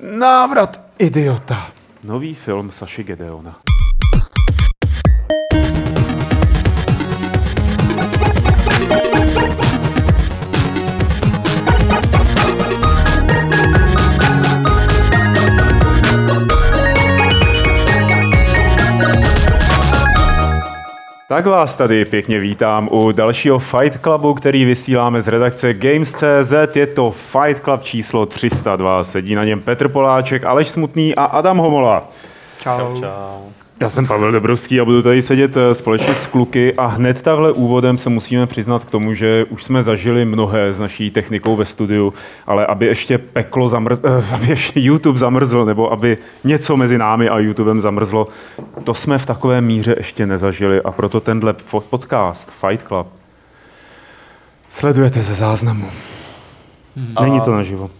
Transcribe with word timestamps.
Návrat 0.00 0.80
idiota. 0.98 1.66
Nový 2.04 2.34
film 2.34 2.70
Saši 2.70 3.02
Gedeona. 3.02 3.63
Tak 21.28 21.46
vás 21.46 21.76
tady 21.76 22.04
pěkně 22.04 22.38
vítám 22.38 22.88
u 22.92 23.12
dalšího 23.12 23.58
Fight 23.58 24.00
Clubu, 24.02 24.34
který 24.34 24.64
vysíláme 24.64 25.22
z 25.22 25.28
redakce 25.28 25.74
Games.cz. 25.74 26.76
Je 26.76 26.86
to 26.86 27.10
Fight 27.10 27.64
Club 27.64 27.82
číslo 27.82 28.26
302. 28.26 29.04
Sedí 29.04 29.34
na 29.34 29.44
něm 29.44 29.60
Petr 29.60 29.88
Poláček, 29.88 30.44
Aleš 30.44 30.68
Smutný 30.68 31.14
a 31.14 31.24
Adam 31.24 31.58
Homola. 31.58 32.08
Čau. 32.60 32.78
čau, 32.78 33.00
čau. 33.00 33.63
Já 33.80 33.90
jsem 33.90 34.06
Pavel 34.06 34.32
Dobrovský 34.32 34.80
a 34.80 34.84
budu 34.84 35.02
tady 35.02 35.22
sedět 35.22 35.56
eh, 35.56 35.74
společně 35.74 36.14
s 36.14 36.26
kluky 36.26 36.74
a 36.74 36.86
hned 36.86 37.22
takhle 37.22 37.52
úvodem 37.52 37.98
se 37.98 38.10
musíme 38.10 38.46
přiznat 38.46 38.84
k 38.84 38.90
tomu, 38.90 39.14
že 39.14 39.44
už 39.44 39.64
jsme 39.64 39.82
zažili 39.82 40.24
mnohé 40.24 40.72
s 40.72 40.78
naší 40.78 41.10
technikou 41.10 41.56
ve 41.56 41.64
studiu, 41.64 42.14
ale 42.46 42.66
aby 42.66 42.86
ještě 42.86 43.18
peklo 43.18 43.68
zamrz, 43.68 44.00
eh, 44.04 44.24
aby 44.34 44.48
ještě 44.48 44.80
YouTube 44.80 45.18
zamrzl, 45.18 45.64
nebo 45.64 45.92
aby 45.92 46.18
něco 46.44 46.76
mezi 46.76 46.98
námi 46.98 47.28
a 47.28 47.38
YouTubem 47.38 47.80
zamrzlo, 47.80 48.26
to 48.84 48.94
jsme 48.94 49.18
v 49.18 49.26
takové 49.26 49.60
míře 49.60 49.94
ještě 49.98 50.26
nezažili 50.26 50.82
a 50.82 50.92
proto 50.92 51.20
tenhle 51.20 51.54
podcast 51.90 52.50
Fight 52.50 52.86
Club 52.86 53.06
sledujete 54.70 55.22
ze 55.22 55.34
záznamu. 55.34 55.90
Hmm. 56.96 57.14
Není 57.22 57.40
to 57.40 57.52
naživo. 57.52 57.90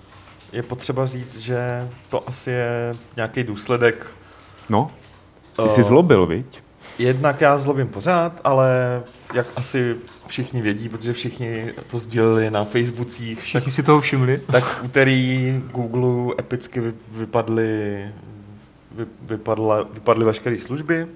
Je 0.53 0.63
potřeba 0.63 1.07
říct, 1.07 1.39
že 1.39 1.89
to 2.09 2.29
asi 2.29 2.51
je 2.51 2.95
nějaký 3.17 3.45
důsledek 3.45 4.07
No, 4.69 4.91
ty 5.63 5.69
jsi 5.69 5.83
zlobil, 5.83 6.27
viď? 6.27 6.63
Jednak 6.99 7.41
já 7.41 7.59
zlobím 7.59 7.89
pořád, 7.89 8.41
ale 8.45 9.03
jak 9.35 9.47
asi 9.57 9.97
všichni 10.27 10.63
vědí, 10.63 10.89
protože 10.89 11.13
všichni 11.13 11.67
to 11.91 11.99
sdíleli 11.99 12.51
na 12.51 12.65
Facebookích. 12.65 13.41
Všichni 13.41 13.73
si 13.73 13.83
toho 13.83 14.01
všimli. 14.01 14.41
Tak 14.53 14.65
v 14.65 14.85
úterý 14.85 15.63
Google 15.73 16.35
epicky 16.39 16.83
vypadly, 17.13 18.05
vy, 18.91 19.07
vypadla, 19.23 19.83
vypadly 19.83 20.25
veškeré 20.25 20.59
služby 20.59 21.07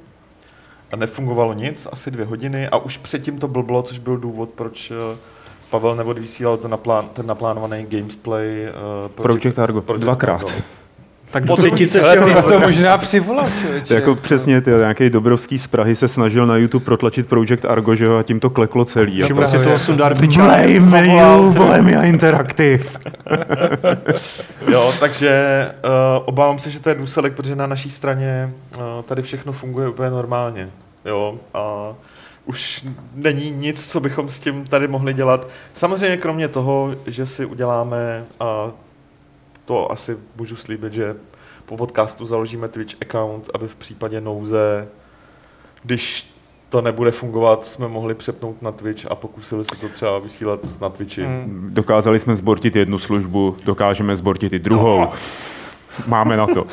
a 0.93 0.97
nefungovalo 0.97 1.53
nic, 1.53 1.89
asi 1.93 2.11
dvě 2.11 2.27
hodiny 2.27 2.69
a 2.69 2.79
už 2.79 2.97
předtím 2.97 3.39
to 3.39 3.49
blblo, 3.49 3.83
což 3.83 3.99
byl 3.99 4.17
důvod, 4.17 4.51
proč 4.51 4.91
eh, 4.91 5.17
Pavel 5.71 5.97
Nevod 5.97 6.19
vysílal 6.19 6.57
ten, 6.57 6.71
naplán, 6.71 7.09
ten 7.09 7.27
naplánovaný 7.27 7.87
Gamesplay 7.89 8.69
uh, 8.69 9.09
Project, 9.09 9.41
Project 9.41 9.59
Argo. 9.59 9.83
Project 9.83 10.03
Dvakrát. 10.03 10.45
Argo. 10.45 10.63
Tak 11.31 11.47
po 11.47 11.57
třetice 11.57 12.01
ale 12.01 12.17
ty 12.17 12.35
jsi 12.35 12.43
to 12.43 12.59
možná 12.61 12.99
přivolal, 12.99 13.47
člověče. 13.61 13.95
Jako 13.99 14.15
přesně, 14.15 14.61
ty, 14.61 14.71
nějaký 14.71 15.11
Dobrovský 15.11 15.59
z 15.59 15.67
Prahy 15.67 15.95
se 15.95 16.09
snažil 16.09 16.47
na 16.47 16.57
YouTube 16.57 16.85
protlačit 16.85 17.29
Project 17.29 17.65
Argo, 17.65 17.95
že 17.95 18.19
a 18.19 18.23
tím 18.23 18.41
to 18.41 18.51
kleklo 18.51 18.85
celý. 18.85 19.23
Všiml 19.23 19.47
si 19.47 19.59
toho 19.59 19.79
Sundar 19.79 20.15
Blame 20.15 20.73
you, 20.73 21.53
Bohemia 21.53 22.03
Interactive. 22.03 22.85
jo, 24.69 24.93
takže 25.01 25.67
uh, 25.85 25.91
obávám 26.25 26.59
se, 26.59 26.71
že 26.71 26.81
to 26.81 26.89
je 26.89 26.95
důsledek, 26.95 27.33
protože 27.33 27.57
na 27.57 27.67
naší 27.67 27.91
straně 27.91 28.51
uh, 28.77 28.83
tady 29.03 29.23
všechno 29.23 29.53
funguje 29.53 29.89
úplně 29.89 30.11
normálně. 30.11 30.69
Jo, 31.05 31.35
a 31.55 31.93
už 32.45 32.85
není 33.15 33.51
nic, 33.51 33.91
co 33.91 34.01
bychom 34.01 34.31
s 34.31 34.41
tím 34.41 34.67
tady 34.67 34.89
mohli 34.89 35.15
dělat. 35.15 35.49
Samozřejmě 35.73 36.17
kromě 36.17 36.49
toho, 36.49 36.95
že 37.07 37.27
si 37.27 37.45
uděláme 37.45 38.25
uh, 38.41 38.71
to 39.69 39.93
asi 39.93 40.17
můžu 40.37 40.57
slíbit, 40.57 40.93
že 40.93 41.17
po 41.67 41.77
podcastu 41.77 42.27
založíme 42.27 42.69
Twitch 42.69 42.95
account, 43.03 43.51
aby 43.55 43.69
v 43.69 43.77
případě 43.77 44.21
nouze, 44.21 44.89
když 45.83 46.35
to 46.69 46.81
nebude 46.81 47.11
fungovat, 47.11 47.67
jsme 47.67 47.89
mohli 47.89 48.15
přepnout 48.15 48.63
na 48.63 48.73
Twitch 48.73 49.07
a 49.11 49.15
pokusili 49.15 49.65
se 49.65 49.77
to 49.81 49.89
třeba 49.89 50.19
vysílat 50.19 50.81
na 50.81 50.89
Twitchi. 50.89 51.27
Mm. 51.27 51.71
Dokázali 51.73 52.21
jsme 52.21 52.37
zbortit 52.37 52.77
jednu 52.77 52.99
službu, 52.99 53.57
dokážeme 53.65 54.17
zbortit 54.17 54.53
i 54.53 54.59
druhou. 54.59 55.01
No. 55.01 55.13
Máme 56.07 56.37
na 56.37 56.47
to. 56.47 56.67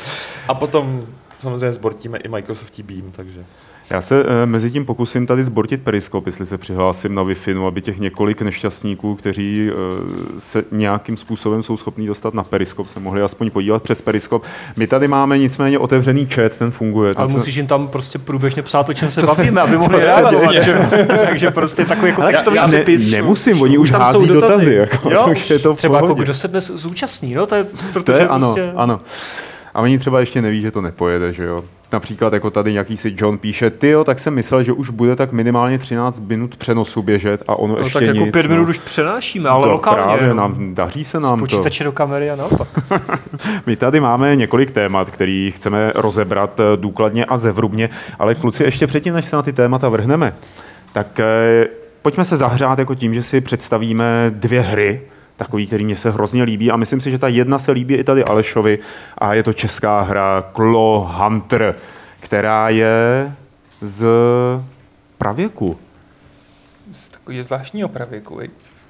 A 0.48 0.54
potom 0.54 1.06
samozřejmě 1.38 1.72
zbortíme 1.72 2.18
i 2.18 2.28
Microsoft 2.28 2.80
Beam, 2.80 3.10
takže... 3.10 3.44
Já 3.90 4.00
se 4.00 4.24
e, 4.42 4.46
mezi 4.46 4.70
tím 4.70 4.84
pokusím 4.84 5.26
tady 5.26 5.42
zbortit 5.42 5.82
periskop, 5.82 6.26
jestli 6.26 6.46
se 6.46 6.58
přihlásím 6.58 7.14
na 7.14 7.22
wi 7.22 7.36
no, 7.54 7.66
aby 7.66 7.80
těch 7.80 7.98
několik 7.98 8.42
nešťastníků, 8.42 9.14
kteří 9.14 9.70
e, 9.70 9.72
se 10.40 10.64
nějakým 10.72 11.16
způsobem 11.16 11.62
jsou 11.62 11.76
schopní 11.76 12.06
dostat 12.06 12.34
na 12.34 12.42
periskop, 12.42 12.88
se 12.88 13.00
mohli 13.00 13.22
aspoň 13.22 13.50
podívat 13.50 13.82
přes 13.82 14.00
periskop. 14.00 14.42
My 14.76 14.86
tady 14.86 15.08
máme 15.08 15.38
nicméně 15.38 15.78
otevřený 15.78 16.26
chat, 16.26 16.56
ten 16.56 16.70
funguje. 16.70 17.12
Ale 17.16 17.28
musíš 17.28 17.54
jim 17.54 17.66
tam 17.66 17.88
prostě 17.88 18.18
průběžně 18.18 18.62
psát, 18.62 18.88
o 18.88 18.94
čem 18.94 19.10
se 19.10 19.26
bavíme, 19.26 19.60
aby 19.60 19.76
mohli 19.78 19.98
reagovat. 19.98 20.54
Takže 21.24 21.50
prostě 21.50 21.84
takový 21.84 22.08
jako 22.08 22.22
textový 22.22 22.56
já, 22.56 22.66
ne, 22.66 22.84
Nemusím, 23.10 23.62
oni 23.62 23.78
už 23.78 23.90
hází 23.90 24.26
dotazy. 24.26 24.34
dotazy 24.34 24.74
jako, 24.74 25.10
jo, 25.10 25.28
už 25.32 25.50
je 25.50 25.58
to 25.58 25.74
třeba 25.74 25.96
jako 25.96 26.14
kdo 26.14 26.34
se 26.34 26.48
dnes 26.48 26.70
zúčastní, 26.74 27.34
no 27.34 27.46
to 27.46 27.54
je, 27.54 27.64
protože 27.92 28.04
to 28.04 28.12
je, 28.12 28.28
ano, 28.28 28.54
prostě... 28.54 28.72
ano. 28.76 29.00
A 29.74 29.80
oni 29.80 29.98
třeba 29.98 30.20
ještě 30.20 30.42
neví, 30.42 30.62
že 30.62 30.70
to 30.70 30.80
nepojede, 30.80 31.32
že 31.32 31.44
jo. 31.44 31.64
Například 31.92 32.32
jako 32.32 32.50
tady 32.50 32.72
nějaký 32.72 32.96
si 32.96 33.14
John 33.16 33.38
píše, 33.38 33.70
ty 33.70 33.88
jo, 33.88 34.04
tak 34.04 34.18
jsem 34.18 34.34
myslel, 34.34 34.62
že 34.62 34.72
už 34.72 34.90
bude 34.90 35.16
tak 35.16 35.32
minimálně 35.32 35.78
13 35.78 36.20
minut 36.20 36.56
přenosu 36.56 37.02
běžet 37.02 37.42
a 37.48 37.56
ono 37.56 37.74
no, 37.74 37.80
ještě 37.80 37.92
tak 37.92 38.02
jako 38.02 38.18
nic, 38.18 38.32
5 38.32 38.42
no. 38.42 38.48
minut 38.48 38.68
už 38.68 38.78
přenášíme, 38.78 39.48
ale 39.48 39.62
to 39.62 39.72
lokálně. 39.72 40.02
Právě, 40.02 40.28
no. 40.28 40.34
nám, 40.34 40.74
daří 40.74 41.04
se 41.04 41.20
nám 41.20 41.46
Z 41.46 41.78
to. 41.78 41.84
do 41.84 41.92
kamery 41.92 42.30
a 42.30 42.36
naopak. 42.36 42.68
My 43.66 43.76
tady 43.76 44.00
máme 44.00 44.36
několik 44.36 44.70
témat, 44.70 45.10
který 45.10 45.52
chceme 45.56 45.92
rozebrat 45.94 46.60
eh, 46.60 46.76
důkladně 46.76 47.24
a 47.24 47.36
zevrubně, 47.36 47.88
ale 48.18 48.34
kluci 48.34 48.64
ještě 48.64 48.86
předtím, 48.86 49.14
než 49.14 49.24
se 49.24 49.36
na 49.36 49.42
ty 49.42 49.52
témata 49.52 49.88
vrhneme, 49.88 50.34
tak 50.92 51.20
eh, 51.20 51.66
pojďme 52.02 52.24
se 52.24 52.36
zahřát 52.36 52.78
jako 52.78 52.94
tím, 52.94 53.14
že 53.14 53.22
si 53.22 53.40
představíme 53.40 54.26
dvě 54.34 54.60
hry, 54.60 55.00
takový, 55.36 55.66
který 55.66 55.84
mě 55.84 55.96
se 55.96 56.10
hrozně 56.10 56.42
líbí 56.42 56.70
a 56.70 56.76
myslím 56.76 57.00
si, 57.00 57.10
že 57.10 57.18
ta 57.18 57.28
jedna 57.28 57.58
se 57.58 57.72
líbí 57.72 57.94
i 57.94 58.04
tady 58.04 58.24
Alešovi 58.24 58.78
a 59.18 59.34
je 59.34 59.42
to 59.42 59.52
česká 59.52 60.00
hra 60.00 60.44
Claw 60.56 61.22
Hunter, 61.22 61.76
která 62.20 62.68
je 62.68 63.32
z 63.80 64.06
pravěku. 65.18 65.78
Z 66.92 67.08
takového 67.08 67.44
zvláštního 67.44 67.88
pravěku, 67.88 68.40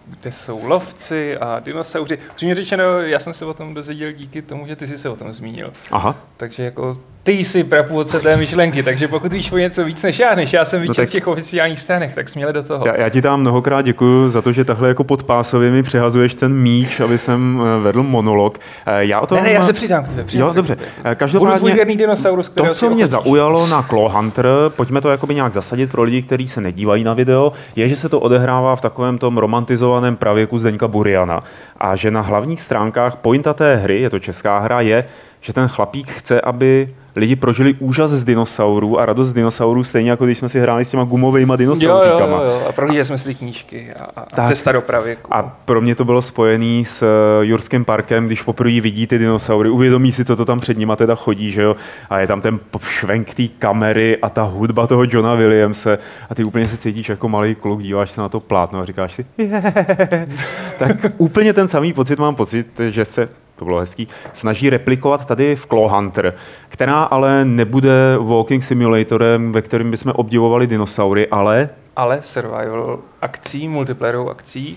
kde 0.07 0.33
jsou 0.33 0.67
lovci 0.67 1.39
a 1.39 1.61
dinosauři. 1.61 2.19
Přímě 2.35 2.55
řečeno, 2.55 3.01
já 3.01 3.19
jsem 3.19 3.35
se 3.35 3.45
o 3.45 3.55
tom 3.55 3.75
dozvěděl 3.75 4.13
díky 4.13 4.43
tomu, 4.43 4.67
že 4.67 4.77
ty 4.77 4.87
jsi 4.87 4.99
se 4.99 5.09
o 5.09 5.17
tom 5.17 5.33
zmínil. 5.33 5.73
Aha. 5.91 6.17
Takže 6.37 6.63
jako 6.63 6.97
ty 7.27 7.33
jsi 7.33 7.65
prapůvodce 7.65 8.21
té 8.21 8.37
myšlenky, 8.37 8.83
takže 8.83 9.09
pokud 9.09 9.33
víš 9.33 9.53
o 9.53 9.59
něco 9.59 9.85
víc 9.85 10.03
než 10.03 10.19
já, 10.19 10.35
než 10.35 10.53
já 10.53 10.65
jsem 10.65 10.81
vyčet 10.81 10.99
no 10.99 11.07
z 11.07 11.11
těch 11.11 11.27
oficiálních 11.27 11.81
stránek, 11.81 12.15
tak 12.15 12.29
směle 12.29 12.53
do 12.53 12.63
toho. 12.63 12.87
Já, 12.87 12.97
já 12.97 13.09
ti 13.09 13.23
tam 13.23 13.41
mnohokrát 13.41 13.83
děkuji 13.83 14.31
za 14.31 14.43
to, 14.43 14.53
že 14.53 14.65
takhle 14.65 14.89
jako 14.89 15.05
podpásově 15.05 15.71
mi 15.71 15.83
přehazuješ 15.83 16.35
ten 16.35 16.55
míč, 16.55 17.01
aby 17.01 17.19
jsem 17.19 17.63
eh, 17.63 17.83
vedl 17.83 18.03
monolog. 18.03 18.59
Eh, 18.87 19.05
já 19.05 19.21
o 19.21 19.27
tom... 19.27 19.39
Ne, 19.39 19.43
ne, 19.43 19.53
já 19.53 19.63
se 19.63 19.73
přidám 19.73 20.05
k 20.05 20.09
tebe. 20.09 20.25
Jo, 20.33 20.53
dobře. 20.55 20.77
Eh, 21.05 21.15
každopádně, 21.15 21.75
Budu 21.75 21.97
dinosaurus, 21.97 22.49
to, 22.49 22.75
co 22.75 22.91
mě 22.91 23.07
zaujalo 23.07 23.67
na 23.67 23.83
Claw 23.83 24.13
Hunter, 24.13 24.47
pojďme 24.77 25.01
to 25.01 25.11
jakoby 25.11 25.35
nějak 25.35 25.53
zasadit 25.53 25.91
pro 25.91 26.03
lidi, 26.03 26.23
kteří 26.23 26.49
se 26.49 26.61
nedívají 26.61 27.05
na 27.05 27.15
video, 27.15 27.53
je, 27.77 27.89
že 27.89 27.97
se 27.97 28.09
to 28.09 28.21
odehrává 28.21 28.77
v 28.77 28.81
takovém 28.81 29.19
tom 29.19 29.39
romantizovaném 29.39 30.17
pravěku 30.17 30.59
Zdeňka 30.59 30.89
Buriana 30.89 31.41
a 31.81 31.97
že 31.97 32.11
na 32.11 32.21
hlavních 32.21 32.61
stránkách 32.61 33.17
pointa 33.17 33.55
té 33.55 33.77
hry, 33.77 34.01
je 34.01 34.11
to 34.11 34.19
česká 34.19 34.59
hra, 34.59 34.81
je, 34.81 35.05
že 35.41 35.53
ten 35.53 35.69
chlapík 35.69 36.11
chce, 36.11 36.41
aby 36.41 36.89
lidi 37.17 37.37
prožili 37.37 37.75
úžas 37.79 38.11
z 38.11 38.25
dinosaurů 38.25 39.01
a 39.01 39.07
radost 39.07 39.29
z 39.29 39.33
dinosaurů, 39.33 39.85
stejně 39.85 40.11
jako 40.11 40.25
když 40.25 40.39
jsme 40.39 40.49
si 40.49 40.61
hráli 40.61 40.85
s 40.85 40.91
těma 40.91 41.05
gumovými 41.05 41.53
dinosauríkama. 41.57 42.37
Jo, 42.37 42.45
jo, 42.45 42.51
jo, 42.51 42.67
a 42.69 42.73
pro 42.73 42.87
lidi 42.87 43.05
jsme 43.05 43.19
si 43.19 43.35
knížky 43.35 43.93
a, 43.93 44.05
a 44.17 44.25
tak. 44.25 44.49
cesta 44.49 44.73
do 44.73 44.81
pravěku. 44.81 45.35
A 45.35 45.43
pro 45.65 45.81
mě 45.81 45.95
to 45.95 46.05
bylo 46.05 46.23
spojené 46.23 46.85
s 46.85 47.03
uh, 47.03 47.45
Jurským 47.45 47.85
parkem, 47.85 48.27
když 48.27 48.43
poprvé 48.43 48.81
vidí 48.81 49.07
ty 49.07 49.19
dinosaury, 49.19 49.71
uvědomí 49.71 50.13
si, 50.13 50.25
co 50.25 50.37
to 50.37 50.45
tam 50.45 50.61
před 50.61 50.79
nima 50.79 50.97
teda 50.97 51.15
chodí, 51.15 51.53
že 51.53 51.63
jo, 51.63 51.77
a 52.11 52.19
je 52.19 52.27
tam 52.27 52.41
ten 52.41 52.61
švenk 52.89 53.35
té 53.35 53.49
kamery 53.49 54.17
a 54.17 54.29
ta 54.29 54.43
hudba 54.43 54.87
toho 54.87 55.05
Johna 55.09 55.35
Williamse 55.35 55.99
a 56.31 56.35
ty 56.35 56.45
úplně 56.45 56.65
se 56.65 56.77
cítíš 56.77 57.09
jako 57.09 57.29
malý 57.29 57.55
kluk, 57.55 57.83
díváš 57.83 58.11
se 58.11 58.21
na 58.21 58.29
to 58.29 58.41
plátno 58.41 58.81
a 58.81 58.85
říkáš 58.85 59.15
si, 59.15 59.27
tak 60.79 60.97
úplně 61.17 61.53
ten 61.53 61.69
samý 61.69 61.93
pocit 61.93 62.19
mám 62.19 62.35
pocit, 62.35 62.67
že 62.89 63.05
se 63.05 63.29
to 63.57 63.65
bylo 63.65 63.81
hezký, 63.81 64.09
snaží 64.33 64.71
replikovat 64.71 65.25
tady 65.25 65.57
v 65.57 65.67
Claw 65.67 65.91
Hunter, 65.91 66.35
která 66.69 67.03
ale 67.03 67.45
nebude 67.45 68.17
walking 68.21 68.65
simulatorem, 68.65 69.53
ve 69.53 69.63
kterém 69.63 69.91
bychom 69.91 70.13
obdivovali 70.17 70.67
dinosaury, 70.67 71.29
ale... 71.29 71.69
Ale 71.97 72.21
survival 72.25 72.99
akcí, 73.23 73.69
multiplayerovou 73.69 74.31
akcí. 74.31 74.77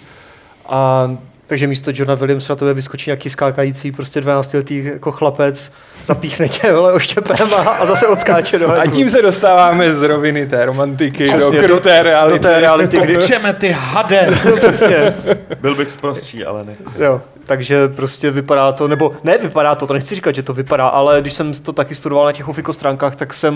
A 0.70 1.10
takže 1.50 1.68
místo 1.68 1.92
Johna 1.94 2.16
Williams 2.16 2.48
na 2.48 2.56
tebe 2.56 2.74
vyskočí 2.74 3.10
nějaký 3.10 3.30
skákající 3.30 3.92
prostě 3.92 4.22
12 4.22 4.54
letý 4.54 4.86
jako 4.86 5.12
chlapec, 5.12 5.72
zapíchne 6.06 6.50
tě 6.50 6.74
vole 6.74 6.94
oštěpem 6.94 7.54
a, 7.54 7.58
a 7.58 7.86
zase 7.86 8.08
odskáče 8.08 8.60
do 8.60 8.72
A 8.72 8.88
tím 8.88 9.10
se 9.10 9.22
dostáváme 9.22 9.94
z 9.94 10.04
roviny 10.04 10.46
té 10.46 10.66
romantiky 10.66 11.24
Přesně, 11.24 11.62
do 11.62 11.68
kruté 11.68 12.04
reality. 12.04 12.40
Do 12.40 12.50
té 12.50 12.60
reality, 12.60 13.00
kdy 13.00 13.18
čeme 13.18 13.54
ty 13.54 13.76
hade. 13.80 14.30
Přesně. 14.56 15.14
Byl 15.62 15.76
bych 15.76 15.90
zprostší, 15.90 16.46
ale 16.46 16.64
nechci. 16.64 16.94
Jo. 17.04 17.22
Takže 17.50 17.88
prostě 17.88 18.32
vypadá 18.32 18.72
to, 18.72 18.88
nebo 18.88 19.12
ne 19.24 19.38
vypadá 19.38 19.76
to, 19.76 19.88
to 19.88 19.94
nechci 19.94 20.16
říkat, 20.16 20.36
že 20.36 20.44
to 20.44 20.54
vypadá, 20.54 20.88
ale 20.88 21.22
když 21.22 21.34
jsem 21.34 21.54
to 21.54 21.74
taky 21.74 21.96
studoval 21.96 22.26
na 22.26 22.32
těch 22.32 22.48
Ofiko 22.48 22.74
stránkách, 22.74 23.16
tak 23.16 23.34
jsem 23.34 23.56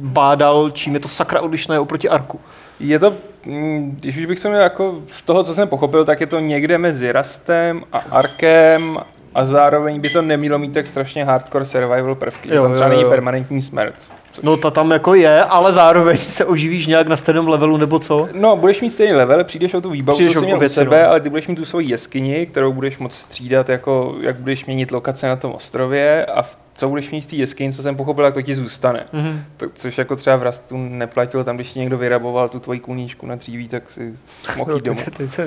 bádal, 0.00 0.70
čím 0.70 0.94
je 0.94 1.00
to 1.00 1.08
sakra 1.08 1.40
odlišné 1.40 1.78
oproti 1.78 2.08
Arku. 2.08 2.40
Je 2.80 2.98
to, 2.98 3.14
mm, 3.46 3.96
když 4.00 4.16
už 4.16 4.26
bych 4.26 4.40
to 4.40 4.48
měl 4.48 4.60
jako 4.60 4.94
z 5.12 5.22
toho, 5.22 5.44
co 5.44 5.54
jsem 5.54 5.68
pochopil, 5.68 6.04
tak 6.04 6.20
je 6.20 6.26
to 6.26 6.40
někde 6.40 6.78
mezi 6.78 7.12
Rastem 7.12 7.82
a 7.92 7.98
Arkem 8.10 8.98
a 9.34 9.44
zároveň 9.44 10.00
by 10.00 10.10
to 10.10 10.22
nemělo 10.22 10.58
mít 10.58 10.72
tak 10.72 10.86
strašně 10.86 11.24
hardcore 11.24 11.64
survival 11.64 12.14
prvky. 12.14 12.54
Jo, 12.54 12.62
tam 12.62 12.72
třeba 12.72 12.86
jo, 12.86 12.90
není 12.90 13.02
jo. 13.02 13.10
permanentní 13.10 13.62
smrt. 13.62 13.94
No 14.42 14.56
ta 14.56 14.70
tam 14.70 14.90
jako 14.90 15.14
je, 15.14 15.44
ale 15.44 15.72
zároveň 15.72 16.18
se 16.18 16.44
oživíš 16.44 16.86
nějak 16.86 17.06
na 17.08 17.16
stejném 17.16 17.48
levelu 17.48 17.76
nebo 17.76 17.98
co? 17.98 18.28
No, 18.32 18.56
budeš 18.56 18.80
mít 18.80 18.90
stejný 18.90 19.14
level, 19.14 19.44
přijdeš 19.44 19.74
o 19.74 19.80
tu 19.80 19.90
výbavu, 19.90 20.16
Přijdeš 20.16 20.34
co 20.34 20.38
o 20.38 20.42
jsi 20.42 20.46
měl 20.46 20.56
u 20.56 20.60
věci, 20.60 20.74
sebe, 20.74 21.02
no. 21.02 21.08
ale 21.08 21.20
ty 21.20 21.30
budeš 21.30 21.48
mít 21.48 21.56
tu 21.56 21.64
svoji 21.64 21.88
jeskyni, 21.90 22.46
kterou 22.46 22.72
budeš 22.72 22.98
moct 22.98 23.14
střídat, 23.14 23.68
jako 23.68 24.16
jak 24.20 24.36
budeš 24.36 24.64
měnit 24.66 24.90
lokace 24.90 25.28
na 25.28 25.36
tom 25.36 25.52
ostrově 25.52 26.24
a 26.24 26.42
v, 26.42 26.58
co 26.74 26.88
budeš 26.88 27.10
mít 27.10 27.20
v 27.20 27.26
té 27.30 27.36
jeskyni, 27.36 27.72
co 27.72 27.82
jsem 27.82 27.96
pochopil, 27.96 28.24
jak 28.24 28.34
to 28.34 28.42
ti 28.42 28.54
zůstane. 28.54 29.04
Mhm. 29.12 29.44
To, 29.56 29.66
což 29.74 29.98
jako 29.98 30.16
třeba 30.16 30.36
v 30.36 30.42
Rastu 30.42 30.76
neplatilo, 30.76 31.44
tam 31.44 31.56
když 31.56 31.70
ti 31.72 31.78
někdo 31.78 31.98
vyraboval 31.98 32.48
tu 32.48 32.60
tvoji 32.60 32.80
kůníčku 32.80 33.26
na 33.26 33.34
dříví, 33.34 33.68
tak 33.68 33.90
si 33.90 34.14
mohl 34.56 34.74
jít 34.74 34.84
domů. 34.84 35.00
To- 35.16 35.42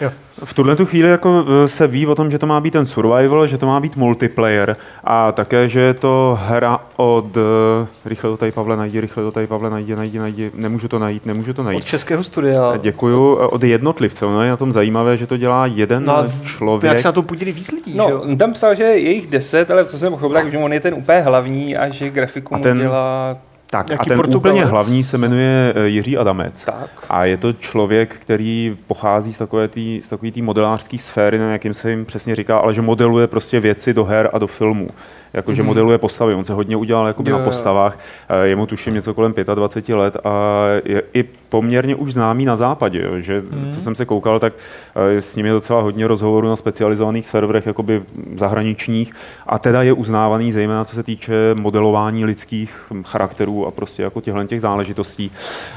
Jo. 0.00 0.10
V 0.44 0.54
tuhle 0.54 0.76
tu 0.76 0.86
chvíli 0.86 1.08
jako 1.08 1.44
eh, 1.64 1.68
se 1.68 1.86
ví 1.86 2.06
o 2.06 2.14
tom, 2.14 2.30
že 2.30 2.38
to 2.38 2.46
má 2.46 2.60
být 2.60 2.70
ten 2.70 2.86
survival, 2.86 3.46
že 3.46 3.58
to 3.58 3.66
má 3.66 3.80
být 3.80 3.96
multiplayer 3.96 4.76
a 5.04 5.32
také, 5.32 5.68
že 5.68 5.80
je 5.80 5.94
to 5.94 6.38
hra 6.42 6.80
od... 6.96 7.36
eh, 7.36 7.86
Rychle 8.04 8.30
to 8.30 8.36
tady, 8.36 8.52
Pavle, 8.52 8.76
najdi, 8.76 9.00
rychle 9.00 9.22
to 9.22 9.30
tady, 9.30 9.46
Pavle, 9.46 9.70
najdi, 9.70 9.96
najdi, 9.96 10.18
najdi. 10.18 10.50
Nemůžu 10.54 10.88
to 10.88 10.98
najít, 10.98 11.26
nemůžu 11.26 11.52
to 11.52 11.62
Od 11.62 11.64
najít. 11.64 11.84
českého 11.84 12.22
studia. 12.24 12.76
Děkuju. 12.76 13.38
Eh, 13.40 13.46
Od 13.46 13.62
jednotlivce. 13.62 14.26
Ono 14.26 14.42
je 14.42 14.50
na 14.50 14.56
tom 14.56 14.72
zajímavé, 14.72 15.16
že 15.16 15.26
to 15.26 15.36
dělá 15.36 15.66
jeden 15.66 16.04
No 16.04 16.24
člověk. 16.44 16.90
jak 16.92 16.98
se 16.98 17.08
na 17.08 17.12
tom 17.12 17.24
podílí 17.24 17.52
víc 17.52 17.70
lidí, 17.70 17.92
že 17.92 17.98
No, 17.98 18.08
jo? 18.08 18.20
on 18.20 18.36
tam 18.38 18.52
psal, 18.52 18.74
že 18.74 18.82
je 18.82 18.98
jich 19.14 19.26
deset, 19.26 19.70
ale 19.70 19.84
co 19.84 19.98
jsem 19.98 20.12
pochopil, 20.12 20.34
tak 20.34 20.50
že 20.50 20.58
on 20.58 20.72
je 20.72 20.80
ten 20.80 20.94
úplně 20.94 21.18
hlavní 21.20 21.76
a 21.76 21.88
že 21.88 22.10
grafiku 22.10 22.54
A 22.54 22.56
mu 22.56 22.62
ten- 22.62 22.78
dělá 22.78 23.36
Tak 23.70 23.86
a 23.86 23.88
Nějaký 23.88 24.08
ten 24.08 24.16
Portugalec? 24.16 24.54
úplně 24.56 24.64
hlavní 24.64 25.04
se 25.04 25.18
jmenuje 25.18 25.72
eh, 25.76 25.88
Jiří 25.88 26.16
Adamec. 26.18 26.64
tak. 26.64 26.90
A 27.08 27.24
je 27.24 27.36
to 27.36 27.52
člověk, 27.52 28.14
který 28.14 28.76
pochází 28.86 29.32
z 29.32 29.38
takové 29.38 29.68
tý, 29.68 30.00
z 30.04 30.08
takové 30.08 30.30
tý 30.30 30.42
modelářské 30.42 30.98
sféry, 30.98 31.38
nevím, 31.38 31.52
jak 31.52 31.64
jim 31.64 31.74
se 31.74 31.90
jim 31.90 32.04
přesně 32.04 32.34
říká, 32.34 32.58
ale 32.58 32.74
že 32.74 32.82
modeluje 32.82 33.26
prostě 33.26 33.60
věci 33.60 33.94
do 33.94 34.04
her 34.04 34.30
a 34.32 34.38
do 34.38 34.46
filmů. 34.46 34.86
Jakože 35.32 35.62
mm-hmm. 35.62 35.66
modeluje 35.66 35.98
postavy. 35.98 36.34
On 36.34 36.44
se 36.44 36.52
hodně 36.52 36.76
udělal 36.76 37.06
jakoby 37.06 37.30
Jo, 37.30 37.38
na 37.38 37.44
postavách. 37.44 37.98
Eh, 38.28 38.46
Je 38.46 38.56
mu 38.56 38.66
tuším 38.66 38.94
něco 38.94 39.14
kolem 39.14 39.34
25 39.54 39.96
let 39.96 40.16
a 40.24 40.64
je 40.84 41.02
i 41.14 41.22
poměrně 41.48 41.94
už 41.94 42.12
známý 42.12 42.44
na 42.44 42.56
západě. 42.56 43.02
Jo, 43.02 43.20
že 43.20 43.40
mm-hmm. 43.40 43.74
co 43.74 43.80
jsem 43.80 43.94
se 43.94 44.04
koukal, 44.04 44.40
tak 44.40 44.52
eh, 44.96 45.22
s 45.22 45.36
ním 45.36 45.46
je 45.46 45.52
docela 45.52 45.80
hodně 45.80 46.08
rozhovorů 46.08 46.48
na 46.48 46.56
specializovaných 46.56 47.26
serverech 47.26 47.66
jakoby 47.66 48.02
zahraničních 48.36 49.12
a 49.46 49.58
teda 49.58 49.82
je 49.82 49.92
uznávaný 49.92 50.52
zejména 50.52 50.84
co 50.84 50.94
se 50.94 51.02
týče 51.02 51.32
modelování 51.54 52.24
lidských 52.24 52.86
hm, 52.90 53.02
charakterů 53.04 53.66
a 53.66 53.70
prostě 53.70 54.02
jako 54.02 54.20
těchto 54.20 54.44
těch 54.44 54.60
záležitostí. 54.60 55.30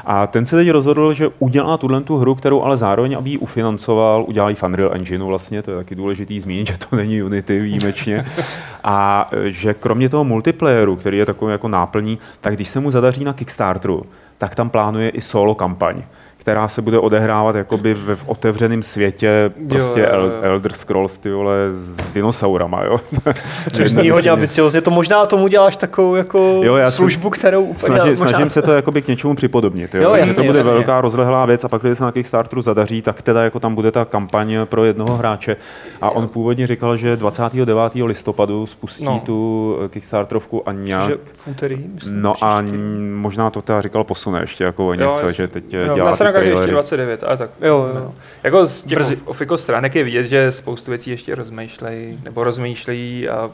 A 0.05 0.27
ten 0.27 0.45
se 0.45 0.55
teď 0.55 0.69
rozhodl, 0.69 1.13
že 1.13 1.29
udělá 1.39 1.77
tuhle 1.77 2.01
tu 2.01 2.17
hru, 2.17 2.35
kterou 2.35 2.61
ale 2.61 2.77
zároveň, 2.77 3.17
aby 3.17 3.29
ji 3.29 3.37
ufinancoval, 3.37 4.25
udělá 4.27 4.49
ji 4.49 4.55
v 4.55 4.63
Unreal 4.63 4.91
Engineu 4.93 5.27
vlastně, 5.27 5.61
to 5.61 5.71
je 5.71 5.77
taky 5.77 5.95
důležitý 5.95 6.39
zmínit, 6.39 6.67
že 6.67 6.77
to 6.77 6.95
není 6.95 7.23
Unity 7.23 7.59
výjimečně. 7.59 8.25
A 8.83 9.29
že 9.45 9.73
kromě 9.73 10.09
toho 10.09 10.23
multiplayeru, 10.23 10.95
který 10.95 11.17
je 11.17 11.25
takový 11.25 11.51
jako 11.51 11.67
náplní, 11.67 12.19
tak 12.41 12.53
když 12.53 12.69
se 12.69 12.79
mu 12.79 12.91
zadaří 12.91 13.23
na 13.23 13.33
Kickstarteru, 13.33 14.05
tak 14.37 14.55
tam 14.55 14.69
plánuje 14.69 15.09
i 15.09 15.21
solo 15.21 15.55
kampaň 15.55 16.03
která 16.41 16.67
se 16.67 16.81
bude 16.81 16.99
odehrávat 16.99 17.55
jakoby 17.55 17.93
ve 17.93 18.15
v 18.15 18.23
otevřeném 18.29 18.83
světě, 18.83 19.51
prostě 19.69 19.99
jo, 19.99 20.05
jo. 20.11 20.13
El- 20.13 20.31
Elder 20.41 20.73
Scrolls, 20.73 21.17
ty 21.17 21.31
vole, 21.31 21.55
s 21.73 21.95
dinosaurama, 22.13 22.83
jo. 22.83 22.97
Což 23.75 23.91
zní 23.91 24.09
hodně 24.09 24.29
ambiciozně, 24.29 24.81
to 24.81 24.91
možná 24.91 25.25
tomu 25.25 25.47
děláš 25.47 25.77
takovou 25.77 26.15
jako 26.15 26.59
Jo, 26.63 26.75
já 26.75 26.91
službu, 26.91 27.29
kterou 27.29 27.61
úplně 27.61 27.77
Snaží, 27.95 28.09
možná... 28.09 28.29
snažím 28.29 28.49
se 28.49 28.61
to 28.61 28.71
jakoby 28.73 29.01
k 29.01 29.07
něčemu 29.07 29.35
připodobnit. 29.35 29.95
Jo? 29.95 30.01
Jo, 30.03 30.13
jasně, 30.15 30.35
to 30.35 30.43
bude 30.43 30.59
jasně. 30.59 30.73
velká 30.73 31.01
rozlehlá 31.01 31.45
věc 31.45 31.63
a 31.63 31.67
pak, 31.67 31.81
když 31.81 31.97
se 31.97 32.03
na 32.03 32.11
Kickstarteru 32.11 32.61
zadaří, 32.61 33.01
tak 33.01 33.21
teda 33.21 33.43
jako 33.43 33.59
tam 33.59 33.75
bude 33.75 33.91
ta 33.91 34.05
kampaň 34.05 34.55
pro 34.65 34.83
jednoho 34.85 35.15
hráče. 35.17 35.55
A 36.01 36.09
on 36.09 36.27
původně 36.27 36.67
říkal, 36.67 36.97
že 36.97 37.15
29. 37.17 37.75
listopadu 38.05 38.65
spustí 38.67 39.05
No. 39.05 39.21
tu 39.25 39.77
eh, 39.85 39.89
Kickstarterovku 39.89 40.69
a 40.69 40.71
nějak... 40.71 41.09
Že 41.09 41.15
v 41.33 41.47
úterý, 41.47 41.85
myslím, 41.93 42.21
No 42.21 42.33
a 42.43 42.61
příští. 42.61 42.77
možná 43.15 43.49
to 43.49 43.61
teda 43.61 43.81
říkal 43.81 44.03
posune 44.03 44.41
ještě 44.41 44.63
jako 44.63 44.87
o 44.87 44.93
něco, 44.93 45.09
jasně. 45.09 45.33
že 45.33 45.47
teď 45.47 45.73
Jo, 45.73 45.79
jo, 45.85 45.95
dělá 45.95 46.15
ty 46.31 46.37
nakonec 46.37 46.49
ještě 46.49 46.55
trailery. 46.55 46.71
29, 46.71 47.23
ale 47.23 47.37
tak. 47.37 47.49
Jo, 47.61 47.67
jo. 47.77 47.91
No. 47.95 48.13
Jako 48.43 48.65
z 48.65 48.81
těch 48.81 48.97
Brzy. 48.97 49.15
of- 49.15 49.27
ofiko 49.27 49.57
stránek 49.57 49.95
je 49.95 50.03
vidět, 50.03 50.23
že 50.23 50.51
spoustu 50.51 50.91
věcí 50.91 51.09
ještě 51.11 51.35
rozmýšlejí, 51.35 52.19
nebo 52.23 52.43
rozmýšlejí 52.43 53.29
a 53.29 53.51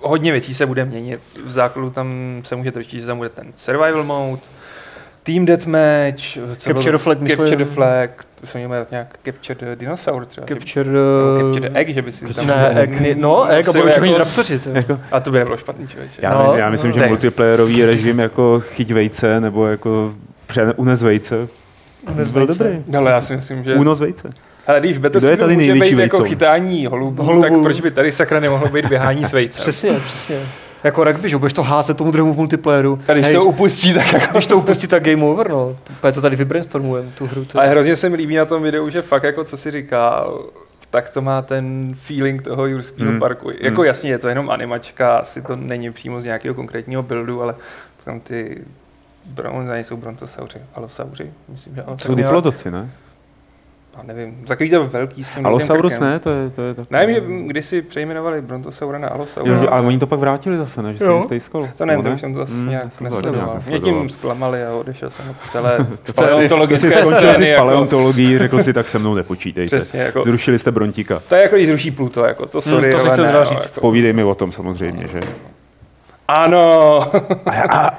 hodně 0.00 0.32
věcí 0.32 0.54
se 0.54 0.66
bude 0.66 0.84
měnit. 0.84 1.20
V 1.44 1.50
základu 1.50 1.90
tam 1.90 2.40
se 2.44 2.56
může 2.56 2.72
točit, 2.72 3.00
že 3.00 3.06
tam 3.06 3.16
bude 3.16 3.28
ten 3.28 3.52
survival 3.56 4.04
mode, 4.04 4.42
Team 5.24 5.46
Deathmatch, 5.46 6.22
Capture 6.56 6.72
bylo- 6.74 6.92
the 6.92 6.98
flag, 6.98 7.20
myslím. 7.20 7.36
Capture 7.46 7.64
the 7.64 7.70
flag, 7.70 8.24
to 8.40 8.46
jsem 8.46 8.60
měl 8.68 8.86
nějak 8.90 9.16
Capture 9.24 9.70
the 9.70 9.76
Dinosaur 9.80 10.26
třeba. 10.26 10.46
Capture... 10.46 10.90
Nebo 10.90 10.98
uh, 11.34 11.40
Capture 11.40 11.68
the 11.70 11.78
Egg, 11.78 11.94
že 11.94 12.02
by 12.02 12.12
si 12.12 12.34
tam... 12.34 12.46
Ne, 12.46 12.80
egg, 12.80 13.16
no, 13.16 13.44
egg, 13.50 13.68
a 13.68 13.72
budou 13.72 13.86
jako- 13.86 14.18
raptoři. 14.18 14.60
Jako, 14.72 15.00
A 15.12 15.20
to 15.20 15.30
by 15.30 15.38
nebylo 15.38 15.56
špatný 15.56 15.88
člověče. 15.88 16.14
já, 16.22 16.34
No, 16.34 16.42
myslím, 16.42 16.58
já 16.60 16.70
myslím, 16.70 16.90
no. 16.90 16.98
že 16.98 17.06
multiplayerový 17.06 17.84
režim 17.84 18.18
jako 18.18 18.60
chyť 18.60 18.90
vejce 18.92 19.40
nebo 19.40 19.66
jako 19.66 20.14
pře- 20.52 20.74
unes 20.76 21.02
vejce 21.02 21.48
Unes 22.14 22.30
byl 22.30 22.46
vejce. 22.46 22.64
dobrý. 22.64 22.96
Ale 22.96 23.10
já 23.10 23.20
si 23.20 23.36
myslím, 23.36 23.64
že... 23.64 23.74
Únos 23.74 24.00
vejce. 24.00 24.30
Ale 24.66 24.80
když 24.80 24.98
tady 25.38 25.54
může 25.56 25.72
být 25.74 25.80
jako 25.84 25.96
vejcoun? 25.96 26.24
chytání 26.24 26.86
holubů, 26.86 27.22
Holubů. 27.22 27.42
tak 27.42 27.52
proč 27.62 27.80
by 27.80 27.90
tady 27.90 28.12
sakra 28.12 28.40
nemohlo 28.40 28.68
být 28.68 28.86
běhání 28.86 29.24
s 29.24 29.32
vejcem? 29.32 29.60
Přesně, 29.60 29.92
přesně. 30.04 30.38
Jako 30.84 31.04
rugby, 31.04 31.28
že 31.28 31.36
budeš 31.38 31.52
to 31.52 31.62
házet 31.62 31.96
tomu 31.96 32.10
druhému 32.10 32.34
v 32.34 32.36
multiplayeru. 32.36 32.98
A 33.08 33.12
když 33.12 33.24
Hej, 33.24 33.34
to 33.34 33.44
upustí, 33.44 33.94
tak 33.94 34.12
jako... 34.12 34.32
když 34.32 34.46
to 34.46 34.56
upustí, 34.58 34.86
tak 34.86 35.02
game 35.04 35.24
over, 35.24 35.50
no. 35.50 35.76
To 36.14 36.20
tady 36.20 36.36
vybrainstormujeme, 36.36 37.08
tu 37.18 37.26
hru. 37.26 37.44
To 37.44 37.58
Ale 37.58 37.68
hrozně 37.68 37.96
se 37.96 38.08
mi 38.08 38.16
líbí 38.16 38.36
na 38.36 38.44
tom 38.44 38.62
videu, 38.62 38.88
že 38.88 39.02
fakt 39.02 39.22
jako 39.24 39.44
co 39.44 39.56
si 39.56 39.70
říkal, 39.70 40.44
tak 40.90 41.08
to 41.10 41.22
má 41.22 41.42
ten 41.42 41.94
feeling 41.96 42.42
toho 42.42 42.66
jurského 42.66 43.10
Hmm. 43.10 43.20
parku. 43.20 43.50
Jako 43.60 43.80
Hmm. 43.80 43.86
jasně, 43.86 44.10
je 44.10 44.18
to 44.18 44.28
jenom 44.28 44.50
animačka, 44.50 45.16
asi 45.16 45.42
to 45.42 45.56
není 45.56 45.90
přímo 45.92 46.20
z 46.20 46.24
nějakého 46.24 46.54
konkrétního 46.54 47.02
buildu, 47.02 47.42
ale 47.42 47.54
tam 48.04 48.20
ty 48.20 48.58
Bron, 49.26 49.66
nejsou 49.66 49.96
brontosauři, 49.96 50.58
alosauři, 50.74 51.30
myslím, 51.48 51.74
že 51.74 51.80
Jsou 51.82 51.86
alosauři. 51.88 52.22
diplodoci, 52.22 52.70
ne? 52.70 52.90
A 53.96 54.02
nevím, 54.02 54.44
takový 54.46 54.70
to 54.70 54.86
velký 54.86 55.24
s 55.24 55.28
tím 55.28 55.44
krkem. 55.44 56.00
ne, 56.00 56.18
to 56.18 56.30
je, 56.30 56.50
to 56.50 56.62
je 56.62 56.74
tak. 56.74 56.90
Nevím, 56.90 57.14
že 57.14 57.20
kdysi 57.46 57.82
přejmenovali 57.82 58.42
brontosaura 58.42 58.98
na 58.98 59.08
alosaura. 59.08 59.52
Jo, 59.54 59.68
ale 59.70 59.86
oni 59.86 59.98
to 59.98 60.06
pak 60.06 60.18
vrátili 60.20 60.56
zase, 60.58 60.82
ne? 60.82 60.92
Že 60.92 60.98
se 60.98 61.04
Jo. 61.04 61.14
jim 61.14 61.22
stejskal. 61.22 61.68
To 61.76 61.86
nevím, 61.86 62.04
No, 62.04 62.10
to 62.10 62.14
už 62.14 62.20
jsem 62.20 62.32
to 62.34 62.38
zase 62.40 62.52
Mm, 62.52 62.68
nějak 62.68 62.84
já 62.84 62.90
to 62.98 63.04
nesledoval. 63.04 63.46
nějak 63.46 63.66
Mě 63.66 63.72
nesledoval. 63.74 64.00
tím 64.00 64.08
zklamali 64.10 64.64
a 64.64 64.72
odešel 64.74 65.10
jsem 65.10 65.30
od 65.30 65.36
celé 65.50 65.76
To 66.06 66.12
paleontologické 66.12 66.90
skončil 66.90 67.16
si 67.16 67.26
scény. 67.34 67.46
s 67.46 67.50
Jako, 67.50 67.64
paleontologií, 67.64 68.38
řekl 68.38 68.62
si, 68.62 68.72
tak 68.72 68.88
se 68.88 68.98
mnou 68.98 69.14
nepočítejte. 69.14 69.76
přesně, 69.76 70.00
jako, 70.00 70.22
Zrušili 70.22 70.58
jste 70.58 70.70
Brontíka. 70.70 71.22
to 71.28 71.34
je 71.34 71.42
jako 71.42 71.56
když 71.56 71.68
zruší 71.68 71.90
Pluto, 71.90 72.24
jako 72.24 72.46
to 72.46 72.62
sorry, 72.62 72.92
to 72.92 72.98
jsem 72.98 73.08
ale 73.10 73.16
chtěl 73.18 73.40
ne, 73.40 73.44
říct. 73.46 73.64
Jako, 73.64 73.80
Povídej 73.80 74.12
mi 74.12 74.24
o 74.24 74.34
tom 74.34 74.52
samozřejmě, 74.52 75.08
že? 75.08 75.20
Ano, 76.32 77.00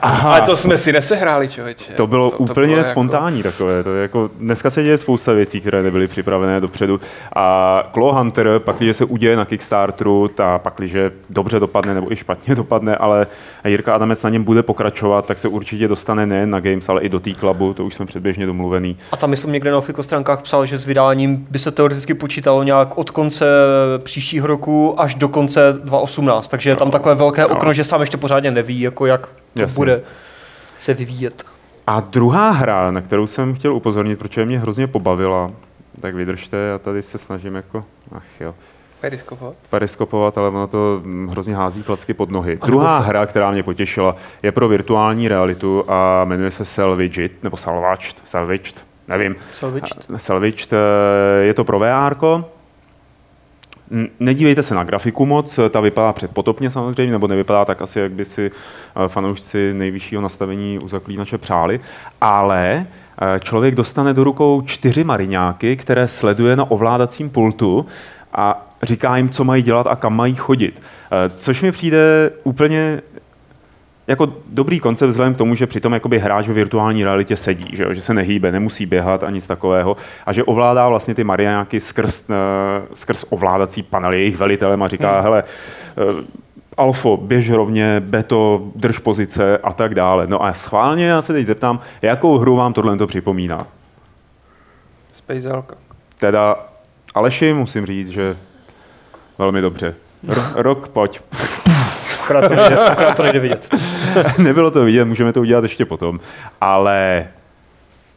Aha, 0.02 0.30
ale 0.32 0.42
to 0.42 0.56
jsme 0.56 0.78
si 0.78 0.94
nesehráli, 0.94 1.48
člověče. 1.48 1.94
to 1.94 2.08
bylo 2.08 2.30
to, 2.30 2.38
úplně 2.38 2.68
bylo 2.68 2.78
jako- 2.78 2.90
spontánní 2.90 3.44
takové. 3.44 3.84
To 3.84 3.94
je 3.96 4.02
jako, 4.02 4.30
dneska 4.40 4.70
se 4.70 4.84
děje 4.84 4.98
spousta 4.98 5.32
věcí, 5.34 5.62
které 5.62 5.84
nebyly 5.84 6.08
připravené 6.08 6.62
dopředu. 6.62 7.00
A 7.36 7.78
Claw 7.94 8.16
Hunter, 8.16 8.60
pak, 8.60 8.76
když 8.78 8.98
se 8.98 9.06
uděje 9.06 9.36
na 9.38 9.46
Kickstarteru, 9.46 10.28
ta 10.28 10.60
pak, 10.60 10.74
když 10.78 10.96
dobře 11.30 11.60
dopadne 11.60 11.94
nebo 11.94 12.12
i 12.12 12.16
špatně 12.16 12.56
dopadne, 12.64 12.96
ale 12.96 13.28
Jirka 13.66 13.96
Adamec 13.96 14.24
na 14.24 14.30
něm 14.30 14.44
bude 14.44 14.64
pokračovat, 14.64 15.26
tak 15.26 15.40
se 15.40 15.48
určitě 15.48 15.88
dostane 15.88 16.26
nejen 16.26 16.50
na 16.50 16.60
Games, 16.60 16.90
ale 16.90 17.02
i 17.02 17.10
do 17.10 17.20
té 17.20 17.34
klubu, 17.34 17.74
to 17.74 17.86
už 17.86 17.94
jsme 17.94 18.06
předběžně 18.06 18.46
domluvený. 18.46 18.98
A 19.12 19.18
tam 19.18 19.30
myslím 19.30 19.52
někde 19.52 19.72
na 19.72 19.78
Ofiko 19.78 20.04
stránkách 20.04 20.42
psal, 20.42 20.66
že 20.66 20.78
s 20.78 20.86
vydáním 20.86 21.48
by 21.52 21.60
se 21.60 21.72
teoreticky 21.72 22.14
počítalo 22.14 22.64
nějak 22.64 22.98
od 22.98 23.12
konce 23.12 23.46
příštího 23.98 24.48
roku 24.48 25.02
až 25.02 25.16
do 25.16 25.28
konce 25.30 25.74
2018. 25.84 26.48
Takže 26.48 26.70
je 26.70 26.76
tam 26.76 26.92
takové 26.92 27.16
velké 27.16 27.46
okno, 27.46 27.74
že 27.74 27.84
sám 27.84 28.02
ještě 28.02 28.18
pořádně 28.24 28.52
neví, 28.52 28.82
jako 28.82 29.06
jak 29.06 29.28
to 29.54 29.62
Jasně. 29.62 29.76
bude 29.76 30.02
se 30.78 30.94
vyvíjet. 30.94 31.44
A 31.88 32.00
druhá 32.00 32.50
hra, 32.52 32.92
na 32.92 33.02
kterou 33.02 33.28
jsem 33.28 33.54
chtěl 33.54 33.76
upozornit, 33.76 34.20
protože 34.20 34.46
mě 34.46 34.60
hrozně 34.60 34.88
pobavila, 34.88 35.52
tak 36.02 36.16
vydržte, 36.16 36.58
já 36.58 36.78
tady 36.78 37.02
se 37.02 37.18
snažím 37.18 37.56
jako, 37.56 37.86
ach 38.12 38.42
jo, 38.42 38.56
Periskopovat. 39.02 39.54
periskopovat, 39.70 40.38
ale 40.38 40.48
ono 40.48 40.68
to 40.68 41.02
hrozně 41.30 41.56
hází 41.56 41.84
klacky 41.84 42.14
pod 42.14 42.30
nohy. 42.32 42.60
Druhá 42.66 43.00
hra, 43.00 43.26
která 43.26 43.52
mě 43.52 43.64
potěšila, 43.64 44.16
je 44.44 44.52
pro 44.52 44.68
virtuální 44.68 45.28
realitu 45.28 45.86
a 45.88 46.24
jmenuje 46.26 46.52
se 46.52 46.66
Salvaged, 46.66 47.44
nebo 47.44 47.58
Salvaged, 47.58 48.16
Salvaged, 48.26 48.86
nevím. 49.08 49.36
Salvaged. 49.54 50.06
A- 50.16 50.20
Salvaged, 50.20 50.74
eh, 50.74 50.78
je 51.44 51.54
to 51.54 51.64
pro 51.64 51.80
VR. 51.80 52.16
Nedívejte 54.20 54.64
se 54.64 54.76
na 54.76 54.84
grafiku 54.84 55.26
moc, 55.26 55.60
ta 55.70 55.80
vypadá 55.80 56.14
předpotopně 56.14 56.72
samozřejmě, 56.72 57.12
nebo 57.12 57.28
nevypadá 57.28 57.66
tak 57.66 57.82
asi, 57.82 58.00
jak 58.00 58.12
by 58.12 58.26
si 58.26 58.52
eh, 58.52 59.08
fanoušci 59.08 59.74
nejvyššího 59.74 60.22
nastavení 60.22 60.80
u 60.80 60.88
zaklínače 60.88 61.38
přáli, 61.38 61.80
ale 62.22 62.86
Eh, 63.22 63.40
Člověk 63.40 63.76
dostane 63.76 64.14
do 64.14 64.24
rukou 64.24 64.62
čtyři 64.62 65.04
mariňáky, 65.04 65.78
které 65.78 66.08
sleduje 66.08 66.56
na 66.56 66.72
ovládacím 66.72 67.30
pultu 67.30 67.86
a 68.34 68.68
říká 68.84 69.18
jim, 69.18 69.30
co 69.30 69.44
mají 69.44 69.64
dělat 69.64 69.88
a 69.88 69.96
kam 69.96 70.16
mají 70.16 70.36
chodit. 70.36 70.82
Eh, 71.12 71.32
Což 71.38 71.62
mi 71.62 71.72
přijde 71.72 72.32
úplně 72.44 73.02
jako 74.08 74.34
dobrý 74.48 74.80
koncept 74.80 75.10
vzhledem 75.10 75.34
k 75.34 75.38
tomu, 75.38 75.56
že 75.56 75.68
přitom 75.68 75.94
jakoby 75.94 76.20
hráč 76.20 76.48
ve 76.48 76.54
virtuální 76.54 77.04
realitě 77.04 77.38
sedí, 77.38 77.68
že, 77.74 77.84
jo? 77.84 77.94
že 77.94 78.02
se 78.02 78.14
nehýbe, 78.14 78.52
nemusí 78.52 78.86
běhat 78.86 79.24
a 79.24 79.30
nic 79.30 79.48
takového 79.48 79.98
a 80.26 80.34
že 80.34 80.44
ovládá 80.44 80.90
vlastně 80.90 81.16
ty 81.16 81.24
mariáky 81.24 81.80
skrz, 81.80 82.30
uh, 82.30 82.36
skrz 82.94 83.26
ovládací 83.30 83.84
panely 83.84 84.20
jejich 84.20 84.38
velitelem 84.38 84.84
a 84.84 84.88
říká, 84.88 85.14
hmm. 85.14 85.24
hele, 85.24 85.44
uh, 86.14 86.20
Alfo, 86.78 87.18
běž 87.18 87.52
rovně, 87.52 88.00
Beto, 88.00 88.72
drž 88.76 89.00
pozice 89.00 89.58
a 89.58 89.74
tak 89.74 89.96
dále. 89.96 90.28
No 90.28 90.44
a 90.44 90.54
schválně 90.54 91.06
já 91.06 91.22
se 91.22 91.34
teď 91.34 91.46
zeptám, 91.46 91.80
jakou 92.02 92.38
hru 92.38 92.56
vám 92.56 92.74
tohle 92.74 92.98
to 92.98 93.08
připomíná? 93.08 93.68
Space 95.14 95.50
Hulk. 95.54 95.78
Teda 96.20 96.56
Aleši 97.16 97.54
musím 97.54 97.86
říct, 97.86 98.10
že 98.10 98.38
velmi 99.38 99.62
dobře. 99.62 99.96
Ro- 100.28 100.52
rok, 100.56 100.88
pojď. 100.88 101.22
Akorát 102.24 102.48
to 102.48 102.56
nejde, 102.56 102.78
akorát 102.78 103.16
to 103.16 103.24
nejde 103.24 103.40
vidět. 103.40 103.76
Nebylo 104.38 104.72
to 104.72 104.84
vidět, 104.84 105.06
můžeme 105.06 105.34
to 105.34 105.42
udělat 105.42 105.64
ještě 105.64 105.86
potom. 105.86 106.20
Ale 106.62 107.28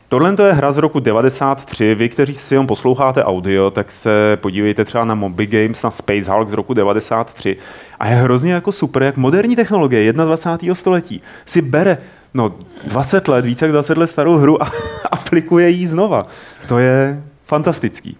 tohle 0.08 0.36
to 0.36 0.46
je 0.46 0.52
hra 0.52 0.72
z 0.72 0.76
roku 0.76 1.00
93. 1.00 1.94
Vy, 1.94 2.08
kteří 2.08 2.34
si 2.34 2.54
jenom 2.54 2.66
posloucháte 2.66 3.24
audio, 3.24 3.70
tak 3.70 3.90
se 3.90 4.38
podívejte 4.40 4.84
třeba 4.84 5.04
na 5.04 5.14
Moby 5.14 5.46
Games, 5.46 5.82
na 5.82 5.90
Space 5.90 6.32
Hulk 6.32 6.48
z 6.48 6.52
roku 6.52 6.74
93. 6.74 7.56
A 8.00 8.08
je 8.08 8.14
hrozně 8.14 8.52
jako 8.52 8.72
super, 8.72 9.02
jak 9.02 9.16
moderní 9.16 9.56
technologie 9.56 10.12
21. 10.12 10.74
století 10.74 11.22
si 11.46 11.62
bere 11.62 11.98
no, 12.34 12.54
20 12.84 13.28
let, 13.28 13.44
více 13.44 13.64
jak 13.64 13.72
20 13.72 13.98
let 13.98 14.06
starou 14.06 14.36
hru 14.36 14.62
a 14.62 14.72
aplikuje 15.10 15.68
ji 15.68 15.86
znova. 15.86 16.22
To 16.68 16.78
je 16.78 17.22
fantastický. 17.44 18.16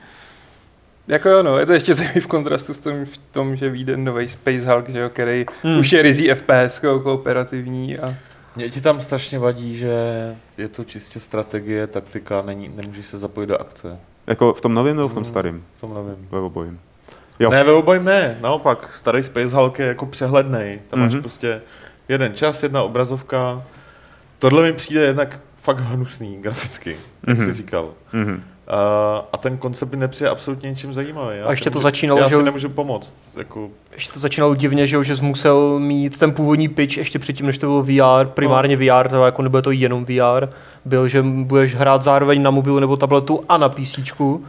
Jako 1.08 1.28
jo, 1.28 1.42
no, 1.42 1.58
je 1.58 1.66
to 1.66 1.72
ještě 1.72 1.94
zajímavý 1.94 2.20
v 2.20 2.26
kontrastu 2.26 2.74
s 2.74 2.78
tom, 2.78 3.04
v 3.04 3.16
tom 3.32 3.56
že 3.56 3.70
vyjde 3.70 3.96
nový 3.96 4.28
Space 4.28 4.72
Hulk, 4.72 4.88
že 4.88 4.98
jo, 5.00 5.08
který 5.08 5.46
hmm. 5.62 5.78
už 5.78 5.92
je 5.92 6.02
rizí 6.02 6.28
FPS 6.34 6.78
kooperativní 7.02 7.98
a 7.98 8.14
Mě 8.56 8.70
ti 8.70 8.80
tam 8.80 9.00
strašně 9.00 9.38
vadí, 9.38 9.76
že 9.78 9.90
je 10.58 10.68
to 10.68 10.84
čistě 10.84 11.20
strategie, 11.20 11.86
taktika, 11.86 12.42
není, 12.42 12.68
nemůžeš 12.76 13.06
se 13.06 13.18
zapojit 13.18 13.46
do 13.46 13.60
akce. 13.60 13.98
Jako 14.26 14.52
v 14.54 14.60
tom 14.60 14.74
novém 14.74 14.96
nebo 14.96 15.08
v 15.08 15.14
tom 15.14 15.22
Hmm. 15.22 15.30
starém? 15.30 15.62
V 15.76 15.80
tom 15.80 15.94
nevím. 15.94 16.28
Ve 16.30 16.38
obojím. 16.38 16.80
Jo. 17.38 17.50
Ne, 17.50 17.64
ve 17.64 17.72
obojím 17.72 18.04
ne, 18.04 18.38
naopak, 18.40 18.94
starý 18.94 19.22
Space 19.22 19.56
Hulk 19.56 19.78
je 19.78 19.86
jako 19.86 20.06
přehlednej. 20.06 20.80
Tam 20.88 21.00
máš 21.00 21.12
Mhm. 21.12 21.22
prostě 21.22 21.60
jeden 22.08 22.34
čas, 22.34 22.62
jedna 22.62 22.82
obrazovka. 22.82 23.62
Tohle 24.38 24.62
mi 24.62 24.72
přijde 24.72 25.00
jednak 25.00 25.40
fakt 25.56 25.78
hnusný 25.80 26.36
graficky, 26.40 26.96
jak 27.26 27.36
Mhm. 27.38 27.46
jsi 27.46 27.52
říkal. 27.52 27.90
Mhm. 28.12 28.42
Uh, 28.68 29.24
a 29.32 29.36
ten 29.36 29.58
koncept 29.58 29.88
by 29.88 29.96
nepřijde 29.96 30.30
absolutně 30.30 30.70
ničím 30.70 30.94
zajímavý. 30.94 31.38
Já 31.38 31.46
A 31.46 31.50
ještě 31.50 31.64
si 31.64 31.70
to 31.70 31.78
můžu, 31.78 31.82
začínalo, 31.82 32.20
Já 32.20 32.28
že 32.28 32.36
si 32.36 32.42
nemůžu 32.42 32.68
pomoct. 32.68 33.34
Jako, 33.38 33.68
Ještě 33.92 34.12
to 34.12 34.20
začínalo 34.20 34.54
divně, 34.54 34.86
že, 34.86 35.04
že 35.04 35.16
jsi 35.16 35.22
musel 35.22 35.78
mít 35.78 36.18
ten 36.18 36.32
původní 36.32 36.68
pitch 36.68 36.96
ještě 36.96 37.18
předtím, 37.18 37.46
než 37.46 37.58
to 37.58 37.66
bylo 37.66 37.82
VR, 37.82 38.26
primárně 38.26 38.76
VR, 38.76 39.08
to 39.08 39.24
jako 39.24 39.42
nebylo 39.42 39.62
to 39.62 39.70
jenom 39.70 40.04
VR, 40.04 40.48
byl, 40.84 41.08
že 41.08 41.22
budeš 41.22 41.74
hrát 41.74 42.02
zároveň 42.02 42.42
na 42.42 42.50
mobilu 42.50 42.80
nebo 42.80 42.96
tabletu 42.96 43.44
a 43.48 43.56
na 43.56 43.68
PC. 43.68 43.98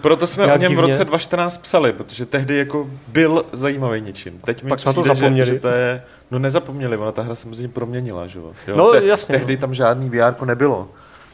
proto 0.02 0.28
jsme 0.28 0.44
o 0.46 0.48
něm 0.48 0.60
divně. 0.60 0.76
v 0.76 0.80
roce 0.80 1.06
2014 1.06 1.58
psali, 1.58 1.94
protože 1.94 2.26
tehdy 2.26 2.58
jako 2.58 2.88
byl 3.08 3.46
zajímavý 3.52 4.02
něčím. 4.02 4.40
Teď 4.46 4.64
mi 4.64 4.70
Pak 4.70 4.80
jsme 4.80 4.94
to 4.94 5.02
přijde, 5.02 5.16
zapomněli. 5.16 5.48
Že, 5.48 5.54
že 5.54 5.60
to 5.60 5.68
je, 5.68 6.04
no 6.32 6.40
nezapomněli, 6.40 6.98
ona 6.98 7.12
ta 7.12 7.22
hra 7.22 7.36
tím 7.36 7.72
proměnila, 7.72 8.28
že 8.28 8.40
jo. 8.40 8.52
No, 8.76 8.94
jasně, 8.94 9.34
Tehdy 9.38 9.56
no. 9.56 9.62
tam 9.62 9.74
žádný 9.74 10.10
VR 10.10 10.46
nebylo. 10.46 10.88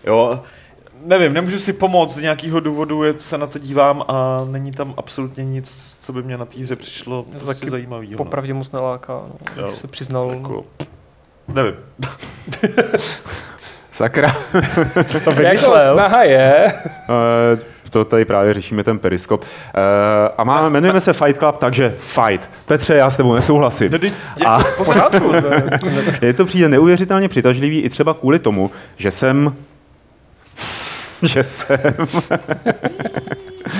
Jo, 0.07 0.39
nevím, 1.05 1.33
nemůžu 1.33 1.59
si 1.59 1.73
pomoct 1.73 2.15
z 2.15 2.21
nějakého 2.21 2.59
důvodu, 2.59 3.03
je, 3.03 3.13
se 3.19 3.37
na 3.37 3.47
to 3.47 3.59
dívám 3.59 4.03
a 4.07 4.45
není 4.51 4.71
tam 4.71 4.93
absolutně 4.97 5.45
nic, 5.45 5.97
co 6.01 6.13
by 6.13 6.23
mě 6.23 6.37
na 6.37 6.45
té 6.45 6.59
hře 6.61 6.75
přišlo 6.75 7.23
to 7.23 7.29
prostě 7.31 7.45
taky 7.59 7.69
zajímavého. 7.69 8.17
Popravdě 8.17 8.53
moc 8.53 8.71
neláká, 8.71 9.13
no. 9.13 9.35
Jo. 9.61 9.67
Když 9.67 9.79
se 9.79 9.87
přiznal. 9.87 10.31
Jako, 10.33 10.65
nevím. 11.47 11.73
Sakra. 13.91 14.37
Co 15.05 15.19
to 15.19 15.31
vymyslel? 15.35 15.93
snaha 15.93 16.23
je. 16.23 16.73
Eh, 17.53 17.59
to 17.89 18.05
tady 18.05 18.25
právě 18.25 18.53
řešíme 18.53 18.83
ten 18.83 18.99
periskop. 18.99 19.43
Eh, 19.75 20.29
A 20.37 20.43
máme, 20.43 20.67
jmenujeme 20.67 20.99
se 21.01 21.13
Fight 21.13 21.37
Club, 21.37 21.57
takže 21.57 21.95
fight. 21.99 22.49
Petře, 22.65 22.95
já 22.95 23.09
s 23.09 23.17
tebou 23.17 23.33
nesouhlasím. 23.35 23.91
No, 23.91 23.99
A- 24.49 24.59
v 24.63 24.77
pořádku. 24.77 25.31
Je 26.21 26.33
to 26.33 26.45
přijde 26.45 26.69
neuvěřitelně 26.69 27.29
přitažlivý 27.29 27.79
i 27.81 27.89
třeba 27.89 28.13
kvůli 28.13 28.39
tomu, 28.39 28.71
že 28.97 29.11
jsem 29.11 29.55
že 31.23 31.43
jsem... 31.43 31.77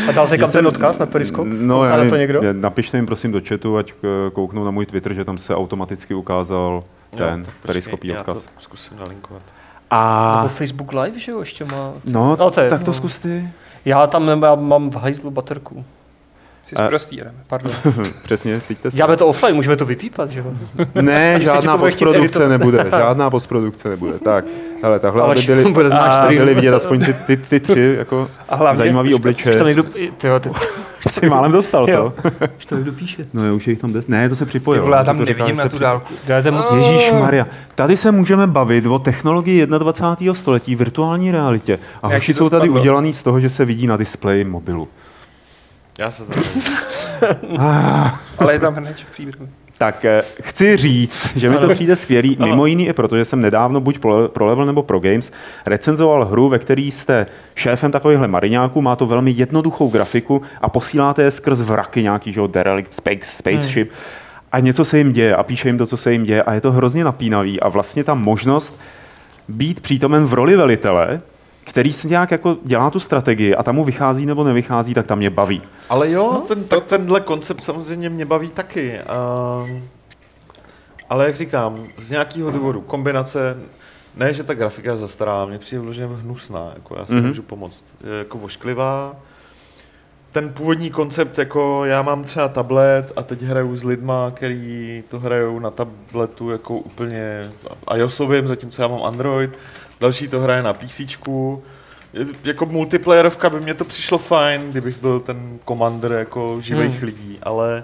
A 0.09 0.11
dal 0.11 0.27
se 0.27 0.37
kam 0.37 0.51
ten 0.51 0.67
odkaz 0.67 0.99
na 0.99 1.05
Periskop? 1.05 1.47
No, 1.51 1.75
Kouká 1.75 1.89
já 1.89 2.03
na 2.03 2.09
to 2.09 2.15
někdo? 2.15 2.41
Napište 2.53 2.97
jim 2.97 3.05
prosím 3.05 3.31
do 3.31 3.41
chatu, 3.47 3.77
ať 3.77 3.93
eh, 4.03 4.29
kouknou 4.31 4.65
na 4.65 4.71
můj 4.71 4.85
Twitter, 4.85 5.13
že 5.13 5.25
tam 5.25 5.37
se 5.37 5.55
automaticky 5.55 6.13
ukázal 6.13 6.83
ten 7.17 7.39
Jo, 7.39 7.45
tak 7.45 7.55
periskopí 7.61 7.95
počkej, 8.07 8.17
odkaz. 8.19 8.45
Já 8.45 8.51
to 8.55 8.61
zkusím 8.61 8.97
nalinkovat. 8.97 9.41
A 9.91 10.35
Nebo 10.37 10.49
Facebook 10.49 10.93
Live, 10.93 11.19
že 11.19 11.31
jo, 11.31 11.39
ještě 11.39 11.65
má. 11.65 11.93
no, 12.05 12.35
No, 12.39 12.51
to 12.51 12.61
je- 12.61 12.69
tak 12.69 12.79
to 12.83 12.87
no. 12.91 12.93
zkus 12.93 13.19
ty. 13.19 13.49
Já 13.85 14.07
tam 14.07 14.25
nemám, 14.25 14.43
já 14.43 14.55
mám 14.55 14.89
v 14.89 14.95
hajzlu 14.95 15.31
baterku. 15.31 15.85
Jsi 16.67 16.75
A- 16.75 16.85
zprostý, 16.85 17.17
jdeme. 17.17 17.31
Pardon. 17.47 17.71
Přesně, 18.23 18.59
styďte 18.59 18.91
se. 18.91 18.97
Děláme 18.97 19.17
to 19.17 19.27
offline, 19.27 19.55
můžeme 19.55 19.75
to 19.75 19.85
vypípat, 19.85 20.29
že 20.29 20.39
jo? 20.39 20.45
Ne, 21.01 21.39
žádná 21.41 21.77
postprodukce 21.77 22.49
nebude, 22.49 22.85
žádná 22.89 23.29
postprodukce 23.29 23.89
nebude. 23.89 24.19
Tak, 24.19 24.45
hele, 24.83 24.99
takhle, 24.99 25.21
Ale 25.23 25.35
aby 25.35 25.41
byli, 25.41 25.71
bude 25.71 25.89
náš 25.89 26.09
a 26.09 26.13
stream. 26.23 26.35
byli 26.35 26.53
vidět 26.53 26.73
aspoň 26.73 27.05
ty, 27.05 27.13
ty, 27.13 27.37
ty 27.37 27.59
tři 27.59 27.95
jako 27.97 28.29
A 28.49 28.55
hlavně, 28.55 28.77
zajímavý 28.77 29.13
obličeje. 29.15 29.55
Už 29.55 29.57
tam 29.57 29.67
někdo, 29.67 29.83
tyjo, 30.17 30.39
ty, 30.39 30.49
Jsi 31.09 31.29
málem 31.29 31.51
dostal, 31.51 31.87
co? 31.87 32.13
Už 32.57 32.65
to 32.65 32.75
někdo 32.75 32.91
píše. 32.91 33.25
No, 33.33 33.55
už 33.55 33.67
je 33.67 33.71
jich 33.71 33.79
tam 33.79 33.93
des. 33.93 34.07
Ne, 34.07 34.29
to 34.29 34.35
se 34.35 34.45
Ty 34.45 34.49
připojilo. 34.49 34.85
vole, 34.85 34.97
já 34.97 35.03
tam 35.03 35.19
nevidím 35.19 35.55
na 35.57 35.69
tu 35.69 35.79
dálku. 35.79 36.13
Děláte 36.25 36.51
moc 36.51 36.71
Ježíš 36.75 37.11
Maria, 37.11 37.47
tady 37.75 37.97
se 37.97 38.11
můžeme 38.11 38.47
bavit 38.47 38.85
o 38.85 38.99
technologii 38.99 39.65
21. 39.67 40.33
století, 40.33 40.75
virtuální 40.75 41.31
realitě. 41.31 41.79
A 42.03 42.07
hoši 42.07 42.33
jsou 42.33 42.49
tady 42.49 42.69
udělaný 42.69 43.13
z 43.13 43.23
toho, 43.23 43.39
že 43.39 43.49
se 43.49 43.65
vidí 43.65 43.87
na 43.87 43.97
displeji 43.97 44.43
mobilu. 44.43 44.87
Já 45.97 46.11
se 46.11 46.25
to 46.25 46.33
Ah, 47.59 48.09
Ale 48.37 48.53
je 48.53 48.59
tam 48.59 48.73
hrneček 48.73 49.07
příběhu. 49.11 49.49
tak 49.77 50.05
eh, 50.05 50.23
chci 50.41 50.77
říct, 50.77 51.37
že 51.37 51.49
mi 51.49 51.55
to 51.57 51.67
přijde 51.67 51.95
skvělý, 51.95 52.37
mimo 52.39 52.65
jiný 52.65 52.87
i 52.87 52.93
proto, 52.93 53.17
že 53.17 53.25
jsem 53.25 53.41
nedávno 53.41 53.79
buď 53.81 53.99
pro, 53.99 54.45
Level 54.45 54.65
nebo 54.65 54.83
pro 54.83 54.99
Games 54.99 55.31
recenzoval 55.65 56.25
hru, 56.25 56.49
ve 56.49 56.59
který 56.59 56.91
jste 56.91 57.25
šéfem 57.55 57.91
takovýchhle 57.91 58.27
mariňáků, 58.27 58.81
má 58.81 58.95
to 58.95 59.05
velmi 59.05 59.31
jednoduchou 59.31 59.89
grafiku 59.89 60.41
a 60.61 60.69
posíláte 60.69 61.23
je 61.23 61.31
skrz 61.31 61.61
vraky 61.61 62.03
nějaký, 62.03 62.33
že 62.33 62.39
jo, 62.39 62.47
derelict, 62.47 62.93
space, 62.93 63.31
spaceship, 63.31 63.91
a 64.51 64.59
něco 64.59 64.85
se 64.85 64.97
jim 64.97 65.13
děje 65.13 65.35
a 65.35 65.43
píše 65.43 65.69
jim 65.69 65.77
to, 65.77 65.85
co 65.85 65.97
se 65.97 66.11
jim 66.11 66.23
děje 66.23 66.43
a 66.43 66.53
je 66.53 66.61
to 66.61 66.71
hrozně 66.71 67.03
napínavý. 67.03 67.59
A 67.59 67.69
vlastně 67.69 68.03
ta 68.03 68.13
možnost 68.13 68.79
být 69.47 69.81
přítomen 69.81 70.25
v 70.25 70.33
roli 70.33 70.55
velitele, 70.55 71.21
který 71.73 71.93
si 71.93 72.09
nějak 72.09 72.31
jako 72.31 72.57
dělá 72.63 72.89
tu 72.89 72.99
strategii 72.99 73.55
a 73.55 73.63
tam 73.63 73.75
mu 73.75 73.83
vychází 73.83 74.25
nebo 74.25 74.43
nevychází, 74.43 74.93
tak 74.93 75.07
tam 75.07 75.17
mě 75.17 75.29
baví. 75.29 75.61
Ale 75.89 76.11
jo, 76.11 76.29
no, 76.33 76.41
ten, 76.41 76.63
tak 76.63 76.83
tenhle 76.83 77.19
koncept 77.21 77.63
samozřejmě 77.63 78.09
mě 78.09 78.25
baví 78.25 78.51
taky. 78.51 78.99
Um, 79.69 79.83
ale 81.09 81.25
jak 81.25 81.35
říkám, 81.35 81.75
z 81.99 82.09
nějakého 82.09 82.51
důvodu, 82.51 82.81
kombinace, 82.81 83.57
ne, 84.15 84.33
že 84.33 84.43
ta 84.43 84.53
grafika 84.53 84.91
je 84.91 84.97
zastará, 84.97 85.45
mě 85.45 85.59
přijde 85.59 85.81
vloženě 85.81 86.07
hnusná, 86.07 86.71
jako 86.75 86.95
já 86.99 87.05
si 87.05 87.11
Mhm. 87.11 87.19
mm-hmm. 87.19 87.23
nemůžu 87.23 87.41
pomoct. 87.43 87.85
Je 88.11 88.17
jako 88.17 88.37
vošklivá. 88.37 89.15
Ten 90.31 90.49
původní 90.49 90.89
koncept, 90.89 91.37
jako 91.37 91.85
já 91.85 92.01
mám 92.01 92.23
třeba 92.23 92.47
tablet 92.47 93.11
a 93.15 93.23
teď 93.23 93.41
hraju 93.41 93.75
s 93.77 93.83
lidma, 93.83 94.31
který 94.35 95.03
to 95.09 95.19
hrajou 95.19 95.59
na 95.59 95.71
tabletu 95.71 96.49
jako 96.49 96.77
úplně 96.77 97.51
iOSovým, 97.95 98.47
zatímco 98.47 98.81
já 98.81 98.87
mám 98.87 99.03
Android. 99.03 99.49
Další 100.03 100.27
to 100.27 100.39
hraje 100.39 100.63
na 100.63 100.73
PC. 100.73 101.01
Jako 102.43 102.65
multiplayerovka 102.65 103.49
by 103.49 103.59
mě 103.59 103.73
to 103.73 103.85
přišlo 103.85 104.17
fajn, 104.17 104.61
kdybych 104.71 104.97
byl 105.01 105.19
ten 105.19 105.59
komander 105.65 106.11
jako 106.11 106.57
živých 106.61 106.91
Hmm. 106.95 107.03
lidí, 107.05 107.39
ale 107.43 107.83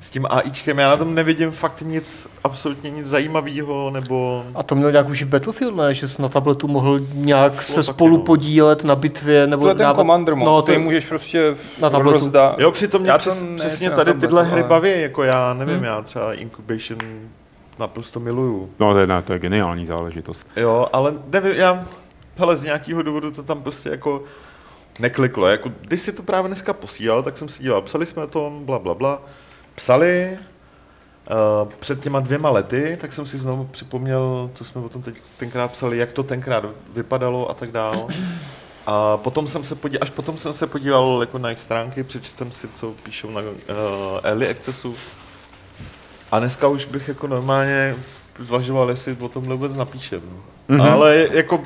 s 0.00 0.10
tím 0.10 0.26
AIčkem 0.30 0.78
já 0.78 0.88
na 0.88 0.96
tom 0.96 1.14
nevidím 1.14 1.50
fakt 1.50 1.80
nic, 1.86 2.28
absolutně 2.44 2.90
nic 2.90 3.06
zajímavého, 3.06 3.90
nebo... 3.90 4.44
A 4.54 4.62
to 4.62 4.74
měl 4.74 4.90
nějak 4.92 5.08
už 5.08 5.20
i 5.20 5.24
Battlefield, 5.24 5.76
ne? 5.76 5.94
Že 5.94 6.08
jsi 6.08 6.22
na 6.22 6.28
tabletu 6.28 6.68
mohl 6.68 7.00
nějak 7.14 7.52
Šlo 7.62 7.74
se 7.74 7.82
spolu 7.82 8.16
no. 8.16 8.22
podílet 8.22 8.84
na 8.84 8.96
bitvě, 8.96 9.46
nebo 9.46 9.62
To 9.64 9.68
je 9.68 9.74
ten 9.74 9.78
dávat- 9.84 9.96
Commander 9.96 10.34
mod, 10.34 10.46
No, 10.46 10.62
ty 10.62 10.78
můžeš 10.78 11.04
prostě 11.06 11.56
na 11.80 11.90
tabletu. 11.90 12.18
rozdat. 12.18 12.58
Jo, 12.58 12.70
přitom 12.72 13.02
mě 13.02 13.10
Já 13.10 13.18
přes, 13.18 13.44
přesně 13.56 13.90
tady 13.90 13.96
tabletu, 14.10 14.20
tyhle 14.20 14.42
hry 14.44 14.60
ale- 14.60 14.68
baví, 14.68 14.90
jako 15.00 15.22
já 15.22 15.54
nevím, 15.54 15.74
Hmm. 15.74 15.84
já 15.84 16.02
třeba 16.02 16.32
Incubation 16.34 16.98
naprosto 17.78 18.20
miluju. 18.20 18.70
No, 18.78 18.92
to 18.92 18.98
je, 18.98 19.06
to 19.26 19.32
je 19.32 19.38
geniální 19.38 19.86
záležitost. 19.86 20.48
Jo, 20.56 20.88
ale 20.92 21.14
nevím, 21.32 21.52
já, 21.52 21.86
hele, 22.36 22.56
z 22.56 22.64
nějakého 22.64 23.02
důvodu 23.02 23.30
to 23.30 23.42
tam 23.42 23.62
prostě 23.62 23.88
jako 23.88 24.22
nekliklo. 24.98 25.46
Jako, 25.46 25.70
když 25.80 26.00
si 26.00 26.12
to 26.12 26.22
právě 26.22 26.48
dneska 26.48 26.72
posílal, 26.72 27.22
tak 27.22 27.38
jsem 27.38 27.48
si 27.48 27.62
díval, 27.62 27.82
psali 27.82 28.06
jsme 28.06 28.26
to, 28.26 28.52
bla, 28.60 28.78
bla, 28.78 28.94
bla. 28.94 29.22
Psali 29.74 30.38
uh, 31.62 31.68
před 31.80 32.00
těma 32.00 32.20
dvěma 32.20 32.50
lety, 32.50 32.98
tak 33.00 33.12
jsem 33.12 33.26
si 33.26 33.38
znovu 33.38 33.64
připomněl, 33.64 34.50
co 34.54 34.64
jsme 34.64 34.80
o 34.80 34.88
tom 34.88 35.02
teď 35.02 35.22
tenkrát 35.36 35.72
psali, 35.72 35.98
jak 35.98 36.12
to 36.12 36.22
tenkrát 36.22 36.64
vypadalo 36.92 37.50
a 37.50 37.54
tak 37.54 37.70
dále. 37.70 38.06
A 38.86 39.16
potom 39.16 39.48
jsem 39.48 39.64
se 39.64 39.74
podíval, 39.74 40.02
až 40.02 40.10
potom 40.10 40.38
jsem 40.38 40.52
se 40.52 40.66
podíval 40.66 41.16
jako 41.20 41.38
na 41.38 41.48
jejich 41.48 41.60
stránky, 41.60 42.02
přečetl 42.02 42.36
jsem 42.36 42.52
si, 42.52 42.68
co 42.68 42.94
píšou 43.02 43.30
na 43.30 43.40
uh, 43.40 43.48
Early 44.22 44.48
Accessu. 44.48 44.94
A 46.36 46.38
dneska 46.38 46.68
už 46.68 46.84
bych 46.84 47.08
jako 47.08 47.26
normálně 47.26 47.94
zvažoval, 48.38 48.90
jestli 48.90 49.16
o 49.20 49.28
tomhle 49.28 49.54
vůbec 49.54 49.76
napíšem. 49.76 50.20
No. 50.24 50.36
Mhm. 50.76 50.86
Mm-hmm. 50.86 50.92
Ale 50.92 51.28
jako 51.32 51.60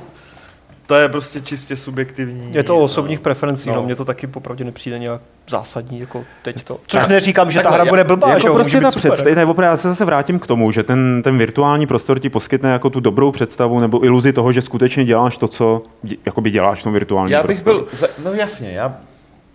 to 0.86 0.94
je 0.94 1.08
prostě 1.08 1.40
čistě 1.40 1.76
subjektivní. 1.76 2.54
Je 2.54 2.62
to 2.62 2.78
o 2.78 2.82
osobních 2.82 3.20
preferencí, 3.20 3.68
no. 3.68 3.74
No. 3.74 3.80
no. 3.80 3.86
mně 3.86 3.96
to 3.96 4.04
taky 4.04 4.26
popravdě 4.26 4.64
nepřijde 4.64 4.98
nějak 4.98 5.20
zásadní, 5.48 6.00
jako 6.00 6.24
teď 6.42 6.64
to. 6.64 6.78
Což 6.86 7.06
neříkám, 7.06 7.50
že 7.50 7.60
ta 7.60 7.70
hra 7.70 7.84
já- 7.84 7.90
bude 7.90 8.04
blbá, 8.04 8.28
že 8.28 8.34
jako 8.34 8.46
jo, 8.46 8.54
prostě 8.54 8.80
ta 8.80 8.90
představa, 8.90 9.34
ne, 9.34 9.46
opravdu, 9.46 9.70
já 9.70 9.76
se 9.76 9.88
zase 9.88 10.04
vrátím 10.04 10.38
k 10.38 10.46
tomu, 10.46 10.72
že 10.72 10.82
ten, 10.82 11.20
ten 11.24 11.38
virtuální 11.38 11.86
prostor 11.86 12.18
ti 12.18 12.30
poskytne 12.30 12.70
jako 12.72 12.90
tu 12.90 13.00
dobrou 13.00 13.32
představu 13.32 13.80
nebo 13.80 14.04
iluzi 14.04 14.32
toho, 14.32 14.52
že 14.52 14.62
skutečně 14.62 15.04
děláš 15.04 15.36
to, 15.36 15.48
co 15.48 15.82
dě, 16.02 16.16
jakoby 16.26 16.50
děláš 16.50 16.80
v 16.80 16.84
tom 16.84 16.92
virtuálním 16.92 17.32
Já 17.32 17.42
bych 17.42 17.62
prostoru. 17.64 17.78
byl, 17.78 17.98
za, 17.98 18.06
no 18.24 18.32
jasně, 18.32 18.70
já, 18.72 18.96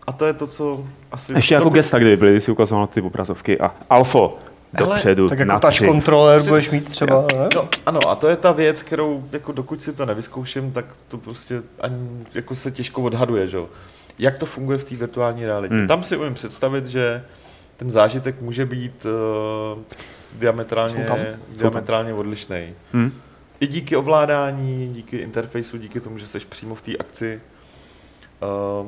a 0.07 0.12
to 0.12 0.25
je 0.25 0.34
to, 0.34 0.48
co 0.48 0.84
asi... 1.12 1.34
Ještě 1.34 1.53
jako 1.53 1.63
dokud- 1.63 1.75
gesta, 1.75 1.98
kdyby 2.00 2.17
byly, 2.17 2.41
si 2.41 2.51
ukazoval 2.51 2.88
ty 2.88 3.01
obrazovky 3.01 3.60
a 3.60 3.72
alfo, 3.89 4.38
dopředu, 4.77 5.29
Tak 5.29 5.39
jako 5.39 5.50
na 5.50 5.60
touch 5.60 5.77
controller 5.77 6.39
Přes- 6.39 6.50
budeš 6.50 6.70
mít 6.70 6.89
třeba, 6.89 7.25
ne? 7.34 7.50
No, 7.55 7.70
ano, 7.86 8.00
a 8.10 8.15
to 8.15 8.27
je 8.27 8.36
ta 8.36 8.51
věc, 8.51 8.84
kterou 8.84 9.24
jako 9.32 9.51
dokud 9.51 9.82
si 9.82 9.94
to 9.94 10.05
nevyzkouším, 10.05 10.72
tak 10.72 10.86
to 11.08 11.17
prostě 11.17 11.62
ani 11.79 12.25
jako 12.34 12.55
se 12.55 12.72
těžko 12.72 13.01
odhaduje, 13.01 13.48
že 13.48 13.58
jo. 13.58 13.70
Jak 14.20 14.38
to 14.38 14.46
funguje 14.46 14.77
v 14.77 14.84
té 14.84 14.96
virtuální 14.96 15.46
realitě. 15.46 15.74
Hmm. 15.74 15.79
Hmm. 15.79 15.88
Tam 15.88 16.03
si 16.03 16.17
umím 16.17 16.34
představit, 16.34 16.88
že 16.88 17.24
ten 17.77 17.91
zážitek 17.91 18.41
může 18.41 18.65
být 18.65 19.05
uh, 19.75 19.82
diametrálně, 20.39 21.01
Jsou 21.03 21.08
tam. 21.08 21.17
diametrálně 21.58 22.13
odlišný. 22.13 22.74
Hm? 22.94 23.12
I 23.60 23.67
díky 23.67 23.96
ovládání, 23.96 24.89
díky 24.94 25.17
interfejsu, 25.17 25.77
díky 25.77 26.00
tomu, 26.00 26.17
že 26.17 26.27
jsi 26.27 26.39
přímo 26.39 26.75
v 26.75 26.82
té 26.82 26.98
akci. 26.98 27.41
Uh, 28.82 28.88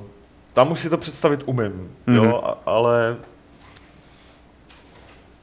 tam 0.54 0.72
už 0.72 0.80
si 0.80 0.90
to 0.90 0.98
představit 0.98 1.42
umím, 1.46 1.90
Mhm. 2.08 2.18
jo, 2.18 2.42
a, 2.46 2.58
ale 2.72 3.16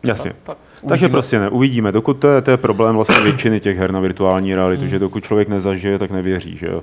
Jasně. 0.09 0.33
tak 0.43 0.57
Takže 0.89 1.07
uvidíme. 1.07 1.13
prostě 1.17 1.39
ne, 1.39 1.49
uvidíme. 1.49 1.93
Dokud 1.93 2.15
to 2.15 2.29
je, 2.29 2.43
to 2.43 2.51
je 2.51 2.57
problém 2.57 2.95
vlastně 2.95 3.21
většiny 3.21 3.61
těch 3.61 3.79
her 3.79 3.93
na 3.93 4.01
virtuální 4.01 4.55
realitu, 4.55 4.87
že 4.87 4.99
dokud 4.99 5.25
člověk 5.25 5.49
nezažije, 5.49 5.99
tak 5.99 6.11
nevěří, 6.11 6.57
že 6.57 6.67
jo. 6.67 6.83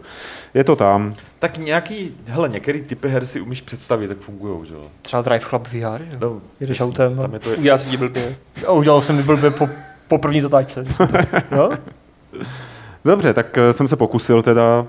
Je 0.53 0.63
to 0.63 0.75
tam. 0.75 1.13
Tak 1.39 1.57
nějaký, 1.57 2.15
hele, 2.27 2.49
některé 2.49 2.79
typy 2.81 3.09
her 3.09 3.25
si 3.25 3.41
umíš 3.41 3.61
představit, 3.61 4.09
jak 4.09 4.17
fungují, 4.19 4.65
že 4.69 4.75
jo. 4.75 4.81
Třeba 5.01 5.21
Drive 5.21 5.45
Club 5.49 5.67
VR, 5.67 6.01
jo. 6.01 6.17
No, 6.21 6.41
Jedeš 6.59 6.79
jasně, 6.79 6.91
autem 6.91 7.19
a- 7.19 7.21
Tam 7.21 7.33
je 7.33 7.39
to, 7.39 7.49
Udělá 7.49 7.77
se 7.77 7.89
ti 7.89 7.97
blbě. 7.97 8.35
A 8.67 8.71
udělal 8.71 9.01
jsem 9.01 9.15
mi 9.15 9.23
blbě 9.23 9.51
po, 9.51 9.69
po 10.07 10.17
první 10.17 10.41
zatáčce. 10.41 10.85
Jo? 11.55 11.71
Dobře, 13.05 13.33
tak 13.33 13.57
eh, 13.57 13.73
jsem 13.73 13.87
se 13.87 13.95
pokusil 13.95 14.43
teda, 14.43 14.85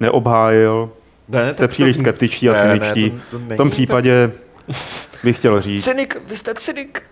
neobhájil, 0.00 0.90
ne, 1.28 1.44
ne, 1.44 1.54
jste 1.54 1.68
příliš 1.68 1.96
skeptičtí 1.96 2.48
a 2.48 2.52
ne, 2.52 2.64
ne, 2.64 2.78
cyničtí. 2.94 3.10
to- 3.30 3.38
to 3.38 3.44
V 3.54 3.56
tom 3.56 3.68
tak- 3.68 3.72
případě 3.72 4.32
bych 5.24 5.38
chtěl 5.38 5.60
říct, 5.60 5.84
Cynik, 5.84 6.16
vy 6.26 6.36
jste 6.36 6.54
cynik. 6.54 7.02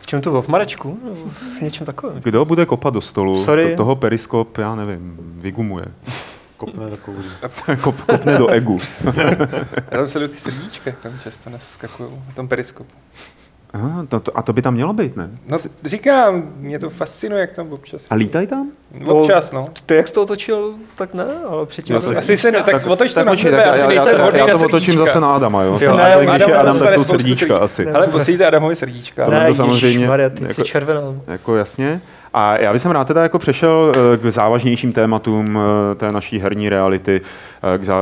V 0.00 0.06
čem 0.06 0.20
to 0.20 0.30
bylo? 0.30 0.42
V 0.42 0.48
Marečku? 0.48 1.00
Nebo 1.04 1.16
v 1.58 1.60
něčem 1.60 1.86
takovém? 1.86 2.20
kdo 2.20 2.44
bude 2.44 2.66
kopat 2.66 2.94
do 2.94 3.00
stolu, 3.00 3.44
Sorry. 3.44 3.70
to, 3.70 3.76
toho 3.76 3.96
periskop, 3.96 4.58
já 4.58 4.74
nevím, 4.74 5.16
vygumuje. 5.20 5.84
Kopne 6.56 6.90
do 6.90 6.96
koulí. 6.96 7.24
Kop, 7.82 7.96
kopne 8.06 8.38
do 8.38 8.48
egu. 8.48 8.78
Já 9.90 9.96
tam 9.98 10.08
sleduju 10.08 10.28
ty 10.32 10.36
srdíčka, 10.40 10.90
tam 11.02 11.12
často 11.22 11.50
naskakují 11.50 12.10
na 12.28 12.34
tom 12.34 12.48
periskopu. 12.48 12.90
Aha, 13.72 14.06
to, 14.08 14.20
to, 14.20 14.38
a 14.38 14.42
to 14.42 14.52
by 14.52 14.62
tam 14.62 14.74
mělo 14.74 14.92
být, 14.92 15.16
ne? 15.16 15.30
No 15.48 15.58
říkám, 15.84 16.42
mě 16.56 16.78
to 16.78 16.90
fascinuje, 16.90 17.40
jak 17.40 17.52
tam 17.52 17.72
občas. 17.72 18.02
A 18.10 18.14
lítají 18.14 18.46
tam? 18.46 18.68
Občas, 19.06 19.52
no. 19.52 19.68
Ty 19.86 19.94
jak 19.94 20.08
jsi 20.08 20.14
to 20.14 20.22
otočil, 20.22 20.74
tak 20.96 21.14
ne, 21.14 21.24
ale 21.48 21.66
předtím... 21.66 21.96
No, 21.96 22.18
Asi 22.18 22.36
se 22.36 22.50
ne, 22.50 22.62
tak 22.62 22.86
otoč 22.86 23.14
to 23.14 23.24
na 23.24 23.36
sebe, 23.36 23.56
tak 23.56 23.66
asi 23.66 23.80
já, 23.80 23.88
nejsem 23.88 24.16
já, 24.18 24.24
hodný 24.24 24.40
já, 24.40 24.46
na 24.46 24.58
to 24.58 24.66
otočím 24.66 24.98
zase 24.98 25.20
na 25.20 25.34
Adama, 25.34 25.62
jo. 25.62 25.78
Jo, 25.80 25.96
ne, 25.96 26.02
tak, 26.02 26.18
když 26.18 26.28
Adam 26.34 26.50
je 26.50 26.56
Adam, 26.56 26.66
dostane 26.72 26.90
tak 26.90 27.00
jsou 27.00 27.06
srdíčka 27.06 27.58
asi. 27.58 27.90
Ale 27.90 28.06
posílíte 28.06 28.46
Adamovi 28.46 28.76
srdíčka. 28.76 29.24
To 29.24 29.30
ne, 29.30 29.46
to 29.46 29.54
samozřejmě- 29.54 30.08
Maria, 30.08 30.28
ty 30.30 30.42
jako- 30.42 30.54
jsi 30.54 30.62
červená. 30.62 31.00
Jako 31.26 31.56
jasně. 31.56 32.00
A 32.34 32.58
já 32.58 32.72
bych 32.72 32.86
rád 32.86 33.06
teda 33.06 33.22
jako 33.22 33.38
přešel 33.38 33.92
eh, 34.14 34.16
k 34.16 34.30
závažnějším 34.32 34.92
tématům 34.92 35.58
eh, 35.58 35.94
té 35.94 36.12
naší 36.12 36.38
herní 36.38 36.68
reality, 36.68 37.20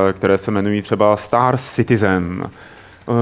eh, 0.09 0.12
které 0.12 0.38
se 0.38 0.50
jmenují 0.50 0.83
třeba 0.83 1.16
Star 1.16 1.57
Citizen. 1.59 2.50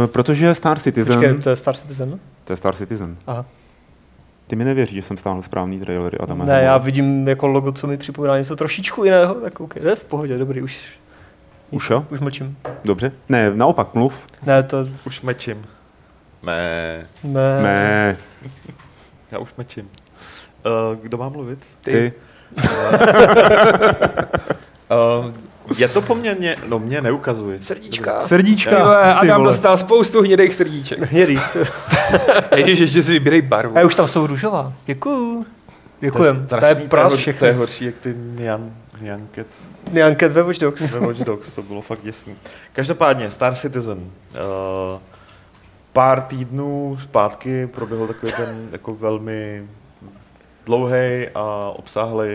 Protože 0.07 0.55
Star 0.55 0.79
Citizen... 0.79 1.17
Počkej, 1.17 1.35
to 1.35 1.51
je 1.51 1.57
Star 1.57 1.77
Citizen? 1.77 2.19
To 2.47 2.53
je 2.53 2.57
Star 2.57 2.75
Citizen. 2.77 3.17
Aha. 3.27 3.45
Ty 4.47 4.57
mi 4.57 4.65
nevěříš, 4.65 4.97
že 4.97 5.03
jsem 5.03 5.17
stáhl 5.17 5.43
správný 5.43 5.81
trailery 5.81 6.19
Adama. 6.19 6.45
Ne, 6.45 6.63
já 6.63 6.79
vidím 6.79 7.29
jako 7.29 7.47
logo, 7.47 7.73
co 7.73 7.87
mi 7.87 7.97
připomíná 7.97 8.39
něco 8.39 8.57
trošičku 8.57 9.05
jiného, 9.05 9.35
tak 9.35 9.61
OK, 9.61 9.75
to 9.75 9.89
je 9.89 9.97
v 9.97 10.05
pohodě, 10.05 10.39
dobrý, 10.39 10.63
už, 10.63 10.89
Už 11.71 11.91
jo? 11.91 12.07
už 12.11 12.21
mlčím. 12.21 12.57
Dobře. 12.85 13.13
Ne, 13.29 13.51
naopak, 13.55 13.95
mluv. 13.95 14.27
Ne, 14.47 14.63
to 14.63 14.87
Už 15.07 15.21
mečím. 15.21 15.67
Mé, 16.43 17.07
ne. 17.25 17.63
Ne, 17.63 18.17
já 19.33 19.39
už 19.39 19.51
mečím. 19.59 19.91
Uh, 20.67 20.97
kdo 21.03 21.19
má 21.19 21.29
mluvit? 21.29 21.59
ty. 21.83 22.13
Uh, 24.91 25.33
je 25.77 25.89
to 25.89 26.03
poměrně, 26.03 26.57
no 26.69 26.79
mě 26.79 27.01
neukazuje. 27.01 27.63
Srdíčka. 27.63 28.21
Ty 28.21 28.29
Srdíčka. 28.29 28.85
vole, 28.85 29.03
ty 29.03 29.11
Adam 29.11 29.41
vole. 29.41 29.53
dostal 29.53 29.77
spoustu 29.77 30.21
hnědých 30.23 30.55
srdíček. 30.55 31.13
Jedý. 31.13 31.39
Ježiš, 32.57 32.79
ještě 32.79 33.03
si 33.03 33.13
vybírej 33.13 33.43
barvu. 33.43 33.79
A 33.79 33.83
už 33.83 33.95
tam 33.95 34.09
jsou 34.09 34.27
růžová. 34.27 34.73
Děkuju. 34.87 35.47
Děkujem. 36.01 36.37
To 36.37 36.41
je 36.55 36.61
strašný, 36.61 36.89
pro 36.89 37.01
to, 37.01 37.05
je, 37.05 37.09
to 37.09 37.15
je 37.15 37.19
všechny. 37.19 37.53
horší, 37.53 37.85
jak 37.85 37.95
ty 37.95 38.15
Nyan, 38.17 38.73
Nyanket 39.01 39.47
Nyanket 39.93 40.33
ve 40.33 40.43
Watch 40.43 40.59
Dogs. 40.59 40.91
ve 40.91 41.01
Watch 41.01 41.19
Dogs, 41.21 41.53
to 41.53 41.63
bylo 41.63 41.81
fakt 41.81 42.03
děsný. 42.03 42.37
Každopádně, 42.73 43.31
Star 43.31 43.55
Citizen. 43.55 43.99
Uh, 43.99 45.01
pár 45.93 46.21
týdnů 46.21 46.99
zpátky 47.03 47.67
proběhl 47.67 48.07
takový 48.07 48.33
ten 48.33 48.69
jako 48.73 48.95
velmi 48.95 49.69
dlouhý 50.67 51.29
a 51.35 51.73
obsáhlý 51.77 52.29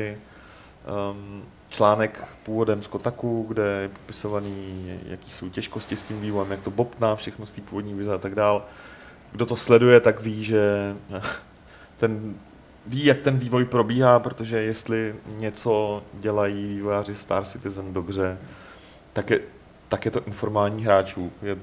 um, 1.12 1.44
článek 1.72 2.28
původem 2.44 2.82
z 2.82 2.88
Kotaku, 2.88 3.46
kde 3.48 3.64
je 3.64 3.88
popisovaný, 3.88 4.92
jaký 5.06 5.32
jsou 5.32 5.50
těžkosti 5.50 5.96
s 5.96 6.04
tím 6.04 6.22
vývojem, 6.22 6.52
jak 6.52 6.62
to 6.62 6.72
bobtná, 6.72 7.16
všechno 7.16 7.46
z 7.46 7.52
té 7.52 7.62
původní 7.62 7.94
vize 7.94 8.14
a 8.14 8.18
tak 8.18 8.36
dál. 8.36 8.66
Kdo 9.32 9.46
to 9.46 9.56
sleduje, 9.56 10.00
tak 10.00 10.22
ví, 10.22 10.44
že 10.44 10.96
ten 11.98 12.36
ví, 12.88 13.06
jak 13.06 13.22
ten 13.22 13.38
vývoj 13.38 13.66
probíhá, 13.66 14.20
protože 14.20 14.58
jestli 14.58 15.16
něco 15.38 16.04
dělají 16.14 16.68
vývojáři 16.68 17.16
Star 17.16 17.46
Citizen 17.46 17.94
dobře, 17.94 18.38
tak 19.14 19.30
je, 19.30 19.40
tak 19.90 20.06
je 20.06 20.12
to 20.12 20.24
informální 20.26 20.84
hráčů. 20.84 21.32
Je, 21.42 21.58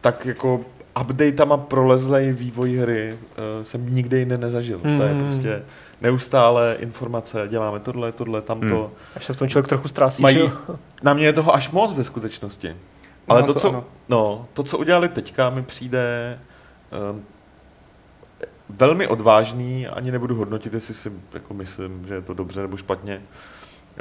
tak 0.00 0.26
jako 0.26 0.64
updateama 1.00 1.56
prolezlej 1.56 2.32
vývoj 2.32 2.76
hry 2.76 3.12
uh, 3.12 3.62
jsem 3.62 3.94
nikdy 3.94 4.18
jinde 4.18 4.38
nezažil. 4.38 4.80
Mm. 4.84 4.98
To 4.98 5.02
je 5.04 5.10
Hmm. 5.10 5.20
prostě 5.20 5.62
neustále 6.00 6.76
informace, 6.80 7.46
děláme 7.50 7.80
tohle, 7.80 8.12
tohle, 8.12 8.42
tamto. 8.42 8.66
Hmm. 8.66 8.76
Mm. 8.76 8.90
Až 9.16 9.24
se 9.24 9.32
v 9.32 9.38
tom 9.38 9.48
člověk 9.48 9.68
trochu 9.68 9.88
ztrácí. 9.88 10.22
Mají- 10.22 10.38
že? 10.38 10.50
Na 11.02 11.14
mě 11.14 11.24
je 11.24 11.32
toho 11.32 11.54
až 11.54 11.70
moc 11.70 11.92
ve 11.92 12.04
skutečnosti. 12.04 12.76
Ale 13.28 13.40
No, 13.40 13.46
to, 13.46 13.54
to 13.54 13.60
co, 13.60 13.68
ano. 13.68 13.84
no, 14.08 14.46
to, 14.54 14.62
co 14.62 14.78
udělali 14.78 15.08
teďka, 15.08 15.50
mi 15.50 15.62
přijde 15.62 16.38
um, 17.12 17.24
velmi 18.68 19.06
odvážný, 19.06 19.86
ani 19.86 20.10
nebudu 20.10 20.36
hodnotit, 20.36 20.74
jestli 20.74 20.94
si 20.94 21.12
jako 21.32 21.54
myslím, 21.54 22.04
že 22.08 22.14
je 22.14 22.20
to 22.22 22.34
dobře 22.34 22.60
nebo 22.60 22.76
špatně. 22.76 23.22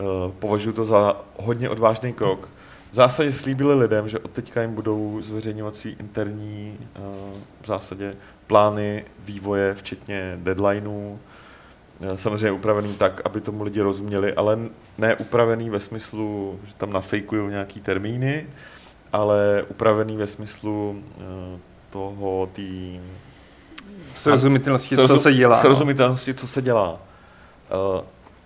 Uh, 0.01 0.31
považuji 0.39 0.71
to 0.73 0.85
za 0.85 1.17
hodně 1.37 1.69
odvážný 1.69 2.13
krok. 2.13 2.49
V 2.91 2.95
zásadě 2.95 3.31
slíbili 3.33 3.73
lidem, 3.79 4.09
že 4.09 4.19
od 4.19 4.31
teďka 4.31 4.61
jim 4.61 4.73
budou 4.73 5.21
zveřejňovat 5.21 5.75
svý 5.75 5.95
interní 5.99 6.77
uh, 6.79 7.05
v 7.61 7.67
zásadě 7.67 8.13
plány 8.47 9.05
vývoje, 9.19 9.73
včetně 9.73 10.37
deadlineů. 10.43 11.19
Eh, 12.01 12.17
Samozřejmě 12.17 12.51
upravený 12.51 12.93
tak, 12.93 13.21
aby 13.25 13.41
tomu 13.41 13.63
lidi 13.63 13.81
rozuměli, 13.81 14.33
ale 14.33 14.59
ne 14.97 15.15
upravený 15.15 15.69
ve 15.69 15.79
smyslu, 15.79 16.59
že 16.67 16.75
tam 16.75 16.93
nafejkují 16.93 17.49
nějaký 17.49 17.81
termíny, 17.81 18.47
ale 19.13 19.65
upravený 19.67 20.17
ve 20.17 20.27
smyslu 20.27 21.03
uh, 21.17 21.23
toho, 21.89 22.49
tý, 22.53 22.99
Srozumitelnosti, 24.15 24.95
co 24.95 25.05
Srozum- 25.05 25.19
se 25.19 25.33
dělá. 25.33 25.55
no. 25.55 25.61
Srozumitelnosti, 25.61 26.33
co 26.33 26.47
se 26.47 26.61
dělá. 26.61 26.91
Uh, 26.91 28.01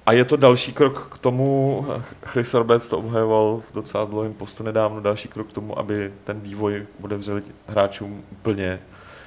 a 0.06 0.12
je 0.14 0.26
to 0.26 0.36
další 0.36 0.74
krok 0.74 1.16
k 1.16 1.18
tomu, 1.18 1.86
Chris 2.26 2.54
Roberts 2.54 2.90
to 2.90 2.98
obhajoval 2.98 3.62
v 3.70 3.74
docela 3.74 4.06
dlouhém 4.06 4.34
postu 4.34 4.64
nedávno, 4.64 5.02
další 5.02 5.28
krok 5.28 5.48
k 5.48 5.52
tomu, 5.52 5.80
aby 5.80 6.14
ten 6.24 6.40
vývoj 6.40 6.86
otevřeli 7.02 7.42
hráčům 7.68 8.24
úplně. 8.32 8.80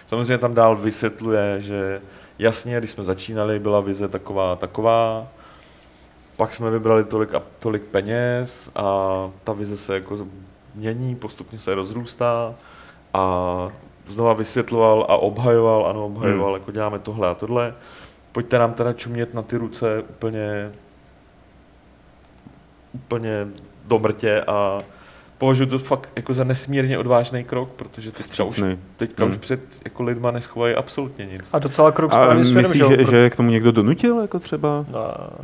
Samozřejmě 0.06 0.38
tam 0.38 0.54
dál 0.54 0.76
vysvětluje, 0.76 1.56
že 1.58 2.00
jasně, 2.42 2.78
když 2.78 2.90
jsme 2.90 3.04
začínali, 3.04 3.58
byla 3.58 3.80
vize 3.80 4.08
taková, 4.08 4.56
taková, 4.56 5.28
pak 6.36 6.54
jsme 6.54 6.70
vybrali 6.70 7.04
tolik 7.04 7.34
a 7.34 7.42
tolik 7.58 7.82
peněz 7.82 8.70
a 8.76 9.30
ta 9.44 9.52
vize 9.52 9.76
se 9.76 9.94
jako 9.94 10.26
mění, 10.74 11.14
postupně 11.14 11.58
se 11.58 11.74
rozrůstá 11.74 12.54
a 13.14 13.68
znova 14.08 14.32
vysvětloval 14.32 15.06
a 15.08 15.16
obhajoval, 15.16 15.86
ano, 15.86 16.06
obhajoval, 16.06 16.52
hmm. 16.52 16.60
jako 16.60 16.72
děláme 16.72 16.98
tohle 16.98 17.28
a 17.28 17.34
tohle. 17.34 17.74
Pojďte 18.32 18.58
nám 18.58 18.72
teda 18.72 18.92
čumět 18.92 19.34
na 19.34 19.42
ty 19.42 19.56
ruce 19.56 20.02
úplně 20.02 20.72
úplně 22.94 23.48
do 23.84 23.98
mrtě 23.98 24.40
a 24.40 24.82
považuji 25.42 25.66
to 25.66 25.78
fakt 25.78 26.08
jako 26.16 26.34
za 26.34 26.44
nesmírně 26.44 26.98
odvážný 26.98 27.44
krok, 27.44 27.70
protože 27.70 28.12
ty 28.12 28.22
třeba 28.22 28.48
už, 28.48 28.62
teďka 28.96 29.24
Hmm. 29.24 29.32
už 29.32 29.38
před 29.38 29.60
jako 29.84 30.02
lidma 30.02 30.30
neschovají 30.30 30.74
absolutně 30.74 31.26
nic. 31.26 31.50
A 31.52 31.58
docela 31.58 31.92
krok 31.92 32.10
A 32.12 32.14
správným 32.14 32.44
směrem, 32.44 32.70
myslíš, 32.70 32.98
že, 33.06 33.10
že 33.10 33.30
k 33.30 33.36
tomu 33.36 33.50
někdo 33.50 33.72
donutil, 33.72 34.20
jako 34.20 34.38
třeba? 34.38 34.84
No, 34.88 34.98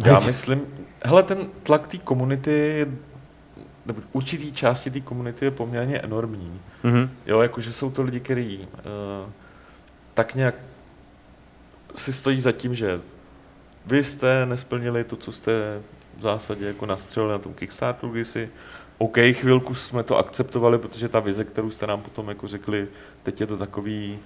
Já 0.05 0.21
myslím, 0.21 0.61
hele, 1.05 1.23
ten 1.23 1.39
tlak 1.63 1.89
té 1.89 1.99
komunity, 1.99 2.51
je- 2.51 2.87
nebo 3.87 4.01
určitý 4.13 4.53
části 4.53 4.91
té 4.91 5.01
komunity 5.01 5.45
je 5.45 5.51
poměrně 5.51 5.99
enormní. 5.99 6.61
Mhm. 6.83 7.11
Jo, 7.27 7.41
jakože 7.41 7.73
jsou 7.73 7.91
to 7.91 8.03
lidi, 8.03 8.21
kteří 8.21 8.59
uh, 8.73 9.31
tak 10.15 10.35
nějak 10.35 10.55
si 11.95 12.13
stojí 12.13 12.41
za 12.41 12.53
tím, 12.53 12.75
že 12.75 13.01
vy 13.87 14.05
jste 14.05 14.47
nesplnili 14.47 15.05
to, 15.05 15.17
co 15.17 15.33
jste 15.33 15.81
v 16.19 16.23
zásadě 16.23 16.67
jako 16.67 16.87
nastřelili 16.87 17.33
na 17.33 17.39
tom 17.39 17.55
Kickstarteru 17.55 18.13
kdysi. 18.13 18.49
OK, 18.99 19.19
chvilku 19.33 19.75
jsme 19.75 20.03
to 20.03 20.17
akceptovali, 20.17 20.79
protože 20.79 21.09
ta 21.09 21.21
vize, 21.21 21.45
kterou 21.45 21.71
jste 21.71 21.87
nám 21.87 22.01
potom 22.01 22.29
jako 22.29 22.49
řekli, 22.49 22.89
teď 23.23 23.41
je 23.41 23.47
to 23.47 23.57
takový, 23.57 24.19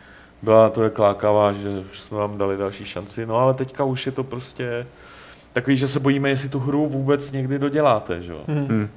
byla 0.43 0.71
to 0.71 0.91
klákavá, 0.91 1.53
že 1.53 1.85
jsme 1.93 2.19
vám 2.19 2.39
dali 2.39 2.57
další 2.57 2.85
šanci, 2.85 3.27
no 3.27 3.37
ale 3.37 3.55
teďka 3.55 3.85
už 3.85 4.07
je 4.07 4.13
to 4.13 4.25
prostě 4.25 4.87
takový, 5.53 5.77
že 5.77 5.89
se 5.89 6.01
bojíme, 6.01 6.29
jestli 6.31 6.49
tu 6.49 6.59
hru 6.59 6.87
vůbec 6.87 7.33
někdy 7.33 7.59
doděláte, 7.59 8.23
že 8.23 8.33
jo. 8.33 8.45
hm. 8.49 8.67
Hm. 8.69 8.89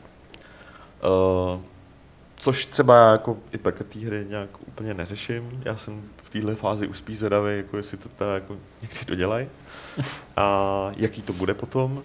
Uh, 1.54 1.62
což 2.36 2.66
třeba 2.66 2.98
já 2.98 3.12
jako 3.12 3.38
i 3.52 3.58
pak 3.58 3.76
té 3.76 4.00
hry 4.00 4.26
nějak 4.30 4.50
úplně 4.68 4.94
neřeším. 4.94 5.62
Já 5.66 5.78
jsem 5.78 6.02
v 6.24 6.30
téhle 6.30 6.56
fázi 6.56 6.88
už 6.88 6.98
spíš 6.98 7.18
zvědavý, 7.18 7.58
jako 7.58 7.78
jestli 7.78 7.98
to 7.98 8.10
teda 8.10 8.34
jako 8.34 8.58
někdy 8.82 9.00
dodělají 9.08 9.48
a 10.38 10.92
jaký 10.98 11.22
to 11.22 11.34
bude 11.34 11.54
potom. 11.54 12.04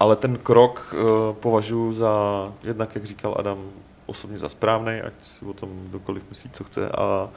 Ale 0.00 0.16
ten 0.16 0.38
krok 0.38 0.94
uh, 0.94 1.36
považuji 1.36 1.92
za, 1.92 2.12
jednak 2.64 2.94
jak 2.94 3.04
říkal 3.04 3.34
Adam, 3.38 3.58
osobně 4.06 4.38
za 4.38 4.48
správný, 4.48 4.92
ať 4.92 5.12
si 5.22 5.44
o 5.44 5.52
tom 5.52 5.70
kdokoliv 5.88 6.22
myslí, 6.30 6.50
co 6.52 6.64
chce 6.64 6.88
a 6.88 7.28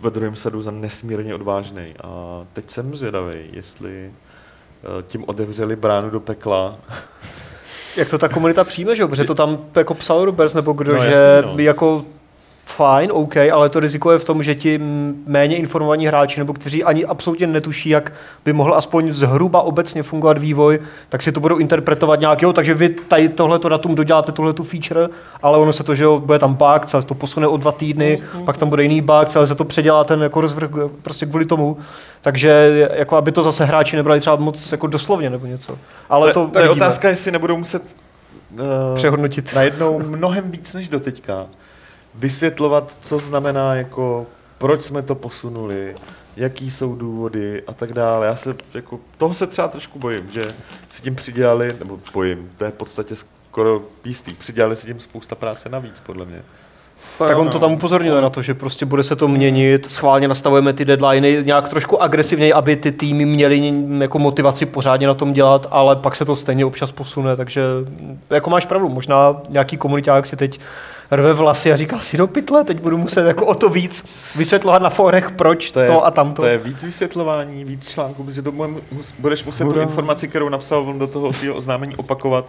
ve 0.00 0.10
druhém 0.10 0.36
sadu 0.36 0.62
za 0.62 0.70
nesmírně 0.70 1.34
odvážný. 1.34 1.94
A 2.04 2.40
teď 2.52 2.70
jsem 2.70 2.96
zvědavý, 2.96 3.38
jestli 3.52 4.10
uh, 4.10 5.02
tím 5.02 5.24
otevřeli 5.26 5.76
bránu 5.76 6.10
do 6.10 6.20
pekla 6.20 6.78
Jak 7.96 8.10
to 8.10 8.18
ta 8.18 8.28
komunita 8.28 8.64
přijme, 8.64 8.96
že 8.96 9.02
jo? 9.02 9.08
Protože 9.08 9.24
to 9.24 9.34
tam 9.34 9.58
jako 9.76 9.94
psal 9.94 10.24
Rubers 10.24 10.54
nebo 10.54 10.72
kdo, 10.72 10.94
No, 10.96 11.04
že 11.04 11.10
jasný, 11.10 11.56
no. 11.56 11.62
jako 11.62 12.04
fajn, 12.66 13.10
OK, 13.12 13.36
ale 13.36 13.68
to 13.68 13.80
riziko 13.80 14.10
je 14.12 14.18
v 14.18 14.24
tom, 14.24 14.42
že 14.42 14.54
ti 14.54 14.80
méně 15.26 15.56
informovaní 15.56 16.06
hráči, 16.06 16.40
nebo 16.40 16.52
kteří 16.52 16.84
ani 16.84 17.04
absolutně 17.04 17.46
netuší, 17.46 17.88
jak 17.88 18.12
by 18.44 18.52
mohl 18.52 18.74
aspoň 18.74 19.12
zhruba 19.12 19.62
obecně 19.62 20.02
fungovat 20.02 20.38
vývoj, 20.38 20.80
tak 21.08 21.22
si 21.22 21.32
to 21.32 21.40
budou 21.40 21.56
interpretovat 21.56 22.20
nějak, 22.20 22.42
jo, 22.42 22.52
takže 22.52 22.74
vy 22.74 22.88
tady 22.88 23.28
tohleto 23.28 23.68
datum 23.68 23.94
doděláte 23.94 24.32
tuhletu 24.32 24.64
feature, 24.64 25.08
ale 25.42 25.58
ono 25.58 25.72
se 25.72 25.84
to, 25.84 25.94
že 25.94 26.04
jo, 26.04 26.20
bude 26.20 26.38
tam 26.38 26.54
bug, 26.54 26.86
celé 26.86 27.02
to 27.02 27.14
posune 27.14 27.46
o 27.46 27.56
dva 27.56 27.72
týdny, 27.72 28.22
pak 28.44 28.58
tam 28.58 28.68
bude 28.68 28.82
jiný 28.82 29.00
bug, 29.00 29.28
celé 29.28 29.46
se 29.46 29.54
to 29.54 29.64
předělá 29.64 30.04
ten 30.04 30.22
jako 30.22 30.40
rozvrh 30.40 30.70
prostě 31.02 31.26
kvůli 31.26 31.44
tomu. 31.44 31.76
Takže 32.20 32.88
jako 32.94 33.16
aby 33.16 33.32
to 33.32 33.42
zase 33.42 33.64
hráči 33.64 33.96
nebrali 33.96 34.20
třeba 34.20 34.36
moc 34.36 34.72
jako 34.72 34.86
doslovně 34.86 35.30
nebo 35.30 35.46
něco. 35.46 35.78
Ale 36.08 36.32
to, 36.32 36.50
to 36.52 36.58
je 36.58 36.70
otázka, 36.70 37.08
jestli 37.08 37.32
nebudou 37.32 37.56
muset 37.56 37.82
uh, 38.52 38.58
Přehodnotit. 38.94 39.54
najednou 39.54 39.98
mnohem 39.98 40.50
víc 40.50 40.74
než 40.74 40.88
doteďka 40.88 41.46
vysvětlovat, 42.18 42.96
co 43.00 43.18
znamená 43.18 43.74
jako, 43.74 44.26
proč 44.58 44.82
jsme 44.82 45.02
to 45.02 45.14
posunuli, 45.14 45.94
jaký 46.36 46.70
jsou 46.70 46.94
důvody 46.94 47.62
a 47.66 47.72
tak 47.72 47.92
dále. 47.92 48.26
Já 48.26 48.36
se 48.36 48.54
jako, 48.74 49.00
toho 49.18 49.34
se 49.34 49.46
třeba 49.46 49.68
trošku 49.68 49.98
bojím, 49.98 50.30
že 50.30 50.54
si 50.88 51.02
tím 51.02 51.14
přidělali, 51.14 51.76
nebo 51.78 52.00
bojím, 52.12 52.50
to 52.58 52.64
je 52.64 52.70
v 52.70 52.74
podstatě 52.74 53.16
skoro 53.16 53.82
jistý, 54.04 54.34
přidělali 54.34 54.76
si 54.76 54.86
tím 54.86 55.00
spousta 55.00 55.34
práce 55.34 55.68
navíc, 55.68 56.00
podle 56.00 56.24
mě. 56.24 56.42
Tak 57.18 57.38
on 57.38 57.46
no. 57.46 57.52
to 57.52 57.58
tam 57.58 57.72
upozorňuje 57.72 58.20
na 58.22 58.30
to, 58.30 58.42
že 58.42 58.54
prostě 58.54 58.86
bude 58.86 59.02
se 59.02 59.16
to 59.16 59.28
měnit, 59.28 59.90
schválně 59.90 60.28
nastavujeme 60.28 60.72
ty 60.72 60.84
deadliny 60.84 61.42
nějak 61.44 61.68
trošku 61.68 62.02
agresivněji, 62.02 62.52
aby 62.52 62.76
ty 62.76 62.92
týmy 62.92 63.24
měly 63.24 63.74
jako 63.98 64.18
motivaci 64.18 64.66
pořádně 64.66 65.06
na 65.06 65.14
tom 65.14 65.32
dělat, 65.32 65.66
ale 65.70 65.96
pak 65.96 66.16
se 66.16 66.24
to 66.24 66.36
stejně 66.36 66.64
občas 66.64 66.92
posune, 66.92 67.36
takže 67.36 67.62
jako 68.30 68.50
máš 68.50 68.66
pravdu, 68.66 68.88
možná 68.88 69.36
nějaký 69.48 69.76
komuniták 69.76 70.26
si 70.26 70.36
teď 70.36 70.60
rve 71.10 71.32
vlasy 71.34 71.72
a 71.72 71.76
říká 71.76 72.00
si 72.00 72.16
do 72.16 72.26
pytle, 72.26 72.64
teď 72.64 72.80
budu 72.80 72.96
muset 72.98 73.26
jako 73.26 73.46
o 73.46 73.54
to 73.54 73.68
víc 73.68 74.08
vysvětlovat 74.36 74.82
na 74.82 74.90
fórech, 74.90 75.30
proč 75.30 75.70
to, 75.70 75.80
je, 75.80 75.88
to 75.88 76.06
a 76.06 76.10
tamto. 76.10 76.42
To 76.42 76.48
je 76.48 76.58
víc 76.58 76.82
vysvětlování, 76.82 77.64
víc 77.64 77.88
článků, 77.88 78.24
protože 78.24 78.42
to 78.42 78.52
bude- 78.52 78.72
mus- 78.92 79.14
budeš 79.18 79.44
muset 79.44 79.64
tu 79.64 79.70
Hurá. 79.70 79.82
informaci, 79.82 80.28
kterou 80.28 80.48
napsal 80.48 80.78
on 80.88 80.98
do 80.98 81.06
toho 81.06 81.32
svého 81.32 81.54
oznámení 81.54 81.96
opakovat 81.96 82.46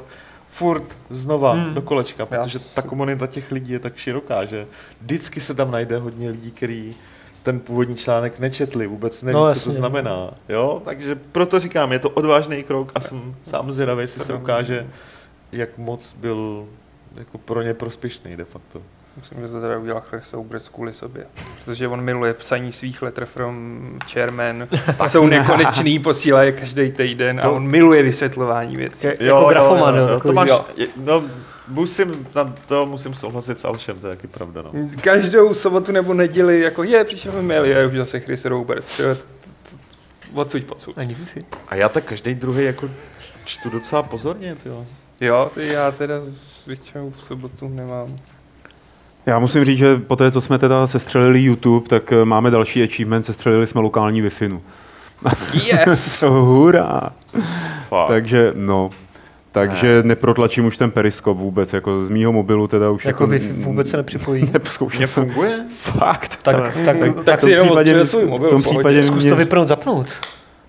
furt 0.47 0.83
znova 1.09 1.51
Hmm. 1.51 1.73
do 1.73 1.81
kolečka, 1.81 2.25
protože 2.25 2.59
Já- 2.59 2.65
ta 2.73 2.81
komunita 2.81 3.27
těch 3.27 3.51
lidí 3.51 3.73
je 3.73 3.79
tak 3.79 3.97
široká, 3.97 4.45
že 4.45 4.67
vždycky 5.01 5.41
se 5.41 5.53
tam 5.53 5.71
najde 5.71 5.97
hodně 5.97 6.29
lidí, 6.29 6.51
kteří 6.51 6.95
ten 7.43 7.59
původní 7.59 7.95
článek 7.95 8.39
nečetli, 8.39 8.87
vůbec 8.87 9.23
neví, 9.23 9.33
No, 9.33 9.39
no, 9.39 9.45
co 9.45 9.55
jasně. 9.55 9.71
to 9.71 9.77
znamená. 9.77 10.29
Jo? 10.49 10.81
Takže 10.85 11.15
proto 11.31 11.59
říkám, 11.59 11.91
je 11.91 11.99
to 11.99 12.09
odvážný 12.09 12.63
krok 12.63 12.91
a 12.95 12.99
jsem 12.99 13.35
sám 13.43 13.71
zvědavý, 13.71 14.01
jestli 14.01 14.21
se 14.25 14.33
ukáže, 14.33 14.87
jak 15.51 15.77
moc 15.77 16.13
byl 16.19 16.65
jako 17.15 17.37
pro 17.37 17.61
ně 17.61 17.73
prospěšný 17.73 18.35
de 18.37 18.45
facto. 18.45 18.81
Myslím, 19.17 19.41
že 19.41 19.47
to 19.47 19.61
teda 19.61 19.77
udělal 19.77 20.03
Soubrec 20.21 20.69
kvůli 20.69 20.93
sobě. 20.93 21.25
Protože 21.65 21.87
on 21.87 22.01
miluje 22.01 22.33
psaní 22.33 22.71
svých 22.71 23.01
letter 23.01 23.25
from 23.25 23.79
chairman. 24.13 24.67
jsou 25.07 25.27
nekonečný, 25.27 25.99
posílá 25.99 26.43
je 26.43 26.51
každý 26.51 26.91
týden 26.91 27.39
a 27.39 27.41
To- 27.43 27.53
on 27.53 27.71
miluje 27.71 28.03
vysvětlování 28.03 28.75
věcí. 28.75 29.07
Je- 29.07 29.17
jako 29.19 29.45
grafoman, 29.49 29.95
jo, 29.97 30.07
to 30.07 30.13
takový, 30.13 30.33
máš, 30.35 30.49
jo. 30.49 30.65
je, 30.77 30.87
no, 30.97 31.23
musím, 31.67 32.27
na 32.35 32.53
to 32.67 32.85
musím 32.85 33.13
souhlasit 33.13 33.59
s 33.59 33.65
Alšem, 33.65 33.99
to 33.99 34.07
je 34.07 34.15
taky 34.15 34.27
pravda. 34.27 34.61
No. 34.61 34.71
Každou 35.01 35.53
sobotu 35.53 35.91
nebo 35.91 36.13
neděli, 36.13 36.59
jako 36.59 36.83
je, 36.83 37.03
přišel 37.03 37.31
mi 37.31 37.41
mail, 37.41 37.65
je 37.65 37.87
už 37.87 37.93
zase 37.93 38.19
Chris 38.19 38.45
Robert. 38.45 38.85
Tyjo, 38.97 39.15
t- 39.15 39.21
t- 39.63 39.77
Odsud, 40.33 40.63
podsud. 40.63 40.97
Není 40.97 41.15
Wi-Fi. 41.15 41.43
A 41.67 41.75
já 41.75 41.89
tak 41.89 42.03
každý 42.03 42.35
druhý 42.35 42.63
jako 42.65 42.89
čtu 43.45 43.69
docela 43.69 44.03
pozorně, 44.03 44.55
tyjo. 44.55 44.85
Jo, 45.21 45.51
ty 45.55 45.67
já 45.67 45.91
teda 45.91 46.15
většinou 46.67 47.11
v 47.11 47.21
sobotu 47.21 47.67
nemám. 47.67 48.17
Já 49.25 49.39
musím 49.39 49.65
říct, 49.65 49.77
že 49.77 49.97
po 49.97 50.15
té, 50.15 50.31
co 50.31 50.41
jsme 50.41 50.57
teda 50.59 50.87
sestřelili 50.87 51.39
YouTube, 51.39 51.89
tak 51.89 52.11
eh, 52.11 52.25
máme 52.25 52.51
další 52.51 52.83
achievement, 52.83 53.25
sestřelili 53.25 53.67
jsme 53.67 53.81
lokální 53.81 54.21
wi 54.21 54.29
Yes! 55.53 56.23
Hurá! 56.27 57.01
Fakt. 57.87 58.07
Takže, 58.07 58.51
no, 58.55 58.89
takže 59.51 60.03
neprotlačím 60.03 60.65
už 60.65 60.77
ten 60.77 60.91
periskop 60.91 61.37
vůbec, 61.37 61.73
jako 61.73 62.01
z 62.01 62.09
mýho 62.09 62.31
mobilu 62.31 62.67
teda 62.67 62.89
už 62.89 63.05
Jako 63.05 63.27
Wi-Fi 63.27 63.63
vůbec 63.63 63.89
se 63.89 63.97
nepřipojí. 63.97 64.49
Nepozkoušel 64.53 65.07
jsem. 65.07 65.23
Nefunguje? 65.23 65.65
Fakt. 65.69 66.39
Tak, 66.41 66.55
tak, 66.55 66.85
tak, 66.85 66.97
tak 67.25 67.39
v 67.39 67.41
tom 67.41 67.83
si 67.83 67.89
jenom 67.89 68.05
svůj 68.05 68.25
mobil, 68.25 68.47
V 68.47 68.51
tom 68.51 68.63
případě 68.63 69.03
Zkus 69.03 69.23
mě, 69.23 69.31
to 69.31 69.35
vypnout, 69.35 69.67
zapnout. 69.67 70.07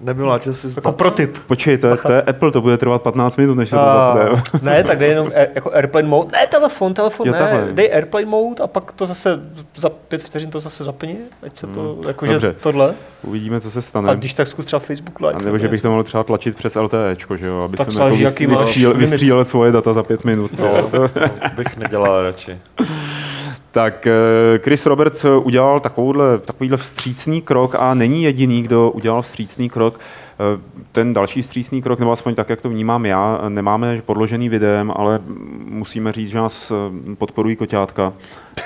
Nemylátil 0.00 0.54
jsi 0.54 0.66
Jako 0.76 0.92
pro 0.92 1.10
tip. 1.10 1.38
Počkej, 1.46 1.78
to 1.78 1.86
je, 1.86 1.96
to 1.96 2.12
je 2.12 2.22
Apple, 2.22 2.50
to 2.52 2.60
bude 2.60 2.76
trvat 2.78 3.02
15 3.02 3.36
minut, 3.36 3.54
než 3.54 3.68
se 3.68 3.76
to 3.76 3.82
A, 3.82 4.14
zapne. 4.14 4.42
ne, 4.62 4.84
tak 4.84 4.98
dej 4.98 5.08
jenom 5.10 5.30
air, 5.34 5.48
jako 5.54 5.70
airplane 5.74 6.08
mode. 6.08 6.28
Ne, 6.32 6.46
telefon, 6.46 6.94
telefon, 6.94 7.26
Jo, 7.26 7.32
ne. 7.32 7.38
takhle. 7.38 7.72
Dej 7.72 7.90
airplane 7.94 8.26
mode 8.26 8.64
a 8.64 8.66
pak 8.66 8.92
to 8.92 9.06
zase 9.06 9.40
za 9.76 9.88
pět 9.90 10.22
vteřin 10.22 10.50
to 10.50 10.60
zase 10.60 10.84
zapni, 10.84 11.16
ať 11.42 11.56
se 11.56 11.66
to, 11.66 11.80
Hmm, 11.80 12.02
jakože 12.08 12.32
dobře. 12.32 12.54
tohle. 12.62 12.94
Uvidíme, 13.22 13.60
co 13.60 13.70
se 13.70 13.78
A 13.78 13.82
stane. 13.82 14.16
když 14.16 14.34
tak 14.34 14.48
zkus 14.48 14.64
třeba 14.64 14.80
Facebook 14.80 15.20
Live. 15.20 15.32
A 15.34 15.42
nebo 15.42 15.58
že 15.58 15.68
bych 15.68 15.80
to 15.80 15.90
mohl 15.90 16.02
třeba 16.02 16.24
tlačit 16.24 16.56
přes 16.56 16.74
LTEčko, 16.74 17.36
že 17.36 17.46
jo, 17.46 17.60
aby 17.62 17.76
Tak 17.76 17.92
jsem 17.92 18.12
jako 18.12 18.46
vystřílel, 18.48 18.94
vystřílel 18.94 19.44
svoje 19.44 19.72
data 19.72 19.92
za 19.92 20.02
pět 20.02 20.24
minut. 20.24 20.50
No, 20.58 20.90
to 20.90 21.08
bych 21.56 21.76
nedělal 21.76 22.22
radši. 22.22 22.58
Tak 23.70 24.06
eh, 24.06 24.58
Chris 24.58 24.86
Roberts 24.86 25.24
udělal 25.24 25.80
takovouhle, 25.80 26.38
takovýhle 26.38 26.76
vstřícný 26.76 27.42
krok 27.42 27.74
a 27.78 27.94
není 27.94 28.22
jediný, 28.22 28.62
kdo 28.62 28.90
udělal 28.90 29.22
vstřícný 29.22 29.70
krok. 29.70 30.00
Eh, 30.00 30.60
Ten 30.92 31.14
další 31.14 31.42
vstřícný 31.42 31.82
krok, 31.82 31.98
nebo 31.98 32.12
aspoň 32.12 32.34
tak, 32.34 32.48
jak 32.50 32.60
to 32.60 32.68
vnímám 32.68 33.06
já, 33.06 33.40
nemáme 33.48 34.02
podložený 34.06 34.48
videem, 34.48 34.92
ale 34.96 35.20
musíme 35.64 36.12
říct, 36.12 36.30
že 36.30 36.38
nás 36.38 36.70
eh, 36.70 37.14
podporují 37.14 37.56
koťátka 37.56 38.12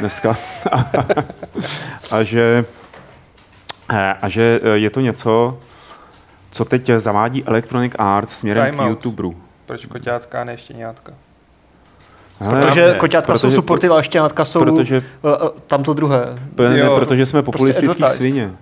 dneska. 0.01 0.37
a 2.11 2.23
že, 2.23 2.65
eh, 3.93 4.15
a 4.23 4.29
že 4.29 4.61
eh, 4.63 4.69
je 4.79 4.91
to 4.91 5.01
něco, 5.01 5.59
co 6.51 6.65
teď 6.65 6.91
zavádí 6.99 7.45
Electronic 7.45 7.93
Arts 7.99 8.39
směrem 8.39 8.65
Time 8.67 8.77
k 8.77 8.81
out. 8.83 8.89
YouTuberu. 8.89 9.37
Proč 9.67 9.87
koťátka 9.87 10.41
a 10.41 10.45
ne 10.45 10.57
štěňátka? 10.59 11.13
Hele, 11.13 11.32
Protože 12.39 12.87
ne, 12.87 12.95
koťátka 12.95 13.33
jsou 13.39 13.47
protože- 13.47 13.55
supporty, 13.57 13.89
ale 13.89 14.03
štěňátka 14.05 14.45
jsou 14.45 14.61
protože, 14.61 15.03
uh, 15.23 15.31
uh, 15.31 15.49
tam 15.67 15.83
to 15.83 15.95
druhé. 15.95 16.25
ne, 16.69 16.79
Jo, 16.79 16.97
protože 16.99 17.27
jsme 17.27 17.43
prostě 17.43 17.53
populistický 17.59 17.89
advertised. 17.91 18.17
svině. 18.17 18.53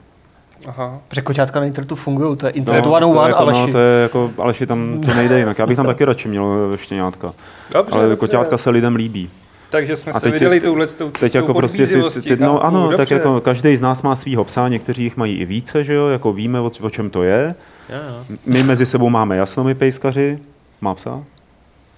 Aha. 0.66 0.98
Protože 1.09 1.22
koťátka 1.22 1.61
na 1.61 1.66
internetu 1.66 1.94
fungují, 1.94 2.37
to 2.37 2.46
je 2.46 2.52
No, 2.52 2.59
internet 2.59 2.83
to 2.83 2.90
one 2.90 3.06
je 3.06 3.28
jako, 3.28 3.38
ale 3.38 3.52
no, 3.52 3.68
to 3.72 3.78
je 3.78 4.02
jako, 4.02 4.30
Aleši, 4.38 4.66
tam 4.66 5.00
to 5.06 5.14
nejde 5.14 5.38
jinak. 5.38 5.59
Já 5.59 5.66
bych 5.66 5.76
tam 5.76 5.87
taky 5.92 6.04
radši 6.04 6.28
měl 6.28 6.72
štěňátka. 6.76 7.35
Dobře, 7.74 7.92
Ale 7.94 8.02
dobře. 8.04 8.16
koťátka 8.16 8.59
se 8.59 8.70
lidem 8.70 8.94
líbí. 8.96 9.30
Takže 9.70 9.96
jsme 9.96 10.12
A 10.12 10.20
se 10.20 10.30
vydali 10.30 10.61
touhle 10.61 10.87
s 10.87 10.94
tou 10.94 11.11
Teď 11.11 11.20
cestou 11.20 11.38
jako 11.38 11.54
prostě 11.54 11.87
si, 11.87 12.22
ty, 12.22 12.37
no 12.37 12.64
ano, 12.64 12.88
tak 12.88 12.98
dobře. 12.98 13.14
jako 13.14 13.40
každý 13.40 13.76
z 13.76 13.80
nás 13.80 14.02
má 14.02 14.16
svýho 14.16 14.44
psa, 14.44 14.68
někteří 14.68 15.02
jich 15.02 15.16
mají 15.16 15.37
i 15.37 15.44
více, 15.44 15.85
že 15.85 15.94
jo, 15.94 16.09
jako 16.09 16.33
víme, 16.33 16.61
o, 16.61 16.70
o 16.80 16.90
čem 16.90 17.11
to 17.11 17.22
je. 17.22 17.54
Já, 17.88 17.96
já. 17.96 18.24
My 18.46 18.62
mezi 18.62 18.87
sebou 18.87 19.11
máme 19.11 19.37
jasno, 19.37 19.64
my 19.64 19.74
pejskaři. 19.74 20.38
Má 20.80 20.94
psa? 20.94 21.20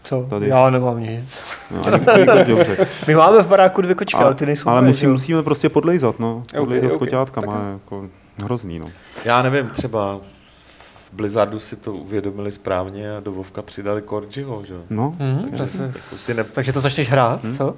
Co? 0.04 0.26
Tady. 0.30 0.48
Já 0.48 0.70
nemám 0.70 1.00
nic. 1.00 1.40
No, 1.70 1.80
ani- 1.94 2.20
jako 2.20 2.44
dobře. 2.50 2.86
My 3.06 3.14
máme 3.14 3.42
v 3.42 3.46
baráku 3.46 3.82
dvě 3.82 3.94
kočky, 3.94 4.16
ale, 4.16 4.24
ale 4.26 4.34
ty 4.34 4.46
nejsou 4.46 4.68
ale 4.68 4.82
musí, 4.82 5.04
jo? 5.04 5.10
musíme 5.12 5.42
prostě 5.42 5.68
podlejzat, 5.68 6.18
no. 6.20 6.42
Podlejzat 6.56 6.90
ok, 6.92 6.96
s 6.96 6.98
koťátkama, 6.98 7.52
tak- 7.52 7.62
jako 7.72 8.04
hrozný, 8.44 8.78
no. 8.78 8.86
Já 9.24 9.42
nevím, 9.42 9.68
třeba 9.70 10.20
v 11.10 11.12
Blizzardu 11.16 11.58
si 11.60 11.76
to 11.76 11.92
uvědomili 11.92 12.52
správně 12.52 13.16
a 13.16 13.20
do 13.20 13.32
Vovka 13.32 13.62
přidali 13.62 14.02
Korjiho, 14.02 14.62
že? 14.64 14.74
jo? 14.74 14.80
No, 14.90 15.14
Mhm, 15.18 15.50
Takže 15.58 15.82
jako 15.82 15.98
ty 16.26 16.34
ne... 16.34 16.44
Takže 16.44 16.72
to 16.72 16.80
začneš 16.80 17.10
hrát, 17.10 17.44
Hm? 17.44 17.56
co? 17.56 17.74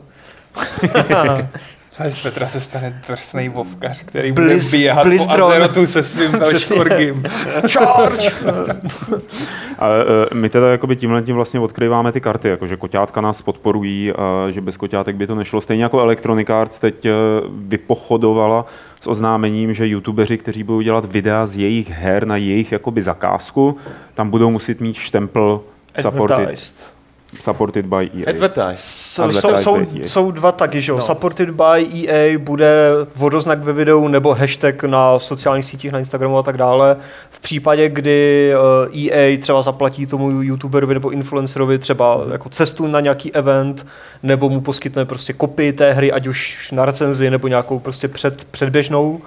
Ale 1.98 2.12
z 2.12 2.20
Petra 2.20 2.48
se 2.48 2.60
stane 2.60 3.02
drsný 3.08 3.48
vovkař, 3.48 4.02
který 4.02 4.32
Bliz- 4.32 4.34
bude 4.34 4.58
běhat 4.70 5.06
Blizdron. 5.06 5.38
po 5.40 5.46
Azerotu 5.46 5.86
se 5.86 6.02
svým 6.02 6.30
Velšorgim. 6.38 7.22
Charge! 7.68 8.30
Ale 9.78 10.04
eh, 10.30 10.34
my 10.34 10.48
teda 10.48 10.70
jakoby 10.70 10.96
tímhle 10.96 11.22
tím 11.22 11.34
vlastně 11.34 11.60
odkryváme 11.60 12.12
ty 12.12 12.20
karty, 12.20 12.48
jakože 12.48 12.76
koťátka 12.76 13.20
nás 13.20 13.42
podporují, 13.42 14.12
a 14.12 14.50
že 14.50 14.60
bez 14.60 14.76
koťátek 14.76 15.16
by 15.16 15.26
to 15.26 15.34
nešlo. 15.34 15.60
Stejně 15.60 15.82
jako 15.82 16.00
Electronic 16.00 16.50
Arts 16.50 16.78
teď 16.78 17.06
eh, 17.06 17.12
vypochodovala 17.58 18.66
s 19.00 19.06
oznámením, 19.06 19.74
že 19.74 19.86
youtubeři, 19.86 20.38
kteří 20.38 20.62
budou 20.62 20.80
dělat 20.80 21.04
videa 21.12 21.46
z 21.46 21.56
jejich 21.56 21.90
her 21.90 22.26
na 22.26 22.36
jejich 22.36 22.72
jakoby 22.72 23.02
zakázku, 23.02 23.76
tam 24.14 24.30
budou 24.30 24.50
muset 24.50 24.80
mít 24.80 24.96
štempel 24.96 25.60
supported, 26.00 26.34
Advertised. 26.38 26.93
Supported 27.40 27.86
by 27.86 28.10
EA. 28.14 28.28
Advertise. 28.28 28.76
Jsou, 28.76 29.22
jsou, 29.32 29.38
Advertised 29.38 29.60
jsou, 29.60 29.76
by 29.76 30.00
EA. 30.00 30.08
jsou 30.08 30.30
dva 30.30 30.52
taky, 30.52 30.82
že 30.82 30.92
jo? 30.92 30.96
No. 30.96 31.02
Supported 31.02 31.50
by 31.50 31.86
EA 32.08 32.38
bude 32.38 32.90
vodoznak 33.16 33.62
ve 33.62 33.72
videu 33.72 34.08
nebo 34.08 34.34
hashtag 34.34 34.84
na 34.84 35.18
sociálních 35.18 35.64
sítích, 35.64 35.92
na 35.92 35.98
Instagramu 35.98 36.38
a 36.38 36.42
tak 36.42 36.56
dále. 36.56 36.96
V 37.30 37.40
případě, 37.40 37.88
kdy 37.88 38.52
eh, 38.94 39.10
EA 39.10 39.38
třeba 39.40 39.62
zaplatí 39.62 40.06
tomu 40.06 40.42
youtuberovi 40.42 40.94
nebo 40.94 41.10
influencerovi 41.10 41.78
třeba 41.78 42.24
jako 42.32 42.48
cestu 42.48 42.86
na 42.86 43.00
nějaký 43.00 43.34
event, 43.34 43.86
nebo 44.22 44.48
mu 44.48 44.60
poskytne 44.60 45.04
prostě 45.04 45.32
kopii 45.32 45.72
té 45.72 45.92
hry, 45.92 46.12
ať 46.12 46.26
už 46.26 46.72
na 46.72 46.84
recenzi 46.86 47.30
nebo 47.30 47.48
nějakou 47.48 47.78
prostě 47.78 48.08
před, 48.08 48.44
předběžnou, 48.44 49.20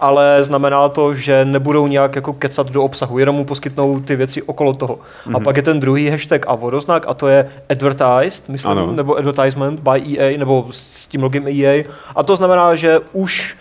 ale 0.00 0.44
znamená 0.44 0.88
to, 0.88 1.14
že 1.14 1.44
nebudou 1.44 1.86
nějak 1.86 2.16
jako 2.16 2.32
kecat 2.32 2.70
do 2.70 2.82
obsahu, 2.82 3.18
jenom 3.18 3.36
mu 3.36 3.44
poskytnou 3.44 4.00
ty 4.00 4.16
věci 4.16 4.42
okolo 4.42 4.72
toho. 4.72 4.98
Mm-hmm. 4.98 5.36
A 5.36 5.40
pak 5.40 5.56
je 5.56 5.62
ten 5.62 5.80
druhý 5.80 6.08
hashtag 6.08 6.44
a 6.48 6.54
vodoznak 6.54 7.04
a 7.08 7.14
to 7.14 7.28
je 7.28 7.46
advertised, 7.68 8.48
myslím, 8.48 8.72
Ano. 8.72 8.92
nebo 8.92 9.16
advertisement 9.16 9.80
by 9.80 10.18
EA, 10.18 10.38
nebo 10.38 10.66
s 10.70 11.06
tím 11.06 11.22
logem 11.22 11.48
EA. 11.48 11.84
A 12.16 12.22
to 12.22 12.36
znamená, 12.36 12.74
že 12.74 13.00
už 13.12 13.56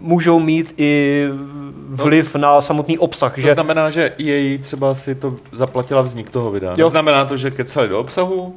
můžou 0.00 0.40
mít 0.40 0.74
i 0.76 1.26
vliv 1.88 2.36
na 2.36 2.60
samotný 2.60 2.98
obsah, 2.98 3.34
To 3.34 3.40
že 3.40 3.54
znamená, 3.54 3.90
že 3.90 4.12
EA 4.18 4.58
třeba 4.62 4.94
si 4.94 5.14
to 5.14 5.34
zaplatila 5.52 6.02
vznik 6.02 6.30
toho 6.30 6.50
videa. 6.50 6.74
Jo. 6.78 6.86
Neznamená 6.86 7.24
to, 7.24 7.36
že 7.36 7.50
kecali 7.50 7.88
do 7.88 8.00
obsahu, 8.00 8.54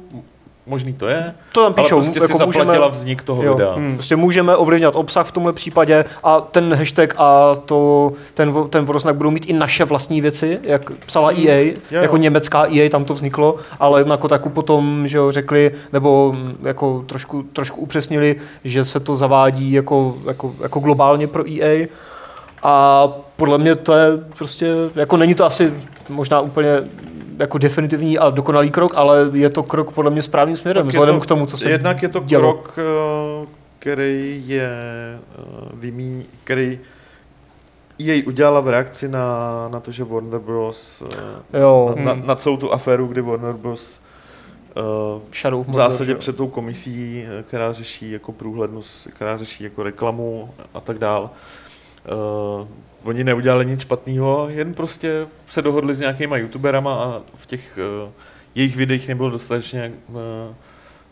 možný 0.66 0.92
to 0.92 1.06
je, 1.06 1.34
to 1.52 1.62
tam 1.62 1.74
píšou, 1.74 1.96
ale 1.96 2.04
prostě 2.04 2.20
si 2.20 2.38
zaplatila 2.38 2.88
vznik 2.88 3.22
toho 3.22 3.42
Jo, 3.42 3.54
videa. 3.54 3.74
hmm. 3.74 3.94
Prostě 3.94 4.16
můžeme 4.16 4.56
ovlivňovat 4.56 4.94
obsah 4.96 5.26
v 5.26 5.32
tomhle 5.32 5.52
případě 5.52 6.04
a 6.22 6.40
ten 6.40 6.74
hashtag 6.74 7.14
a 7.18 7.54
to, 7.66 8.12
ten, 8.34 8.54
ten 8.70 8.84
vodoznak 8.84 9.16
budou 9.16 9.30
mít 9.30 9.46
i 9.46 9.52
naše 9.52 9.84
vlastní 9.84 10.20
věci, 10.20 10.58
jak 10.62 10.90
psala 11.06 11.32
EA, 11.32 11.74
jo. 11.90 12.02
jako 12.02 12.16
německá 12.16 12.66
EA, 12.74 12.88
tam 12.88 13.04
to 13.04 13.14
vzniklo, 13.14 13.56
ale 13.80 14.04
jako 14.10 14.28
taku 14.28 14.48
potom, 14.48 15.08
že 15.08 15.16
jo, 15.18 15.32
řekli, 15.32 15.70
nebo 15.92 16.32
mm, 16.36 16.56
jako 16.62 17.04
trošku, 17.06 17.42
trošku 17.42 17.80
upřesnili, 17.80 18.36
že 18.64 18.84
se 18.84 19.00
to 19.00 19.16
zavádí 19.16 19.72
jako, 19.72 20.16
jako, 20.26 20.54
jako 20.62 20.80
globálně 20.80 21.26
pro 21.26 21.44
EA 21.50 21.86
a 22.62 23.08
podle 23.36 23.58
mě 23.58 23.74
to 23.74 23.92
je 23.92 24.10
prostě, 24.38 24.72
jako 24.94 25.16
není 25.16 25.34
to 25.34 25.44
asi 25.44 25.72
možná 26.08 26.40
úplně 26.40 26.68
jako 27.38 27.58
definitivní 27.58 28.18
a 28.18 28.30
dokonalý 28.30 28.70
krok, 28.70 28.92
ale 28.96 29.30
je 29.32 29.50
to 29.50 29.62
krok 29.62 29.92
podle 29.92 30.10
mě 30.10 30.22
správným 30.22 30.56
směrem, 30.56 30.82
Tak 30.86 30.90
vzhledem 30.90 31.14
to- 31.14 31.20
k 31.20 31.26
tomu, 31.26 31.46
co 31.46 31.58
se 31.58 31.70
Jednak 31.70 32.02
je 32.02 32.08
to 32.08 32.20
dělo. 32.20 32.52
krok, 32.54 32.74
eh, 32.78 33.46
který 33.78 34.42
je 34.46 34.70
eh, 34.70 35.38
vymí, 35.74 36.26
který 36.44 36.78
jej 37.98 38.24
udělala 38.26 38.60
v 38.60 38.68
reakci 38.68 39.08
na, 39.08 39.68
na 39.68 39.80
to, 39.80 39.90
že 39.90 40.04
Warner 40.04 40.40
Bros. 40.40 41.02
eh, 41.54 41.60
Jo, 41.60 41.94
na, 41.96 42.02
na, 42.04 42.12
Hmm. 42.12 42.26
na 42.26 42.34
celou 42.34 42.56
tu 42.56 42.72
aféru, 42.72 43.06
kdy 43.06 43.20
Warner 43.20 43.52
Bros. 43.54 44.00
eh, 44.76 44.80
Shadow 45.34 45.64
v 45.64 45.66
Mordor, 45.66 45.90
zásadě 45.90 46.12
jo. 46.12 46.18
před 46.18 46.36
tou 46.36 46.48
komisí, 46.48 47.24
která 47.48 47.72
řeší 47.72 48.10
jako 48.10 48.32
průhlednost, 48.32 49.08
která 49.14 49.36
řeší 49.36 49.64
jako 49.64 49.82
reklamu 49.82 50.50
a 50.74 50.80
tak 50.80 50.98
dál. 50.98 51.30
Uh, 52.60 52.66
oni 53.04 53.24
neudělali 53.24 53.66
nic 53.66 53.80
špatného, 53.80 54.46
jen 54.48 54.74
prostě 54.74 55.26
se 55.48 55.62
dohodli 55.62 55.94
s 55.94 56.00
nějakýma 56.00 56.36
youtuberama 56.36 56.94
a 56.94 57.20
v 57.36 57.46
těch 57.46 57.78
uh, 58.04 58.10
jejich 58.54 58.76
videích 58.76 59.08
nebylo 59.08 59.30
dostatečně 59.30 59.92
uh, 60.08 60.16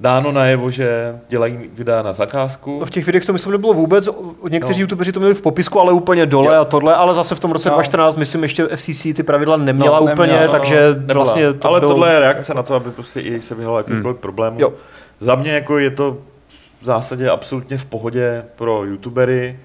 dáno 0.00 0.32
najevo, 0.32 0.70
že 0.70 1.18
dělají 1.28 1.58
videa 1.72 2.02
na 2.02 2.12
zakázku. 2.12 2.80
No 2.80 2.86
v 2.86 2.90
těch 2.90 3.06
videích 3.06 3.24
to 3.26 3.32
myslím 3.32 3.52
nebylo 3.52 3.74
vůbec, 3.74 4.08
někteří 4.48 4.80
No. 4.80 4.82
youtubeři 4.82 5.12
to 5.12 5.20
měli 5.20 5.34
v 5.34 5.42
popisku, 5.42 5.80
ale 5.80 5.92
úplně 5.92 6.26
dole 6.26 6.54
Jo. 6.54 6.60
a 6.60 6.64
tohle, 6.64 6.94
ale 6.94 7.14
zase 7.14 7.34
v 7.34 7.40
tom 7.40 7.52
roce 7.52 7.68
No. 7.68 7.74
2014, 7.74 8.16
myslím, 8.16 8.42
ještě 8.42 8.66
FCC 8.76 9.02
ty 9.02 9.22
pravidla 9.22 9.56
neměla 9.56 10.00
No, 10.00 10.12
úplně, 10.12 10.32
neměla, 10.32 10.52
no, 10.52 10.58
takže 10.60 10.94
Nebyla. 10.98 11.24
vlastně 11.24 11.52
to 11.52 11.68
Ale 11.68 11.80
bylo... 11.80 11.92
tohle 11.92 12.12
je 12.12 12.20
reakce 12.20 12.54
na 12.54 12.62
to, 12.62 12.74
aby 12.74 12.90
prostě 12.90 13.20
i 13.20 13.42
se 13.42 13.54
vyhlo 13.54 13.76
jakýkoliv 13.76 14.04
hmm. 14.04 14.16
problému. 14.16 14.60
Jo. 14.60 14.72
Za 15.20 15.34
mě 15.34 15.52
jako 15.52 15.78
je 15.78 15.90
to 15.90 16.16
v 16.80 16.84
zásadě 16.84 17.28
absolutně 17.30 17.78
v 17.78 17.84
pohodě 17.84 18.44
pro 18.56 18.84
youtubery. 18.84 19.58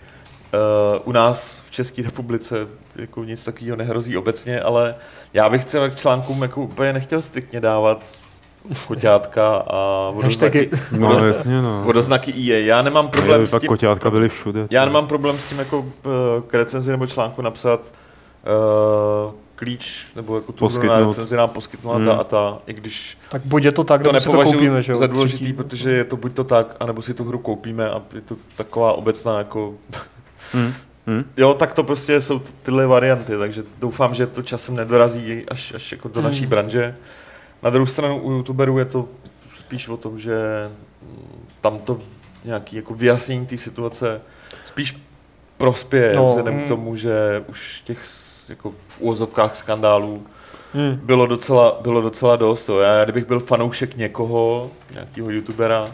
Uh, 0.54 1.02
u 1.06 1.12
nás 1.12 1.64
v 1.68 1.72
České 1.72 2.02
republice 2.04 2.68
jako 2.96 3.24
nic 3.24 3.46
takového 3.46 3.76
nehrozí 3.78 4.18
obecně, 4.18 4.62
ale 4.62 4.96
já 5.34 5.50
bych 5.50 5.66
třeba 5.66 5.90
k 5.90 5.96
článkům 5.96 6.42
jako 6.42 6.62
úplně 6.62 6.94
nechtěl 6.94 7.22
striktně 7.22 7.62
dávat 7.62 8.04
choťátka 8.76 9.56
a 9.58 10.10
vodoznaky. 10.12 10.70
No 10.98 11.10
vodoz- 11.10 11.28
jasně, 11.28 11.62
no. 11.62 11.82
vodoznaky 11.84 12.32
EA. 12.32 12.66
Já 12.66 12.82
nemám 12.82 13.08
problém 13.08 13.48
s 13.48 13.60
tím, 13.60 13.68
koťátka 13.68 14.10
byly 14.12 14.30
všude. 14.30 14.68
já 14.72 14.86
nemám 14.86 15.08
problém 15.08 15.38
s 15.38 15.50
tím 15.50 15.60
jako 15.60 15.80
uh, 15.80 15.86
k 16.48 16.54
recenzi 16.54 16.92
nebo 16.92 17.08
článku 17.08 17.42
napsat 17.42 17.80
uh, 19.28 19.34
klíč 19.56 20.06
nebo 20.16 20.36
jako 20.36 20.52
tu 20.52 20.70
na 20.88 21.00
recenzi 21.00 21.36
nám 21.36 21.50
poskytnula 21.50 21.96
Hmm. 21.96 22.06
ta 22.06 22.14
a 22.14 22.24
ta, 22.24 22.58
i 22.68 22.74
když 22.74 23.18
Tak 23.30 23.42
buď 23.46 23.64
je 23.64 23.72
to 23.72 23.84
tak, 23.84 24.02
to 24.04 24.12
nebo 24.12 24.20
si 24.22 24.30
to 24.30 24.44
koupíme, 24.44 24.82
že 24.82 24.92
jo? 24.92 24.98
za 24.98 25.08
důležitý, 25.08 25.38
třetí. 25.38 25.54
protože 25.54 25.92
je 25.92 26.04
to 26.04 26.18
buď 26.18 26.34
to 26.34 26.44
tak, 26.44 26.76
anebo 26.80 27.02
si 27.02 27.14
tu 27.14 27.24
hru 27.24 27.38
koupíme 27.40 27.90
a 27.90 28.02
je 28.16 28.22
to 28.22 28.36
taková 28.56 28.94
obecná 28.94 29.38
jako... 29.38 29.74
Hm, 30.54 30.74
hm. 31.08 31.24
Jo, 31.38 31.54
tak 31.54 31.74
to 31.74 31.84
prostě 31.84 32.22
jsou 32.22 32.40
tyhle 32.64 32.88
varianty, 32.88 33.38
takže 33.38 33.64
doufám, 33.80 34.16
že 34.16 34.28
to 34.28 34.44
časem 34.44 34.76
nedorazí 34.76 35.46
až, 35.48 35.74
až 35.74 35.92
jako 35.92 36.08
do 36.08 36.20
Hmm. 36.22 36.30
naší 36.30 36.46
branže. 36.46 36.96
Na 37.64 37.70
druhou 37.70 37.86
stranu 37.86 38.22
u 38.22 38.32
youtuberů 38.32 38.78
je 38.80 38.86
to 38.86 39.08
spíš 39.58 39.88
o 39.88 39.98
tom, 39.98 40.20
že 40.20 40.36
mm, 41.02 41.46
tam 41.62 41.80
to 41.80 42.00
nějaký 42.46 42.76
jako 42.76 42.94
vyjasnění 42.94 43.46
té 43.46 43.58
situace 43.58 44.22
spíš 44.66 44.98
prospěje, 45.58 46.16
No. 46.16 46.28
vzhledem 46.28 46.54
Hmm. 46.54 46.64
k 46.66 46.68
tomu, 46.68 46.96
že 46.96 47.44
už 47.48 47.82
těch 47.86 48.00
jako 48.50 48.74
v 48.88 49.00
úvozovkách 49.00 49.56
skandálů 49.56 50.26
Hmm. 50.74 51.00
bylo 51.04 51.26
docela, 51.28 51.78
bylo 51.82 52.02
docela 52.02 52.36
dost. 52.36 52.70
Jo. 52.70 52.78
Já 52.78 53.04
kdybych 53.04 53.26
byl 53.26 53.40
fanoušek 53.40 53.98
někoho, 53.98 54.72
nějakého 54.94 55.30
youtubera 55.30 55.88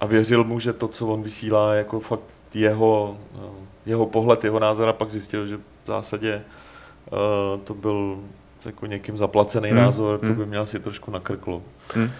a 0.00 0.06
věřil 0.06 0.44
mu, 0.44 0.60
že 0.60 0.72
to, 0.72 0.88
co 0.88 1.06
on 1.06 1.22
vysílá, 1.22 1.72
je 1.72 1.78
jako 1.78 2.00
fakt 2.00 2.20
jeho, 2.60 3.16
no, 3.40 3.54
jeho 3.86 4.06
pohled, 4.06 4.44
jeho 4.44 4.60
názor 4.60 4.88
a 4.88 4.92
pak 4.92 5.10
zjistil, 5.10 5.46
že 5.46 5.56
v 5.56 5.86
zásadě 5.86 6.44
uh, 7.12 7.60
to 7.60 7.74
byl 7.74 8.18
jako 8.66 8.86
někým 8.86 9.16
zaplacený 9.16 9.68
Hmm, 9.68 9.76
hmm. 9.78 9.86
názor, 9.86 10.18
to 10.20 10.26
hmm. 10.26 10.34
by 10.34 10.46
měl 10.46 10.66
si 10.66 10.78
trošku 10.78 11.10
nakrklo. 11.10 11.62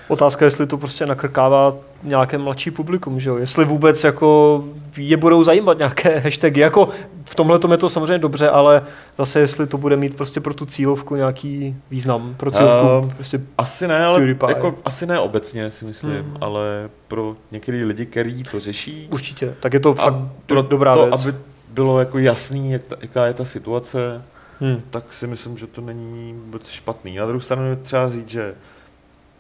Otázka, 0.09 0.45
jestli 0.45 0.67
to 0.67 0.79
prostě 0.79 1.07
nakrkává 1.07 1.75
nějaké 2.03 2.39
mladší 2.39 2.71
publikum, 2.71 3.21
že 3.21 3.31
jo? 3.31 3.37
Jestli 3.37 3.65
vůbec 3.65 4.05
jako 4.05 4.65
je 4.97 5.17
budou 5.17 5.45
zajímat 5.45 5.79
nějaké 5.79 6.19
hashtagy. 6.25 6.61
Jako 6.61 6.89
v 7.25 7.35
tomhle 7.35 7.61
je 7.71 7.77
to 7.79 7.91
samozřejmě 7.91 8.19
dobře, 8.19 8.49
ale 8.51 8.83
zase 9.19 9.41
jestli 9.41 9.67
to 9.67 9.79
bude 9.79 9.97
mít 9.97 10.17
prostě 10.17 10.41
pro 10.41 10.55
tu 10.55 10.67
cílovku 10.67 11.17
nějaký 11.17 11.77
význam. 11.91 12.35
Pro 12.37 12.51
cílovku 12.51 12.87
Ehm, 13.03 13.11
prostě 13.11 13.41
Asi 13.59 13.89
ne, 13.89 14.05
ale 14.05 14.19
PewDiePie. 14.19 14.51
jako, 14.57 14.75
asi 14.85 15.07
ne 15.07 15.21
obecně 15.21 15.71
si 15.71 15.85
myslím, 15.85 16.11
Hmm. 16.13 16.21
hmm. 16.25 16.37
ale 16.41 16.89
pro 17.09 17.37
některý 17.53 17.85
lidi, 17.85 18.07
kteří 18.07 18.43
to 18.43 18.61
řeší, 18.61 19.09
určitě. 19.13 19.55
Tak 19.61 19.73
je 19.75 19.81
to 19.81 19.95
fakt 19.95 20.15
pro 20.47 20.63
dobrá 20.63 20.95
to, 20.95 21.07
věc. 21.07 21.21
aby 21.27 21.35
bylo 21.71 21.99
jako 21.99 22.19
jasný, 22.19 22.73
jak 22.73 22.83
ta, 22.83 22.97
jaká 23.01 23.27
je 23.27 23.35
ta 23.35 23.45
situace, 23.45 24.23
Hmm. 24.61 24.83
tak 24.91 25.15
si 25.15 25.27
myslím, 25.27 25.59
že 25.59 25.67
to 25.67 25.81
není 25.81 26.33
vůbec 26.33 26.69
špatný. 26.69 27.17
Na 27.17 27.27
druhou 27.27 27.41
stranu 27.41 27.77
třeba 27.83 28.11
říct, 28.11 28.29
že 28.29 28.55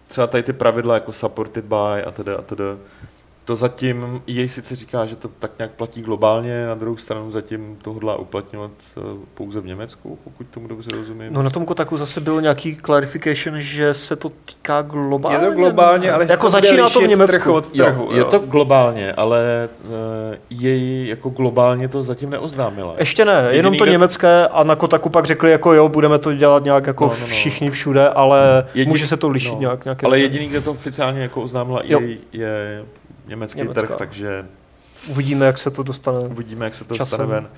třeba 0.08 0.26
tady 0.26 0.42
ty 0.42 0.52
pravidla 0.52 0.94
jako 0.94 1.12
supported 1.12 1.64
by 1.64 2.02
a 2.06 2.10
tedy 2.10 2.34
a 2.34 2.42
tedy, 2.42 2.64
to 3.46 3.56
zatím 3.56 4.22
jej 4.26 4.48
sice 4.48 4.76
říká, 4.76 5.06
že 5.06 5.16
to 5.16 5.28
tak 5.38 5.50
nějak 5.58 5.70
platí 5.70 6.02
globálně, 6.02 6.66
na 6.66 6.74
druhou 6.74 6.96
stranu 6.96 7.30
zatím 7.30 7.76
to 7.82 7.92
hodlá 7.92 8.16
uplatňovat 8.16 8.70
eh, 8.96 9.00
pouze 9.34 9.60
v 9.60 9.66
Německu, 9.66 10.18
pokud 10.24 10.46
tomu 10.50 10.68
dobře 10.68 10.90
rozumím. 10.96 11.32
No 11.32 11.42
na 11.42 11.50
tom 11.50 11.64
Kotaku 11.66 11.96
zase 11.96 12.20
byl 12.20 12.40
nějaký 12.40 12.76
clarification, 12.86 13.60
že 13.60 13.94
se 13.94 14.16
to 14.16 14.28
týká 14.44 14.82
globálně. 14.82 15.38
Je 15.46 15.50
to 15.50 15.56
globálně, 15.56 16.12
ale 16.12 16.26
jako 16.28 16.46
to 16.46 16.50
začíná 16.50 16.90
to 16.90 17.00
v 17.00 17.06
Německu. 17.08 17.32
trh 17.32 17.46
od 17.46 17.72
trhu, 17.72 18.04
jo, 18.04 18.18
je 18.18 18.24
to 18.24 18.38
globálně, 18.38 19.12
ale 19.12 19.68
uh, 19.84 19.90
jej 20.50 21.06
jako 21.08 21.28
globálně 21.30 21.88
to 21.88 22.02
zatím 22.02 22.30
neoznámila. 22.30 22.94
Ještě 22.98 23.24
ne, 23.24 23.32
Jediný, 23.36 23.56
jenom 23.56 23.76
to 23.76 23.84
kde- 23.84 23.92
německé 23.92 24.48
a 24.48 24.62
na 24.62 24.76
Kotaku 24.76 25.08
pak 25.08 25.24
řekli 25.24 25.50
jako 25.50 25.72
jo, 25.72 25.88
budeme 25.88 26.18
to 26.18 26.32
dělat 26.34 26.64
nějak 26.64 26.86
jako 26.86 27.04
No, 27.04 27.10
no, 27.10 27.16
no. 27.20 27.26
všichni 27.26 27.70
všude, 27.70 28.08
ale 28.08 28.66
Jedi- 28.74 28.88
může 28.88 29.06
se 29.08 29.16
to 29.16 29.28
lišit 29.28 29.52
no, 29.52 29.60
nějak. 29.60 29.84
nějaké 29.84 30.06
Ale 30.06 30.18
jediný, 30.18 30.48
kde 30.48 30.60
to 30.60 30.70
oficiálně 30.70 31.22
jako 31.22 31.42
oznámila 31.42 31.80
Jo. 31.84 32.00
jej, 32.00 32.18
je 32.32 32.84
německý 33.26 33.58
Německá. 33.58 33.86
trh, 33.86 33.96
takže 33.98 34.46
Uvidíme, 35.08 35.46
jak 35.46 35.58
se 35.58 35.70
to 35.70 35.82
dostane. 35.82 36.18
uvidíme, 36.18 36.64
jak 36.64 36.74
se 36.74 36.84
to 36.84 36.94
Časem. 36.94 37.18
dostane 37.18 37.40
ven. 37.40 37.48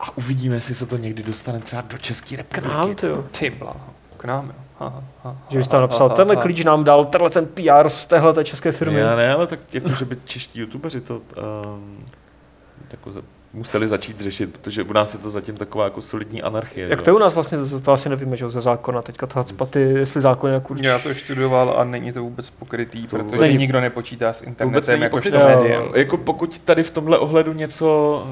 A 0.00 0.16
uvidíme, 0.16 0.54
jestli 0.56 0.74
se 0.74 0.86
to 0.86 0.96
někdy 0.96 1.22
dostane 1.22 1.60
třeba 1.60 1.82
do 1.82 1.98
České 1.98 2.34
K 2.34 2.38
republiky. 2.38 2.74
nám, 2.76 2.94
ty 2.94 3.06
jo. 3.06 3.24
Ty 3.38 3.50
bláho, 3.50 3.80
k 4.16 4.24
nám, 4.24 4.46
jo. 4.46 4.52
Ha, 4.80 4.88
ha, 4.88 5.04
ha, 5.24 5.36
Že 5.50 5.58
bys 5.58 5.68
tam 5.68 5.80
napsal, 5.80 6.08
ha, 6.08 6.14
tenhle 6.14 6.36
ha. 6.36 6.42
klíč 6.42 6.64
nám 6.64 6.84
dal, 6.84 7.04
tenhle 7.04 7.30
ten 7.30 7.46
PR 7.46 7.88
z 7.88 8.06
téhle 8.06 8.34
té 8.34 8.44
české 8.44 8.72
firmy. 8.72 9.00
Já 9.00 9.16
ne, 9.16 9.34
ale 9.34 9.46
tak 9.46 9.74
jako, 9.74 9.88
že 9.88 10.04
by 10.04 10.16
čeští 10.24 10.58
youtubeři 10.60 11.00
to 11.00 11.16
um, 11.16 12.04
jako 12.90 13.12
za, 13.12 13.22
museli 13.58 13.88
začít 13.88 14.20
řešit, 14.20 14.52
protože 14.52 14.82
u 14.82 14.92
nás 14.92 15.12
je 15.14 15.18
to 15.20 15.30
zatím 15.30 15.56
taková 15.56 15.84
jako 15.84 16.02
solidní 16.02 16.42
anarchie. 16.42 16.88
Jak 16.88 17.02
to 17.02 17.10
je 17.10 17.14
u 17.14 17.18
nás 17.18 17.34
vlastně, 17.34 17.58
to, 17.58 17.80
to 17.80 17.92
asi 17.92 18.08
nevíme, 18.08 18.36
že 18.36 18.50
ze 18.50 18.60
zákona, 18.60 19.02
teďka 19.02 19.26
ta 19.26 19.44
spaty, 19.44 19.80
jestli 19.80 20.20
zákon 20.20 20.50
jak 20.50 20.70
určitě. 20.70 20.88
Já 20.88 20.98
to 20.98 21.14
študoval 21.14 21.74
a 21.78 21.84
není 21.84 22.12
to 22.12 22.22
vůbec 22.22 22.50
pokrytý, 22.50 23.06
To 23.06 23.16
protože 23.16 23.40
není- 23.42 23.56
nikdo 23.58 23.80
nepočítá 23.80 24.32
s 24.32 24.38
To 24.40 24.64
vůbec 24.64 24.88
internetem 24.88 25.10
pokryté. 25.10 25.56
médiem. 25.56 25.82
Jako 25.94 26.16
pokud 26.16 26.58
tady 26.58 26.82
v 26.82 26.90
tomhle 26.90 27.18
ohledu 27.18 27.52
něco 27.52 28.26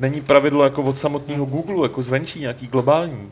není 0.00 0.20
pravidlo 0.20 0.64
jako 0.64 0.82
od 0.82 0.98
samotného 0.98 1.44
Google, 1.44 1.84
jako 1.84 2.02
zvenčí, 2.02 2.40
nějaký 2.40 2.66
globální, 2.66 3.30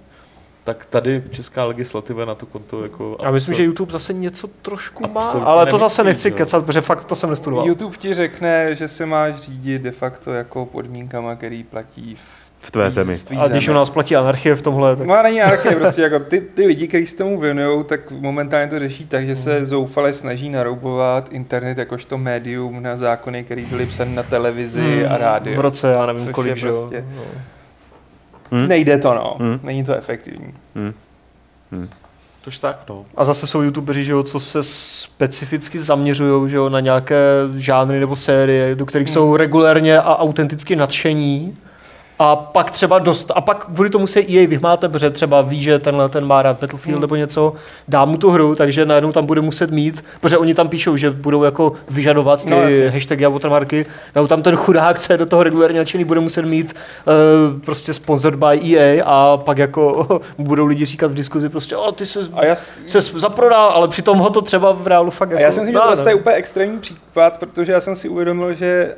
tak 0.64 0.84
tady 0.86 1.22
česká 1.30 1.64
legislativa 1.64 2.24
na 2.24 2.34
to 2.34 2.46
konto 2.46 2.82
jako... 2.82 3.16
Já 3.22 3.30
myslím, 3.30 3.54
že 3.54 3.62
YouTube 3.64 3.92
zase 3.92 4.12
něco 4.12 4.48
trošku 4.62 5.08
má, 5.08 5.30
ale 5.30 5.66
to 5.66 5.78
zase 5.78 6.04
nechci 6.04 6.28
jo. 6.28 6.34
kecat, 6.36 6.64
protože 6.64 6.80
fakt 6.80 7.04
to 7.04 7.14
jsem 7.14 7.30
nestudoval. 7.30 7.66
YouTube 7.66 7.96
ti 7.96 8.14
řekne, 8.14 8.74
že 8.74 8.88
se 8.88 9.06
máš 9.06 9.34
řídit 9.34 9.82
de 9.82 9.90
facto 9.90 10.32
jako 10.32 10.66
podmínkama, 10.66 11.34
který 11.36 11.62
platí 11.64 12.14
v, 12.14 12.66
V 12.66 12.70
tvé 12.70 12.90
zemi. 12.90 13.16
v 13.16 13.24
A 13.38 13.48
když 13.48 13.68
u 13.68 13.72
nás 13.72 13.90
platí 13.90 14.16
anarchie 14.16 14.54
v 14.54 14.62
tomhle, 14.62 14.96
tak 14.96 15.06
No 15.06 15.14
a 15.14 15.22
není 15.22 15.42
anarchie, 15.42 15.76
prostě 15.76 16.02
jako 16.02 16.18
ty, 16.20 16.40
ty 16.40 16.66
lidi, 16.66 16.88
kteří 16.88 17.06
se 17.06 17.16
tomu 17.16 17.40
věnují, 17.40 17.84
tak 17.84 18.10
momentálně 18.10 18.68
to 18.68 18.78
řeší 18.78 19.06
tak, 19.06 19.26
že 19.26 19.34
Hmm. 19.34 19.42
se 19.42 19.66
zoufale 19.66 20.12
snaží 20.12 20.48
naroubovat 20.48 21.32
internet 21.32 21.78
jakožto 21.78 22.18
médium 22.18 22.82
na 22.82 22.96
zákony, 22.96 23.44
které 23.44 23.62
byly 23.62 23.86
psané 23.86 24.10
na 24.14 24.22
televizi 24.22 25.06
a 25.06 25.18
rádiu. 25.18 25.56
v 25.56 25.60
roce, 25.60 25.90
já 25.90 26.06
nevím 26.06 26.32
kolik, 26.32 26.50
je 26.50 26.56
že 26.56 26.68
jo. 26.68 26.80
prostě- 26.80 27.04
No. 27.16 27.22
Hm? 28.52 28.68
Nejde 28.68 28.98
to, 28.98 29.14
no. 29.14 29.36
Hmm. 29.40 29.60
Není 29.62 29.84
to 29.84 29.94
efektivní. 29.94 30.54
Hm. 30.74 30.92
Hm. 31.72 31.88
Tož 32.44 32.58
tak, 32.58 32.78
no. 32.88 33.04
A 33.16 33.24
zase 33.24 33.46
jsou 33.46 33.62
youtubeři, 33.62 34.04
že 34.04 34.12
jo, 34.12 34.22
co 34.22 34.40
se 34.40 34.62
specificky 34.62 35.78
zaměřují 35.78 36.50
že 36.50 36.56
jo, 36.56 36.68
na 36.68 36.80
nějaké 36.80 37.16
žánry 37.56 38.00
nebo 38.00 38.16
série, 38.16 38.74
do 38.74 38.86
kterých 38.86 39.08
Hmm. 39.08 39.14
jsou 39.14 39.36
regulérně 39.36 39.98
a 39.98 40.16
autenticky 40.16 40.76
nadšení. 40.76 41.56
A 42.18 42.36
pak 42.36 42.70
třeba 42.70 42.98
dost, 42.98 43.32
a 43.34 43.40
pak 43.40 43.64
kvůli 43.66 43.90
tomu 43.90 44.06
se 44.06 44.20
EA 44.20 44.46
vyhmáte, 44.48 44.88
protože 44.88 45.10
třeba 45.10 45.42
ví, 45.42 45.62
že 45.62 45.78
tenhle 45.78 46.08
ten 46.08 46.26
má 46.26 46.42
rád 46.42 46.60
Battlefield 46.60 46.94
Hmm. 46.94 47.00
nebo 47.00 47.16
něco, 47.16 47.52
dá 47.88 48.04
mu 48.04 48.16
tu 48.16 48.30
hru, 48.30 48.54
takže 48.54 48.86
najednou 48.86 49.12
tam 49.12 49.26
bude 49.26 49.40
muset 49.40 49.70
mít, 49.70 50.04
protože 50.20 50.38
oni 50.38 50.54
tam 50.54 50.68
píšou, 50.68 50.96
že 50.96 51.10
budou 51.10 51.42
jako 51.42 51.72
vyžadovat 51.90 52.44
ty 52.44 52.50
No, 52.50 52.60
jasně. 52.62 52.90
hashtagy 52.90 53.24
a 53.24 53.28
watermarky, 53.28 53.86
no 54.16 54.26
tam 54.26 54.42
ten 54.42 54.56
chudák, 54.56 54.98
co 54.98 55.12
je 55.12 55.16
do 55.16 55.26
toho 55.26 55.42
regulérně 55.42 55.78
nadšený, 55.78 56.04
bude 56.04 56.20
muset 56.20 56.42
mít 56.42 56.74
uh, 57.06 57.60
prostě 57.60 57.94
sponsored 57.94 58.34
by 58.38 58.76
EA 58.76 59.04
a 59.06 59.36
pak 59.36 59.58
jako 59.58 60.06
budou 60.38 60.66
lidi 60.66 60.84
říkat 60.84 61.10
v 61.10 61.14
diskuzi 61.14 61.48
prostě, 61.48 61.76
o, 61.76 61.92
ty 61.92 62.06
se 62.06 62.20
A 62.32 62.44
já, 62.44 62.54
se 62.86 63.00
zaprodal, 63.02 63.68
ale 63.70 63.88
přitom 63.88 64.18
ho 64.18 64.30
to 64.30 64.42
třeba 64.42 64.72
v 64.72 64.86
reálu 64.86 65.10
fakt 65.10 65.28
a 65.28 65.32
jako... 65.32 65.42
já 65.42 65.52
si 65.52 65.60
myslím, 65.60 65.80
že 65.96 66.04
ne? 66.04 66.10
je 66.10 66.14
úplně 66.14 66.36
extrémní 66.36 66.78
případ, 66.78 67.38
protože 67.38 67.72
já 67.72 67.80
jsem 67.80 67.96
si 67.96 68.08
uvědomil, 68.08 68.54
že 68.54 68.94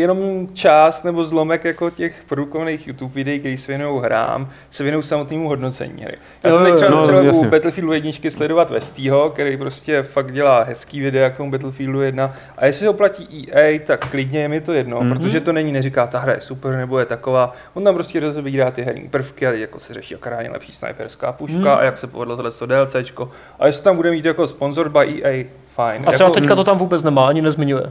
jenom 0.00 0.48
část 0.54 1.04
nebo 1.04 1.24
zlomek 1.24 1.64
jako 1.64 1.90
těch 1.90 2.14
produkovaných 2.28 2.86
YouTube 2.88 3.14
videí, 3.14 3.38
který 3.38 3.58
se 3.58 3.72
věnují 3.72 4.02
hrám, 4.04 4.48
se 4.70 4.82
věnují 4.82 5.02
samotnému 5.02 5.48
hodnocení 5.48 6.02
hry. 6.02 6.16
Já 6.44 6.50
Jo, 6.50 6.56
jsem 6.56 6.64
teď 6.66 6.74
třeba 6.74 6.90
no, 6.90 7.06
začal 7.06 7.34
u. 7.34 7.44
Battlefieldu 7.44 7.92
jedničky 7.92 8.30
sledovat 8.30 8.70
Westýho, 8.70 9.30
který 9.30 9.56
prostě 9.56 10.02
fakt 10.02 10.32
dělá 10.32 10.62
hezký 10.62 11.00
videa 11.00 11.30
k 11.30 11.36
tomu 11.36 11.50
Battlefieldu 11.50 12.02
1 12.02 12.34
a 12.58 12.66
jestli 12.66 12.86
ho 12.86 12.92
platí 12.92 13.48
EA, 13.52 13.78
tak 13.86 14.10
klidně 14.10 14.40
je 14.40 14.48
mi 14.48 14.60
to 14.60 14.72
jedno, 14.72 15.00
Mhm. 15.00 15.10
protože 15.10 15.40
to 15.40 15.52
není, 15.52 15.72
neříká, 15.72 16.06
ta 16.06 16.18
hra 16.18 16.32
je 16.32 16.40
super 16.40 16.72
nebo 16.76 16.98
je 16.98 17.06
taková, 17.06 17.52
on 17.74 17.84
tam 17.84 17.94
prostě 17.94 18.20
rozebírá 18.20 18.70
ty 18.70 18.82
herní 18.82 19.08
prvky 19.08 19.46
a 19.46 19.52
jako 19.52 19.78
se 19.78 19.94
řeší, 19.94 20.14
jaká 20.14 20.30
je 20.30 20.36
nejlepší 20.36 20.72
sniperská 20.72 21.32
puška 21.32 21.58
Mhm. 21.58 21.68
a 21.68 21.82
jak 21.84 21.98
se 21.98 22.06
povedlo 22.06 22.36
tohle 22.36 22.50
DLCčko 22.66 23.30
a 23.58 23.66
jestli 23.66 23.84
tam 23.84 23.96
bude 23.96 24.10
mít 24.10 24.24
jako 24.24 24.46
sponsored 24.46 24.92
by 24.92 25.22
EA, 25.24 25.44
fajn. 25.74 26.02
A 26.06 26.12
třeba 26.12 26.28
jako, 26.28 26.34
teďka 26.40 26.54
to 26.56 26.64
tam 26.64 26.78
vůbec 26.78 27.02
nemá, 27.02 27.26
ani 27.28 27.42
nezmiňuje. 27.42 27.82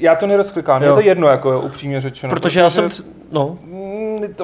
Já 0.00 0.14
to 0.14 0.26
nerozklikám, 0.26 0.82
je 0.82 0.92
to 0.92 1.00
jedno, 1.00 1.28
jako 1.28 1.60
upřímně 1.60 2.00
řečeno. 2.00 2.30
Protože 2.30 2.60
já 2.60 2.70
jsem, 2.70 2.90
no, 3.32 3.58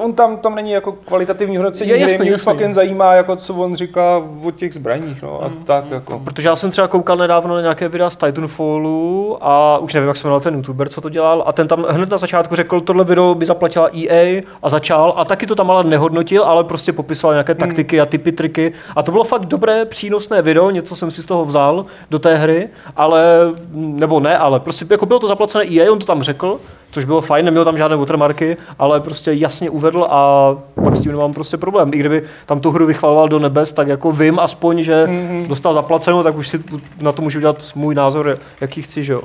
On 0.01 0.13
tam, 0.13 0.37
tam 0.37 0.55
není 0.55 0.71
jako 0.71 0.91
kvalitativní 0.91 1.57
hodnocení, 1.57 1.89
Je 1.89 1.97
jasný, 1.97 2.17
mě 2.19 2.31
jasný. 2.31 2.43
fakt 2.43 2.59
jen 2.59 2.73
zajímá, 2.73 3.13
jako 3.13 3.35
co 3.35 3.53
on 3.53 3.75
říká 3.75 4.23
o 4.43 4.51
těch 4.51 4.73
zbraních, 4.73 5.21
no 5.21 5.43
a 5.43 5.51
tak 5.65 5.91
jako. 5.91 6.19
protože 6.19 6.47
já 6.47 6.55
jsem 6.55 6.71
třeba 6.71 6.87
koukal 6.87 7.17
nedávno 7.17 7.55
na 7.55 7.61
nějaké 7.61 7.87
videa 7.87 8.09
z 8.09 8.15
Titanfallu 8.15 9.37
a 9.41 9.77
už 9.77 9.93
nevím, 9.93 10.07
jak 10.07 10.17
se 10.17 10.27
jmenoval 10.27 10.39
ten 10.41 10.55
youtuber, 10.55 10.89
co 10.89 11.01
to 11.01 11.09
dělal, 11.09 11.43
a 11.45 11.53
ten 11.53 11.67
tam 11.67 11.85
hned 11.89 12.09
na 12.09 12.17
začátku 12.17 12.55
řekl, 12.55 12.79
tohle 12.81 13.03
video 13.03 13.35
by 13.35 13.45
zaplatila 13.45 13.89
EA 13.97 14.41
a 14.63 14.69
začal 14.69 15.13
a 15.17 15.25
taky 15.25 15.45
to 15.45 15.55
tam 15.55 15.71
ale 15.71 15.83
nehodnotil, 15.83 16.43
ale 16.43 16.63
prostě 16.63 16.93
popisoval 16.93 17.33
nějaké 17.33 17.55
taktiky 17.55 18.01
a 18.01 18.05
typy, 18.05 18.31
triky 18.31 18.73
a 18.95 19.03
to 19.03 19.11
bylo 19.11 19.23
fakt 19.23 19.45
dobré, 19.45 19.85
přínosné 19.85 20.41
video, 20.41 20.69
něco 20.69 20.95
jsem 20.95 21.11
si 21.11 21.21
z 21.21 21.25
toho 21.25 21.45
vzal 21.45 21.85
do 22.09 22.19
té 22.19 22.35
hry, 22.35 22.69
ale, 22.95 23.25
nebo 23.73 24.19
ne, 24.19 24.37
ale 24.37 24.59
prostě 24.59 24.85
jako 24.89 25.05
bylo 25.05 25.19
to 25.19 25.27
zaplacené 25.27 25.63
EA, 25.65 25.91
on 25.91 25.99
to 25.99 26.05
tam 26.05 26.23
řekl, 26.23 26.59
což 26.95 27.05
bylo 27.05 27.21
fajn, 27.21 27.45
neměl 27.45 27.65
tam 27.65 27.77
žádné 27.77 27.97
watermarky, 27.97 28.57
ale 28.79 28.99
prostě 28.99 29.33
jasně 29.33 29.69
uvedl 29.69 30.07
a 30.09 30.51
pak 30.83 30.95
s 30.95 30.99
tím 30.99 31.11
nemám 31.11 31.33
prostě 31.33 31.57
problém. 31.57 31.93
I 31.93 31.97
kdyby 31.97 32.23
tam 32.45 32.59
tu 32.59 32.71
hru 32.71 32.85
vychvaloval 32.85 33.27
do 33.27 33.39
nebes, 33.39 33.71
tak 33.73 33.87
jako 33.87 34.11
vím 34.11 34.39
aspoň, 34.39 34.83
že 34.83 35.07
Mhm. 35.07 35.45
dostal 35.47 35.73
zaplaceno, 35.73 36.23
tak 36.23 36.35
už 36.37 36.47
si 36.47 36.63
na 37.01 37.11
to 37.11 37.21
můžu 37.21 37.39
udělat 37.39 37.63
můj 37.75 37.95
názor, 37.95 38.37
jaký 38.61 38.81
chci, 38.81 39.03
že 39.03 39.13
jo. 39.13 39.21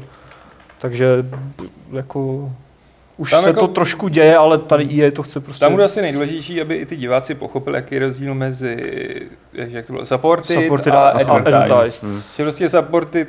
Takže 0.78 1.26
jako 1.92 2.50
už 3.16 3.30
Tam 3.30 3.42
se 3.42 3.48
jako- 3.48 3.60
to 3.60 3.68
trošku 3.68 4.08
děje, 4.08 4.36
ale 4.36 4.58
tady 4.58 4.84
EA 4.84 5.10
to 5.10 5.22
chce 5.22 5.40
prostě... 5.40 5.60
Tam 5.64 5.72
bude 5.72 5.84
asi 5.84 6.02
nejdůležitější, 6.02 6.60
aby 6.60 6.74
i 6.76 6.86
ty 6.86 6.96
diváci 6.96 7.34
pochopili, 7.34 7.76
jaký 7.76 7.94
je 7.94 8.00
rozdíl 8.00 8.34
mezi, 8.34 8.76
jak 9.52 9.70
jak 9.70 9.86
to 9.86 9.92
bylo, 9.92 10.06
supported, 10.06 10.62
supported 10.62 10.94
a, 10.94 10.98
a, 11.08 11.08
advertised. 11.08 11.54
advertised. 11.54 12.02
Hmm. 12.02 12.20
Že 12.36 12.42
prostě 12.42 12.68
supported 12.68 13.28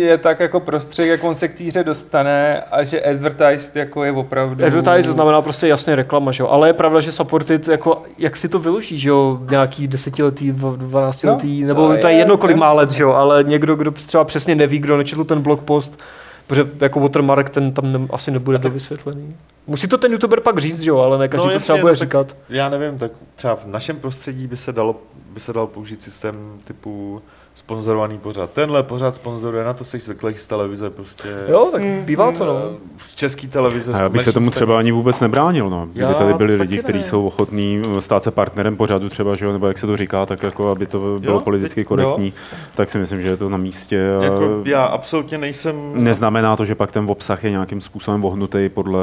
je 0.00 0.18
tak 0.18 0.40
jako 0.40 0.60
prostředek, 0.60 1.10
jak 1.10 1.24
on 1.24 1.34
se 1.34 1.48
k 1.48 1.54
té 1.54 1.64
hře 1.64 1.84
dostane 1.84 2.60
a 2.60 2.84
že 2.84 3.00
advertised 3.02 3.76
jako 3.76 4.04
je 4.04 4.12
opravdu... 4.12 4.64
Advertise 4.66 5.12
znamená 5.12 5.42
prostě 5.42 5.68
jasně 5.68 5.96
reklama, 5.96 6.32
že 6.32 6.42
jo? 6.42 6.48
ale 6.48 6.68
je 6.68 6.72
pravda, 6.72 7.00
že 7.00 7.12
supported, 7.12 7.68
jako, 7.68 8.02
jak 8.18 8.36
si 8.36 8.48
to 8.48 8.58
vyloží, 8.58 8.98
že 8.98 9.08
jo, 9.08 9.38
nějaký 9.50 9.88
desetiletý, 9.88 10.52
dvanáctiletý, 10.76 11.60
No, 11.62 11.66
nebo 11.68 11.88
to 11.88 11.96
to 12.00 12.06
je 12.06 12.12
je- 12.12 12.18
jedno, 12.18 12.36
kolik 12.36 12.56
má 12.56 12.72
let, 12.72 12.90
že 12.90 13.02
jo, 13.02 13.10
ale 13.12 13.44
někdo, 13.44 13.76
kdo 13.76 13.90
třeba 13.90 14.24
přesně 14.24 14.54
neví, 14.54 14.78
kdo 14.78 14.96
nečetl 14.96 15.24
ten 15.24 15.40
blog 15.40 15.62
post, 15.62 16.00
protože 16.46 16.68
jako 16.80 17.00
watermark 17.00 17.50
ten 17.50 17.72
tam 17.72 17.92
ne, 17.92 17.98
asi 18.10 18.30
nebude 18.30 18.56
A 18.58 18.60
tak- 18.60 18.70
dovysvětlený. 18.72 19.36
Musí 19.66 19.88
to 19.88 19.98
ten 19.98 20.12
youtuber 20.12 20.40
pak 20.40 20.58
říct, 20.58 20.80
že 20.80 20.90
jo, 20.90 20.98
ale 20.98 21.18
ne 21.18 21.28
každý 21.28 21.46
No 21.46 21.52
to 21.52 21.58
třeba 21.58 21.78
bude 21.78 21.92
no 21.92 21.98
tak- 21.98 22.08
říkat. 22.08 22.36
Já 22.48 22.68
nevím, 22.68 22.98
tak 22.98 23.10
třeba 23.36 23.56
v 23.56 23.66
našem 23.66 23.96
prostředí 23.96 24.46
by 24.46 24.56
se 24.56 24.72
dalo, 24.72 24.96
by 25.34 25.40
se 25.40 25.52
dal 25.52 25.66
použít 25.66 26.02
systém 26.02 26.34
typu 26.64 27.22
sponzorovaný 27.54 28.18
pořad. 28.18 28.50
Tenhle 28.50 28.82
pořad 28.82 29.14
sponzoruje, 29.14 29.64
na 29.64 29.72
to 29.72 29.84
jsi 29.84 29.98
zvyklý 29.98 30.34
z 30.34 30.46
televize 30.46 30.90
prostě. 30.90 31.28
Jo, 31.48 31.68
tak 31.72 31.82
Mm, 31.82 32.02
bývá 32.04 32.32
to, 32.32 32.46
no. 32.46 32.54
Z 32.98 33.14
české 33.14 33.46
televize. 33.48 33.92
A 33.92 34.02
já 34.02 34.08
bych 34.08 34.22
se 34.24 34.32
tomu 34.32 34.50
třeba 34.50 34.78
ani 34.78 34.92
vůbec 34.92 35.20
nebránil, 35.20 35.70
no. 35.70 35.86
Kdyby 35.86 36.00
Já 36.00 36.14
tady 36.14 36.34
byli 36.34 36.56
lidi, 36.56 36.78
kteří 36.78 36.98
ne. 36.98 37.04
jsou 37.04 37.26
ochotní 37.26 37.82
stát 38.00 38.22
se 38.22 38.30
partnerem 38.30 38.76
pořadu 38.76 39.08
třeba, 39.08 39.34
že 39.34 39.44
jo, 39.44 39.52
nebo 39.52 39.66
jak 39.66 39.78
se 39.78 39.86
to 39.86 39.96
říká, 39.96 40.26
tak 40.26 40.42
jako 40.42 40.68
aby 40.70 40.86
to 40.86 40.98
bylo 40.98 41.34
Jo, 41.34 41.40
politicky 41.40 41.80
teď- 41.80 41.88
korektní, 41.88 42.32
tak 42.74 42.90
si 42.90 42.98
myslím, 42.98 43.22
že 43.22 43.28
je 43.30 43.36
to 43.36 43.48
na 43.48 43.56
místě. 43.56 44.06
a 44.20 44.24
Jako, 44.24 44.62
já 44.64 44.84
absolutně 44.84 45.38
nejsem... 45.38 46.04
Neznamená 46.04 46.56
to, 46.56 46.64
že 46.64 46.74
pak 46.74 46.92
ten 46.92 47.04
obsah 47.10 47.44
je 47.44 47.50
nějakým 47.50 47.80
způsobem 47.80 48.20
vohnutý 48.20 48.68
podle 48.68 49.00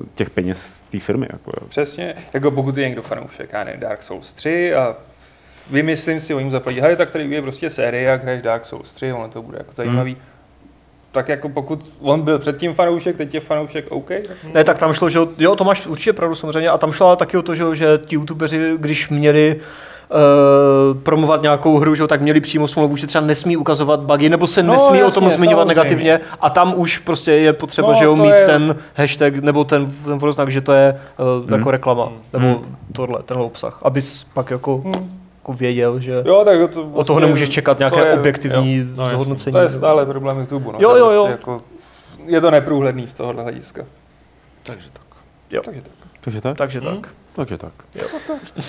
eh, 0.00 0.04
těch 0.14 0.30
peněz 0.30 0.78
té 0.90 0.98
firmy. 1.00 1.26
Jako, 1.32 1.50
jo. 1.60 1.66
Přesně, 1.68 2.14
jako 2.32 2.50
pokud 2.50 2.76
je 2.76 2.86
někdo 2.88 3.02
fanoušek, 3.02 3.50
já 3.52 3.64
nevím, 3.64 3.80
Dark 3.80 4.02
Souls 4.02 4.32
3 4.32 4.74
a 4.74 4.96
vymyslím 5.70 6.20
si, 6.20 6.34
oni 6.34 6.50
zaplatí, 6.50 6.80
hele, 6.80 6.96
tak 6.96 7.10
tady 7.10 7.24
je 7.24 7.42
prostě 7.42 7.70
série, 7.70 8.02
jak 8.02 8.22
hraješ 8.22 8.42
Dark 8.42 8.64
Souls 8.66 8.92
3, 8.92 9.12
ono 9.12 9.28
to 9.28 9.42
bude 9.42 9.58
jako 9.58 9.70
zajímavý. 9.76 10.12
Hmm. 10.12 10.22
Tak 11.12 11.28
jako 11.28 11.48
pokud 11.48 11.86
on 12.00 12.20
byl 12.20 12.38
předtím 12.38 12.74
fanoušek, 12.74 13.16
teď 13.16 13.34
je 13.34 13.40
fanoušek, 13.40 13.84
OK. 13.90 14.08
tak- 14.08 14.36
Ne, 14.54 14.64
tak 14.64 14.78
tam 14.78 14.92
šlo, 14.94 15.08
že 15.10 15.18
jo, 15.38 15.56
to 15.56 15.64
máš 15.64 15.86
určitě 15.86 16.12
pravdu 16.12 16.34
samozřejmě, 16.34 16.68
a 16.68 16.78
tam 16.78 16.92
šlo 16.92 17.06
ale 17.06 17.16
taky 17.16 17.36
o 17.36 17.42
to, 17.42 17.54
že, 17.54 17.64
že 17.72 18.00
ti 18.06 18.14
youtubeři, 18.16 18.72
když 18.78 19.08
měli 19.08 19.60
uh, 20.10 21.00
promovat 21.02 21.42
nějakou 21.42 21.78
hru, 21.78 21.94
že, 21.94 22.06
tak 22.06 22.20
měli 22.20 22.40
přímo 22.40 22.68
smlouvu, 22.68 22.96
že 22.96 23.06
třeba 23.06 23.26
nesmí 23.26 23.56
ukazovat 23.56 24.00
bugy, 24.00 24.28
nebo 24.28 24.46
se 24.46 24.62
No, 24.62 24.72
nesmí 24.72 24.98
o 25.02 25.04
jasně, 25.04 25.14
tom 25.20 25.30
zmiňovat 25.30 25.62
samozřejmě. 25.68 25.82
negativně 25.82 26.20
a 26.40 26.50
tam 26.50 26.72
už 26.76 26.98
prostě 26.98 27.32
je 27.32 27.52
potřeba, 27.52 27.88
No, 27.88 27.94
že 27.94 28.04
jo, 28.04 28.16
mít 28.16 28.28
je- 28.30 28.44
ten 28.46 28.76
hashtag 28.94 29.34
nebo 29.36 29.64
ten, 29.64 29.90
ten 30.04 30.18
vodoznak, 30.18 30.50
že 30.50 30.60
to 30.60 30.72
je 30.72 31.00
uh, 31.44 31.52
jako 31.52 31.70
reklama, 31.70 32.08
nebo 32.32 32.60
tohle, 32.92 33.22
tenhle 33.22 33.46
obsah, 33.46 33.80
abys 33.82 34.24
pak 34.34 34.50
jako, 34.50 34.82
jako 35.48 35.58
věděl, 35.58 36.00
že 36.00 36.22
Jo, 36.24 36.42
tak 36.44 36.70
to, 36.70 36.90
od 36.92 37.06
toho 37.06 37.20
nemůžeš 37.20 37.48
čekat 37.48 37.78
nějaké 37.78 38.00
to 38.00 38.06
je- 38.06 38.14
objektivní 38.14 38.76
jo, 38.76 38.84
no, 38.96 39.08
zhodnocení. 39.08 39.52
To 39.52 39.58
je 39.58 39.70
stále 39.70 40.06
problém 40.06 40.38
YouTube. 40.40 40.64
No, 40.64 40.78
Jo, 40.78 40.90
jo, 40.96 41.04
prostě 41.04 41.14
jo. 41.16 41.26
Jako, 41.26 41.62
je 42.26 42.40
to 42.40 42.50
neprůhledný 42.50 43.06
v 43.06 43.12
tohohle 43.12 43.42
hlediska. 43.42 43.82
Takže 44.62 44.86
tak. 44.92 45.02
Jo. 45.50 45.62
Takže 45.64 45.80
tak. 45.82 45.92
Takže 46.14 46.40
tak? 46.40 46.56
Takže 46.56 46.80
tak. 46.80 47.12
Takže 47.34 47.58
tak. 47.58 47.72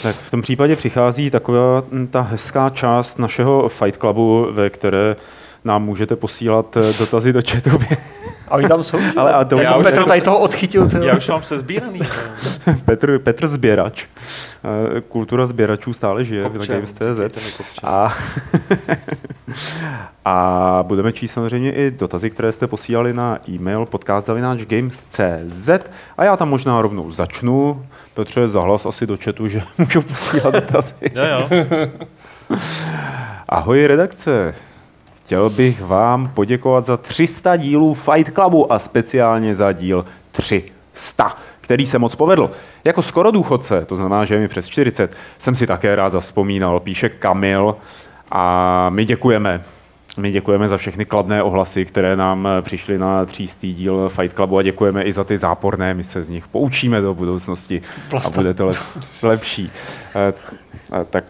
Tak 0.03 0.15
v 0.15 0.31
tom 0.31 0.41
případě 0.41 0.75
přichází 0.75 1.29
taková 1.29 1.83
mm, 1.91 2.07
ta 2.07 2.21
hezká 2.21 2.69
část 2.69 3.19
našeho 3.19 3.69
Fight 3.69 3.99
Clubu, 3.99 4.47
ve 4.51 4.69
které 4.69 5.15
nám 5.65 5.83
můžete 5.83 6.15
posílat 6.15 6.77
eh, 6.77 6.93
dotazy 6.99 7.33
do 7.33 7.41
chatu. 7.51 7.69
A 8.49 8.55
oni 8.55 8.67
tam 8.67 8.83
jsou. 8.83 8.97
Ale 9.17 9.33
a 9.33 9.43
to- 9.45 9.55
Tady 9.55 9.63
já 9.65 9.75
už 9.75 9.83
Petr 9.83 10.03
tady 10.03 10.21
toho 10.21 10.39
odchytil. 10.39 10.89
tyjo. 10.89 11.03
Já 11.03 11.17
už 11.17 11.27
mám 11.27 11.43
se 11.43 11.59
sbíraný. 11.59 11.99
Petr, 12.85 13.19
Petr 13.19 13.47
Sběrač. 13.47 14.05
Eh, 14.97 15.01
Kultura 15.01 15.45
sběračů 15.45 15.93
stále 15.93 16.25
žije 16.25 16.43
na 16.43 16.49
Games.cz. 16.65 17.19
A, 17.83 18.13
a 20.25 20.83
budeme 20.87 21.11
číst 21.13 21.31
samozřejmě 21.31 21.71
i 21.71 21.91
dotazy, 21.91 22.29
které 22.29 22.51
jste 22.51 22.67
posílali 22.67 23.13
na 23.13 23.37
e-mail 23.49 23.85
podcast.games.cz 23.85 25.69
a 26.17 26.23
já 26.23 26.37
tam 26.37 26.49
možná 26.49 26.81
rovnou 26.81 27.11
začnu. 27.11 27.85
Petře, 28.13 28.47
zahlas 28.47 28.85
asi 28.85 29.07
do 29.07 29.17
chatu, 29.23 29.47
že 29.47 29.61
můžu 29.77 30.01
posílat 30.01 30.53
dotazy. 30.53 30.93
Jo, 31.15 31.23
jo. 31.25 31.47
Ahoj 33.49 33.87
redakce. 33.87 34.55
Chtěl 35.29 35.49
bych 35.49 35.81
vám 35.81 36.27
poděkovat 36.27 36.85
za 36.85 36.97
300 36.97 37.55
dílů 37.55 37.93
Fight 37.93 38.33
Clubu 38.33 38.73
a 38.73 38.79
speciálně 38.79 39.55
za 39.55 39.71
díl 39.71 40.05
300, 40.31 41.35
který 41.61 41.85
se 41.85 41.99
moc 41.99 42.15
povedl. 42.15 42.51
Jako 42.83 43.01
skoro 43.01 43.31
důchodce, 43.31 43.85
to 43.85 43.95
znamená, 43.95 44.25
že 44.25 44.35
je 44.35 44.39
mi 44.39 44.47
přes 44.47 44.67
40, 44.67 45.15
jsem 45.39 45.55
si 45.55 45.67
také 45.67 45.95
rád 45.95 46.09
zaspomínal, 46.09 46.79
píše 46.79 47.09
Kamil 47.09 47.75
a 48.31 48.89
my 48.89 49.05
děkujeme. 49.05 49.63
My 50.17 50.31
děkujeme 50.31 50.69
za 50.69 50.77
všechny 50.77 51.05
kladné 51.05 51.43
ohlasy, 51.43 51.85
které 51.85 52.15
nám 52.15 52.47
přišly 52.61 52.97
na 52.97 53.25
třístý 53.25 53.73
díl 53.73 54.09
Fight 54.09 54.35
Clubu 54.35 54.57
a 54.57 54.61
děkujeme 54.63 55.03
i 55.03 55.13
za 55.13 55.23
ty 55.23 55.37
záporné, 55.37 55.93
my 55.93 56.03
se 56.03 56.23
z 56.23 56.29
nich 56.29 56.47
poučíme 56.47 57.01
do 57.01 57.13
budoucnosti 57.13 57.81
a 58.25 58.29
bude 58.29 58.53
to 58.53 58.65
lep, 58.65 58.77
lepší. 59.23 59.69
Eh, 60.15 60.33
Tak 61.09 61.23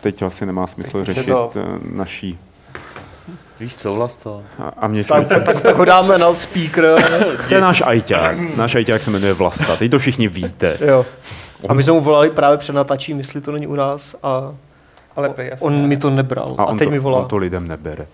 teď 0.00 0.22
asi 0.22 0.46
nemá 0.46 0.66
smysl 0.66 1.04
řešit 1.04 1.28
eh, 1.56 1.60
naší 1.92 2.38
Víš 3.60 3.76
co, 3.76 3.94
Vlasto? 3.94 4.42
a, 4.58 4.72
a 4.78 4.86
mě 4.86 5.04
Tak, 5.04 5.28
tak, 5.28 5.60
tak 5.60 5.76
ho 5.76 5.84
dáme 5.84 6.18
na 6.18 6.34
speaker. 6.34 6.84
To 7.48 7.54
je 7.54 7.60
náš 7.60 7.82
ajťák. 7.86 8.56
Náš 8.56 8.74
ajťák 8.74 9.02
se 9.02 9.10
jmenuje 9.10 9.32
Vlasta. 9.32 9.76
Teď 9.76 9.90
to 9.90 9.98
všichni 9.98 10.28
víte. 10.28 10.76
Jo. 10.80 11.06
A 11.68 11.74
my 11.74 11.82
jsme 11.82 11.92
mu 11.92 12.00
volali 12.00 12.30
právě 12.30 12.58
před 12.58 12.72
natačím, 12.72 13.18
jestli 13.18 13.40
to 13.40 13.52
není 13.52 13.66
u 13.66 13.74
nás 13.74 14.16
a 14.22 14.52
Ale 15.16 15.28
jasně. 15.38 15.56
on 15.60 15.86
mi 15.86 15.96
to 15.96 16.10
nebral. 16.10 16.54
A 16.58 16.62
A, 16.64 16.74
teď 16.74 16.84
to, 16.84 16.90
mi 16.90 16.98
volá. 16.98 17.18
on 17.18 17.24
to 17.28 17.36
lidem 17.36 17.68
nebere. 17.68 18.06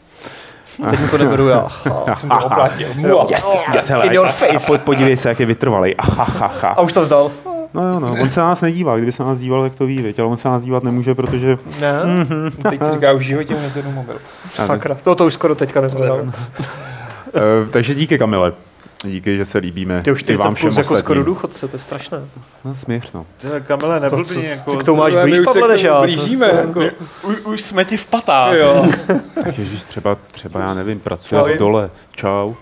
Teď 0.91 1.01
mi 1.01 1.09
to 1.09 1.19
neberu 1.19 1.49
já. 1.49 1.69
jsem 2.17 2.29
to 2.29 2.37
oplatil. 2.39 2.89
Yes, 3.31 3.57
yes, 3.75 3.89
hele, 3.89 4.07
In 4.07 4.13
your 4.13 4.27
a, 4.27 4.33
face. 4.33 4.57
a 4.57 4.59
po- 4.67 4.79
podívej 4.85 5.17
se, 5.17 5.29
jak 5.29 5.41
je 5.41 5.47
vytrvalý. 5.47 5.97
Ahahaha. 5.97 6.69
A 6.69 6.81
už 6.81 6.93
to 6.93 7.03
vzdal. 7.03 7.31
No 7.79 7.93
jo, 7.93 8.01
no, 8.01 8.17
on 8.23 8.31
se 8.31 8.41
na 8.41 8.47
nás 8.47 8.61
nedívá. 8.61 8.97
Kdyby 8.97 9.13
se 9.13 9.23
na 9.23 9.29
nás 9.29 9.39
díval, 9.39 9.63
tak 9.63 9.75
to 9.75 9.87
ví, 9.87 10.03
viď? 10.03 10.19
ale 10.19 10.29
on 10.29 10.37
se 10.37 10.49
na 10.49 10.55
nás 10.55 10.63
dívat 10.65 10.83
nemůže, 10.85 11.15
protože 11.15 11.59
Ne? 11.81 11.93
Teď 12.71 12.85
si 12.85 12.91
říká, 12.91 13.13
už 13.13 13.25
v 13.25 13.27
životě 13.27 13.55
mu 13.55 13.61
nezvednu 13.61 13.93
mobil. 13.93 14.19
Sakra. 14.55 14.95
To, 14.95 15.15
to 15.15 15.27
už 15.27 15.35
skoro 15.35 15.55
teďka 15.55 15.81
nezvedal. 15.81 16.21
Uh, 16.23 16.33
takže 17.71 17.95
díky 17.95 18.19
Kamile. 18.19 18.53
Díky, 19.05 19.37
že 19.37 19.45
se 19.45 19.59
líbíme. 19.59 20.03
Ty 20.03 20.13
už 20.13 20.19
40 20.21 20.43
vám 20.45 20.55
všem 20.55 20.69
jako 20.69 20.83
skoro 20.83 20.99
ostatním. 20.99 21.25
důchodce, 21.25 21.69
to 21.69 21.77
je 21.77 21.81
strašné. 21.81 22.19
No, 22.65 22.75
směř, 22.75 23.13
no. 23.13 23.27
Tyhle, 23.41 23.61
Kamile, 23.61 24.01
nebyl 24.01 24.19
To, 24.19 24.35
co- 24.35 24.41
jako... 24.41 24.71
ty 24.71 24.77
k 24.77 24.85
tomu 24.85 24.99
máš 24.99 25.15
blíž, 25.15 25.39
Pavle, 25.45 25.69
než 25.69 25.81
tomu 25.81 25.95
já. 25.95 26.01
blížíme. 26.01 26.47
Jako. 26.47 26.81
Už, 27.23 27.37
už 27.45 27.61
jsme 27.61 27.85
ti 27.85 27.97
v 27.97 28.07
patách. 28.07 28.55
Jo. 28.55 28.87
Ježíš, 29.57 29.85
třeba, 29.85 30.17
třeba, 30.33 30.61
já 30.61 30.75
nevím, 30.75 31.01
pracuje 31.01 31.43
v 31.43 31.59
dole. 31.59 31.91
Čau. 32.17 32.55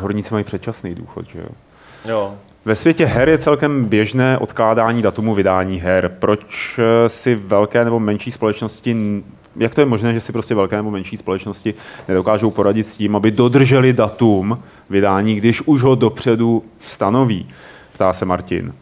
Horníci 0.00 0.34
mají 0.34 0.44
předčasný 0.44 0.94
důchod, 0.94 1.26
že 1.32 1.38
jo? 1.38 1.48
Jo. 2.08 2.34
Ve 2.64 2.74
světě 2.74 3.06
her 3.06 3.28
je 3.28 3.38
celkem 3.38 3.84
běžné 3.84 4.38
odkládání 4.38 5.02
datumu 5.02 5.34
vydání 5.34 5.80
her. 5.80 6.16
Proč 6.18 6.78
eh, 6.78 7.08
si 7.08 7.34
velké 7.34 7.84
nebo 7.84 8.00
menší 8.00 8.32
společnosti, 8.32 9.22
jak 9.56 9.74
to 9.74 9.80
je 9.80 9.86
možné, 9.86 10.14
že 10.14 10.20
si 10.20 10.32
prostě 10.32 10.54
velké 10.54 10.76
nebo 10.76 10.90
menší 10.90 11.16
společnosti 11.16 11.74
nedokážou 12.08 12.50
poradit 12.50 12.84
s 12.84 12.96
tím, 12.96 13.16
aby 13.16 13.30
dodrželi 13.30 13.92
datum 13.92 14.62
vydání, 14.90 15.34
když 15.34 15.62
už 15.62 15.82
ho 15.82 15.94
dopředu 15.94 16.64
stanoví? 16.78 17.48
Ptá 17.92 18.12
se 18.12 18.24
Martin. 18.24 18.74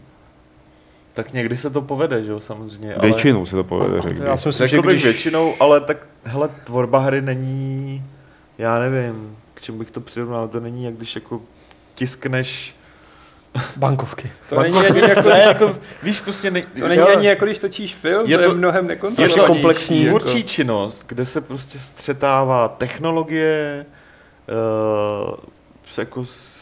Tak 1.15 1.33
někdy 1.33 1.57
se 1.57 1.71
to 1.71 1.83
povede, 1.83 2.25
že 2.25 2.31
jo, 2.31 2.41
samozřejmě. 2.41 2.95
Ale... 2.95 3.07
Většinou 3.07 3.47
se 3.47 3.57
to 3.57 3.65
povede, 3.65 4.01
řekl 4.01 4.23
Já 4.23 4.33
bych. 4.33 4.41
si 4.41 4.49
myslím, 4.49 4.69
že 4.69 4.79
když... 4.79 5.05
většinou, 5.05 5.55
ale 5.61 5.81
tak, 5.81 6.07
hele, 6.25 6.49
tvorba 6.65 6.99
hry 6.99 7.23
není, 7.23 8.03
já 8.59 8.79
nevím, 8.79 9.37
k 9.55 9.61
čemu 9.61 9.79
bych 9.79 9.91
to 9.91 10.01
přirovnal, 10.01 10.49
to 10.49 10.61
není 10.61 10.85
jak 10.85 10.95
když 10.95 11.15
jako 11.15 11.41
tiskneš, 11.95 12.75
Bankovky. 13.77 14.31
To 14.49 14.63
není 14.63 14.79
ani 14.79 15.01
jako, 15.01 15.29
ne, 15.29 15.39
jako, 15.39 15.77
víš, 16.03 16.21
prostě 16.21 16.51
ne, 16.51 16.63
to 16.63 16.89
není 16.89 17.01
ani 17.03 17.27
jako 17.27 17.45
když 17.45 17.59
točíš 17.59 17.95
film, 17.95 18.31
Je 18.31 18.37
to 18.37 18.43
je 18.43 18.49
to- 18.49 18.55
mnohem 18.55 18.85
je 18.85 18.89
nekontrolovanější. 18.89 19.41
to 19.41 19.47
komplexní, 19.47 20.05
jako. 20.05 20.19
tvůrčí 20.19 20.45
činnost, 20.45 21.05
kde 21.07 21.27
se 21.27 21.41
prostě 21.41 21.79
střetává 21.79 22.69
technologie, 22.69 23.87
uh, 25.31 25.35
jako 25.99 26.25
s 26.25 26.61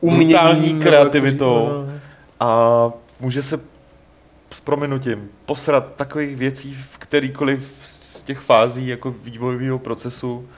Umění, 0.00 0.80
kreativitou 0.80 1.64
jako- 1.64 1.92
a 2.40 2.90
může 3.20 3.42
se 3.42 3.60
s 4.54 4.60
prominutím 4.60 5.28
posrat 5.46 5.94
takových 5.96 6.36
věcí 6.36 6.74
v 6.90 6.98
kterýkoliv 6.98 7.82
z 7.86 8.22
těch 8.22 8.38
fází 8.38 8.86
jako 8.88 9.14
vývojového 9.24 9.78
procesu, 9.78 10.48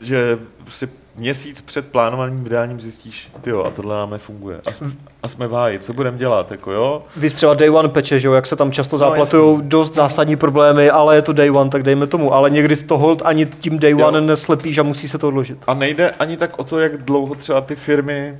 že 0.00 0.38
si 0.68 0.88
měsíc 1.16 1.60
před 1.60 1.88
plánovaným 1.88 2.44
vydáním 2.44 2.80
zjistíš, 2.80 3.28
jo, 3.46 3.64
a 3.64 3.70
tohle 3.70 3.96
nám 3.96 4.10
nefunguje. 4.10 4.60
A, 4.66 4.72
jsme- 4.72 4.90
a 5.22 5.28
jsme 5.28 5.46
v 5.48 5.52
háji, 5.52 5.78
co 5.78 5.92
budeme 5.92 6.18
dělat, 6.18 6.50
jako 6.50 6.72
jo? 6.72 7.02
Vy 7.16 7.30
třeba 7.30 7.54
Day 7.54 7.70
One 7.70 7.88
peče, 7.88 8.20
že 8.20 8.28
jo, 8.28 8.34
jak 8.34 8.46
se 8.46 8.56
tam 8.56 8.72
často 8.72 8.94
No, 8.96 8.98
záplatují 8.98 9.58
dost 9.62 9.94
zásadní 9.94 10.36
problémy, 10.36 10.90
ale 10.90 11.16
je 11.16 11.22
to 11.22 11.32
Day 11.32 11.50
One, 11.50 11.70
tak 11.70 11.82
dejme 11.82 12.06
tomu. 12.06 12.34
Ale 12.34 12.50
někdy 12.50 12.76
z 12.76 12.82
toho 12.82 13.16
ani 13.24 13.46
tím 13.46 13.78
Day 13.78 13.90
Jo. 13.90 14.06
One 14.08 14.20
neslepíš 14.20 14.78
a 14.78 14.82
musí 14.82 15.08
se 15.08 15.18
to 15.18 15.28
odložit. 15.28 15.58
A 15.66 15.74
nejde 15.74 16.10
ani 16.10 16.36
tak 16.36 16.58
o 16.58 16.64
to, 16.64 16.80
jak 16.80 17.02
dlouho 17.02 17.34
třeba 17.34 17.60
ty 17.60 17.76
firmy, 17.76 18.38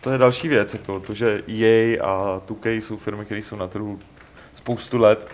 to 0.00 0.10
je 0.10 0.18
další 0.18 0.48
věc, 0.48 0.72
jako 0.72 1.00
to, 1.00 1.14
že 1.14 1.42
EA 1.48 2.02
a 2.04 2.40
2K 2.48 2.68
jsou 2.80 2.96
firmy, 2.96 3.24
které 3.24 3.40
jsou 3.42 3.56
na 3.56 3.66
trhu 3.66 3.98
spoustu 4.54 4.98
let, 4.98 5.28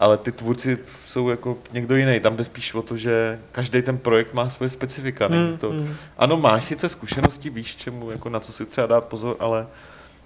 ale 0.00 0.16
ty 0.16 0.32
tvůrci 0.32 0.78
jsou 1.06 1.28
jako 1.28 1.58
někdo 1.72 1.96
jiný. 1.96 2.20
Tam 2.20 2.36
jde 2.36 2.44
spíš 2.44 2.74
o 2.74 2.82
to, 2.82 2.96
že 2.96 3.38
každý 3.52 3.82
ten 3.82 3.98
projekt 3.98 4.34
má 4.34 4.48
svoje 4.48 4.68
specifika. 4.68 5.26
Hmm, 5.26 5.58
to, 5.58 5.70
hmm. 5.70 5.94
Ano, 6.18 6.36
máš 6.36 6.64
sice 6.64 6.88
zkušenosti, 6.88 7.50
víš 7.50 7.76
čemu, 7.76 8.10
jako 8.10 8.28
na 8.28 8.40
co 8.40 8.52
si 8.52 8.66
třeba 8.66 8.86
dát 8.86 9.04
pozor, 9.04 9.36
ale 9.38 9.66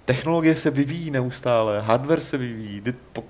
technologie 0.05 0.55
se 0.55 0.69
vyvíjí 0.69 1.11
neustále, 1.11 1.81
hardware 1.81 2.21
se 2.21 2.37
vyvíjí, 2.37 2.81
kdy 2.81 2.93
po, 3.13 3.23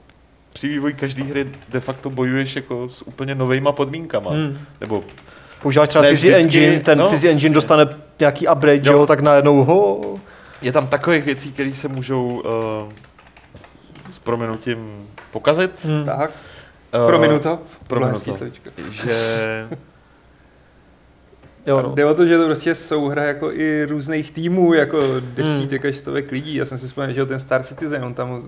při 0.53 0.67
vývoji 0.67 0.93
každé 0.93 1.23
hry 1.23 1.51
de 1.69 1.79
facto 1.79 2.09
bojuješ 2.09 2.55
jako 2.55 2.89
s 2.89 3.07
úplně 3.07 3.35
novejma 3.35 3.71
podmínkama. 3.71 4.31
Hmm. 4.31 4.57
Nebo 4.81 5.03
Používáš 5.61 5.89
třeba 5.89 6.01
Ne 6.03 6.09
cizí 6.09 6.27
vždycky, 6.27 6.43
engine, 6.43 6.79
ten 6.79 6.97
no, 6.97 7.07
cizí 7.07 7.29
engine 7.29 7.55
dostane 7.55 7.87
nějaký 8.19 8.47
upgrade, 8.47 8.81
jo. 8.83 8.93
Jo. 8.93 8.99
jo, 8.99 9.07
tak 9.07 9.19
najednou 9.19 9.63
ho. 9.63 10.01
je 10.61 10.71
tam 10.71 10.87
takových 10.87 11.25
věcí, 11.25 11.51
které 11.51 11.75
se 11.75 11.87
můžou 11.87 12.27
uh, 12.85 12.93
s 14.11 14.19
prominutím 14.19 15.07
pokazit. 15.31 15.85
Hmm. 15.85 16.05
Tak, 16.05 16.31
Uh, 17.01 17.07
prominu 17.07 17.39
to. 17.39 17.59
prominu 17.87 18.11
Hezký 18.13 18.31
to. 18.31 18.45
Že 18.91 19.15
Jo, 21.68 21.82
no. 21.82 21.91
Jde 21.95 22.05
o 22.05 22.14
to, 22.14 22.26
že 22.26 22.38
to 22.38 22.45
prostě 22.45 22.76
souhra 22.76 23.24
jako 23.24 23.51
i 23.51 23.86
různých 23.86 24.32
týmů, 24.32 24.74
jako 24.74 24.99
desítek 25.36 25.86
až 25.86 25.95
stovek 25.97 26.32
lidí. 26.32 26.55
Já 26.55 26.66
jsem 26.66 26.78
si 26.78 26.88
vzpomněl, 26.88 27.14
že 27.14 27.26
ten 27.26 27.39
Star 27.39 27.64
Citizen, 27.64 28.03
on 28.03 28.14
tam 28.14 28.41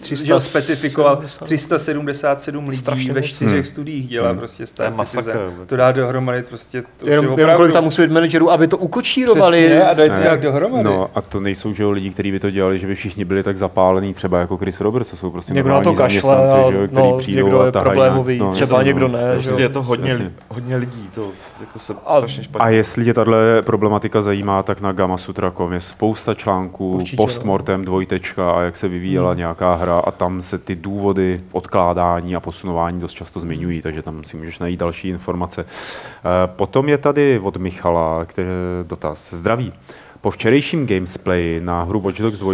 300 0.00 0.26
že 0.26 0.32
ho 0.32 0.40
specifikoval 0.40 1.16
70. 1.16 1.44
377 1.44 2.68
lidí 2.68 2.80
Strašně 2.80 3.12
ve 3.12 3.22
čtyřech 3.22 3.54
Hmm. 3.54 3.64
studiích 3.64 4.08
dělá 4.08 4.28
Hmm. 4.28 4.38
prostě 4.38 4.62
To 4.62 4.66
Star 4.66 4.94
masakr, 4.94 5.24
Citizen. 5.24 5.46
vůbec. 5.50 5.68
To 5.68 5.76
dá 5.76 5.92
dohromady 5.92 6.42
prostě 6.42 6.82
to 6.82 6.88
Jenom, 7.08 7.08
je 7.08 7.12
jenom 7.14 7.32
opravdu- 7.34 7.56
kolik 7.56 7.72
tam 7.72 7.84
musí 7.84 8.02
být 8.02 8.10
manažerů, 8.10 8.50
aby 8.50 8.66
to 8.66 8.76
ukočírovali. 8.78 9.58
Přesně, 9.58 9.82
a 9.84 9.94
dají 9.94 10.10
to 10.10 10.16
Ne. 10.16 10.22
nějak 10.22 10.40
dohromady. 10.40 10.84
No 10.84 11.10
a 11.14 11.20
to 11.20 11.40
nejsou 11.40 11.74
že 11.74 11.82
jo, 11.82 11.90
lidi, 11.90 12.10
kteří 12.10 12.32
by 12.32 12.40
to 12.40 12.50
dělali, 12.50 12.78
že 12.78 12.86
by 12.86 12.94
všichni 12.94 13.24
byli 13.24 13.42
tak 13.42 13.56
zapálení, 13.58 14.14
třeba 14.14 14.38
jako 14.38 14.56
Chris 14.56 14.80
Roberts, 14.80 15.10
to 15.10 15.16
jsou 15.16 15.30
prostě 15.30 15.52
Někdo 15.54 15.70
na 15.70 15.80
to 15.80 15.94
kašle, 15.94 16.36
a, 16.36 16.46
že 16.70 16.76
jo, 16.76 16.86
který 16.88 17.08
no, 17.08 17.18
přijdou 17.18 17.42
někdo 17.46 17.60
a 17.60 17.66
je 17.66 17.72
problémový, 17.72 18.38
no, 18.38 18.52
třeba 18.52 18.82
někdo 18.82 19.08
no. 19.08 19.14
ne, 19.18 19.22
že 19.38 19.48
prostě 19.48 19.62
je 19.62 19.68
to 19.68 19.82
hodně, 19.82 20.30
hodně 20.48 20.76
lidí, 20.76 21.08
to 21.14 21.30
jako 21.62 21.78
se 21.78 21.94
A 22.06 22.16
strašně 22.16 22.42
špatně 22.42 22.64
A 22.66 22.68
jestli 22.68 23.04
tě 23.04 23.14
tahle 23.14 23.62
problematika 23.62 24.22
zajímá, 24.22 24.62
tak 24.62 24.80
na 24.80 24.92
Gamasutra.com 24.92 25.72
je 25.72 25.80
spousta 25.80 26.34
článků, 26.34 26.94
Určitě, 26.94 27.16
no. 27.22 27.26
postmortem, 27.26 27.84
dvojtečka 27.84 28.52
a 28.52 28.60
jak 28.60 28.76
se 28.76 28.88
vyvíjela 28.88 29.30
Hmm. 29.30 29.38
nějaká 29.38 29.74
hra 29.74 29.98
a 29.98 30.10
tam 30.10 30.42
se 30.42 30.58
ty 30.58 30.76
důvody 30.76 31.40
odkládání 31.52 32.36
a 32.36 32.40
posunování 32.40 33.00
dost 33.00 33.12
často 33.12 33.40
zmiňují, 33.40 33.82
takže 33.82 34.02
tam 34.02 34.24
si 34.24 34.36
můžeš 34.36 34.58
najít 34.58 34.80
další 34.80 35.08
informace. 35.08 35.64
Eh, 35.64 36.46
Potom 36.46 36.88
je 36.88 36.98
tady 36.98 37.38
od 37.38 37.56
Michala 37.56 38.24
který, 38.24 38.48
dotaz. 38.86 39.32
Zdraví. 39.34 39.72
Po 40.20 40.30
včerejším 40.30 40.86
gamesplay 40.86 41.60
na 41.64 41.82
hru 41.82 42.00
Watch 42.00 42.18
Dogs 42.18 42.38
2, 42.38 42.52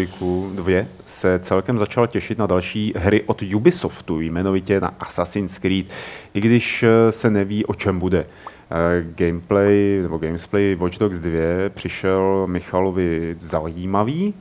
2 0.55 0.85
se 1.07 1.39
celkem 1.43 1.79
začal 1.79 2.07
těšit 2.07 2.39
na 2.39 2.47
další 2.47 2.95
hry 2.97 3.23
od 3.27 3.43
Ubisoftu, 3.55 4.21
jmenovitě 4.21 4.81
na 4.81 4.95
Assassin's 5.01 5.59
Creed, 5.59 5.87
i 6.35 6.41
když 6.41 6.83
eh, 6.83 7.13
se 7.13 7.31
neví, 7.31 7.67
o 7.67 7.75
čem 7.75 7.99
bude. 7.99 8.27
Eh, 8.71 9.05
Gameplay 9.17 9.99
nebo 10.03 10.19
gamesplay 10.19 10.75
Watch 10.75 10.99
Dogs 10.99 11.19
2 11.19 11.31
přišel 11.69 12.47
Michalovi 12.47 13.37
zajímavý, 13.39 14.35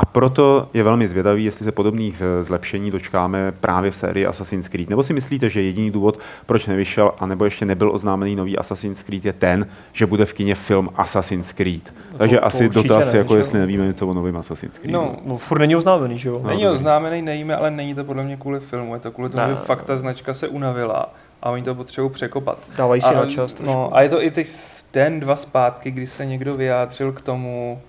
a 0.00 0.04
proto 0.04 0.68
je 0.74 0.82
velmi 0.82 1.08
zvědavý, 1.08 1.44
jestli 1.44 1.64
se 1.64 1.72
podobných 1.72 2.22
eh, 2.22 2.42
zlepšení 2.42 2.90
dočkáme 2.90 3.52
právě 3.52 3.90
v 3.90 3.96
sérii 3.96 4.26
Assassin's 4.26 4.68
Creed. 4.68 4.90
Nebo 4.90 5.02
si 5.02 5.12
myslíte, 5.12 5.50
že 5.50 5.62
jediný 5.62 5.90
důvod, 5.90 6.18
proč 6.46 6.66
nevyšel, 6.66 7.12
anebo 7.18 7.44
ještě 7.44 7.64
nebyl 7.64 7.90
oznámený 7.90 8.36
nový 8.36 8.58
Assassin's 8.58 9.02
Creed, 9.02 9.24
je 9.24 9.32
ten, 9.32 9.66
že 9.92 10.06
bude 10.06 10.24
v 10.26 10.32
kině 10.34 10.54
film 10.54 10.88
Assassin's 10.96 11.52
Creed. 11.52 11.94
Takže 12.18 12.36
to 12.36 12.44
asi 12.44 12.66
určitě 12.66 12.88
dotaz, 12.88 13.12
ne, 13.12 13.18
jako 13.18 13.34
že 13.34 13.40
jestli 13.40 13.58
nevíme 13.58 13.86
něco 13.86 14.08
o 14.08 14.14
novém 14.14 14.36
Assassin's 14.36 14.78
Creed. 14.78 14.92
No, 14.92 15.16
No, 15.24 15.36
furt 15.36 15.58
není 15.58 15.76
oznámený, 15.76 16.18
že 16.18 16.28
jo? 16.28 16.40
No, 16.42 16.48
Není 16.48 16.66
oznámený, 16.68 17.22
nevíme, 17.22 17.56
ale 17.56 17.70
není 17.70 17.94
to 17.94 18.04
podle 18.04 18.22
mě 18.22 18.36
kvůli 18.36 18.60
filmu, 18.60 18.94
je 18.94 19.00
to 19.00 19.10
kvůli 19.10 19.30
tomu, 19.30 19.48
že 19.48 19.54
fakt 19.54 19.82
ta 19.82 19.96
značka 19.96 20.34
se 20.34 20.48
unavila 20.48 21.12
a 21.42 21.50
oni 21.50 21.62
to 21.62 21.74
potřebují 21.74 22.12
překopat. 22.12 22.58
Dávají 22.76 23.00
si 23.00 23.14
a, 23.14 23.20
na 23.20 23.26
čas 23.26 23.52
trošku. 23.52 23.72
no, 23.76 23.96
a 23.96 24.02
je 24.02 24.08
to 24.08 24.22
i 24.22 24.30
teď 24.30 24.48
den, 24.92 25.20
dva 25.20 25.36
zpátky, 25.36 25.90
kdy 25.90 26.06
se 26.06 26.26
někdo 26.26 26.54
vyjádřil 26.54 27.12
k 27.12 27.20
tomu, 27.20 27.80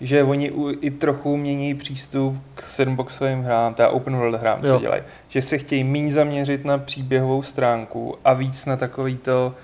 že 0.00 0.22
oni 0.22 0.50
u, 0.50 0.70
i 0.80 0.90
trochu 0.90 1.36
mění 1.36 1.74
přístup 1.74 2.36
k 2.54 2.62
sandboxovým 2.62 3.42
hrám, 3.42 3.74
teda 3.74 3.88
open 3.88 4.16
world 4.16 4.40
hrám, 4.40 4.60
co 4.60 4.66
Jo. 4.66 4.80
dělají. 4.80 5.02
Že 5.28 5.42
se 5.42 5.58
chtějí 5.58 5.84
méně 5.84 6.12
zaměřit 6.12 6.64
na 6.64 6.78
příběhovou 6.78 7.42
stránku 7.42 8.14
a 8.24 8.32
víc 8.32 8.66
na 8.66 8.76
takový 8.76 9.16
to, 9.16 9.54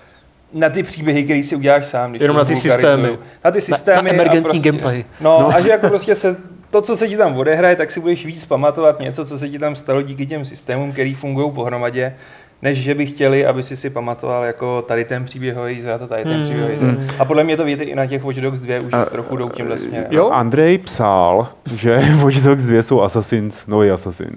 na 0.53 0.69
ty 0.71 0.83
příběhy, 0.83 1.25
který 1.25 1.43
si 1.43 1.57
uděláš 1.57 1.87
sám. 1.87 2.11
Když 2.11 2.23
Jenom 2.23 2.37
na 2.37 2.45
ty 2.45 2.57
systémy. 2.57 3.19
Na 3.45 3.51
ty 3.51 3.59
Na- 3.59 3.63
systémy 3.65 4.09
na 4.09 4.15
emergentní 4.15 4.39
a 4.41 4.43
prostě, 4.53 4.69
gameplay. 4.69 5.05
No, 5.21 5.39
No. 5.43 5.49
a 5.57 5.61
že 5.61 5.69
jako 5.69 5.89
prostě 5.89 6.15
se 6.15 6.37
to, 6.71 6.83
co 6.83 6.97
se 6.97 7.09
ti 7.09 7.17
tam 7.17 7.37
odehraje, 7.37 7.77
tak 7.77 7.91
si 7.91 8.01
budeš 8.01 8.27
víc 8.27 8.45
pamatovat 8.45 9.01
něco, 9.01 9.25
co 9.27 9.39
se 9.39 9.49
ti 9.49 9.59
tam 9.59 9.77
stalo 9.77 10.03
díky 10.03 10.27
těm 10.27 10.45
systémům, 10.45 10.93
který 10.93 11.15
fungují 11.15 11.53
pohromadě, 11.53 12.15
než 12.63 12.79
že 12.79 12.95
by 12.95 13.07
chtěli, 13.07 13.47
aby 13.47 13.63
si 13.63 13.77
si 13.77 13.91
pamatoval 13.91 14.45
jako 14.45 14.83
tady 14.83 15.05
ten 15.05 15.25
příběhový 15.25 15.81
zrad 15.81 16.03
a 16.03 16.07
tady 16.07 16.23
ten 16.23 16.33
Hmm. 16.33 16.43
příběhový 16.45 16.77
zrad. 16.79 16.97
A 17.21 17.25
podle 17.25 17.45
mě 17.45 17.57
to 17.57 17.65
vidět 17.65 17.85
i 17.85 17.95
na 17.95 18.07
těch 18.07 18.25
Watch 18.25 18.39
Dogs 18.39 18.61
2 18.61 18.81
už 18.81 18.93
A- 18.93 19.05
trochu 19.05 19.37
jdou 19.37 19.49
tímhle 19.49 19.79
směrem. 19.79 20.07
Jo? 20.11 20.31
Andrej 20.31 20.79
psal, 20.79 21.49
že 21.75 22.01
Watch 22.25 22.37
Dogs 22.43 22.65
2 22.65 22.83
jsou 22.83 23.01
Assassins, 23.03 23.67
nový 23.67 23.91
Assassin. 23.91 24.31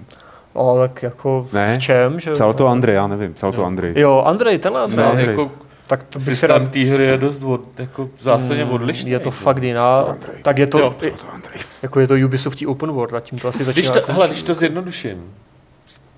No, 0.55 0.77
tak 0.79 1.03
jako 1.03 1.47
Ne? 1.53 1.75
v 1.75 1.79
čem, 1.79 2.19
že? 2.19 2.31
Psal 2.31 2.53
to 2.53 2.67
Andrej, 2.67 2.95
já 2.95 3.07
nevím, 3.07 3.33
psal 3.33 3.51
to 3.51 3.61
Jo. 3.61 3.67
Andrej. 3.67 3.93
Jo, 3.95 4.23
Andrej, 4.25 4.57
tenhle 4.57 4.87
ne. 4.87 4.95
No, 4.95 5.09
Andrej. 5.09 5.27
jako 5.29 5.51
Tak 5.87 6.03
to 6.03 6.19
bych 6.19 6.25
systém 6.27 6.49
rád... 6.49 6.71
té 6.71 6.79
hry 6.79 7.03
je 7.03 7.17
dost 7.17 7.43
od, 7.43 7.79
jako 7.79 8.09
zásadně 8.21 8.65
Mm, 8.65 8.71
odlišný. 8.71 9.11
Je 9.11 9.19
to 9.19 9.31
fakt 9.31 9.63
jiná. 9.63 10.17
Tak 10.41 10.57
je 10.57 10.67
to, 10.67 10.79
Jo. 10.79 10.95
to 10.99 11.05
Andrej. 11.33 11.59
jako 11.83 11.99
je 11.99 12.07
to 12.07 12.13
Ubisoft 12.25 12.57
Open 12.67 12.91
World 12.91 13.13
a 13.13 13.19
tím 13.19 13.39
to 13.39 13.47
asi 13.47 13.57
Když 13.63 13.67
začíná. 13.67 13.93
to, 13.93 13.99
končit. 13.99 14.13
hele, 14.13 14.27
když 14.27 14.43
to 14.43 14.53
zjednoduším, 14.53 15.23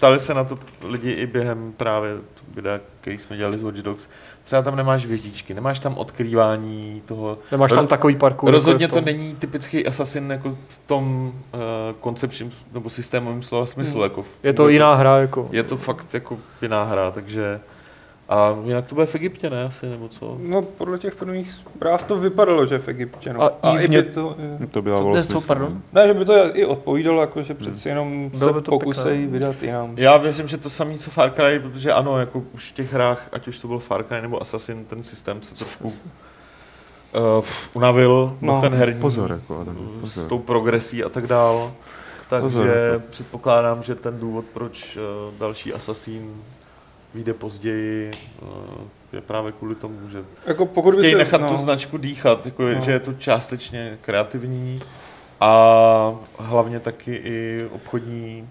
ptali 0.04 0.20
se 0.20 0.34
na 0.34 0.44
to 0.44 0.60
lidi 0.82 1.12
i 1.12 1.28
během 1.28 1.74
právě 1.78 2.12
videa, 2.56 2.80
který 3.02 3.18
jsme 3.18 3.38
dělali 3.38 3.58
z 3.58 3.62
Watch 3.64 3.78
Dogs, 3.78 4.08
třeba 4.44 4.62
tam 4.62 4.76
nemáš 4.76 5.06
věždíčky, 5.06 5.54
nemáš 5.54 5.80
tam 5.80 5.98
odkrývání 5.98 7.02
toho, 7.06 7.38
Nemáš 7.52 7.72
tam 7.72 7.88
takový 7.88 8.16
parkour. 8.16 8.52
Rozhodně 8.52 8.84
jako 8.84 8.84
je 8.84 8.88
to 8.88 8.96
tom. 8.96 9.06
není 9.06 9.36
typický 9.36 9.88
Assassin 9.88 10.32
jako 10.32 10.58
v 10.68 10.80
tom 10.86 11.34
uh, 11.54 11.60
koncepčním 12.00 12.52
nebo 12.74 12.90
systémovém 12.90 13.44
slova 13.44 13.66
smyslu. 13.66 13.94
Hmm. 13.94 14.04
Jako 14.04 14.22
v- 14.24 14.40
Je 14.44 14.54
to 14.54 14.70
jiná 14.70 14.96
hra, 14.96 15.18
jako. 15.18 15.48
Je 15.52 15.64
to 15.64 15.78
fakt 15.78 16.14
jako 16.14 16.38
jiná 16.62 16.84
hra, 16.84 17.12
takže 17.12 17.60
a 18.30 18.56
jinak 18.66 18.86
to 18.86 18.96
bude 18.96 19.06
v 19.08 19.16
Egyptě, 19.16 19.50
ne 19.50 19.64
asi, 19.64 19.86
nebo 19.90 20.08
co? 20.08 20.38
No, 20.40 20.62
podle 20.62 21.00
těch 21.00 21.16
prvních 21.16 21.52
zpráv 21.52 22.04
to 22.04 22.18
vypadalo, 22.20 22.66
že 22.66 22.80
v 22.80 22.88
Egyptě. 22.88 23.34
No. 23.34 23.42
A 23.44 23.52
A, 23.62 23.80
i 23.80 23.90
ně- 23.90 24.02
by 24.02 24.10
to, 24.10 24.36
je- 24.60 24.68
To 24.68 24.82
byla 24.82 24.98
Co- 25.00 25.12
ne, 25.14 25.26
co, 25.26 25.42
pardon? 25.42 25.82
ne, 25.94 26.08
že 26.08 26.14
by 26.14 26.26
to 26.26 26.34
i 26.58 26.66
odpovídalo, 26.66 27.22
jako, 27.22 27.44
že 27.44 27.54
přeci 27.54 27.90
jenom 27.90 28.30
Bylo 28.30 28.48
se 28.54 28.54
by 28.60 28.62
to 28.62 28.72
pokusej 28.72 29.18
pěkné. 29.18 29.28
vydat 29.32 29.64
jinam. 29.64 29.94
Já 29.98 30.18
věřím, 30.18 30.48
že 30.48 30.58
to 30.58 30.70
samé 30.70 30.98
co 30.98 31.12
Far 31.12 31.32
Cry, 31.32 31.60
protože 31.60 31.92
ano, 31.94 32.20
jako 32.20 32.44
už 32.54 32.72
v 32.72 32.74
těch 32.76 32.94
hrách, 32.94 33.30
ať 33.32 33.48
už 33.48 33.60
to 33.60 33.68
byl 33.68 33.80
Far 33.80 34.04
Cry 34.04 34.22
nebo 34.22 34.42
Assassin, 34.42 34.86
ten 34.86 35.04
systém 35.04 35.42
se 35.42 35.56
trošku 35.56 35.88
uh, 35.88 35.94
unavil, 37.74 38.38
no, 38.42 38.56
No, 38.56 38.62
ten 38.62 38.74
herní 38.74 39.02
Pozor, 39.02 39.32
jako 39.32 39.66
s 39.66 40.00
pozor. 40.14 40.30
tou 40.30 40.40
progresí 40.40 41.04
a 41.04 41.10
tak 41.10 41.28
dál. 41.28 41.72
Takže 42.30 42.44
Pozor. 42.58 43.02
předpokládám, 43.10 43.84
že 43.84 43.96
ten 43.96 44.20
důvod, 44.20 44.46
proč 44.54 44.98
uh, 44.98 45.02
další 45.40 45.74
Assassin 45.74 46.32
vyjde 47.16 47.34
později, 47.34 48.12
uh, 48.42 48.48
je 49.14 49.22
právě 49.22 49.52
kvůli 49.52 49.76
tomu, 49.76 50.10
že 50.10 50.24
Jako 50.46 50.66
pokud 50.66 50.96
chtějí 50.98 51.12
se, 51.12 51.18
nechat 51.18 51.42
no, 51.42 51.50
tu 51.50 51.58
značku 51.58 51.98
dýchat, 51.98 52.46
jako 52.46 52.68
je, 52.68 52.76
No. 52.76 52.82
že 52.82 52.92
je 52.92 53.00
to 53.00 53.14
částečně 53.14 53.98
kreativní 54.02 54.80
a 55.40 56.16
hlavně 56.40 56.80
taky 56.80 57.16
i 57.16 57.66
obchodní 57.72 58.50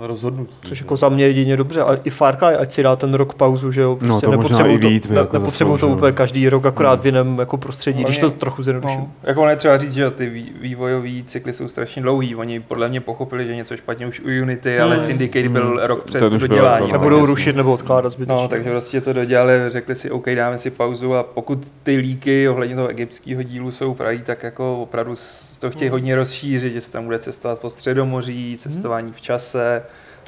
rozhodnutí. 0.00 0.54
Což 0.64 0.80
jako 0.80 0.96
za 0.96 1.08
mě 1.08 1.24
jedině 1.26 1.56
dobře. 1.56 1.80
A 1.82 1.96
i 2.04 2.10
Far 2.10 2.36
Cry, 2.36 2.46
ať 2.56 2.72
si 2.72 2.82
dá 2.82 2.96
ten 2.96 3.14
rok 3.14 3.34
pauzu, 3.34 3.72
že 3.72 3.80
jo. 3.82 3.96
Prostě 3.96 4.26
to 4.26 4.32
možná 4.32 4.42
nepotřebují 4.48 4.74
i 4.74 4.88
víc 4.94 5.08
ne, 5.08 5.16
jako 5.16 5.78
to 5.78 5.88
úplně 5.88 6.12
každý 6.12 6.48
rok, 6.48 6.66
akorát 6.66 7.00
v 7.02 7.06
jiném 7.06 7.38
jako 7.38 7.56
prostředí, 7.56 8.04
když 8.04 8.18
to 8.18 8.30
trochu 8.30 8.62
zjednoduším. 8.62 9.00
No, 9.00 9.10
jako 9.22 9.40
ono 9.42 9.50
je 9.50 9.56
třeba 9.56 9.78
říct, 9.78 9.92
že 9.92 10.10
ty 10.10 10.26
vý- 10.26 10.52
vývojové 10.60 11.10
cykly 11.26 11.52
jsou 11.52 11.68
strašně 11.68 12.02
dlouhý. 12.02 12.34
Oni 12.34 12.60
podle 12.60 12.88
mě 12.88 13.00
pochopili, 13.00 13.46
že 13.46 13.56
něco 13.56 13.76
špatně 13.76 14.06
už 14.06 14.20
u 14.20 14.42
Unity, 14.42 14.80
ale 14.80 14.96
Hmm. 14.96 15.06
Syndicate 15.06 15.48
byl 15.48 15.66
Hmm. 15.66 15.78
rok 15.78 16.04
před 16.04 16.18
Ten 16.20 16.34
už 16.34 16.38
byl 16.40 16.48
doděláním. 16.48 16.80
rok, 16.80 16.92
no. 16.92 16.98
Nebudou 16.98 17.16
jasně. 17.16 17.26
rušit 17.26 17.56
nebo 17.56 17.72
odkládat 17.72 18.12
zbytečně. 18.12 18.42
No, 18.42 18.48
takže 18.48 18.70
prostě 18.70 19.00
to 19.00 19.12
dodělali, 19.12 19.52
řekli 19.68 19.94
si, 19.94 20.10
OK, 20.10 20.26
dáme 20.34 20.58
si 20.58 20.70
pauzu 20.70 21.14
a 21.14 21.22
pokud 21.22 21.58
ty 21.82 21.96
líky 21.96 22.48
ohledně 22.48 22.74
toho 22.76 22.88
egyptského 22.88 23.42
dílu 23.42 23.72
jsou 23.72 23.94
pravý, 23.94 24.22
tak 24.22 24.42
jako 24.42 24.78
opravdu 24.82 25.16
to 25.58 25.70
chtějí 25.70 25.90
hodně 25.90 26.16
rozšířit, 26.16 26.72
že 26.72 26.80
se 26.80 26.92
tam 26.92 27.04
bude 27.04 27.18
cestovat 27.18 27.58
po 27.58 27.70
středomoří, 27.70 28.58
cestování 28.60 29.12
v 29.12 29.20
čase, 29.20 29.82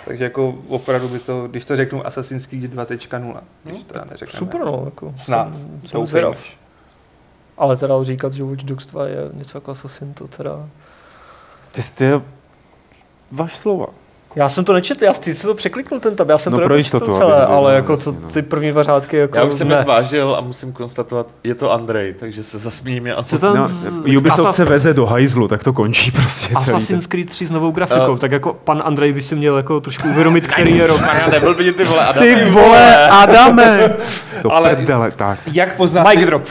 takže 0.04 0.24
jako 0.24 0.58
opravdu 0.68 1.08
by 1.08 1.18
to, 1.18 1.48
když 1.48 1.64
to 1.64 1.76
řeknu 1.76 2.06
Assassin's 2.06 2.46
Creed 2.46 2.74
2.0, 2.74 3.40
když 3.64 3.84
to 3.84 3.94
neřekneme. 4.10 4.38
Super, 4.38 4.60
no, 4.60 4.82
jako. 4.84 5.14
Snad. 5.16 5.56
Jsem, 5.56 5.80
jsem 5.86 6.06
zvědav. 6.06 6.38
Ale 7.58 7.76
teda 7.76 8.02
říkat, 8.02 8.32
že 8.32 8.44
Watch 8.44 8.64
Dogs 8.64 8.86
2 8.86 9.06
je 9.06 9.16
něco 9.32 9.56
jako 9.56 9.70
Assassin, 9.70 10.14
to 10.14 10.28
teda... 10.28 10.68
Ty 11.72 11.82
jste 11.82 12.20
váš 13.30 13.56
slova. 13.56 13.86
Já 14.36 14.48
jsem 14.48 14.64
to 14.64 14.72
nečetl, 14.72 15.04
já 15.04 15.12
ty 15.12 15.34
jsi 15.34 15.42
to 15.46 15.54
překliknul 15.54 16.00
ten 16.00 16.16
tab, 16.16 16.28
já 16.28 16.38
jsem 16.38 16.52
No 16.52 16.68
to 16.68 16.74
jistotu, 16.74 17.12
celé, 17.12 17.34
aby 17.46 17.54
ale 17.54 17.74
jako 17.74 17.96
to, 17.96 18.12
ty 18.12 18.42
první 18.42 18.70
dva 18.70 18.82
řádky 18.82 19.16
jako 19.16 19.36
Já 19.38 19.44
už 19.44 19.54
jsem 19.54 19.68
ne. 19.68 19.82
zvážil 19.82 20.34
a 20.38 20.40
musím 20.40 20.72
konstatovat, 20.72 21.26
je 21.44 21.54
to 21.54 21.72
Andrej, 21.72 22.12
takže 22.14 22.42
se 22.44 22.58
zasmím. 22.58 23.06
Já 23.06 23.22
Co 23.22 23.38
to- 23.38 23.56
No, 23.56 23.68
Ubisoft 24.18 24.54
se 24.54 24.64
veze 24.64 24.94
do 24.94 25.06
hajzlu, 25.06 25.48
tak 25.48 25.64
to 25.64 25.72
končí 25.72 26.10
prostě. 26.10 26.54
Assassin's 26.54 27.06
Creed 27.06 27.30
3 27.30 27.46
s 27.46 27.50
novou 27.50 27.70
grafikou, 27.70 28.12
Uh, 28.12 28.18
tak 28.18 28.32
jako 28.32 28.54
pan 28.64 28.82
Andrej 28.84 29.12
by 29.12 29.22
si 29.22 29.34
měl 29.34 29.56
jako 29.56 29.80
trošku 29.80 30.08
uvědomit, 30.08 30.46
který 30.52 30.76
je 30.76 30.86
rok. 30.86 31.00
Já 31.20 31.26
nebyl 31.26 31.54
by 31.54 31.72
ty 31.72 31.84
vole, 31.84 32.06
Adam. 32.06 32.22
Ty 32.24 32.44
vole, 32.50 33.08
Adame! 33.08 33.96
Do 34.42 34.52
Ale- 34.52 34.76
prdele, 34.76 35.10
tak. 35.10 35.38
Jak 35.52 35.76
poznáte, 35.76 36.16
Mic 36.16 36.26
drop. 36.26 36.42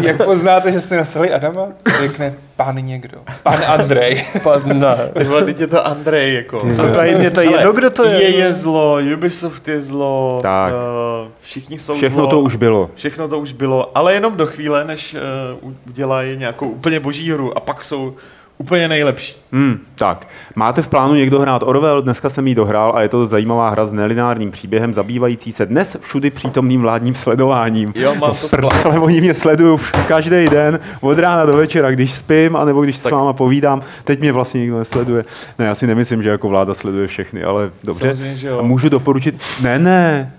jak 0.00 0.24
poznáte, 0.24 0.72
že 0.72 0.80
jste 0.80 0.96
nasali 0.96 1.30
Adama? 1.32 1.66
Řekne 2.00 2.34
pan 2.56 2.76
někdo. 2.86 3.18
Pan 3.42 3.58
Andrej. 3.66 4.24
Pan, 4.42 4.62
ne. 4.80 4.96
Ty 5.18 5.24
vole, 5.24 5.44
teď 5.44 5.60
je 5.60 5.66
to 5.66 5.86
Andrej, 5.86 6.34
jako. 6.34 6.60
Ty 6.60 6.74
A 6.78 6.88
to 6.94 7.00
je, 7.02 7.18
mě 7.18 7.30
to 7.30 7.40
je 7.40 7.50
jedno, 7.50 7.72
kdo 7.72 7.90
to 7.90 8.04
je. 8.04 8.36
Je 8.36 8.52
zlo, 8.52 8.98
Ubisoft 9.14 9.68
je 9.68 9.80
zlo, 9.80 10.38
Tak. 10.42 10.72
Uh, 10.72 11.28
všichni 11.40 11.78
jsou 11.78 11.96
Všechno 11.96 12.18
zlo. 12.22 12.30
to 12.30 12.40
už 12.40 12.56
bylo. 12.56 12.90
Všechno 12.94 13.28
to 13.28 13.38
už 13.38 13.52
bylo, 13.52 13.90
ale 13.98 14.14
jenom 14.14 14.36
do 14.36 14.46
chvíle, 14.46 14.84
než 14.84 15.16
uh, 15.62 15.72
udělají 15.88 16.36
nějakou 16.36 16.68
úplně 16.68 17.00
boží 17.00 17.30
hru 17.32 17.56
a 17.56 17.60
pak 17.60 17.84
jsou 17.84 18.14
úplně 18.58 18.88
nejlepší. 18.88 19.36
Hmm, 19.52 19.78
tak, 19.94 20.28
máte 20.54 20.82
v 20.82 20.88
plánu 20.88 21.14
někdo 21.14 21.40
hrát 21.40 21.62
Orwell? 21.62 22.02
Dneska 22.02 22.28
jsem 22.28 22.46
jí 22.46 22.54
dohrál 22.54 22.92
a 22.96 23.02
je 23.02 23.08
to 23.08 23.26
zajímavá 23.26 23.70
hra 23.70 23.86
s 23.86 23.92
nelinárním 23.92 24.50
příběhem, 24.50 24.94
zabývající 24.94 25.52
se 25.52 25.66
dnes 25.66 25.96
všudy 26.00 26.30
přítomným 26.30 26.82
vládním 26.82 27.14
sledováním. 27.14 27.92
Jo, 27.94 28.14
mám 28.14 28.34
to 28.40 28.48
plánu. 28.48 28.68
Ale 28.84 28.98
oni 28.98 29.20
mě 29.20 29.34
sledují 29.34 29.78
každý 30.08 30.48
den, 30.48 30.80
od 31.00 31.18
rána 31.18 31.44
do 31.46 31.52
večera, 31.56 31.90
když 31.90 32.14
spím, 32.14 32.56
anebo 32.56 32.82
když 32.82 32.98
Tak. 32.98 33.10
s 33.10 33.10
váma 33.10 33.32
povídám. 33.32 33.82
Teď 34.04 34.20
mě 34.20 34.32
vlastně 34.32 34.60
nikdo 34.60 34.78
nesleduje. 34.78 35.24
Ne, 35.58 35.66
já 35.66 35.74
si 35.74 35.86
nemyslím, 35.86 36.22
že 36.22 36.28
jako 36.30 36.48
vláda 36.48 36.74
sleduje 36.74 37.06
všechny, 37.06 37.44
ale 37.44 37.70
dobře. 37.84 38.00
Samozřejmě, 38.00 38.36
že 38.36 38.48
jo. 38.48 38.58
A 38.58 38.62
můžu 38.62 38.88
doporučit, 38.88 39.34
ne, 39.62 39.78
ne. 39.78 40.32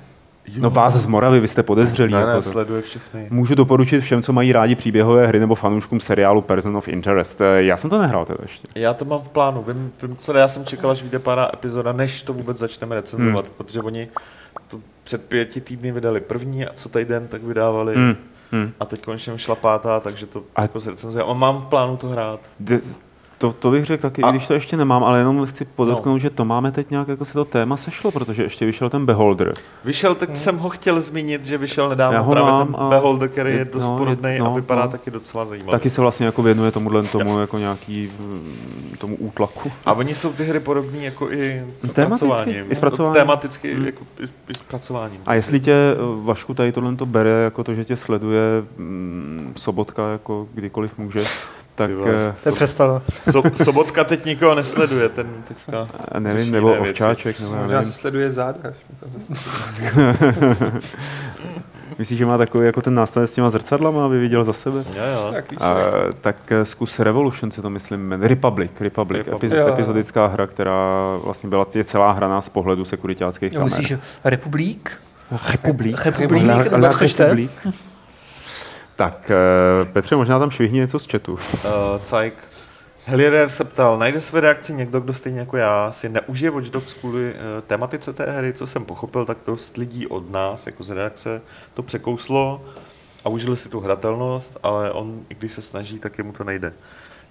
No 0.57 0.69
vás 0.69 0.93
z 0.93 1.05
Moravy, 1.05 1.39
vy 1.39 1.47
jste 1.47 1.63
podezřelí. 1.63 2.13
Ne, 2.13 2.19
jako 2.19 2.31
ne, 2.31 2.35
to. 2.35 2.49
sleduje 2.51 2.81
všechny. 2.81 3.27
Můžu 3.29 3.55
doporučit 3.55 4.01
všem, 4.01 4.21
co 4.21 4.33
mají 4.33 4.51
rádi 4.51 4.75
příběhové 4.75 5.27
hry 5.27 5.39
nebo 5.39 5.55
fanouškům 5.55 5.99
seriálu 5.99 6.41
Person 6.41 6.77
of 6.77 6.87
Interest. 6.87 7.41
Eh, 7.41 7.63
Já 7.63 7.77
jsem 7.77 7.89
to 7.89 7.97
nehrál 8.01 8.25
teda 8.25 8.39
ještě. 8.41 8.67
Já 8.75 8.93
to 8.93 9.05
mám 9.05 9.21
v 9.21 9.29
plánu. 9.29 9.63
Vím, 9.67 9.91
vím 10.03 10.15
co 10.17 10.37
já 10.37 10.47
jsem 10.47 10.65
čekal, 10.65 10.91
až 10.91 11.01
vyjde 11.01 11.19
pár 11.19 11.47
epizoda, 11.53 11.91
než 11.91 12.21
to 12.23 12.33
vůbec 12.33 12.57
začneme 12.57 12.95
recenzovat, 12.95 13.45
hmm. 13.45 13.53
protože 13.57 13.81
oni 13.81 14.07
to 14.67 14.79
před 15.03 15.25
pěti 15.25 15.61
týdny 15.61 15.91
vydali 15.91 16.21
první 16.21 16.65
a 16.65 16.73
co 16.73 16.89
týden 16.89 17.27
tak 17.27 17.43
vydávali 17.43 17.95
Hmm. 17.95 18.15
hmm. 18.51 18.71
A 18.79 18.85
teď 18.85 19.01
konečně 19.05 19.37
šlapátá, 19.37 19.99
takže 19.99 20.25
to 20.25 20.43
A- 20.55 20.61
jako 20.61 20.79
se 20.79 20.89
recenzuje. 20.89 21.23
A 21.23 21.33
mám 21.33 21.61
v 21.61 21.65
plánu 21.65 21.97
to 21.97 22.07
hrát. 22.07 22.39
De, 22.59 22.79
to, 23.39 23.53
to 23.59 23.71
bych 23.71 23.85
řekl 23.85 24.01
taky, 24.01 24.21
A- 24.21 24.29
i 24.29 24.31
když 24.31 24.47
to 24.47 24.53
ještě 24.53 24.77
nemám, 24.77 25.03
ale 25.03 25.19
jenom 25.19 25.45
chci 25.45 25.65
podotknout, 25.65 26.13
no. 26.13 26.19
že 26.19 26.29
to 26.29 26.45
máme 26.45 26.71
teď 26.71 26.89
nějak, 26.89 27.07
jako 27.07 27.25
se 27.25 27.33
to 27.33 27.45
téma 27.45 27.77
sešlo, 27.77 28.11
protože 28.11 28.43
ještě 28.43 28.65
vyšel 28.65 28.89
ten 28.89 29.05
Beholder. 29.05 29.53
Vyšel, 29.85 30.15
teď 30.15 30.37
jsem 30.37 30.57
ho 30.57 30.69
chtěl 30.69 31.01
zmínit, 31.01 31.45
že 31.45 31.57
vyšel 31.57 31.83
Já 31.83 31.89
nedávno 31.89 32.23
ho 32.23 32.31
právě 32.31 32.51
mám 32.51 32.67
ten 32.67 32.75
a- 32.79 32.89
Beholder, 32.89 33.29
který 33.29 33.55
je 33.55 33.65
dost 33.65 33.83
no, 33.83 33.97
podobný 33.97 34.39
a 34.39 34.43
no, 34.43 34.53
vypadá 34.53 34.85
no. 34.85 34.91
taky 34.91 35.11
docela 35.11 35.45
zajímavě. 35.45 35.71
Taky 35.71 35.89
se 35.89 36.01
vlastně 36.01 36.25
jako 36.25 36.41
věnuje 36.43 36.71
tomuhle 36.71 37.03
tomu 37.03 37.39
jako 37.39 37.57
nějaký 37.57 38.09
mm, 38.19 38.95
tomu 38.99 39.15
útlaku. 39.15 39.71
A 39.85 39.93
oni 39.93 40.15
jsou 40.15 40.33
ty 40.33 40.43
hry 40.45 40.59
podobný 40.59 41.03
jako 41.03 41.31
i 41.31 41.63
zpracováním. 41.91 42.65
i. 42.69 42.75
Tematicky 43.13 43.73
Hmm. 43.73 43.85
jako 43.85 44.03
i, 44.23 44.51
i 44.51 44.53
zpracováním. 44.53 45.21
A 45.25 45.33
jestli 45.33 45.59
tě 45.59 45.71
eh, 45.73 45.95
Vašku 46.23 46.53
tady 46.53 46.71
tohle 46.71 46.95
to 46.95 47.05
bere, 47.05 47.29
jako 47.29 47.63
to, 47.63 47.73
že 47.73 47.85
tě 47.85 47.95
sleduje 47.95 48.41
mm, 48.77 49.53
Sobotka, 49.57 50.11
jako 50.11 50.47
kdykoliv 50.53 50.97
může, 50.97 51.23
tak 51.79 51.91
eh, 51.91 52.33
To 52.43 52.49
je 52.49 52.55
představa. 52.55 53.01
So, 53.31 53.63
sobotka 53.63 54.03
teď 54.03 54.25
nikoho 54.25 54.55
nesleduje, 54.55 55.09
ten 55.09 55.27
teďka. 55.47 55.87
a 56.11 56.19
nevím, 56.19 56.51
nebo 56.51 56.73
ovčáček, 56.79 57.39
nebo 57.39 57.53
já 57.55 57.61
nevím. 57.67 57.91
se 57.93 57.99
sleduje 57.99 58.31
záda. 58.31 58.59
Myslíš, 61.97 62.17
že 62.19 62.25
má 62.25 62.37
takový 62.37 62.65
jako 62.65 62.81
ten 62.81 62.93
nástroj 62.95 63.27
s 63.27 63.33
těma 63.33 63.49
zrcadlama, 63.49 64.05
aby 64.05 64.19
viděl 64.19 64.43
za 64.43 64.53
sebe? 64.53 64.77
Jo, 64.79 65.03
jo. 65.13 65.29
Tak 65.33 65.51
víš, 65.51 65.59
A, 65.61 65.75
tak 66.21 66.35
eh, 66.51 66.65
zkus 66.65 66.99
Revolution 66.99 67.51
si 67.51 67.61
to 67.61 67.69
myslím, 67.69 68.01
jmenuje. 68.01 68.27
Republic, 68.29 68.71
Republic, 68.79 69.17
Republic. 69.25 69.43
Epiz, 69.51 69.59
Jo, 69.59 69.67
jo. 69.67 69.73
epizodická 69.73 70.27
hra, 70.27 70.47
která 70.47 70.75
vlastně 71.23 71.49
byla 71.49 71.67
je 71.75 71.83
celá 71.83 72.11
hraná 72.11 72.41
z 72.41 72.49
pohledu 72.49 72.85
sekuritáckých 72.85 73.53
Jo, 73.53 73.59
kamer. 73.59 73.65
myslíš, 73.65 73.87
že 73.87 73.99
Republik? 74.23 74.91
Republik? 75.51 76.05
Republik? 76.05 76.43
Čte? 77.07 77.23
Republik. 77.23 77.51
Tak, 78.99 79.31
eh, 79.31 79.85
Petře, 79.85 80.15
možná 80.15 80.39
tam 80.39 80.51
švihni 80.51 80.79
něco 80.79 80.99
z 80.99 81.05
chatu. 81.07 81.33
Uh, 81.33 81.39
cajk. 82.03 82.33
Helier 83.05 83.49
se 83.49 83.63
ptal, 83.63 83.97
najde 83.97 84.21
své 84.21 84.41
reakci 84.41 84.73
někdo, 84.73 84.99
kdo 84.99 85.13
stejně 85.13 85.39
jako 85.39 85.57
já 85.57 85.91
si 85.91 86.09
neužije 86.09 86.51
Watch 86.51 86.69
Dogs 86.69 86.93
kvůli 86.93 87.33
uh, 87.33 87.37
tematice 87.67 88.13
té 88.13 88.31
hry, 88.31 88.53
co 88.53 88.67
jsem 88.67 88.85
pochopil, 88.85 89.25
tak 89.25 89.37
dost 89.47 89.77
lidí 89.77 90.07
od 90.07 90.31
nás, 90.31 90.65
jako 90.65 90.83
z 90.83 90.89
redakce, 90.89 91.41
to 91.73 91.83
překouslo 91.83 92.61
a 93.25 93.29
užili 93.29 93.57
si 93.57 93.69
tu 93.69 93.79
hratelnost, 93.79 94.57
ale 94.63 94.91
on, 94.91 95.19
i 95.29 95.35
když 95.35 95.51
se 95.51 95.61
snaží, 95.61 95.99
tak 95.99 96.17
jemu 96.17 96.31
to 96.33 96.43
nejde. 96.43 96.73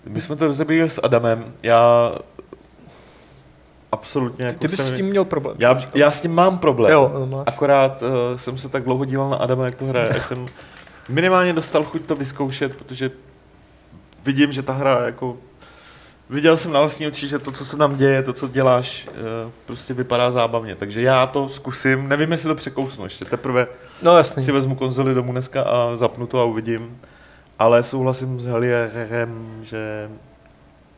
My 0.07 0.21
jsme 0.21 0.37
to 0.37 0.47
rozebírali 0.47 0.91
s 0.91 1.01
Adamem, 1.03 1.45
já 1.63 2.13
absolutně 3.93 4.45
jako 4.47 4.59
Ty 4.59 4.69
bys 4.69 4.77
jsem- 4.77 4.87
s 4.87 4.93
tím 4.93 5.07
měl 5.07 5.25
problém. 5.25 5.57
já, 5.59 5.79
já 5.95 6.11
s 6.11 6.21
tím 6.21 6.35
mám 6.35 6.59
problém. 6.59 6.93
Jo, 6.93 7.11
no, 7.15 7.27
máš. 7.27 7.45
Akorát 7.47 8.03
uh, 8.03 8.09
jsem 8.37 8.59
se 8.59 8.69
tak 8.69 8.85
dlouho 8.85 9.05
díval 9.05 9.31
na 9.31 9.37
Adama, 9.37 9.65
jak 9.65 9.75
to 9.75 9.85
hraje, 9.85 10.09
až 10.09 10.25
jsem 10.25 10.47
minimálně 11.09 11.53
dostal 11.53 11.85
chuť 11.85 12.03
to 12.03 12.17
vyzkoušet, 12.17 12.77
protože 12.77 13.11
vidím, 14.25 14.53
že 14.53 14.63
ta 14.63 14.73
hra 14.73 15.03
jako... 15.07 15.37
Viděl 16.31 16.57
jsem 16.57 16.73
na 16.73 16.81
vlastní 16.81 17.07
oči, 17.07 17.29
že 17.29 17.39
to, 17.39 17.53
co 17.53 17.65
se 17.65 17.77
tam 17.77 17.97
děje, 17.97 18.23
to, 18.23 18.33
co 18.33 18.49
děláš, 18.49 19.09
uh, 19.09 19.51
prostě 19.67 19.95
vypadá 19.95 20.31
zábavně. 20.31 20.75
Takže 20.75 21.03
já 21.03 21.27
to 21.27 21.49
zkusím, 21.49 22.09
nevím, 22.09 22.33
jestli 22.33 22.49
to 22.49 22.55
překousnu 22.55 23.05
ještě. 23.05 23.25
Teprve 23.25 23.67
No 24.03 24.17
jasný. 24.17 24.43
si 24.43 24.53
vezmu 24.53 24.75
konzoli 24.75 25.15
domů 25.15 25.33
dneska 25.33 25.63
a 25.63 25.97
zapnu 25.97 26.27
to 26.27 26.41
a 26.41 26.45
uvidím. 26.45 27.01
Ale 27.59 27.83
souhlasím 27.83 28.41
s 28.41 28.47
Helierem, 28.47 29.61
že 29.63 30.11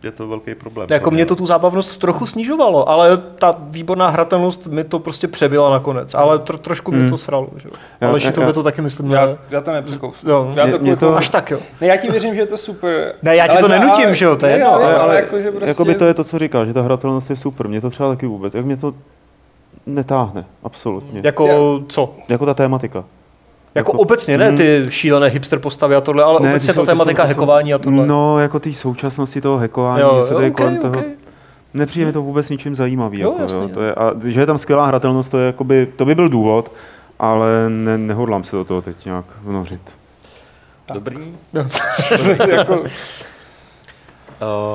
je 0.02 0.10
to 0.12 0.28
velký 0.28 0.54
problém. 0.54 0.86
Jako 0.90 1.10
pro 1.10 1.14
mě 1.14 1.26
to 1.26 1.36
tu 1.36 1.46
zábavnost 1.46 1.98
trochu 2.00 2.26
snižovalo, 2.26 2.88
ale 2.88 3.16
ta 3.38 3.56
výborná 3.60 4.08
hratelnost 4.08 4.66
mi 4.66 4.84
to 4.84 4.98
prostě 4.98 5.28
přebyla 5.28 5.70
nakonec. 5.70 6.14
Ale 6.14 6.38
tro, 6.38 6.58
trošku 6.58 6.92
mě 6.92 7.00
Hmm. 7.00 7.10
to 7.10 7.16
sralo. 7.18 7.48
Že? 7.56 7.68
jo. 7.68 7.74
Já- 8.00 8.08
Ale 8.08 8.18
já- 8.24 8.32
to 8.32 8.52
to 8.52 8.62
taky 8.62 8.82
myslím. 8.82 9.10
Já, 9.10 9.26
Ne, 9.26 9.36
já 9.50 9.60
to 9.60 9.72
nepřekousnu. 9.72 10.30
jo. 10.30 10.52
Já 10.56 10.70
to, 10.70 10.78
mě 10.78 10.96
to- 10.96 11.16
Až 11.16 11.28
tak 11.28 11.50
jo. 11.50 11.58
Ne, 11.80 11.86
já 11.86 11.96
ti 11.96 12.10
věřím, 12.10 12.34
že 12.34 12.40
je 12.40 12.46
to 12.46 12.56
super. 12.58 13.14
Ne, 13.22 13.36
já 13.36 13.44
ti 13.46 13.50
Ale 13.52 13.60
to 13.60 13.68
nenutím, 13.68 14.04
ale- 14.06 14.14
že 14.14 14.24
jo, 14.24 14.36
to 14.36 14.46
je 14.46 14.52
ne, 14.52 14.58
jedno, 14.58 14.74
ale, 14.74 14.84
ale- 14.84 14.98
ale 14.98 15.16
jako, 15.16 15.38
že 15.40 15.50
prostě... 15.50 15.68
Jakoby 15.68 15.94
to 15.94 16.04
je 16.04 16.14
to, 16.14 16.24
co 16.24 16.38
říká, 16.38 16.64
že 16.64 16.72
ta 16.74 16.82
hratelnost 16.82 17.30
je 17.30 17.36
super. 17.36 17.68
Mě 17.68 17.80
to 17.80 17.90
třeba 17.90 18.08
taky 18.08 18.26
vůbec. 18.26 18.54
Jak 18.54 18.64
mě 18.64 18.76
to 18.76 18.94
netáhne, 19.86 20.44
absolutně. 20.62 21.20
Jako 21.24 21.80
co? 21.88 22.14
Jako 22.28 22.46
ta 22.46 22.54
tématika. 22.54 23.04
Jako 23.74 23.90
Jako- 23.90 23.98
obecně, 24.02 24.38
ne 24.38 24.50
Mm. 24.50 24.56
ty 24.56 24.82
šílené 24.88 25.26
hipster 25.26 25.58
postavy 25.58 25.94
a 25.96 26.00
tohle, 26.00 26.24
ale 26.24 26.40
Ne, 26.40 26.50
obecně 26.50 26.74
to 26.74 26.86
tematika 26.86 27.24
hackování 27.24 27.74
a 27.74 27.78
tohle. 27.78 28.06
No, 28.06 28.38
jako 28.38 28.60
ty 28.60 28.74
současnosti 28.74 29.40
toho 29.40 29.58
hackování, 29.58 30.00
jo, 30.00 30.22
se 30.22 30.32
jo, 30.32 30.38
to 30.38 30.44
je 30.44 30.50
okay, 30.50 30.64
kolem 30.64 30.78
toho. 30.78 30.92
okay. 30.98 31.10
Nepřijde 31.74 32.06
mi 32.06 32.12
to 32.12 32.22
vůbec 32.22 32.48
ničím 32.48 32.74
zajímavý. 32.74 33.20
Jo, 33.20 33.28
jako, 33.30 33.42
jasně. 33.42 33.60
jo, 33.60 33.68
to 33.68 33.82
je, 33.82 33.94
a 33.94 34.12
že 34.24 34.40
je 34.40 34.46
tam 34.46 34.58
skvělá 34.58 34.86
hratelnost, 34.86 35.30
to, 35.30 35.38
je, 35.38 35.46
jakoby, 35.46 35.88
to 35.96 36.04
by 36.04 36.14
byl 36.14 36.28
důvod, 36.28 36.72
ale 37.18 37.46
ne, 37.68 37.98
nehodlám 37.98 38.44
se 38.44 38.56
do 38.56 38.64
toho 38.64 38.82
teď 38.82 39.04
nějak 39.04 39.24
vnořit. 39.42 39.80
Dobrý. 40.94 41.34
jako, 42.48 42.84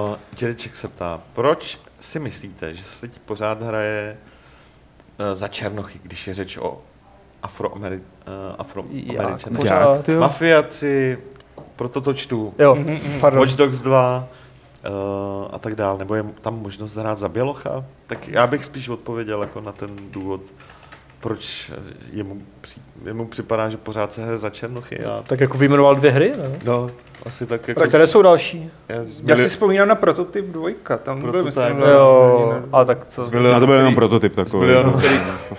Uh, 0.10 0.16
Dědeček 0.38 0.76
se 0.76 0.88
ptá, 0.88 1.20
proč 1.34 1.80
si 2.00 2.20
myslíte, 2.20 2.76
že 2.76 2.84
se 2.84 3.02
teď 3.02 3.12
pořád 3.26 3.62
hraje 3.62 4.18
uh, 5.20 5.26
za 5.38 5.48
černochy, 5.48 6.00
když 6.04 6.28
je 6.28 6.34
řeč 6.34 6.58
o 6.58 6.82
afroameri- 7.48 8.02
uh, 8.28 8.50
Jak 8.50 8.60
afroameričanech? 8.60 9.60
pořád. 9.60 10.08
Mafiaci, 10.20 11.18
proto 11.76 12.02
to 12.02 12.14
čtu, 12.14 12.54
Jo, 12.60 12.76
Mhm, 12.76 12.94
mhm. 12.94 13.20
pardon. 13.20 13.40
Watch 13.40 13.54
Dogs 13.56 13.80
2 13.82 14.28
uh, 14.90 14.92
a 15.52 15.60
tak 15.60 15.76
dále, 15.76 15.98
nebo 16.00 16.16
je 16.16 16.24
tam 16.42 16.62
možnost 16.62 16.96
hrát 16.96 17.20
za 17.20 17.30
Bělocha? 17.30 17.84
Tak 18.08 18.28
já 18.28 18.48
bych 18.48 18.66
spíš 18.66 18.90
odpověděl 18.90 19.42
jako 19.42 19.62
na 19.62 19.72
ten 19.72 19.90
důvod, 20.12 20.42
proč 21.26 21.72
jemu, 22.14 22.42
jemu 23.06 23.26
připadá, 23.28 23.70
že 23.70 23.78
pořád 23.78 24.14
se 24.14 24.22
hraje 24.24 24.38
za 24.38 24.50
černochy 24.50 25.06
a 25.06 25.24
Tak 25.28 25.40
jako 25.40 25.58
vyjmenoval 25.58 25.96
dvě 25.96 26.12
hry, 26.12 26.34
ne? 26.38 26.60
no, 26.66 26.92
asi 27.26 27.46
tak 27.46 27.68
jako... 27.68 27.80
Tak 27.80 27.90
které 27.90 28.08
jsou 28.08 28.22
další? 28.22 28.70
z 29.04 29.22
já 29.26 29.36
mili- 29.36 29.44
si 29.44 29.50
vzpomínám 29.50 29.88
na 29.88 29.96
prototyp 29.96 30.46
dvojka, 30.46 30.98
tam 30.98 31.22
byl, 31.32 31.44
myslím, 31.44 31.80
no. 31.80 31.86
Jo, 31.88 32.62
a 32.72 32.86
tak 32.86 33.08
to... 33.16 33.24
z 33.24 33.30
milionů, 33.30 33.56
A 33.56 33.60
to 33.60 33.66
byl 33.66 33.76
jenom 33.76 33.96
prototyp 33.96 34.34
z 34.34 34.36
takový. 34.36 34.60
milionů, 34.62 34.92
no. 34.92 34.98
který, 34.98 35.16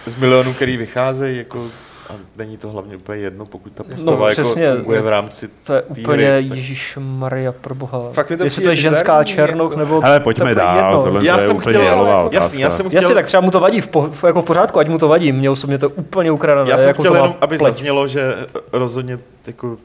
z 0.06 0.14
milionů, 0.14 0.54
který 0.54 0.76
vycházejí, 0.76 1.38
jako, 1.38 1.64
a 2.10 2.12
není 2.36 2.56
to 2.56 2.70
hlavně 2.70 2.96
úplně 2.96 3.18
jedno, 3.20 3.46
pokud 3.46 3.72
ta 3.72 3.82
postava 3.84 4.16
No, 4.18 4.28
jako 4.28 4.42
přesně. 4.42 4.72
funguje 4.74 5.00
v 5.00 5.08
rámci 5.08 5.48
To 5.64 5.72
je 5.74 5.82
úplně 5.82 6.28
hry, 6.30 6.48
tak- 6.48 6.56
Ježíš 6.56 6.98
Maria 7.00 7.52
pro 7.52 7.74
boha. 7.74 8.02
Fakt 8.12 8.30
mi 8.30 8.36
to 8.36 8.44
Jestli 8.44 8.62
to 8.62 8.68
je 8.68 8.76
ženská 8.76 9.12
bizarní, 9.12 9.34
černoch 9.34 9.70
jako- 9.70 9.78
nebo... 9.80 10.00
Hele, 10.00 10.20
pojďme 10.20 10.54
to 10.54 10.60
dál, 10.60 10.76
jedno. 10.76 11.02
tohle 11.02 11.26
Já 11.26 11.34
to 11.36 11.40
je 11.42 11.46
jsem 11.48 11.56
úplně 11.56 11.74
chtěl, 11.78 11.86
jalová 11.86 12.10
jasný, 12.22 12.36
otázka. 12.38 12.58
já 12.60 12.70
jsem 12.70 12.86
chtěl, 12.88 12.98
Jasně, 13.02 13.14
tak 13.14 13.26
třeba 13.26 13.40
mu 13.40 13.50
to 13.50 13.60
vadí, 13.60 13.80
v, 13.80 13.88
po, 13.88 14.02
v, 14.02 14.24
jako 14.24 14.42
v 14.42 14.44
pořádku, 14.44 14.78
ať 14.78 14.88
mu 14.88 14.98
to 14.98 15.08
vadí. 15.08 15.32
Mně 15.32 15.50
osobně 15.50 15.78
to 15.78 15.88
úplně 15.90 16.30
ukradené. 16.32 16.70
já 16.70 16.78
jsem 16.78 16.88
jako 16.88 17.02
chtěl 17.02 17.14
jenom, 17.14 17.34
aby 17.40 17.58
pleť. 17.58 17.72
zaznělo, 17.74 18.08
že 18.08 18.34
rozhodně 18.72 19.18
jako 19.46 19.76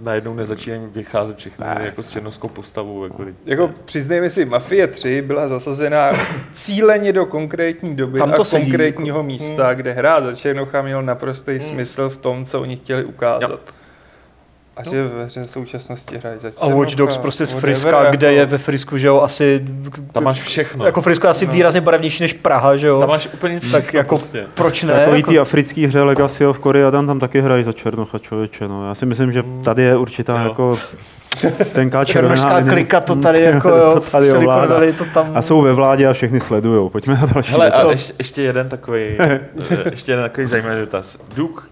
najednou 0.00 0.34
nezačínají 0.34 0.82
vycházet 0.92 1.36
všechny 1.36 1.66
jako 1.80 2.02
s 2.02 2.10
černovskou 2.10 2.48
postavou. 2.48 3.04
Jako, 3.04 3.24
Jako 3.46 3.70
přiznejme 3.84 4.30
si, 4.30 4.44
Mafie 4.44 4.86
3 4.86 5.22
byla 5.22 5.48
zasazena 5.48 6.10
cíleně 6.52 7.12
do 7.12 7.26
konkrétní 7.26 7.96
doby 7.96 8.18
Tam 8.18 8.32
a 8.32 8.36
to 8.36 8.44
sedí, 8.44 8.64
konkrétního 8.64 9.18
jako- 9.18 9.26
místa, 9.26 9.74
kde 9.74 9.92
hrát 9.92 10.24
za 10.24 10.32
Černocha 10.34 10.82
měl 10.82 11.02
naprostý 11.02 11.60
smysl 11.60 12.08
v 12.08 12.16
tom, 12.16 12.46
co 12.46 12.60
oni 12.60 12.76
chtěli 12.76 13.04
ukázat. 13.04 13.50
Jo. 13.50 13.58
A 14.76 14.82
že 14.82 15.04
ve 15.04 15.24
hře 15.24 15.42
v 15.44 15.50
současnosti 15.50 16.18
hrají 16.18 16.38
za 16.40 16.48
A. 16.60 16.68
Watch 16.68 16.94
Dogs 16.94 17.16
prostě 17.16 17.46
z 17.46 17.52
whatever, 17.52 17.74
Friska, 17.74 17.98
jako- 18.00 18.10
kde 18.16 18.32
je 18.32 18.46
ve 18.46 18.58
Frisku, 18.58 18.98
že 18.98 19.06
jo, 19.06 19.20
asi... 19.20 19.64
tam 20.12 20.24
máš 20.24 20.40
všechno. 20.40 20.86
Jako 20.86 21.02
Frisko 21.02 21.26
je 21.26 21.30
asi 21.30 21.46
No. 21.46 21.52
výrazně 21.52 21.80
barevnější 21.80 22.22
než 22.22 22.32
Praha, 22.32 22.76
že 22.76 22.86
jo. 22.86 23.00
tam 23.00 23.08
máš 23.08 23.28
úplně 23.34 23.60
všechno. 23.60 23.78
tak 23.80 23.94
jako 23.94 24.16
prostě. 24.16 24.46
proč 24.54 24.82
ne? 24.82 24.92
Takový 24.94 25.18
Jako, 25.18 25.30
ty 25.30 25.38
africký 25.38 25.86
hře 25.86 26.02
Legacy 26.02 26.46
of 26.46 26.58
Koreadan 26.58 27.06
tam 27.06 27.20
taky 27.20 27.40
hrají 27.40 27.64
za 27.64 27.72
Černocha 27.72 28.18
člověče. 28.18 28.68
No. 28.68 28.88
Já 28.88 28.94
si 28.94 29.06
myslím, 29.06 29.32
že 29.32 29.42
tady 29.64 29.82
je 29.82 29.96
určitá 29.96 30.40
Jo. 30.42 30.48
jako 30.48 30.78
tenká 31.72 32.04
červená 32.04 32.34
černošská 32.36 32.70
klika 32.74 33.00
to 33.00 33.16
tady 33.16 33.40
jako 33.42 33.68
jo, 33.68 33.90
to 33.92 34.00
tady. 34.00 34.30
Valley 34.46 34.92
to 34.92 35.04
tam... 35.04 35.30
A 35.34 35.42
jsou 35.42 35.62
ve 35.62 35.72
vládě 35.72 36.08
a 36.08 36.12
všechny 36.12 36.40
sledujou. 36.40 36.88
Pojďme 36.88 37.14
na 37.14 37.26
další. 37.34 37.52
Hele, 37.52 37.70
a 37.70 37.90
ještě, 37.90 38.12
ještě 38.18 38.42
jeden 38.42 38.68
takový, 38.68 39.02
ještě 39.90 40.12
jeden 40.12 40.24
takový 40.24 40.46
zajímavý 40.46 40.76
dotaz. 40.80 41.18
Duke 41.34 41.62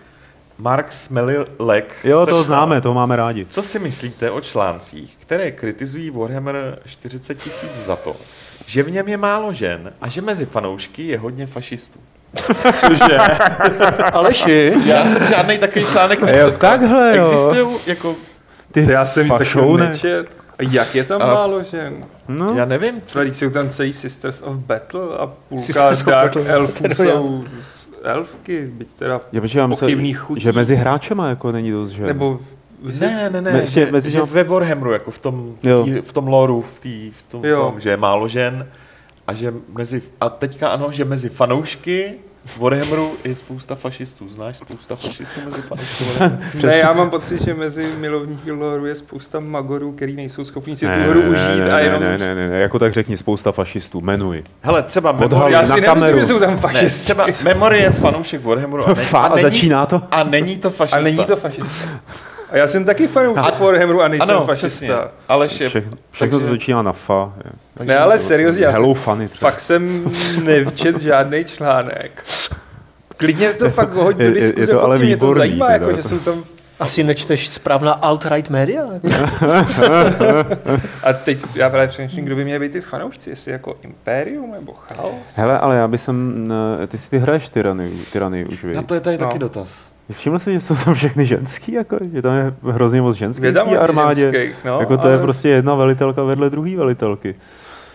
Mark 0.59 0.93
Smelilek 0.93 1.97
Jo, 2.05 2.27
to 2.27 2.43
známe, 2.43 2.81
to 2.81 2.95
máme 2.95 3.17
rádi. 3.17 3.47
Co 3.51 3.63
si 3.63 3.79
myslíte 3.79 4.31
o 4.31 4.41
článcích, 4.41 5.17
které 5.21 5.51
kritizují 5.51 6.11
Warhammer 6.11 6.79
40 6.87 7.35
tisíc 7.35 7.75
za 7.87 7.97
to, 7.97 8.17
že 8.67 8.83
v 8.83 8.91
něm 8.91 9.09
je 9.09 9.17
málo 9.17 9.53
žen 9.53 9.93
a 10.01 10.09
že 10.09 10.21
mezi 10.23 10.47
fanoušky 10.47 11.07
je 11.07 11.19
hodně 11.19 11.47
fašistů? 11.47 11.99
Cože? 12.81 13.19
Aleši, 14.13 14.73
Já 14.85 15.05
jsem 15.05 15.29
žádný 15.29 15.59
takový 15.59 15.85
článek 15.85 16.21
Jo, 16.21 16.27
nečetl. 16.27 16.51
takhle 16.59 17.17
jo. 17.17 17.25
Existují 17.33 17.77
jako, 17.87 18.15
Ty 18.73 18.87
já 18.93 19.07
jsem 19.07 19.29
nečet. 19.77 20.27
A 20.59 20.63
jak 20.71 20.95
je 20.95 21.05
tam 21.05 21.23
A 21.23 21.27
málo 21.27 21.63
žen? 21.71 22.05
No, 22.29 22.55
já 22.55 22.65
nevím, 22.65 23.01
Tady 23.13 23.35
jsou 23.35 23.51
tam 23.51 23.69
celý 23.71 23.93
Sisters 23.93 24.43
of 24.43 24.57
Battle 24.57 25.17
a 25.19 25.27
půlka 25.27 25.65
Sisters 25.65 26.03
Dark 26.03 26.35
Battle, 26.37 26.53
Elfů 26.53 26.85
jsou 26.95 27.45
elfky, 28.05 28.71
byť 28.75 28.89
teda 28.95 29.21
já, 29.33 29.41
protože 29.41 29.59
já 29.59 29.69
pochybný 29.69 29.95
myslím, 29.97 30.15
chutí. 30.15 30.41
že 30.41 30.53
mezi 30.53 30.77
hráčema 30.77 31.29
jako 31.29 31.53
není 31.53 31.71
dost 31.71 31.91
žen. 31.91 32.07
Nebo 32.07 32.41
ne, 33.01 33.31
ne, 33.33 33.41
ne, 33.41 33.53
Ne, 33.53 33.61
ještě 33.61 33.87
že, 33.87 33.93
mezi 33.93 34.11
že 34.11 34.23
ve 34.23 34.45
Warhammeru, 34.45 34.93
jako 34.93 35.11
v 35.11 35.19
tom, 35.19 35.55
v, 35.63 35.85
tý, 35.85 35.95
v 36.01 36.13
tom 36.13 36.29
loreu, 36.29 36.61
v, 36.61 36.81
tý, 36.81 37.11
v 37.11 37.23
tom, 37.23 37.43
tom, 37.43 37.81
že 37.81 37.91
je 37.91 37.97
málo 37.97 38.29
žen 38.29 38.69
a 39.27 39.35
že 39.35 39.55
mezi, 39.77 40.03
a 40.21 40.29
teďka 40.29 40.69
ano, 40.69 40.93
že 40.93 41.05
mezi 41.05 41.29
fanoušky 41.29 42.15
Warhammeru 42.59 43.13
je 43.25 43.37
spousta 43.37 43.75
fašistů. 43.75 44.29
Znáš 44.29 44.57
spousta 44.57 44.97
fašistů 44.97 45.41
mezi 45.45 45.63
fanoušky? 45.63 46.05
Ne, 46.67 46.77
já 46.77 46.93
mám 46.93 47.11
pocit, 47.11 47.43
že 47.45 47.55
mezi 47.55 47.89
milovníky 47.99 48.53
loru 48.53 48.87
je 48.87 48.97
spousta 48.97 49.41
magorů, 49.41 49.93
který 49.93 50.17
nejsou 50.17 50.45
schopni 50.45 50.77
si 50.77 50.87
tu 50.87 50.91
Ne, 50.91 51.09
hru 51.09 51.21
ne, 51.23 51.29
užít 51.29 51.65
ne, 51.65 51.73
a 51.73 51.77
ne, 51.77 51.83
jenom... 51.83 52.03
ne, 52.03 52.19
ne, 52.19 52.35
ne, 52.35 52.49
ne, 52.49 52.59
jako 52.61 52.79
tak 52.79 52.93
řekni 52.93 53.17
spousta 53.17 53.53
fašistů, 53.53 54.01
jmenuj. 54.01 54.43
Hele, 54.63 54.83
třeba 54.83 55.13
Memory, 55.13 55.53
Já 55.53 55.61
na 55.61 55.67
si 55.67 55.73
nemyslím, 55.73 55.95
kameru. 55.95 56.19
že 56.19 56.25
jsou 56.25 56.39
tam 56.39 56.51
ne, 56.51 56.57
fašisti. 56.57 57.01
třeba 57.05 57.27
Memory 57.45 57.79
je 57.79 57.91
fanoušek 57.91 58.45
Warhammeru 58.45 58.89
a, 58.89 58.93
ne, 58.95 59.03
a, 59.13 59.19
a 59.19 59.29
není, 59.29 59.43
začíná 59.43 59.87
to? 59.87 60.03
a 60.11 60.25
není 60.25 60.57
to 60.57 60.71
fašista. 60.71 60.97
A 60.99 61.03
není 61.03 61.25
to 61.25 61.37
fašista. 61.37 61.85
A 62.55 62.57
já 62.59 62.69
jsem 62.69 62.85
taky 62.85 63.09
fanoušek 63.09 63.59
Warhammeru 63.61 64.03
a 64.03 64.09
nejsem 64.09 64.31
ano, 64.31 64.47
fašista. 64.47 64.67
přesně. 64.69 64.95
Aleš 65.29 65.61
je... 65.61 65.69
Vše, 65.69 65.85
všechno 66.11 66.39
to 66.39 66.45
takže- 66.45 66.51
začíná 66.59 66.83
na 66.83 66.93
fa. 66.93 67.33
je. 67.45 67.51
takže- 67.75 67.93
Ne, 67.95 67.99
ale 67.99 68.19
seriózně, 68.19 68.65
já 68.65 68.71
Hello 68.71 68.95
jsem, 68.95 69.03
funny. 69.05 69.29
třeba. 69.29 69.51
fakt 69.51 69.61
jsem 69.61 70.05
nevčet 70.45 71.01
žádný 71.01 71.45
článek. 71.45 72.25
Klidně 73.17 73.53
to 73.53 73.71
pak 73.71 73.93
hoď 73.93 74.17
do 74.17 74.25
Je- 74.25 74.31
je- 74.31 74.37
je 74.37 74.47
diskuze, 74.47 74.73
to 74.73 74.83
ale 74.83 74.97
tím, 74.99 75.07
mě 75.07 75.17
to 75.17 75.27
výborný, 75.27 75.39
zajímá, 75.49 75.67
teda. 75.67 75.87
jako, 75.87 75.97
že 75.97 76.03
jsou 76.03 76.19
tam... 76.19 76.45
Asi 76.81 77.05
nečteš 77.05 77.49
správná 77.49 78.01
alt-right 78.03 78.51
média? 78.51 78.83
A 81.05 81.13
teď 81.13 81.39
já 81.55 81.71
právě 81.71 81.89
přemýšlím, 81.89 82.25
kdo 82.25 82.37
by 82.37 82.45
měl 82.45 82.61
být 82.61 82.73
ty 82.73 82.81
fanoušci, 82.81 83.31
jestli 83.31 83.53
jako 83.53 83.77
Imperium 83.83 84.53
nebo 84.53 84.73
Chaos. 84.73 85.15
Hele, 85.37 85.59
ale 85.59 85.77
já 85.77 85.89
bych 85.89 86.01
sem, 86.01 86.49
ty 86.89 86.99
si 86.99 87.11
ty 87.11 87.19
hraješ 87.19 87.49
tyrany, 87.49 87.91
tyrany 88.13 88.45
už, 88.47 88.65
víš. 88.65 88.77
Na 88.77 88.83
to 88.83 88.95
je 88.95 89.01
tady 89.01 89.19
No. 89.19 89.27
taky 89.27 89.39
dotaz. 89.39 89.94
Všiml 90.13 90.39
jsi, 90.39 90.53
že 90.53 90.61
jsou 90.61 90.77
tam 90.85 90.95
všechny 90.95 91.27
ženský, 91.27 91.73
jako, 91.73 91.97
že 92.15 92.23
tam 92.23 92.33
je 92.37 92.55
hrozně 92.63 93.03
moc 93.03 93.17
ženských 93.17 93.45
Je 93.45 93.53
v 93.53 93.79
armádě. 93.79 94.21
ženských, 94.21 94.65
no, 94.65 94.81
jako 94.81 94.97
to 94.97 95.09
je 95.09 95.15
ale- 95.15 95.23
prostě 95.23 95.49
jedna 95.49 95.75
velitelka 95.75 96.23
vedle 96.23 96.51
druhé 96.51 96.77
velitelky. 96.77 97.35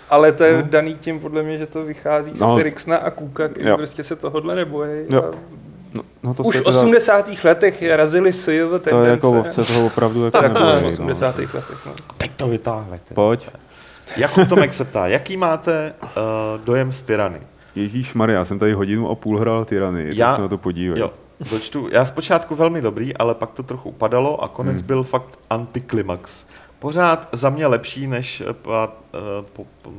Ale 0.09 0.31
to 0.31 0.43
je 0.43 0.63
daný 0.69 0.95
tím 0.95 1.19
podle 1.19 1.43
mě, 1.43 1.57
že 1.57 1.65
to 1.65 1.83
vychází 1.83 2.31
No. 2.39 2.55
z 2.55 2.59
Trixna 2.59 2.97
a 2.97 3.09
Kuka, 3.09 3.47
který 3.47 3.69
Jo. 3.69 3.77
prostě 3.77 4.03
se 4.03 4.15
tohohle 4.15 4.55
nebojí. 4.55 4.91
Jo. 5.09 5.23
A 5.23 5.35
No, 5.93 6.01
no 6.23 6.33
to 6.33 6.43
Už 6.43 6.55
v 6.55 6.65
80. 6.65 7.43
letech 7.43 7.83
razili 7.91 8.33
Silv 8.33 8.81
to 8.81 9.01
je 9.03 9.09
jako 9.09 9.31
tendence. 9.31 9.63
se 9.63 9.73
toho 9.73 9.85
opravdu 9.85 10.25
jako 10.25 10.41
tak 10.41 10.53
nebojí, 10.53 10.75
v 10.77 10.81
no. 10.81 10.87
80. 10.87 11.37
letech. 11.53 11.85
No. 11.85 11.91
Teď 12.17 12.31
to 12.37 12.47
vytáhnete. 12.47 13.13
Pojď. 13.15 13.47
Jakub 14.17 14.47
Tomek 14.47 14.73
se 14.73 14.85
ptá, 14.85 15.07
jaký 15.07 15.37
máte 15.37 15.93
uh, 16.03 16.09
dojem 16.65 16.91
z 16.91 17.01
Tyrany? 17.01 17.39
Ježíš 17.75 18.13
Maria, 18.13 18.39
já 18.39 18.45
jsem 18.45 18.59
tady 18.59 18.73
hodinu 18.73 19.09
a 19.09 19.15
půl 19.15 19.39
hrál 19.39 19.65
tyrany. 19.65 20.09
Já- 20.13 20.27
tak 20.27 20.35
se 20.35 20.41
na 20.41 20.47
to 20.47 20.57
podívej. 20.57 20.99
Jo, 20.99 21.11
dočtu. 21.51 21.89
Já 21.91 22.05
zpočátku 22.05 22.55
velmi 22.55 22.81
dobrý, 22.81 23.17
ale 23.17 23.35
pak 23.35 23.51
to 23.51 23.63
trochu 23.63 23.89
upadalo 23.89 24.43
a 24.43 24.47
konec 24.47 24.75
Hmm. 24.77 24.85
byl 24.87 25.03
fakt 25.03 25.39
antiklimax. 25.49 26.43
Pořád 26.79 27.27
za 27.31 27.49
mě 27.49 27.67
lepší 27.67 28.07
než 28.07 28.41
eh, 28.41 28.53
pa, 28.53 28.87
uh, 29.13 29.19
po, 29.53 29.65
po, 29.81 29.91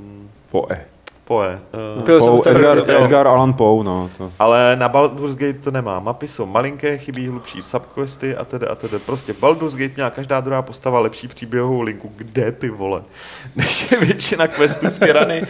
Po 0.50 0.72
E. 0.72 0.84
poe. 1.24 1.58
Uh, 1.96 2.02
Poe, 2.04 2.40
to 2.42 2.48
Edgar, 2.50 2.78
jo. 2.78 2.84
Edgar 3.04 3.26
Allan 3.26 3.52
Poe, 3.52 3.84
no. 3.84 4.10
To. 4.18 4.32
ale 4.38 4.76
na 4.78 4.88
Baldur's 4.88 5.34
Gate 5.34 5.58
to 5.58 5.70
nemá. 5.70 6.00
Mapy 6.00 6.28
jsou 6.28 6.46
malinké, 6.46 6.98
chybí 6.98 7.28
hlubší 7.28 7.62
subquesty 7.62 8.36
a 8.36 8.44
tedy 8.44 8.66
a 8.66 8.74
tedy. 8.74 8.98
Prostě 8.98 9.32
Baldur's 9.40 9.76
Gate 9.76 9.92
měla 9.94 10.10
každá 10.10 10.40
druhá 10.40 10.62
postava 10.62 11.00
lepší 11.00 11.28
příběhovou 11.28 11.80
linku. 11.80 12.12
Kde 12.16 12.52
ty 12.52 12.70
vole? 12.70 13.02
Než 13.56 13.90
je 13.92 14.00
většina 14.00 14.46
questů 14.48 14.86
v 14.86 14.98
Tyrany. 14.98 15.42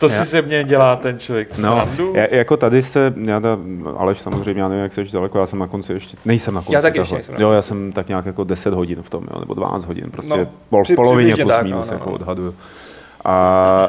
To 0.00 0.06
Já- 0.06 0.10
si 0.12 0.24
ze 0.30 0.42
mě 0.42 0.64
dělá 0.64 0.96
ten 0.96 1.18
člověk 1.18 1.48
No, 1.58 1.82
srandu. 1.82 2.12
já, 2.16 2.26
jako 2.30 2.56
tady 2.56 2.82
se, 2.82 3.12
já 3.24 3.40
ta, 3.40 3.58
Aleš 3.96 4.18
samozřejmě, 4.18 4.62
já 4.62 4.68
nevím, 4.68 4.82
jak 4.82 4.92
jsi 4.92 5.04
daleko, 5.12 5.38
já 5.38 5.46
jsem 5.46 5.58
na 5.58 5.66
konci 5.66 5.92
ještě, 5.92 6.16
nejsem 6.24 6.54
na 6.54 6.60
konci. 6.60 6.74
Já 6.74 6.82
taky 6.82 6.98
ještě 6.98 7.14
nejsem 7.14 7.34
Jo, 7.38 7.50
já 7.52 7.62
jsem 7.62 7.92
tak 7.92 8.08
nějak 8.08 8.26
jako 8.26 8.44
10 8.44 8.74
hodin 8.74 9.02
v 9.02 9.10
tom, 9.10 9.24
jo, 9.34 9.40
nebo 9.40 9.54
12 9.54 9.84
hodin, 9.84 10.04
prostě 10.10 10.30
No, 10.30 10.36
no, 10.36 10.46
pol, 10.70 10.80
v 10.82 10.84
při- 10.84 10.94
polovině 10.96 11.36
plus 11.36 11.48
tak, 11.48 11.62
minus, 11.64 11.86
no, 11.86 11.92
no, 11.92 11.98
jako 11.98 12.10
no. 12.10 12.14
odhaduju. 12.16 12.54
A 13.24 13.88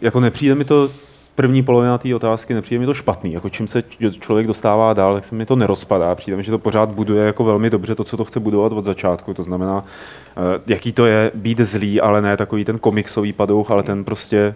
jako 0.00 0.20
nepřijde 0.20 0.54
mi 0.54 0.64
to, 0.64 0.88
první 1.34 1.62
polovina 1.62 1.98
té 1.98 2.14
otázky, 2.14 2.54
nepřijde 2.54 2.80
mi 2.80 2.86
to 2.86 2.94
špatný, 2.94 3.32
jako 3.32 3.48
čím 3.48 3.66
se 3.68 3.82
člověk 4.20 4.46
dostává 4.46 4.92
dál, 4.92 5.14
tak 5.14 5.24
se 5.24 5.34
mi 5.34 5.46
to 5.46 5.56
nerozpadá, 5.56 6.14
přijde 6.14 6.36
mi, 6.36 6.42
že 6.42 6.50
to 6.50 6.58
pořád 6.58 6.88
buduje 6.90 7.26
jako 7.26 7.44
velmi 7.44 7.70
dobře 7.70 7.94
to, 7.94 8.04
co 8.04 8.16
to 8.16 8.24
chce 8.24 8.40
budovat 8.40 8.72
od 8.72 8.84
začátku, 8.84 9.34
to 9.34 9.42
znamená, 9.42 9.84
eh, 10.36 10.60
jaký 10.66 10.92
to 10.92 11.06
je 11.06 11.30
být 11.34 11.60
zlý, 11.60 12.00
ale 12.00 12.22
ne 12.22 12.36
takový 12.36 12.64
ten 12.64 12.78
komiksový 12.78 13.32
padouch, 13.32 13.70
ale 13.70 13.82
ten 13.82 14.04
prostě 14.04 14.54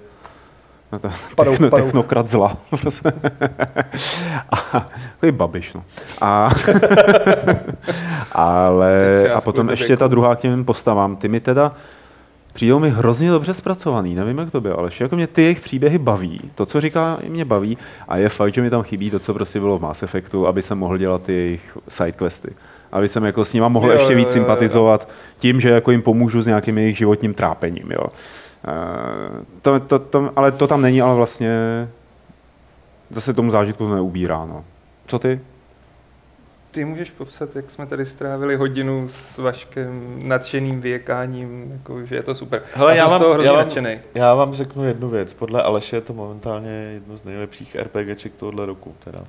Padouch, 1.37 1.55
techno, 1.55 1.71
padouch. 1.71 1.87
technokrat 1.87 2.29
zla. 2.29 2.57
Prostě. 2.81 3.13
a, 4.51 4.87
takový 5.13 5.33
babiš, 5.33 5.73
no. 5.73 5.85
A, 6.21 6.51
ale, 8.33 9.29
a 9.35 9.41
potom 9.41 9.71
ještě 9.71 9.97
ta 9.97 10.09
druhá 10.09 10.37
k 10.37 10.41
těm 10.41 10.65
postavám. 10.65 11.17
Ty 11.17 11.29
mi 11.29 11.41
teda 11.41 11.73
přijdou 12.53 12.79
mi 12.79 12.91
hrozně 12.91 13.31
dobře 13.31 13.55
zpracovaný, 13.55 14.15
nevím 14.15 14.39
jak 14.39 14.51
to 14.51 14.61
bylo, 14.61 14.79
ale 14.79 14.91
jako 15.01 15.17
mě 15.17 15.27
ty 15.27 15.43
jejich 15.43 15.61
příběhy 15.61 15.99
baví, 15.99 16.41
to, 16.55 16.67
co 16.67 16.81
říká, 16.81 17.19
mě 17.29 17.45
baví 17.45 17.79
a 18.09 18.17
je 18.17 18.29
fakt, 18.29 18.55
že 18.55 18.63
mi 18.63 18.71
tam 18.71 18.83
chybí 18.83 19.11
to, 19.11 19.19
co 19.19 19.35
prostě 19.35 19.61
bylo 19.61 19.79
v 19.79 19.83
Mass 19.83 20.03
Effectu, 20.03 20.47
aby 20.47 20.63
jsem 20.63 20.79
mohl 20.79 20.99
dělat 20.99 21.23
ty 21.23 21.33
jejich 21.33 21.79
sidequesty. 21.89 22.55
Aby 22.93 23.09
jsem 23.09 23.25
jako 23.25 23.45
s 23.45 23.53
nima 23.53 23.69
mohl 23.69 23.87
Jo, 23.87 23.93
ještě 23.93 24.13
jo, 24.13 24.17
víc 24.17 24.29
jo, 24.29 24.31
jo. 24.31 24.33
sympatizovat 24.33 25.09
tím, 25.39 25.61
že 25.61 25.71
jako 25.71 25.91
jim 25.91 26.03
pomůžu 26.03 26.43
s 26.43 26.47
nějakým 26.47 26.79
jejich 26.79 26.99
životním 26.99 27.35
trápením. 27.35 27.91
Jo. 27.91 28.07
Eh, 28.69 29.45
To, 29.63 29.81
to, 29.81 29.99
to, 29.99 30.31
ale 30.37 30.53
to 30.53 30.67
tam 30.67 30.83
není, 30.83 31.03
ale 31.03 31.15
vlastně 31.15 31.51
zase 33.11 33.35
tomu 33.35 33.51
zážitku 33.51 33.89
to 33.89 33.95
neubírá. 33.95 34.45
No. 34.47 34.65
Co 35.07 35.19
ty? 35.19 35.41
Ty 36.71 36.85
můžeš 36.85 37.11
popsat, 37.11 37.57
jak 37.57 37.71
jsme 37.71 37.87
tady 37.87 38.07
strávili 38.07 38.57
hodinu 38.57 39.09
s 39.09 39.39
Vaškem 39.39 40.19
nadšeným 40.29 40.81
vyjekáním, 40.81 41.73
jako, 41.73 42.05
že 42.07 42.15
je 42.15 42.23
to 42.23 42.35
super. 42.35 42.63
Hele, 42.75 42.91
já, 42.93 42.97
já 42.97 43.03
jsem 43.05 43.11
vám- 43.11 43.21
z 43.21 43.23
toho 43.23 43.35
hrozně 43.35 43.51
já 43.51 43.57
vám-. 43.57 43.99
Já 44.15 44.35
vám 44.35 44.55
řeknu 44.55 44.85
jednu 44.85 45.09
věc. 45.09 45.33
Podle 45.33 45.63
Aleše 45.63 45.97
je 45.97 46.01
to 46.01 46.13
momentálně 46.13 46.71
jedno 46.71 47.17
z 47.17 47.25
nejlepších 47.25 47.77
RPGček 47.77 48.33
tohohle 48.35 48.67
roku. 48.67 48.95
Teda. 49.05 49.25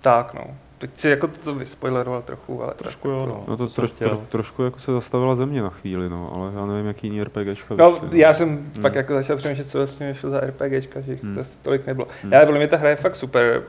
Tak, 0.00 0.34
no. 0.34 0.42
Teď 0.78 0.90
si 0.96 1.08
jako 1.08 1.26
to 1.28 1.54
vyspoileroval 1.54 2.22
trochu, 2.22 2.62
ale 2.62 2.74
Trošku 2.74 3.08
tak, 3.08 3.14
jo, 3.14 3.20
jako- 3.20 3.32
no. 3.32 3.44
No 3.48 3.56
to 3.56 3.66
troš, 3.66 3.90
chtěl. 3.90 4.08
tro, 4.08 4.22
trošku 4.28 4.62
jako 4.62 4.78
se 4.78 4.92
zastavila 4.92 5.34
země 5.34 5.62
na 5.62 5.70
chvíli, 5.70 6.08
no, 6.08 6.32
ale 6.34 6.52
já 6.54 6.66
nevím, 6.66 6.86
jaký 6.86 7.06
jiný 7.06 7.22
RPGčka 7.22 7.74
No, 7.74 7.92
vyšly, 7.92 8.18
já 8.18 8.34
jsem 8.34 8.48
Hmm. 8.48 8.82
pak 8.82 8.94
jako 8.94 9.14
začal 9.14 9.36
přemýšlet, 9.36 9.68
co 9.68 9.78
vlastně 9.78 10.08
vyšlo 10.12 10.30
za 10.30 10.40
RPGčka, 10.40 11.00
že 11.00 11.16
Hmm. 11.22 11.34
to 11.36 11.42
tolik 11.62 11.86
nebylo. 11.86 12.06
Hmm. 12.22 12.34
Ale 12.34 12.44
podle 12.46 12.58
mě 12.58 12.68
ta 12.68 12.76
hra 12.76 12.90
je 12.90 12.96
fakt 12.96 13.16
super. 13.16 13.62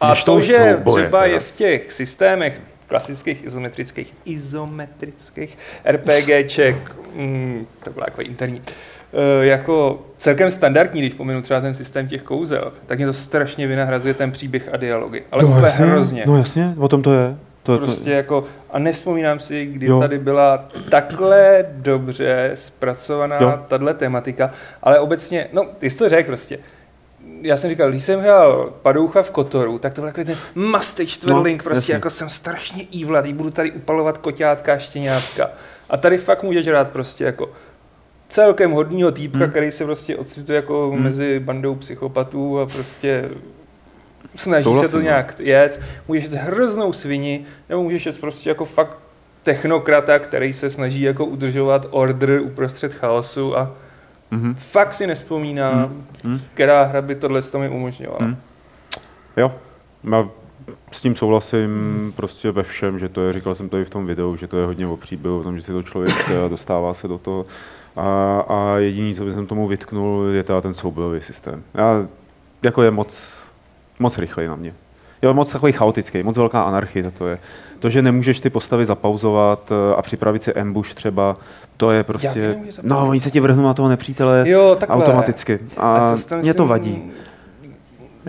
A 0.00 0.08
Než 0.10 0.24
to, 0.24 0.40
že 0.40 0.76
souboje, 0.76 1.04
třeba 1.04 1.20
teda. 1.22 1.32
je 1.34 1.40
v 1.40 1.50
těch 1.50 1.92
systémech 1.92 2.60
klasických 2.86 3.44
izometrických, 3.44 4.14
izometrických 4.24 5.58
RPGček, 5.84 6.76
mm, 7.14 7.66
to 7.84 7.90
bylo 7.90 8.04
jako 8.08 8.20
interní, 8.22 8.62
jako 9.40 10.02
celkem 10.18 10.50
standardní, 10.50 11.00
když 11.00 11.14
pominu 11.14 11.42
třeba 11.42 11.60
ten 11.60 11.74
systém 11.74 12.08
těch 12.08 12.22
kouzel, 12.22 12.72
tak 12.86 12.98
mě 12.98 13.06
to 13.06 13.12
strašně 13.12 13.66
vynahrazuje 13.66 14.14
ten 14.14 14.32
příběh 14.32 14.68
a 14.72 14.76
dialogy. 14.76 15.22
Ale 15.32 15.42
no, 15.42 15.48
úplně 15.48 15.64
jasně, 15.64 15.84
hrozně. 15.84 16.22
No 16.26 16.36
jasně, 16.38 16.74
o 16.78 16.88
tom 16.88 17.02
to 17.02 17.12
je. 17.14 17.36
To, 17.62 17.78
Prostě 17.78 18.10
jako, 18.12 18.44
a 18.70 18.78
nevzpomínám 18.78 19.40
si, 19.40 19.66
kdy 19.66 19.86
Jo. 19.86 20.00
tady 20.00 20.18
byla 20.18 20.68
takhle 20.90 21.66
dobře 21.70 22.52
zpracovaná 22.54 23.36
Jo. 23.40 23.58
tahle 23.68 23.94
tematika, 23.94 24.50
ale 24.82 24.98
obecně, 24.98 25.46
no, 25.52 25.64
ty 25.78 25.90
jsi 25.90 25.98
to 25.98 26.08
řekl 26.08 26.26
prostě. 26.26 26.58
Já 27.42 27.56
jsem 27.56 27.70
říkal, 27.70 27.90
když 27.90 28.04
jsem 28.04 28.20
hrál 28.20 28.72
Padoucha 28.82 29.22
v 29.22 29.30
Kotoru, 29.30 29.78
tak 29.78 29.92
to 29.92 30.00
byl 30.00 30.08
takový 30.10 30.26
ten 30.26 30.36
mastý 30.54 31.06
čtvrtlink, 31.06 31.60
No, 31.60 31.64
prostě 31.64 31.78
jasně. 31.78 31.94
jako 31.94 32.10
jsem 32.10 32.28
strašně 32.28 32.84
evlatý, 33.02 33.32
budu 33.32 33.50
tady 33.50 33.72
upalovat 33.72 34.18
koťátka 34.18 34.72
a 34.72 34.78
štěňátka. 34.78 35.50
A 35.90 35.96
tady 35.96 36.18
fakt 36.18 36.42
můžeš 36.42 36.66
hrát 36.66 36.88
prostě 36.90 37.24
jako 37.24 37.50
celkem 38.28 38.70
hodnýho 38.70 39.12
týpka, 39.12 39.38
Hmm. 39.38 39.50
který 39.50 39.70
se 39.72 39.84
prostě 39.84 40.16
ocituje 40.16 40.56
jako 40.56 40.90
Hmm. 40.90 41.02
mezi 41.02 41.40
bandou 41.40 41.74
psychopatů 41.74 42.60
a 42.60 42.66
prostě 42.66 43.28
snaží 44.36 44.62
se 44.64 44.70
Souhlasím, 44.70 44.90
to 44.90 44.96
no. 44.96 45.02
nějak 45.02 45.40
jet. 45.40 45.80
Můžeš 46.08 46.24
jít 46.24 46.32
hroznou 46.34 46.92
svini, 46.92 47.44
nebo 47.68 47.82
můžeš 47.82 48.06
jít 48.06 48.20
prostě 48.20 48.48
jako 48.48 48.64
fakt 48.64 48.98
technokrata, 49.42 50.18
který 50.18 50.52
se 50.52 50.70
snaží 50.70 51.02
jako 51.02 51.24
udržovat 51.24 51.86
order 51.90 52.40
uprostřed 52.40 52.94
chaosu 52.94 53.58
a 53.58 53.70
Mhm. 54.30 54.54
fakt 54.54 54.92
si 54.92 55.06
nespomínám, 55.06 55.74
Hmm. 55.88 56.04
Hmm. 56.24 56.40
která 56.54 56.82
hra 56.84 57.02
by 57.02 57.14
tohle 57.14 57.42
to 57.42 57.58
mi 57.58 57.68
umožňovala. 57.68 58.24
Hmm. 58.24 58.36
Jo, 59.36 59.54
já 60.12 60.28
s 60.92 61.00
tím 61.00 61.16
souhlasím 61.16 62.12
prostě 62.16 62.50
ve 62.50 62.62
všem, 62.62 62.98
že 62.98 63.08
to 63.08 63.20
je, 63.26 63.32
říkal 63.32 63.54
jsem 63.54 63.68
to 63.68 63.78
i 63.78 63.84
v 63.84 63.90
tom 63.90 64.06
videu, 64.06 64.36
že 64.36 64.46
to 64.46 64.58
je 64.58 64.66
hodně 64.66 64.86
o 64.86 64.96
příběhu, 64.96 65.40
o 65.40 65.42
tom, 65.42 65.56
že 65.56 65.62
si 65.62 65.72
to 65.72 65.82
člověk 65.82 66.30
a 66.44 66.48
dostává 66.48 66.94
se 66.94 67.08
do 67.08 67.18
toho. 67.18 67.46
A, 67.98 68.40
a 68.48 68.76
jediný, 68.78 69.14
co 69.14 69.24
bych 69.24 69.34
tomu 69.48 69.66
vytknul, 69.68 70.26
je 70.32 70.42
teda 70.42 70.60
ten 70.60 70.74
soubojový 70.74 71.20
systém. 71.20 71.62
Já, 71.74 72.06
jako 72.64 72.82
je 72.82 72.90
moc, 72.90 73.38
moc 73.98 74.18
rychlej 74.18 74.48
na 74.48 74.56
mě. 74.56 74.74
Je 75.22 75.32
moc 75.32 75.52
takový 75.52 75.72
chaotický, 75.72 76.22
moc 76.22 76.36
velká 76.36 76.62
anarchie 76.62 77.10
to 77.10 77.28
je. 77.28 77.38
To, 77.78 77.90
že 77.90 78.02
nemůžeš 78.02 78.40
ty 78.40 78.50
postavy 78.50 78.86
zapauzovat 78.86 79.72
eh, 79.72 79.94
a 79.96 80.02
připravit 80.02 80.42
si 80.42 80.54
ambush 80.54 80.94
třeba, 80.94 81.36
to 81.76 81.90
je 81.90 82.04
prostě... 82.04 82.58
No, 82.82 83.08
oni 83.08 83.20
se 83.20 83.30
ti 83.30 83.40
vrhnou 83.40 83.62
na 83.62 83.74
toho 83.74 83.88
nepřítele 83.88 84.44
Jo, 84.46 84.76
takhle. 84.80 85.04
automaticky. 85.04 85.58
A, 85.76 86.08
to 86.16 86.22
tam 86.22 86.40
mě 86.40 86.54
to 86.54 86.66
vadí. 86.66 87.10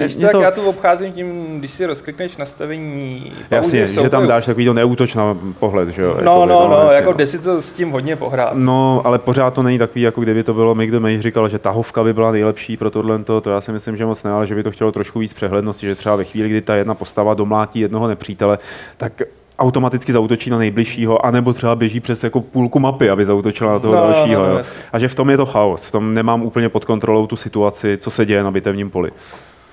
Když 0.05 0.15
tak 0.15 0.31
to- 0.31 0.41
já 0.41 0.51
to 0.51 0.63
obcházím 0.63 1.11
tím, 1.13 1.45
když 1.59 1.71
si 1.71 1.85
rozklikneš 1.85 2.37
nastavení 2.37 3.31
Jasně, 3.51 3.85
v 3.85 3.89
že 3.89 4.09
tam 4.09 4.27
dáš 4.27 4.45
takový 4.45 4.65
to 4.65 4.73
neútoč 4.73 5.15
na 5.15 5.37
pohled, 5.59 5.89
že 5.89 6.01
jo? 6.01 6.17
No, 6.23 6.31
jakoby, 6.33 6.49
no, 6.49 6.67
no, 6.67 6.77
jasně, 6.81 6.95
jako 6.95 7.13
jde 7.13 7.27
si 7.27 7.39
to 7.39 7.61
s 7.61 7.73
tím 7.73 7.91
hodně 7.91 8.15
pohrát. 8.15 8.53
No, 8.55 9.01
ale 9.05 9.19
pořád 9.19 9.53
to 9.53 9.63
není 9.63 9.77
takový, 9.77 10.01
jako 10.01 10.21
kdyby 10.21 10.43
to 10.43 10.53
bylo, 10.53 10.73
the 10.75 10.99
Mage 10.99 11.21
říkal, 11.21 11.49
že 11.49 11.59
tahovka 11.59 12.03
by 12.03 12.13
byla 12.13 12.31
nejlepší 12.31 12.77
pro 12.77 12.91
tohle, 12.91 13.19
to 13.23 13.49
já 13.49 13.61
si 13.61 13.71
myslím, 13.71 13.97
že 13.97 14.05
moc 14.05 14.23
ne, 14.23 14.31
ale 14.31 14.47
že 14.47 14.55
by 14.55 14.63
to 14.63 14.71
chtělo 14.71 14.91
trošku 14.91 15.19
víc 15.19 15.33
přehlednosti, 15.33 15.87
že 15.87 15.95
třeba 15.95 16.15
ve 16.15 16.23
chvíli, 16.23 16.49
kdy 16.49 16.61
ta 16.61 16.75
jedna 16.75 16.93
postava 16.93 17.33
domlátí 17.33 17.79
jednoho 17.79 18.07
nepřítele, 18.07 18.57
tak 18.97 19.21
automaticky 19.59 20.13
zautočí 20.13 20.49
na 20.49 20.57
nejbližšího, 20.57 21.25
anebo 21.25 21.53
třeba 21.53 21.75
běží 21.75 21.99
přes 21.99 22.23
jako 22.23 22.41
půlku 22.41 22.79
mapy, 22.79 23.09
aby 23.09 23.25
zautočila 23.25 23.71
na 23.71 23.79
toho 23.79 23.95
No, 23.95 24.01
no, 24.01 24.13
dalšího. 24.13 24.41
no, 24.41 24.45
no, 24.47 24.51
jo. 24.51 24.57
jasně. 24.57 24.81
A 24.93 24.99
že 24.99 25.07
v 25.07 25.15
tom 25.15 25.29
je 25.29 25.37
to 25.37 25.45
chaos, 25.45 25.85
v 25.85 25.91
tom 25.91 26.13
nemám 26.13 26.43
úplně 26.43 26.69
pod 26.69 26.85
kontrolou 26.85 27.27
tu 27.27 27.35
situaci, 27.35 27.97
co 27.97 28.11
se 28.11 28.25
děje 28.25 28.43
na 28.43 28.51
bitevním 28.51 28.89
poli. 28.89 29.11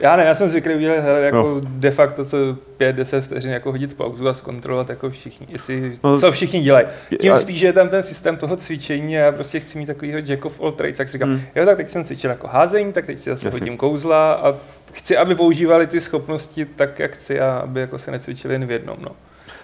Já 0.00 0.16
ne, 0.16 0.24
já 0.24 0.34
jsem 0.34 0.48
zvyklý 0.48 0.74
udělat 0.74 0.98
hele, 1.04 1.20
jako 1.20 1.36
No. 1.42 1.60
de 1.62 1.90
facto 1.90 2.24
co 2.24 2.36
5-10 2.78 3.20
vteřin 3.20 3.50
jako 3.50 3.70
hodit 3.72 3.94
pauzu 3.96 4.28
a 4.28 4.34
zkontrolovat 4.34 4.88
jako 4.90 5.10
všichni, 5.10 5.46
jestli, 5.50 5.98
No, 6.04 6.20
co 6.20 6.32
všichni 6.32 6.60
dělají. 6.60 6.86
Tím 7.20 7.32
a- 7.32 7.36
spíš, 7.36 7.58
že 7.58 7.66
je 7.66 7.72
tam 7.72 7.88
ten 7.88 8.02
systém 8.02 8.36
toho 8.36 8.56
cvičení 8.56 9.18
a 9.18 9.20
já 9.20 9.32
prostě 9.32 9.60
chci 9.60 9.78
mít 9.78 9.86
takovýho 9.86 10.18
jack 10.18 10.44
of 10.44 10.60
all 10.60 10.72
trades, 10.72 10.96
tak 10.96 11.08
říkám, 11.08 11.28
Hmm. 11.28 11.40
jo 11.54 11.64
tak 11.66 11.76
teď 11.76 11.88
jsem 11.90 12.04
cvičil 12.04 12.30
jako 12.30 12.46
házení, 12.46 12.92
tak 12.92 13.06
teď 13.06 13.18
si 13.20 13.30
zase 13.30 13.46
Jasně. 13.46 13.60
hodím 13.60 13.76
kouzla 13.76 14.32
a 14.32 14.54
chci, 14.92 15.16
aby 15.16 15.34
používali 15.34 15.86
ty 15.86 16.00
schopnosti 16.00 16.64
tak, 16.64 16.98
jak 16.98 17.12
chci 17.12 17.40
a 17.40 17.56
aby 17.58 17.80
jako 17.80 17.98
se 17.98 18.10
necvičili 18.10 18.54
jen 18.54 18.66
v 18.66 18.70
jednom. 18.70 18.96
No. 19.00 19.08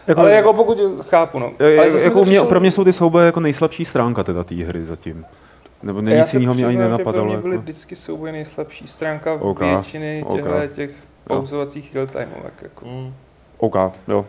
Jako, 0.07 0.21
Ale 0.21 0.33
jako 0.33 0.53
pokud 0.53 0.79
chápu, 1.09 1.39
no. 1.39 1.53
Ale 1.61 1.75
jako 2.03 2.19
mě, 2.19 2.25
přišlo- 2.25 2.45
pro 2.47 2.61
mě 2.61 2.71
jsou 2.71 2.85
ty 2.85 2.93
souboje 2.93 3.27
jako 3.27 3.41
nejslabší 3.41 3.85
stránka 3.85 4.23
teda 4.25 4.45
té 4.45 4.55
hry 4.55 4.85
zatím. 4.85 5.25
Nebo 5.83 6.01
Já 6.01 6.19
nic 6.19 6.35
jiného 6.35 6.55
mě 6.55 6.65
ani 6.67 6.77
přiznám, 6.77 6.89
že 6.89 6.91
nenapadalo. 6.91 7.25
Pro 7.25 7.33
mě 7.33 7.43
byly 7.43 7.55
Jako. 7.55 7.63
vždycky 7.63 7.97
souboje 7.97 8.33
nejslabší 8.33 8.87
stránka 8.87 9.33
OK, 9.33 9.61
většiny 9.61 10.25
OK. 10.27 10.37
těchto 10.37 10.67
těch 10.75 10.91
pauzovacích 11.25 11.95
real 11.95 12.07
timeovek. 12.07 12.63
Jako. 12.63 12.87
Mm. 12.87 13.15
OK, 13.59 13.77
jo. 14.09 14.27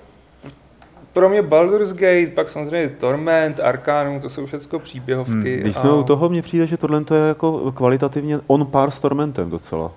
Pro 1.13 1.29
mě 1.29 1.41
Baldur's 1.41 1.93
Gate, 1.93 2.27
pak 2.27 2.49
samozřejmě 2.49 2.89
Torment, 2.89 3.59
Arcanum, 3.59 4.19
to 4.19 4.29
jsou 4.29 4.45
všechno 4.45 4.79
příběhovky. 4.79 5.31
Hmm. 5.53 5.61
Když 5.61 5.77
jsme 5.77 5.91
u 5.91 6.03
toho, 6.03 6.29
mně 6.29 6.41
přijde, 6.41 6.67
že 6.67 6.77
tohle 6.77 7.03
je 7.15 7.27
jako 7.27 7.71
kvalitativně 7.71 8.39
on 8.47 8.65
par 8.65 8.91
s 8.91 8.99
Tormentem 8.99 9.49
docela. 9.49 9.91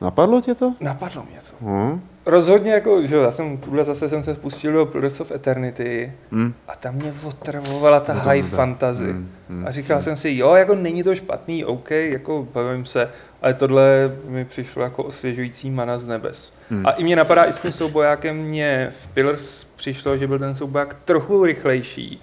Napadlo 0.00 0.40
tě 0.40 0.54
to? 0.54 0.74
Napadlo 0.80 1.22
mě 1.30 1.38
to. 1.50 1.66
Hm? 1.66 2.00
Rozhodně 2.26 2.72
jako, 2.72 3.06
že 3.06 3.16
já 3.16 3.32
jsem 3.32 3.58
tuhle 3.58 3.84
zase 3.84 4.08
jsem 4.08 4.22
se 4.22 4.34
spustil 4.34 4.72
do 4.72 4.86
Pillars 4.86 5.20
of 5.20 5.30
Eternity 5.30 6.12
Hm? 6.32 6.52
a 6.68 6.76
tam 6.76 6.94
mě 6.94 7.12
otrvovala 7.24 8.00
ta 8.00 8.14
No 8.14 8.20
high 8.20 8.42
bude. 8.42 8.56
fantasy. 8.56 9.12
Hm, 9.12 9.30
hm, 9.48 9.64
A 9.66 9.70
říkal 9.70 9.98
hm. 9.98 10.02
jsem 10.02 10.16
si, 10.16 10.36
jo, 10.36 10.54
jako 10.54 10.74
není 10.74 11.02
to 11.02 11.14
špatný, 11.14 11.64
OK, 11.64 11.90
jako 11.90 12.48
bavím 12.54 12.84
se, 12.86 13.08
ale 13.42 13.54
tohle 13.54 14.12
mi 14.28 14.44
přišlo 14.44 14.82
jako 14.82 15.02
osvěžující 15.02 15.70
mana 15.70 15.98
z 15.98 16.06
nebes. 16.06 16.52
hm. 16.70 16.82
A 16.86 16.90
i 16.90 17.04
mě 17.04 17.16
napadá 17.16 17.44
i 17.44 17.52
s 17.52 17.58
tím 17.58 17.72
soubojákem, 17.72 18.36
mě 18.36 18.88
v 18.90 19.08
Pillars 19.08 19.64
přišlo, 19.76 20.16
že 20.16 20.26
byl 20.26 20.38
ten 20.38 20.54
souboják 20.54 20.96
trochu 21.04 21.44
rychlejší. 21.44 22.22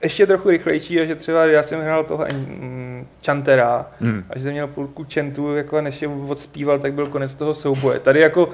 A 0.00 0.06
ještě 0.06 0.26
trochu 0.26 0.50
rychlejší 0.50 1.00
a 1.00 1.04
že 1.04 1.14
třeba 1.14 1.44
já 1.46 1.62
jsem 1.62 1.80
hrál 1.80 2.04
toho 2.04 2.24
mm, 2.32 3.06
Chantera 3.26 3.86
Hm. 4.00 4.24
a 4.30 4.38
že 4.38 4.42
jsem 4.44 4.52
měl 4.52 4.66
půlku 4.66 5.04
čentů, 5.04 5.56
jako 5.56 5.80
než 5.80 6.02
je 6.02 6.08
odspíval, 6.08 6.78
tak 6.78 6.92
byl 6.94 7.06
konec 7.06 7.34
toho 7.34 7.54
souboje. 7.54 8.00
Tady 8.00 8.20
jako 8.20 8.48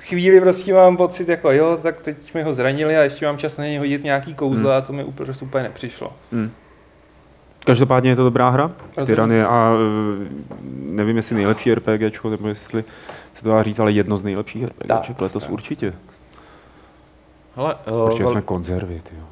chvíli 0.00 0.40
prostě 0.40 0.74
mám 0.74 0.96
pocit, 0.96 1.28
jako 1.28 1.52
jo, 1.52 1.78
tak 1.82 2.00
teď 2.00 2.34
mi 2.34 2.42
ho 2.42 2.52
zranili 2.52 2.96
a 2.96 3.02
ještě 3.02 3.26
mám 3.26 3.38
čas 3.38 3.56
na 3.56 3.64
něj 3.64 3.78
hodit 3.78 4.04
nějaký 4.04 4.34
kouzla 4.34 4.78
a 4.78 4.80
to 4.80 4.92
mi 4.92 5.04
úplně, 5.04 5.24
prostě 5.26 5.44
úplně 5.44 5.64
nepřišlo. 5.64 6.12
Hm. 6.32 6.50
Každopádně 7.64 8.10
je 8.10 8.16
to 8.16 8.24
dobrá 8.24 8.48
hra. 8.48 8.70
Tyrany 9.06 9.42
a 9.44 9.72
eh, 9.74 10.28
nevím, 10.74 11.16
jestli 11.16 11.36
nejlepší 11.36 11.74
RPGčko, 11.74 12.30
nebo 12.30 12.48
jestli 12.48 12.84
se 13.32 13.42
to 13.42 13.48
dá 13.48 13.62
říct, 13.62 13.78
ale 13.78 13.92
jedno 13.92 14.18
z 14.18 14.24
nejlepších 14.24 14.64
RPGček 14.64 14.88
Tak, 15.16 15.20
letos 15.20 15.42
tak. 15.42 15.52
určitě. 15.52 15.92
Hele, 17.56 17.74
uh, 17.74 18.10
Protože 18.10 18.26
jsme 18.26 18.42
konzervy, 18.42 19.02
tyjo. 19.10 19.22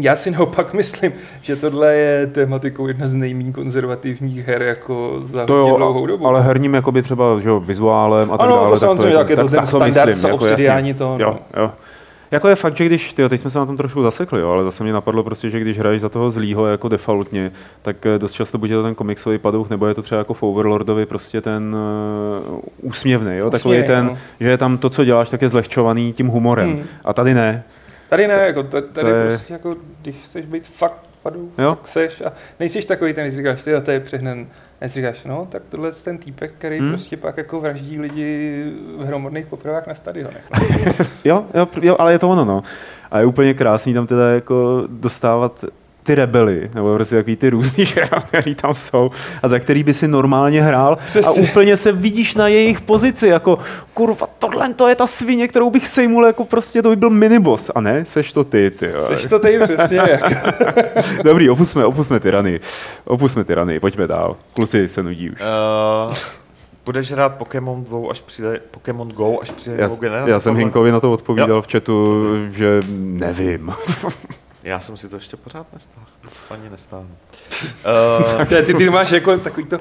Já 0.00 0.16
si 0.16 0.30
naopak 0.30 0.74
myslím, 0.74 1.12
že 1.42 1.56
tohle 1.56 1.94
je 1.94 2.26
tématikou 2.26 2.86
jedna 2.86 3.06
z 3.06 3.14
nejméně 3.14 3.52
konzervativních 3.52 4.46
her 4.46 4.62
jako 4.62 5.20
za 5.24 5.46
To 5.46 5.56
jo, 5.56 5.76
dlouhou 5.76 6.06
dobu. 6.06 6.26
ale 6.26 6.42
herním 6.42 6.74
jakoby 6.74 7.02
třeba 7.02 7.40
že 7.40 7.48
jo, 7.48 7.60
vizuálem 7.60 8.32
a 8.32 8.38
tak 8.38 8.46
Ano, 8.46 8.56
dále. 8.56 8.70
to 8.70 8.76
samozřejmě, 8.80 9.16
tak 9.16 9.30
je 9.30 9.36
to 9.36 9.48
ten 9.48 9.66
standard, 9.66 10.18
co 10.18 10.28
jako 10.28 10.46
to, 10.98 11.04
no. 11.04 11.16
Jo, 11.18 11.38
jo. 11.56 11.70
Jako 12.32 12.48
je 12.48 12.54
fakt, 12.54 12.76
že 12.76 12.86
když, 12.86 13.14
tyjo, 13.14 13.28
teď 13.28 13.40
jsme 13.40 13.50
se 13.50 13.58
na 13.58 13.66
tom 13.66 13.76
trošku 13.76 14.02
zasekli, 14.02 14.40
jo, 14.40 14.50
ale 14.50 14.64
zase 14.64 14.84
mě 14.84 14.92
napadlo 14.92 15.22
prostě, 15.22 15.50
že 15.50 15.60
když 15.60 15.78
hraješ 15.78 16.00
za 16.00 16.08
toho 16.08 16.30
zlýho 16.30 16.66
jako 16.66 16.88
defaultně, 16.88 17.52
tak 17.82 18.06
eh, 18.06 18.18
dost 18.18 18.32
často 18.32 18.58
buď 18.58 18.70
je 18.70 18.76
to 18.76 18.82
ten 18.82 18.94
komiksový 18.94 19.38
padouch, 19.38 19.70
nebo 19.70 19.86
je 19.86 19.94
to 19.94 20.02
třeba 20.02 20.18
jako 20.18 20.34
v 20.34 20.42
Overlordovi 20.42 21.06
prostě 21.06 21.40
ten 21.40 21.76
uh, 22.52 22.58
úsměvný, 22.82 23.36
jo, 23.36 23.50
takový 23.50 23.78
Úsměvný, 23.78 23.86
ten, 23.86 24.06
no. 24.06 24.18
že 24.40 24.48
je 24.48 24.58
tam 24.58 24.78
to, 24.78 24.90
co 24.90 25.04
děláš, 25.04 25.30
tak 25.30 25.42
je 25.42 25.48
zlehčovaný 25.48 26.12
tím 26.12 26.28
humorem. 26.28 26.70
Hmm. 26.70 26.82
A 27.04 27.12
tady 27.12 27.34
ne. 27.34 27.64
Tady 28.12 28.28
ne, 28.28 28.34
jako 28.34 28.62
tady 28.62 29.08
je- 29.08 29.24
prostě 29.26 29.52
jako, 29.52 29.76
když 30.02 30.16
chceš 30.16 30.46
být 30.46 30.66
fakt 30.68 31.04
padou, 31.22 31.50
Jo. 31.58 31.70
tak 31.74 31.88
seš 31.88 32.20
a 32.20 32.32
nejsiš 32.60 32.84
takový 32.84 33.12
ten, 33.14 33.24
když 33.26 33.36
říkáš, 33.36 33.62
ty 33.62 33.80
to 33.80 33.90
je 33.90 34.00
přehnen, 34.00 34.46
a 34.80 34.86
říkáš, 34.88 35.24
no, 35.24 35.46
tak 35.50 35.62
tohle 35.68 35.88
je 35.88 35.92
ten 35.92 36.18
týpek, 36.18 36.52
který 36.58 36.78
Hmm. 36.78 36.88
prostě 36.88 37.16
pak 37.16 37.36
jako 37.36 37.60
vraždí 37.60 38.00
lidi 38.00 38.64
v 38.98 39.04
hromadných 39.04 39.46
popravách 39.46 39.86
na 39.86 39.94
stadionech. 39.94 40.42
No. 40.98 41.04
Jo, 41.24 41.44
jo, 41.54 41.68
jo, 41.82 41.96
ale 41.98 42.12
je 42.12 42.18
to 42.18 42.28
ono, 42.30 42.44
no. 42.44 42.62
A 43.10 43.18
je 43.18 43.26
úplně 43.26 43.54
krásný 43.54 43.94
tam 43.94 44.06
teda 44.06 44.28
jako 44.34 44.84
dostávat 44.86 45.64
ty 46.02 46.14
rebely, 46.14 46.70
nebo 46.74 46.94
prostě 46.94 47.16
takový 47.16 47.36
ty 47.36 47.50
různý 47.50 47.84
žrát, 47.86 48.24
který 48.24 48.54
tam 48.54 48.74
jsou 48.74 49.10
a 49.42 49.48
za 49.48 49.58
který 49.58 49.82
by 49.82 49.94
si 49.94 50.08
normálně 50.08 50.62
hrál 50.62 50.96
Přesně. 51.04 51.42
a 51.42 51.50
úplně 51.50 51.76
se 51.76 51.92
vidíš 51.92 52.34
na 52.34 52.48
jejich 52.48 52.80
pozici, 52.80 53.28
jako 53.28 53.58
kurva, 53.94 54.28
tohle 54.38 54.74
to 54.74 54.88
je 54.88 54.94
ta 54.94 55.06
svině, 55.06 55.48
kterou 55.48 55.70
bych 55.70 55.86
sejmul, 55.88 56.26
jako 56.26 56.44
prostě 56.44 56.82
to 56.82 56.88
by 56.88 56.96
byl 56.96 57.10
minibos, 57.10 57.70
a 57.74 57.80
ne, 57.80 58.04
seš 58.04 58.32
to 58.32 58.44
ty, 58.44 58.70
ty 58.70 58.86
jo. 58.86 59.04
Seš 59.06 59.26
to 59.26 59.38
tady 59.38 59.58
přesně, 59.58 59.96
jako. 60.10 60.28
Dobrý, 61.24 61.50
opusme, 61.50 61.84
opusme 61.84 62.20
tyrany, 62.20 62.60
opusme 63.04 63.44
tyrany, 63.44 63.80
pojďme 63.80 64.06
dál, 64.06 64.36
kluci 64.54 64.88
se 64.88 65.02
nudí 65.02 65.30
už. 65.30 65.40
Uh, 66.08 66.14
budeš 66.84 67.12
hrát 67.12 67.34
Pokémon 67.34 67.84
2, 67.84 68.10
až 68.10 68.20
přijde 68.20 68.60
Pokémon 68.70 69.08
Go, 69.08 69.38
až 69.42 69.50
přijde 69.50 69.76
Já, 69.76 69.82
novou 69.86 70.00
generaci? 70.00 70.30
já 70.30 70.40
jsem? 70.40 70.56
Hinkovi 70.56 70.92
na 70.92 71.00
to 71.00 71.12
odpovídal 71.12 71.62
v 71.62 71.72
chatu, 71.72 72.16
že 72.50 72.80
nevím. 72.96 73.72
Já 74.62 74.80
jsem 74.80 74.96
si 74.96 75.08
to 75.08 75.16
ještě 75.16 75.36
pořád 75.36 75.72
nestáhl. 75.72 76.06
Ani 76.50 76.70
nestáhnu. 76.70 77.16
Uh, 77.62 78.44
Ty, 78.44 78.62
ty, 78.62 78.74
ty 78.74 78.90
máš 78.90 79.10
jako 79.10 79.38
takový 79.38 79.66
to, 79.66 79.78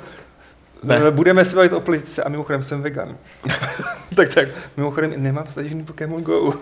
ne. 0.84 1.12
budeme 1.12 1.46
se 1.46 1.56
bavit 1.56 1.74
o 1.74 1.82
politice 1.82 2.24
a 2.24 2.30
mimochodem 2.30 2.64
jsem 2.64 2.82
vegan. 2.82 3.18
tak 4.16 4.34
tak, 4.34 4.48
mimochodem 4.78 5.14
nemám 5.18 5.46
stažený 5.50 5.86
Pokémon 5.86 6.24
Go. 6.24 6.54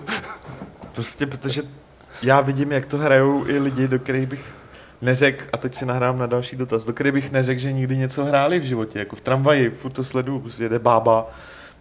prostě 0.92 1.26
protože 1.28 1.62
já 2.24 2.42
vidím, 2.42 2.72
jak 2.72 2.86
to 2.86 2.98
hrajou 2.98 3.48
i 3.48 3.60
lidi, 3.60 3.88
do 3.88 4.00
kterých 4.00 4.28
bych 4.28 4.46
neřekl, 5.02 5.46
a 5.54 5.58
teď 5.58 5.76
si 5.76 5.86
nahrám 5.86 6.20
na 6.20 6.26
další 6.26 6.56
dotaz, 6.56 6.86
do 6.86 6.94
kterých 6.94 7.14
bych 7.14 7.32
neřekl, 7.32 7.62
že 7.62 7.72
nikdy 7.72 7.98
něco 7.98 8.26
hráli 8.26 8.60
v 8.60 8.64
životě, 8.64 9.00
jako 9.00 9.16
v 9.16 9.22
tramvaji, 9.22 9.70
furt 9.70 9.92
to 9.92 10.04
sleduju, 10.04 10.40
prostě 10.40 10.64
jede 10.64 10.80
bába, 10.80 11.30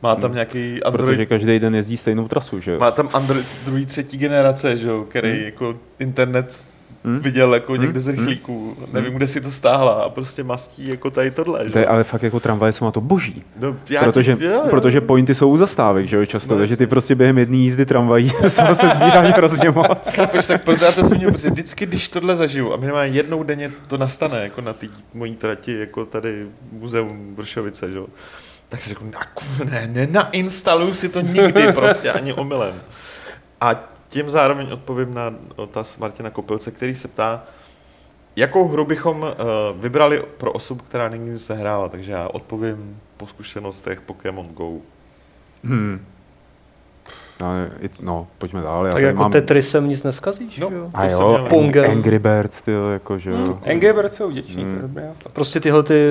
má 0.03 0.15
tam 0.17 0.31
Hmm. 0.31 0.35
nějaký 0.35 0.83
Android, 0.83 1.07
Protože 1.11 1.27
každý 1.27 1.59
den 1.59 1.75
jezdí 1.75 1.97
stejnou 1.97 2.29
trasu, 2.29 2.61
že 2.61 2.73
jo? 2.73 2.79
má 2.79 2.91
tam 2.91 3.09
Android 3.13 3.47
druhý, 3.65 3.87
třetí 3.87 4.19
generace, 4.19 4.77
že 4.77 4.89
jo, 4.89 5.05
který 5.09 5.31
Hmm. 5.33 5.45
jako 5.45 5.75
internet 5.99 6.65
Hmm? 7.05 7.19
viděl 7.21 7.55
jako 7.55 7.73
Hmm? 7.73 7.83
někde 7.83 8.01
z 8.01 8.09
rychlíků, 8.09 8.77
nevím, 8.93 9.13
kde 9.15 9.27
si 9.27 9.41
to 9.41 9.51
stáhla 9.51 9.93
a 9.93 10.09
prostě 10.09 10.45
mastí 10.45 10.89
jako 10.89 11.11
tady 11.11 11.31
tohle, 11.31 11.67
že 11.67 11.73
To 11.73 11.79
je 11.79 11.87
ale 11.87 12.05
fakt 12.05 12.23
jako 12.23 12.41
tramvaje 12.41 12.73
jsou 12.73 12.85
na 12.85 12.91
to 12.91 13.01
boží. 13.01 13.43
No, 13.61 13.77
já 13.91 14.03
Protože, 14.05 14.37
ti, 14.37 14.45
jo, 14.45 14.51
jo. 14.53 14.67
protože 14.71 15.01
pointy 15.01 15.35
jsou 15.35 15.51
u 15.51 15.57
zastávek, 15.57 16.09
že 16.09 16.17
jo, 16.17 16.27
často, 16.27 16.55
No, 16.55 16.61
takže 16.61 16.77
ty 16.77 16.87
prostě 16.87 17.15
během 17.15 17.39
jedné 17.39 17.57
jízdy 17.57 17.87
tramvají 17.87 18.33
z 18.49 18.55
toho 18.55 18.75
se 18.75 18.89
sbíráš 18.89 19.35
hrozně 19.35 19.71
moc. 19.71 20.11
Chápeš, 20.15 20.47
tak 20.47 20.63
proto 20.65 20.93
to 20.93 21.05
jsem 21.09 21.17
měl, 21.19 21.33
protože 21.33 21.51
vždycky, 21.51 21.87
když 21.87 22.09
tohle 22.09 22.37
zažiju, 22.37 22.73
a 22.73 22.77
minimálně 22.77 23.13
jednou 23.13 23.43
denně 23.43 23.71
to 23.87 23.99
nastane, 23.99 24.43
jako 24.43 24.61
na 24.61 24.73
té 24.73 24.87
mojí 25.15 25.37
trati, 25.37 25.79
jako 25.79 26.05
tady 26.05 26.47
muzeum 26.73 27.35
Vršovice, 27.37 27.89
že? 27.91 27.97
jo, 27.99 28.07
tak 28.69 28.83
si 28.83 28.89
řeknu, 28.89 29.11
"Na 29.11 29.21
kur- 29.35 29.71
ne, 29.71 29.87
nenainstaluju 29.87 30.95
si 30.95 31.09
to 31.09 31.21
nikdy 31.21 31.73
prostě, 31.73 32.13
ani 32.13 32.33
omylem. 32.33 32.83
A 33.61 33.75
tím 34.09 34.31
zároveň 34.31 34.73
odpovím 34.73 35.15
na 35.15 35.35
otaz 35.57 35.99
Martina 35.99 36.31
Kopilce, 36.31 36.71
který 36.71 36.95
se 36.95 37.09
ptá, 37.09 37.45
jakou 38.37 38.69
hru 38.69 38.85
bychom 38.85 39.23
uh, 39.23 39.29
vybrali 39.81 40.25
pro 40.39 40.53
osobu, 40.53 40.85
která 40.89 41.09
nic 41.09 41.49
nehrála, 41.49 41.89
takže 41.89 42.13
já 42.13 42.29
odpovím 42.29 43.01
po 43.17 43.27
zkušenostech 43.27 44.01
Pokémon 44.01 44.47
Go. 44.49 44.73
Hmm. 45.65 46.05
No, 47.41 47.49
no, 48.03 48.27
pojďme 48.39 48.63
dál. 48.63 48.87
Já 48.87 48.93
Tak 48.93 49.03
jako 49.03 49.23
mám... 49.23 49.33
Tetrisem 49.33 49.89
nic 49.89 50.03
neskazíš, 50.03 50.59
No. 50.59 50.69
jo? 50.73 50.91
A 50.95 51.05
jo. 51.07 51.47
Pongem. 51.49 51.91
Angry 51.91 52.19
Birds, 52.19 52.63
ty 52.63 52.73
jo, 52.73 52.87
jako, 52.89 53.19
že 53.19 53.31
jo. 53.31 53.37
Hmm. 53.37 53.77
NG 53.77 53.81
Birds 53.95 54.15
jsou 54.17 54.29
vděční, 54.29 54.55
to 54.55 54.61
je 54.61 54.67
Hmm. 54.73 54.81
dobré. 54.83 55.11
Prostě 55.33 55.61
tyhle 55.61 55.83
ty 55.83 56.03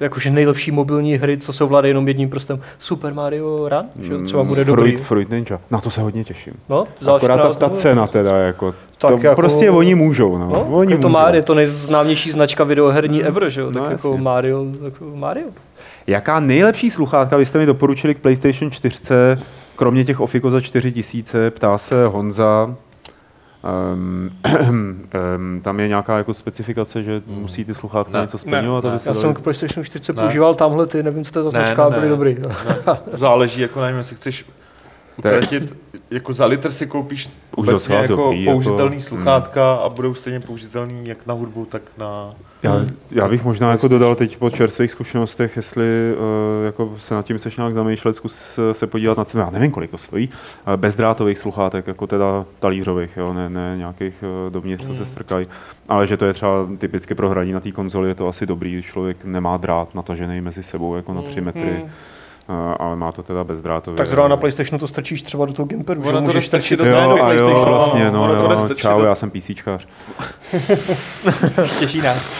jakože 0.00 0.30
nejlepší 0.30 0.70
mobilní 0.70 1.14
hry, 1.14 1.36
co 1.38 1.52
se 1.52 1.64
ovládají 1.64 1.90
jenom 1.90 2.08
jedním 2.08 2.30
prstem. 2.30 2.60
Super 2.78 3.14
Mario 3.14 3.68
Run, 3.68 3.86
že 4.06 4.12
jo, 4.12 4.22
třeba 4.24 4.44
bude 4.44 4.64
Fruit, 4.64 4.76
dobrý. 4.76 4.96
Fruit 4.96 5.30
Ninja, 5.30 5.60
na 5.70 5.80
to 5.80 5.90
se 5.90 6.00
hodně 6.00 6.24
těším. 6.24 6.52
No, 6.68 6.86
Akorát 7.16 7.36
ta, 7.42 7.48
ta 7.52 7.68
cena 7.70 8.06
teda, 8.06 8.36
jako, 8.38 8.74
tak 8.98 9.22
to 9.22 9.34
prostě 9.34 9.70
oni 9.70 9.94
můžou, 9.94 10.38
no. 10.38 10.48
No, 10.48 10.60
oni 10.72 10.92
je 10.92 10.98
to, 10.98 11.08
můžou. 11.08 11.18
Mario, 11.18 11.38
je 11.38 11.42
to 11.42 11.54
nejznámější 11.54 12.30
značka 12.30 12.64
videoherní 12.64 13.24
ever, 13.24 13.50
že 13.50 13.60
jo? 13.60 13.66
Tak 13.66 13.76
No, 13.82 13.90
jako 13.90 14.08
jasně. 14.08 14.22
Mario, 14.22 14.64
jako 14.84 15.04
Mario. 15.14 15.46
Jaká 16.06 16.40
nejlepší 16.40 16.90
sluchátka 16.90 17.36
byste 17.38 17.58
mi 17.58 17.66
doporučili 17.66 18.14
k 18.14 18.18
PlayStation 18.18 18.70
4, 18.70 18.98
kromě 19.76 20.04
těch 20.04 20.20
Ofiko 20.20 20.50
za 20.50 20.60
4000, 20.60 21.50
ptá 21.50 21.78
se 21.78 22.06
Honza. 22.06 22.74
Um, 23.94 24.30
um, 24.70 25.60
tam 25.62 25.80
je 25.80 25.88
nějaká 25.88 26.18
jako 26.18 26.34
specifikace, 26.34 27.02
že 27.02 27.22
musí 27.26 27.64
ty 27.64 27.74
sluchátka 27.74 28.18
Ne. 28.18 28.20
něco 28.24 28.38
splňovat, 28.38 28.84
Ne, 28.84 28.90
ne. 28.90 29.00
Já 29.06 29.14
jsem 29.14 29.34
k 29.34 29.40
PlayStation 29.40 29.84
4 29.84 30.12
Ne. 30.12 30.22
používal 30.22 30.54
tamhle 30.54 30.86
ty, 30.86 31.02
nevím, 31.02 31.24
co 31.24 31.32
to 31.32 31.38
je 31.38 31.42
za 31.42 31.50
značka, 31.50 31.84
ne, 31.84 31.90
byly 31.90 32.02
ne. 32.02 32.08
dobrý. 32.08 32.36
Ne, 32.66 32.96
záleží, 33.12 33.60
jako 33.60 33.80
nevím, 33.80 33.98
jestli 33.98 34.16
chceš 34.16 34.46
utratit, 35.16 35.76
jako 36.10 36.32
za 36.32 36.46
litr 36.46 36.70
si 36.70 36.86
koupíš 36.86 37.26
Už 37.26 37.68
obecně 37.68 37.94
jako 37.94 38.16
dobrý, 38.16 38.44
jako- 38.44 38.52
použitelný 38.52 38.96
mm. 38.96 39.02
sluchátka 39.02 39.74
a 39.74 39.88
budou 39.88 40.14
stejně 40.14 40.40
použitelný 40.40 41.08
jak 41.08 41.26
na 41.26 41.34
hudbu, 41.34 41.64
tak 41.64 41.82
na... 41.98 42.34
Já, 42.62 42.86
já 43.10 43.28
bych 43.28 43.44
možná 43.44 43.70
jako 43.70 43.88
dodal 43.88 44.14
teď 44.14 44.36
po 44.36 44.50
čerstvých 44.50 44.90
zkušenostech, 44.90 45.56
jestli 45.56 45.84
uh, 45.84 46.66
jako 46.66 46.96
se 47.00 47.14
nad 47.14 47.26
tím 47.26 47.38
chceš 47.38 47.56
nějak 47.56 47.74
zamýšlet, 47.74 48.12
zkus 48.12 48.58
eh, 48.58 48.74
se 48.74 48.86
podívat 48.86 49.18
na 49.18 49.24
cenu, 49.24 49.42
já 49.42 49.50
nevím, 49.50 49.70
kolik 49.70 49.90
to 49.90 49.98
stojí, 49.98 50.28
bezdrátových 50.76 51.38
sluchátek, 51.38 51.86
jako 51.86 52.06
teda 52.06 52.44
talířových, 52.60 53.16
jo, 53.16 53.32
ne, 53.32 53.50
ne 53.50 53.74
nějakých 53.76 54.14
uh, 54.22 54.52
dovnitř, 54.52 54.86
co 54.86 54.94
se 54.94 55.04
strkají, 55.04 55.46
ale 55.88 56.06
že 56.06 56.16
to 56.16 56.24
je 56.24 56.32
třeba 56.32 56.68
typicky 56.78 57.14
pro 57.14 57.30
hraní 57.30 57.52
na 57.52 57.60
té 57.60 57.72
konzoli, 57.72 58.08
je 58.08 58.14
to 58.14 58.28
asi 58.28 58.46
dobrý, 58.46 58.82
člověk 58.82 59.24
nemá 59.24 59.56
drát 59.56 59.94
natažený 59.94 60.40
mezi 60.40 60.62
sebou 60.62 60.96
jako 60.96 61.14
na 61.14 61.22
3 61.22 61.40
metry, 61.40 61.76
Hmm. 61.80 61.90
Ale 62.78 62.96
má 62.96 63.12
to 63.12 63.22
teda 63.22 63.44
bezdrátově. 63.44 63.96
Tak 63.98 64.06
zrovna 64.06 64.28
na 64.28 64.36
PlayStationu 64.36 64.78
to 64.78 64.88
strčíš 64.88 65.22
třeba 65.22 65.46
do 65.46 65.52
toho 65.52 65.66
Gimperu, 65.66 66.02
že 66.02 66.08
Ono 66.08 66.18
to 66.18 66.24
můžeš 66.24 66.46
strčit 66.46 66.78
do 66.78 66.84
do 66.84 66.90
toho 66.90 67.10
Jo, 67.10 67.16
do 67.16 67.24
a 67.24 67.32
jo, 67.32 67.64
vlastně, 67.68 68.10
no, 68.10 68.22
ono 68.24 68.46
to 68.46 68.52
jo, 68.52 68.58
strčit 68.58 68.82
čau, 68.82 69.00
do- 69.00 69.06
já 69.06 69.14
jsem 69.14 69.30
PCčkář. 69.30 69.86
Těší 71.78 72.00
nás. 72.00 72.30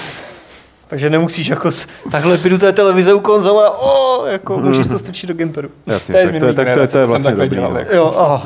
Takže 0.89 1.11
nemusíš 1.11 1.47
jako 1.49 1.73
s, 1.73 1.87
takhle 2.11 2.39
jdu 2.39 2.59
té 2.59 2.73
televize 2.73 3.15
u 3.15 3.21
konzole, 3.21 3.71
o, 3.71 4.27
jako 4.27 4.59
můžeš 4.61 4.89
to 4.89 4.99
strčit 4.99 5.27
do 5.29 5.35
Gimperu. 5.35 5.69
Jasně, 5.87 6.13
To 6.13 6.19
je 6.19 6.27
tak 6.27 6.41
to, 6.41 6.47
je, 6.47 6.55
tak 6.55 6.65
to, 6.67 6.71
je, 6.71 6.75
to 6.75 6.81
je 6.81 6.87
to 6.87 6.91
jsem 6.93 7.07
vlastně 7.07 7.25
takhle 7.31 7.45
dobrý. 7.45 7.57
dělal, 7.59 7.73
no. 7.73 7.79
jako. 7.79 7.95
Jo, 7.95 8.15
aha. 8.19 8.43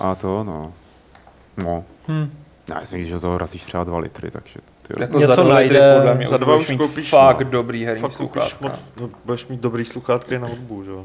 A 0.00 0.14
to, 0.14 0.44
no. 0.44 0.72
No. 1.64 1.84
Hm. 2.08 2.30
Já 2.70 2.80
myslím, 2.80 3.04
že 3.06 3.18
toho 3.20 3.38
razíš 3.38 3.62
třeba 3.62 3.84
2 3.84 3.98
litry, 3.98 4.30
takže 4.30 4.54
ty 4.54 4.60
jo. 4.60 4.77
Jako 5.00 5.18
Něco 5.18 5.34
za 5.34 5.44
najde, 5.44 5.94
podle 5.96 6.14
mě 6.14 6.26
za 6.26 6.36
dva 6.36 6.52
budeš 6.52 6.66
už 6.66 6.70
mít 6.70 6.78
koupíš, 6.78 7.10
fakt 7.10 7.40
no. 7.40 7.50
dobrý 7.50 7.84
herní 7.84 8.00
Fakt 8.02 8.12
sluchátka. 8.12 8.56
moc, 8.60 8.72
no, 9.00 9.10
budeš 9.24 9.46
mít 9.46 9.60
dobrý 9.60 9.84
sluchátka 9.84 10.34
i 10.34 10.38
na 10.38 10.48
hudbu, 10.48 10.84
že 10.84 10.90
jo? 10.90 11.04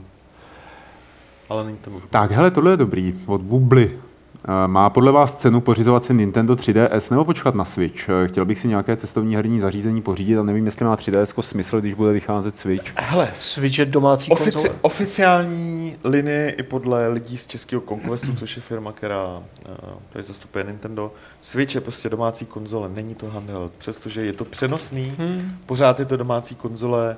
Ale 1.49 1.63
není 1.63 1.77
to 1.77 1.89
nutné. 1.89 2.07
Tak, 2.09 2.31
hele, 2.31 2.51
tohle 2.51 2.71
je 2.71 2.77
dobrý, 2.77 3.15
od 3.25 3.41
Bubly. 3.41 3.99
Eh, 4.45 4.67
Má 4.67 4.89
podle 4.89 5.11
vás 5.11 5.37
cenu 5.37 5.61
pořizovat 5.61 6.03
si 6.03 6.13
Nintendo 6.13 6.55
3DS 6.55 7.11
nebo 7.11 7.25
počkat 7.25 7.55
na 7.55 7.65
Switch? 7.65 8.09
Eh, 8.09 8.27
Chtěl 8.27 8.45
bych 8.45 8.59
si 8.59 8.67
nějaké 8.67 8.95
cestovní 8.95 9.35
herní 9.35 9.59
zařízení 9.59 10.01
pořídit 10.01 10.37
a 10.37 10.43
nevím, 10.43 10.65
jestli 10.65 10.85
má 10.85 10.95
3DS 10.97 11.41
smysl, 11.41 11.81
když 11.81 11.93
bude 11.93 12.11
vycházet 12.13 12.55
Switch. 12.55 12.91
Hele, 12.95 13.29
Switch 13.35 13.79
je 13.79 13.85
domácí 13.85 14.31
Ofici- 14.31 14.51
konzole. 14.51 14.69
oficiální 14.81 15.95
linie 16.03 16.49
i 16.49 16.63
podle 16.63 17.07
lidí 17.07 17.37
z 17.37 17.47
českého 17.47 17.81
Conquestu, 17.89 18.33
což 18.33 18.55
je 18.55 18.61
firma, 18.61 18.91
která 18.91 19.43
tady 20.13 20.23
zastupuje 20.23 20.63
Nintendo, 20.63 21.11
Switch 21.41 21.75
je 21.75 21.81
prostě 21.81 22.09
domácí 22.09 22.45
konzole, 22.45 22.89
není 22.89 23.15
to 23.15 23.27
handheld. 23.29 23.71
Přestože 23.77 24.25
je 24.25 24.33
to 24.33 24.45
přenosný, 24.45 25.13
Hm. 25.19 25.51
pořád 25.65 25.99
je 25.99 26.05
to 26.05 26.17
domácí 26.17 26.55
konzole 26.55 27.17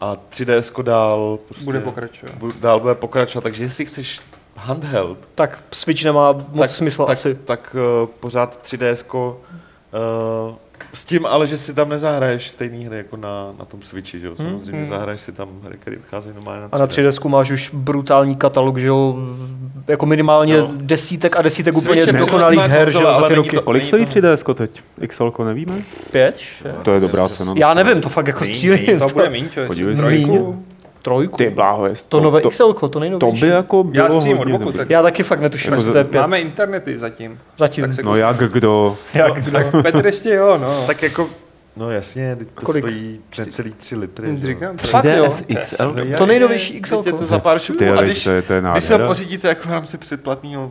a 0.00 0.16
3DS 0.28 0.82
dál 0.82 1.38
prostě 1.48 1.64
Bude 1.64 1.80
pokračovat. 1.80 2.34
dál 2.60 2.80
bude 2.80 2.94
pokračovat, 2.94 3.42
takže 3.42 3.62
jestli 3.64 3.84
chceš 3.84 4.20
handheld, 4.62 5.18
Tak 5.34 5.62
Switch 5.72 6.04
nemá 6.04 6.32
moc 6.32 6.46
tak, 6.60 6.70
smysl 6.70 7.04
tak, 7.04 7.12
asi. 7.12 7.34
tak 7.44 7.76
uh, 8.02 8.08
pořád 8.20 8.58
3DS 8.64 9.04
uh, 9.14 10.54
s 10.94 11.04
tím 11.04 11.26
ale, 11.26 11.46
že 11.46 11.58
si 11.58 11.74
tam 11.74 11.88
nezahraješ 11.88 12.50
stejný 12.50 12.84
hry 12.84 12.96
jako 12.96 13.16
na, 13.16 13.52
na 13.58 13.64
tom 13.64 13.82
Switchi, 13.82 14.20
že 14.20 14.26
jo? 14.26 14.36
Samozřejmě 14.36 14.70
hmm. 14.80 14.86
zahraješ 14.86 15.20
si 15.20 15.32
tam 15.32 15.48
hry, 15.64 15.76
které 15.78 15.96
vycházejí 15.96 16.34
normálně 16.34 16.60
na 16.62 16.68
3DS. 16.68 16.74
A 16.74 16.78
na 16.78 16.86
3DS 16.86 17.28
máš 17.28 17.50
už 17.50 17.70
brutální 17.74 18.36
katalog, 18.36 18.78
že 18.78 18.86
jo, 18.86 19.16
jako 19.88 20.06
minimálně 20.06 20.56
No. 20.58 20.70
desítek 20.76 21.36
a 21.36 21.42
desítek 21.42 21.74
Switch 21.74 21.86
úplně 21.86 22.06
dokonalých 22.06 22.60
her, 22.60 22.90
že 22.90 22.96
jo, 22.98 23.02
za 23.02 23.08
ale 23.08 23.28
ty 23.28 23.34
roky. 23.34 23.56
to- 23.56 23.62
Kolik 23.62 23.84
stojí 23.84 24.06
to- 24.06 24.12
3DS 24.12 24.54
teď? 24.54 24.82
XL, 25.08 25.32
nevíme? 25.44 25.74
Pět? 26.10 26.40
To 26.82 26.92
je 26.92 27.00
dobrá 27.00 27.28
cena. 27.28 27.54
Já 27.56 27.74
nevím, 27.74 28.00
to 28.00 28.08
fakt 28.08 28.26
jako 28.26 28.44
střílím. 28.44 28.98
To 28.98 29.06
bude 29.06 29.30
méně, 29.30 29.48
člověk. 29.48 29.68
Podívej 29.68 29.96
se. 29.96 30.02
Trojku. 31.02 31.36
Ty 31.36 31.50
bláho, 31.50 31.86
jest 31.86 32.08
To 32.08 32.20
nové 32.20 32.40
to, 32.40 32.50
XL, 32.50 32.72
to 32.72 32.88
to 32.88 33.00
nejnovější. 33.00 33.40
by 33.40 33.46
jako 33.48 33.84
bylo 33.84 34.04
Já 34.06 34.10
střílím 34.12 34.38
od 34.38 34.48
boku, 34.48 34.72
tak 34.72 34.90
Já 34.90 35.02
taky 35.02 35.22
fakt 35.22 35.40
netuším, 35.40 35.72
Jako 35.72 35.80
jestli 35.80 35.92
to 35.92 35.98
je 35.98 36.04
pět. 36.04 36.20
máme 36.20 36.40
internety 36.40 36.98
zatím. 36.98 37.38
Zatím. 37.58 37.84
tak 37.84 37.92
se- 37.92 38.02
No 38.02 38.16
jak 38.16 38.36
kdo? 38.52 38.96
Jak 39.14 39.34
kdo? 39.44 39.58
Petr 39.82 40.06
ještě 40.06 40.30
jo, 40.34 40.58
no. 40.58 40.84
Tak 40.86 41.02
jako, 41.02 41.28
no 41.76 41.90
jasně, 41.90 42.36
teď 42.36 42.48
to 42.54 42.66
Kolik? 42.66 42.82
stojí 42.84 43.20
necelý 43.38 43.72
3 43.72 43.96
litry. 43.96 44.26
že 44.26 44.32
jo. 44.32 44.38
Říkám, 44.42 44.76
to- 44.76 44.86
Fakt 44.86 45.04
jo. 45.04 45.24
3DS 45.26 45.44
XL? 45.60 45.92
No 45.94 45.98
jasně, 46.00 46.16
To 46.16 46.26
nejnovější 46.26 46.80
XL. 46.80 47.02
Je 47.06 47.12
to 47.12 47.24
za 47.24 47.38
pár 47.38 47.58
šupů. 47.58 47.78
Ty, 47.78 47.88
A 47.88 48.02
když, 48.02 48.24
to 48.24 48.30
je, 48.30 48.42
to 48.42 48.52
je 48.52 48.62
když 48.72 48.84
se 48.84 48.98
pořídíte 48.98 49.48
jako 49.48 49.68
v 49.68 49.70
rámci 49.72 49.98
předplatného 49.98 50.70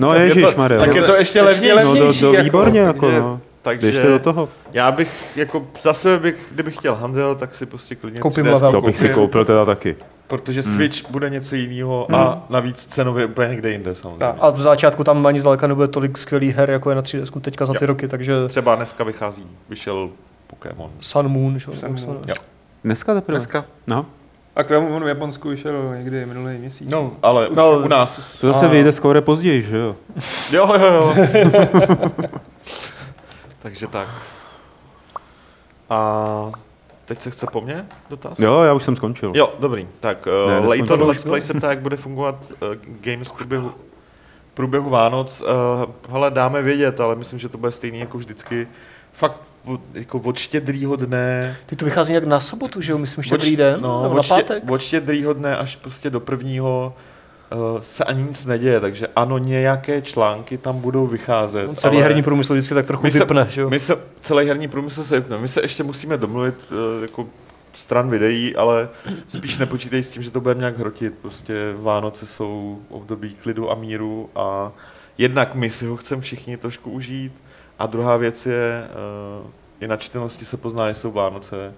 No 0.00 0.08
tak 0.12 0.20
je 0.20 0.34
to- 0.34 0.52
tak 0.78 0.94
je 0.94 1.02
to 1.02 1.14
ještě 1.14 1.42
levně, 1.42 1.74
No 1.74 1.82
to, 1.82 1.88
levnější. 1.90 2.20
to 2.20 2.32
jako, 2.32 2.44
výborně, 2.44 2.80
jako, 2.80 3.10
no. 3.10 3.40
Takže 3.64 3.90
Běžte 3.90 4.08
do 4.10 4.18
toho. 4.18 4.48
já 4.72 4.92
bych, 4.92 5.36
jako 5.36 5.66
za 5.82 5.94
sebe 5.94 6.18
bych, 6.18 6.46
kdybych 6.50 6.74
chtěl 6.76 6.94
handel, 6.94 7.34
tak 7.34 7.54
si 7.54 7.66
prostě 7.66 7.94
klidně 7.94 8.20
Koupím 8.20 8.44
3DS 8.46 8.52
level. 8.54 8.72
To 8.72 8.80
bych 8.80 8.98
si 8.98 9.08
koupil 9.08 9.44
teda 9.44 9.64
taky. 9.64 9.96
Protože 10.26 10.62
Switch 10.62 11.10
bude 11.10 11.30
něco 11.30 11.54
jiného 11.56 12.14
a 12.16 12.46
navíc 12.50 12.86
cenově 12.86 13.26
úplně 13.26 13.48
někde 13.48 13.70
jinde 13.70 13.94
samozřejmě. 13.94 14.18
Tak. 14.18 14.36
A 14.40 14.50
v 14.50 14.60
začátku 14.60 15.04
tam 15.04 15.26
ani 15.26 15.40
zdaleka 15.40 15.66
nebude 15.66 15.88
tolik 15.88 16.18
skvělých 16.18 16.56
her, 16.56 16.70
jako 16.70 16.90
je 16.90 16.96
na 16.96 17.02
3DS 17.02 17.40
teďka 17.40 17.66
za 17.66 17.72
ty 17.72 17.78
Jo. 17.84 17.86
roky, 17.86 18.08
takže 18.08 18.34
Třeba 18.48 18.74
dneska 18.74 19.04
vychází, 19.04 19.46
vyšel 19.68 20.10
Pokémon. 20.46 20.90
Sun 21.00 21.28
Moon, 21.28 21.58
že? 21.58 21.70
jo, 21.70 21.76
Sun 21.76 21.96
Moon. 22.06 22.20
Jo. 22.28 22.34
Dneska 22.84 23.14
teprve? 23.14 23.38
Dneska? 23.38 23.64
No. 23.86 24.06
A 24.56 24.62
k 24.64 24.68
tomu 24.68 25.00
v 25.00 25.08
Japonsku 25.08 25.48
vyšel 25.48 25.94
někdy 25.98 26.26
minulý 26.26 26.58
měsíc. 26.58 26.88
No, 26.90 27.12
ale 27.22 27.48
už 27.48 27.56
No. 27.56 27.78
u 27.84 27.88
nás. 27.88 28.20
To 28.40 28.46
zase 28.46 28.66
A- 28.66 28.68
vyjde 28.68 28.92
skoro 28.92 29.22
později, 29.22 29.62
že 29.62 29.76
jo? 29.76 29.96
Jo, 30.52 30.70
jo, 30.80 30.92
jo. 30.92 31.14
Takže 33.64 33.86
tak. 33.86 34.08
A 35.90 36.52
teď 37.04 37.20
se 37.22 37.30
chce 37.30 37.46
po 37.52 37.60
mně 37.60 37.86
dotaz? 38.10 38.38
Jo, 38.38 38.62
já 38.62 38.72
už 38.72 38.82
jsem 38.82 38.96
skončil. 38.96 39.32
Jo, 39.34 39.54
dobrý. 39.58 39.88
Tak 40.00 40.26
Ne, 40.26 40.32
uh, 40.32 40.48
neskončil. 40.48 40.68
Layton 40.68 41.02
Let's 41.08 41.24
Play 41.24 41.40
se 41.40 41.54
ptá, 41.54 41.70
jak 41.70 41.80
bude 41.80 41.96
fungovat 41.96 42.36
uh, 42.50 42.68
Games 43.00 43.28
v 43.28 43.32
průběhu, 43.32 43.68
v 44.50 44.54
průběhu 44.54 44.90
Vánoc. 44.90 45.40
Uh, 45.40 45.46
hele, 46.12 46.30
dáme 46.30 46.62
vědět, 46.62 47.00
ale 47.00 47.16
myslím, 47.16 47.38
že 47.38 47.48
to 47.48 47.58
bude 47.58 47.72
stejný 47.72 47.98
jako 47.98 48.18
vždycky. 48.18 48.68
Fakt 49.12 49.40
od, 49.64 49.80
jako 49.94 50.18
od 50.18 50.38
štědrýho 50.38 50.96
dne, 50.96 51.56
Ty 51.66 51.76
to 51.76 51.84
vychází 51.84 52.12
nějak 52.12 52.24
na 52.24 52.40
sobotu, 52.40 52.80
že 52.80 52.92
jo? 52.92 52.98
Myslím, 52.98 53.20
od, 53.20 53.24
štědrý 53.24 53.56
den, 53.56 53.80
no, 53.80 54.02
nebo 54.02 54.14
na 54.14 54.20
od, 54.20 54.28
pátek. 54.28 54.70
od 54.70 54.80
štědrýho 54.80 55.32
dne 55.32 55.56
až 55.56 55.76
prostě 55.76 56.10
do 56.10 56.20
prvního 56.20 56.94
se 57.80 58.04
ani 58.04 58.22
nic 58.22 58.46
neděje, 58.46 58.80
takže 58.80 59.06
ano, 59.16 59.38
nějaké 59.38 60.02
články 60.02 60.58
tam 60.58 60.80
budou 60.80 61.06
vycházet. 61.06 61.68
On 61.68 61.76
celý 61.76 61.96
ale 61.96 62.04
herní 62.04 62.22
průmysl 62.22 62.52
vždycky 62.52 62.74
tak 62.74 62.86
trochu 62.86 63.02
my 63.02 63.10
se- 63.10 63.18
vypne, 63.18 63.46
že 63.50 63.60
jo? 63.60 63.70
My 63.70 63.80
se, 63.80 63.98
celý 64.20 64.46
herní 64.46 64.68
průmysl 64.68 65.04
se 65.04 65.20
vypne. 65.20 65.38
My 65.38 65.48
se 65.48 65.62
ještě 65.62 65.82
musíme 65.82 66.16
domluvit 66.16 66.54
uh, 66.70 67.02
jako 67.02 67.26
stran 67.72 68.10
videí, 68.10 68.56
ale 68.56 68.88
spíš 69.28 69.58
nepočítej 69.58 70.02
s 70.02 70.10
tím, 70.10 70.22
že 70.22 70.30
to 70.30 70.40
bude 70.40 70.54
nějak 70.54 70.78
hrotit. 70.78 71.14
Prostě 71.22 71.54
Vánoce 71.76 72.26
jsou 72.26 72.78
období 72.88 73.34
klidu 73.34 73.70
a 73.70 73.74
míru 73.74 74.30
a 74.34 74.72
jednak 75.18 75.54
my 75.54 75.70
si 75.70 75.86
ho 75.86 75.96
chceme 75.96 76.22
všichni 76.22 76.56
trošku 76.56 76.90
užít 76.90 77.32
a 77.78 77.86
druhá 77.86 78.16
věc 78.16 78.46
je, 78.46 78.88
uh, 79.42 79.50
i 79.80 79.88
na 79.88 79.96
čtenosti 79.96 80.44
se 80.44 80.56
pozná, 80.56 80.88
že 80.88 80.94
jsou 80.94 81.12
Vánoce. 81.12 81.74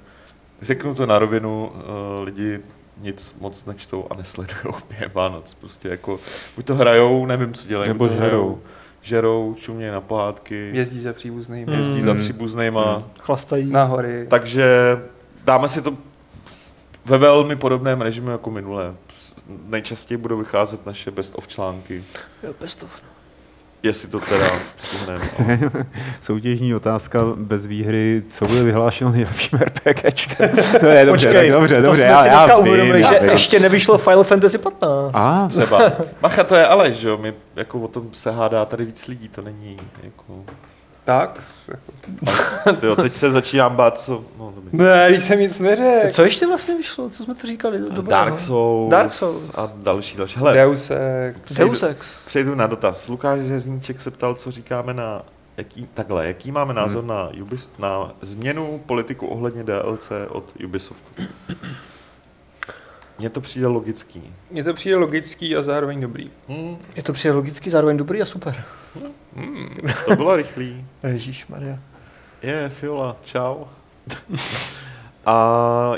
Řeknu 0.63 0.95
to 0.95 1.07
na 1.07 1.19
rovinu, 1.19 1.73
lidi 2.21 2.61
nic 3.01 3.35
moc 3.41 3.65
nečtou 3.67 4.07
a 4.11 4.15
nesledují 4.15 4.75
během 4.89 5.11
Vánoc. 5.15 5.55
Prostě 5.55 5.89
jako, 5.89 6.21
buď 6.57 6.65
to 6.67 6.75
hrajou, 6.75 7.27
nevím, 7.27 7.55
co 7.55 7.69
dělají. 7.69 7.89
Nebo 7.89 8.09
to 8.09 8.15
hrajou, 8.15 8.31
žerou. 8.31 8.59
žerou, 9.03 9.57
čumějí 9.59 9.93
na 9.93 10.01
pohádky, 10.01 10.71
Jezdí 10.75 11.01
za 11.03 11.13
příbuzným, 11.13 11.69
Hmm. 11.69 11.79
jezdí 11.79 12.03
za 12.03 12.15
příbuznýma. 12.15 13.03
Chlastají. 13.21 13.71
na 13.71 13.85
hory. 13.85 14.27
Takže 14.31 14.97
dáme 15.45 15.69
si 15.69 15.83
to 15.83 15.95
ve 17.05 17.19
velmi 17.19 17.57
podobném 17.57 18.01
režimu 18.01 18.31
jako 18.31 18.51
minulé. 18.51 18.95
Nejčastěji 19.67 20.19
budou 20.19 20.37
vycházet 20.39 20.87
naše 20.87 21.11
best 21.11 21.33
of 21.37 21.49
články, 21.49 22.05
Jo, 22.43 22.55
best 22.61 22.83
of. 22.83 22.91
Jestli 23.83 24.09
to 24.09 24.21
teda 24.21 24.47
stihneme. 24.77 25.25
ale- 25.39 25.59
Soutěžní 26.21 26.75
otázka 26.75 27.21
bez 27.37 27.67
výhry, 27.67 28.23
co 28.27 28.45
bude 28.47 28.63
vyhlášeno 28.63 29.11
nejlepším 29.11 29.59
RPGčkem? 29.59 30.49
To 30.81 30.87
je 30.87 31.05
dobře, 31.07 31.27
Počkej, 31.29 31.51
tak 31.51 31.59
dobře, 31.61 31.77
to 31.77 31.83
dobře, 31.83 32.01
jsme 32.03 32.11
já, 32.11 32.23
si 32.23 32.29
já 32.29 32.35
dneska 32.35 32.57
vím, 32.57 32.67
uvědomili, 32.69 33.01
já 33.01 33.13
že 33.13 33.21
vím. 33.21 33.31
ještě 33.31 33.61
nevyšlo 33.61 33.99
Final 33.99 34.25
Fantasy 34.25 34.59
15. 34.59 35.15
A, 35.17 35.49
Třeba. 35.49 35.93
Macha, 36.23 36.45
to 36.45 36.55
je 36.55 36.67
Aleš, 36.67 36.97
že 36.97 37.09
jo? 37.09 37.19
My, 37.19 37.35
jako 37.57 37.81
o 37.81 37.89
tom 37.89 38.09
se 38.13 38.31
hádá 38.31 38.65
tady 38.65 38.85
víc 38.85 39.07
lidí, 39.07 39.29
to 39.29 39.43
není 39.43 39.77
jako... 40.03 40.25
Tak? 41.07 41.41
Tyjo, 42.81 42.97
teď 42.97 43.17
se 43.17 43.31
začínám 43.31 43.77
bát, 43.77 43.99
co... 44.01 44.25
No, 44.39 44.53
dobrý. 44.57 44.79
Ne, 44.79 45.07
když 45.11 45.25
jsem 45.25 45.41
nic 45.41 45.59
neřekl. 45.59 46.11
Co 46.11 46.23
ještě 46.25 46.47
vlastně 46.47 46.77
vyšlo? 46.77 47.11
Co 47.11 47.25
jsme 47.25 47.35
to 47.35 47.47
říkali? 47.47 47.79
Dobrého? 47.79 48.03
Dark 48.03 48.39
Souls, 48.39 48.91
Dark 48.91 49.13
Souls. 49.13 49.51
a 49.55 49.73
další, 49.77 50.17
další. 50.17 50.39
Hele, 50.39 50.55
Deus 50.55 50.91
Ex. 50.91 51.53
Deus 51.53 51.83
Ex. 51.83 52.19
přejdu 52.27 52.55
na 52.55 52.67
dotaz. 52.67 53.09
Lukáš 53.09 53.41
Řezníček 53.41 54.01
se 54.01 54.11
ptal, 54.11 54.35
co 54.35 54.51
říkáme 54.51 54.95
na 54.95 55.23
jaký, 55.57 55.87
takhle, 55.95 56.27
jaký 56.27 56.53
máme 56.53 56.75
názor 56.75 57.05
na, 57.05 57.29
Ubis, 57.43 57.69
na 57.79 58.13
změnu 58.21 58.81
politiku 58.87 59.27
ohledně 59.27 59.65
DLC 59.65 60.13
od 60.29 60.45
Ubisoftu? 60.65 61.23
Mně 63.19 63.31
to 63.31 63.41
přijde 63.41 63.67
logický. 63.67 64.23
Mně 64.51 64.65
to 64.65 64.75
přijde 64.75 64.97
logický 64.97 65.57
a 65.57 65.63
zároveň 65.63 66.01
dobrý. 66.01 66.31
Hm, 66.49 66.77
Je 66.97 67.03
to 67.03 67.13
přijde 67.13 67.35
logicky, 67.35 67.71
zároveň 67.71 67.97
dobrý 67.97 68.23
a 68.23 68.25
super. 68.25 68.65
to 70.09 70.17
bylo 70.17 70.37
rychlý. 70.37 70.85
Ježíš 71.03 71.47
Maria. 71.47 71.79
Je, 72.43 72.69
Fiola, 72.69 73.17
čau. 73.25 73.65
A 75.27 75.95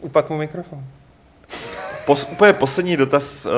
Upad 0.00 0.30
mu 0.30 0.36
mikrofon. 0.38 0.84
pos, 2.06 2.24
úplně 2.32 2.52
poslední 2.52 2.96
dotaz 2.96 3.46
uh, 3.46 3.52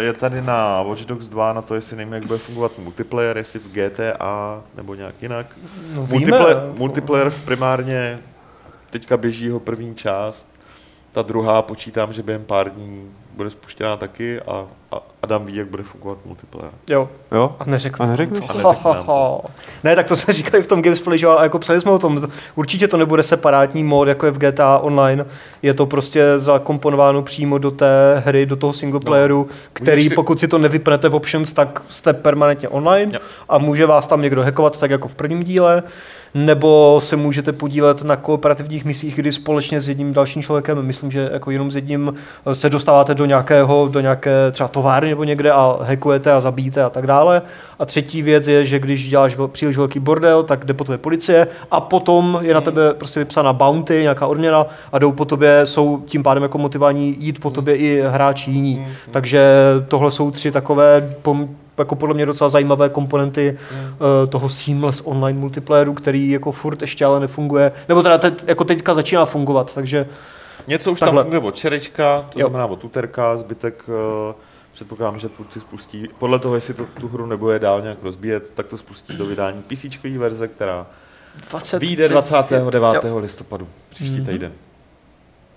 je 0.00 0.12
tady 0.12 0.42
na 0.42 0.82
Watch 0.82 1.00
Dogs 1.04 1.28
2, 1.28 1.52
na 1.52 1.62
to, 1.62 1.74
jestli 1.74 1.96
nevím, 1.96 2.12
jak 2.14 2.26
bude 2.26 2.38
fungovat 2.38 2.78
multiplayer, 2.78 3.36
jestli 3.36 3.58
v 3.58 3.72
GTA 3.72 4.62
nebo 4.76 4.94
nějak 4.94 5.14
jinak. 5.22 5.46
No, 5.94 6.06
Multiplayer, 6.06 6.56
víme, 6.60 6.78
multiplayer 6.78 7.30
primárně 7.44 8.18
teďka 8.90 9.16
běží 9.16 9.44
jeho 9.44 9.60
první 9.60 9.94
část, 9.94 10.48
ta 11.16 11.22
druhá 11.22 11.62
počítám, 11.62 12.12
že 12.12 12.22
během 12.22 12.44
pár 12.44 12.70
dní 12.70 13.10
bude 13.36 13.50
spuštěná 13.50 13.96
taky 13.96 14.40
a, 14.40 14.64
a 14.92 14.96
Adam 15.22 15.46
ví, 15.46 15.56
jak 15.56 15.66
bude 15.66 15.82
fungovat 15.82 16.18
multiplayer. 16.26 16.70
Jo, 16.90 17.08
Jo? 17.32 17.56
a 17.60 17.64
neřekl. 17.64 18.02
A 18.02 18.06
neřekneš? 18.06 18.44
A 18.48 18.52
neřekl 18.52 18.92
nám 18.94 19.04
to. 19.06 19.40
Ne, 19.84 19.96
tak 19.96 20.06
to 20.06 20.16
jsme 20.16 20.34
říkali 20.34 20.62
v 20.62 20.66
tom 20.66 20.82
Gamesplay, 20.82 21.18
že 21.18 21.26
jako 21.42 21.58
psali 21.58 21.80
jsme 21.80 21.90
o 21.90 21.98
tom, 21.98 22.28
určitě 22.54 22.88
to 22.88 22.96
nebude 22.96 23.22
separátní 23.22 23.84
mod, 23.84 24.08
jako 24.08 24.26
je 24.26 24.32
v 24.32 24.38
GTA 24.38 24.78
Online, 24.78 25.26
je 25.62 25.74
to 25.74 25.86
prostě 25.86 26.24
zakomponováno 26.36 27.22
přímo 27.22 27.58
do 27.58 27.70
té 27.70 28.22
hry, 28.26 28.46
do 28.46 28.56
toho 28.56 28.72
singleplayeru, 28.72 29.48
který 29.72 29.96
Můžeš 30.02 30.08
si- 30.08 30.14
pokud 30.14 30.40
si 30.40 30.48
to 30.48 30.58
nevypnete 30.58 31.08
v 31.08 31.14
options, 31.14 31.52
tak 31.52 31.82
jste 31.88 32.12
permanentně 32.12 32.68
online 32.68 33.12
Jo. 33.14 33.20
a 33.48 33.58
může 33.58 33.86
vás 33.86 34.06
tam 34.06 34.22
někdo 34.22 34.42
hackovat, 34.42 34.80
tak 34.80 34.90
jako 34.90 35.08
v 35.08 35.14
prvním 35.14 35.42
díle, 35.42 35.82
nebo 36.36 37.00
se 37.02 37.16
můžete 37.16 37.52
podílet 37.52 38.02
na 38.02 38.16
kooperativních 38.16 38.84
misích, 38.84 39.16
kdy 39.16 39.32
společně 39.32 39.80
s 39.80 39.88
jedním 39.88 40.12
dalším 40.12 40.42
člověkem, 40.42 40.82
myslím, 40.82 41.10
že 41.10 41.30
jako 41.32 41.50
jenom 41.50 41.70
s 41.70 41.76
jedním 41.76 42.14
eh, 42.46 42.54
se 42.54 42.70
dostáváte 42.70 43.14
do 43.14 43.24
nějakého, 43.24 43.88
do 43.88 44.00
nějaké 44.00 44.30
třeba 44.52 44.68
továrny 44.68 45.08
nebo 45.08 45.24
někde 45.24 45.52
a 45.52 45.78
hackujete 45.80 46.32
a 46.32 46.40
zabíjíte 46.40 46.82
a 46.82 46.90
tak 46.90 47.06
dále. 47.06 47.42
A 47.78 47.86
třetí 47.86 48.22
věc 48.22 48.48
je, 48.48 48.66
že 48.66 48.78
když 48.78 49.08
děláš 49.08 49.36
příliš 49.46 49.76
velký 49.76 49.98
bordel, 49.98 50.42
tak 50.42 50.64
jde 50.64 50.74
po 50.74 50.84
tobě 50.84 50.98
policie 50.98 51.46
a 51.70 51.80
potom 51.80 52.38
je 52.42 52.54
na 52.54 52.60
tebe 52.60 52.94
prostě 52.94 53.20
vypsána 53.20 53.52
bounty, 53.52 54.02
nějaká 54.02 54.26
odměna 54.26 54.66
a 54.92 54.98
jdou 54.98 55.12
po 55.12 55.24
tobě, 55.24 55.60
jsou 55.64 56.02
tím 56.06 56.22
pádem 56.22 56.42
jako 56.42 56.58
motivální 56.58 57.16
jít 57.18 57.40
po 57.40 57.50
tobě 57.50 57.76
i 57.76 58.02
hráči 58.06 58.50
jiní. 58.50 58.86
Takže 59.10 59.50
tohle 59.88 60.10
jsou 60.10 60.30
tři 60.30 60.52
takové 60.52 61.14
pom- 61.22 61.48
jako 61.78 61.94
podle 61.96 62.14
mě 62.14 62.26
docela 62.26 62.48
zajímavé 62.48 62.88
komponenty 62.88 63.58
uh, 63.72 64.30
toho 64.30 64.48
seamless 64.48 65.02
online 65.04 65.38
multiplayeru, 65.38 65.94
který 65.94 66.30
jako 66.30 66.52
furt 66.52 66.80
ještě 66.82 67.04
ale 67.04 67.20
nefunguje, 67.20 67.72
nebo 67.88 68.02
teda 68.02 68.18
teď, 68.18 68.34
jako 68.46 68.64
teďka 68.64 68.94
začíná 68.94 69.24
fungovat, 69.24 69.74
takže 69.74 70.06
Něco 70.66 70.92
už 70.92 71.00
Takhle. 71.00 71.22
tam 71.22 71.30
funguje 71.30 71.48
od 71.48 71.54
čerečka, 71.56 72.26
to 72.32 72.40
Jo. 72.40 72.48
znamená 72.48 72.66
od 72.66 72.84
úterka, 72.84 73.36
zbytek 73.36 73.84
uh, 73.88 73.94
předpokládám, 74.72 75.18
že 75.18 75.28
tvůrci 75.28 75.60
spustí, 75.60 76.08
podle 76.18 76.38
toho, 76.38 76.54
jestli 76.54 76.74
to, 76.74 76.84
tu 77.00 77.08
hru 77.08 77.26
nebude 77.26 77.58
dál 77.58 77.82
nějak 77.82 77.98
rozbíjet, 78.02 78.50
tak 78.54 78.66
to 78.66 78.76
spustí 78.76 79.16
do 79.16 79.26
vydání 79.26 79.62
PC 79.62 79.84
verze, 80.18 80.48
která 80.48 80.86
20... 81.50 81.78
vyjde 81.78 82.08
29. 82.08 83.04
Jo. 83.04 83.18
listopadu, 83.18 83.68
příští 83.88 84.16
Mhm. 84.16 84.26
týden. 84.26 84.52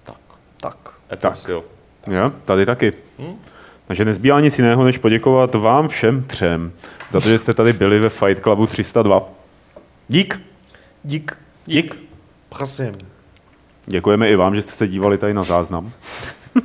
Tak, 0.03 0.15
Tak. 0.61 0.75
Etos, 1.11 1.47
jo. 1.47 1.63
Jo, 2.07 2.31
tady 2.45 2.65
taky. 2.65 2.93
Hm? 3.19 3.35
Takže 3.89 4.05
nezbývá 4.05 4.39
nic 4.39 4.59
jiného, 4.59 4.83
než 4.83 4.97
poděkovat 4.97 5.55
vám 5.55 5.87
všem 5.87 6.23
třem 6.23 6.71
za 7.09 7.19
to, 7.19 7.29
že 7.29 7.37
jste 7.37 7.53
tady 7.53 7.73
byli 7.73 7.99
ve 7.99 8.09
Fight 8.09 8.43
Clubu 8.43 8.67
302. 8.67 9.21
Dík. 10.07 10.41
Dík. 11.03 11.37
Dík. 11.65 11.95
Prosím. 12.49 12.97
Děkujeme 13.85 14.29
i 14.29 14.35
vám, 14.35 14.55
že 14.55 14.61
jste 14.61 14.71
se 14.71 14.87
dívali 14.87 15.17
tady 15.17 15.33
na 15.33 15.43
záznam. 15.43 15.91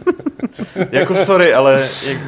Jako 0.92 1.16
sorry, 1.16 1.54
ale 1.54 1.88
jak 2.06 2.18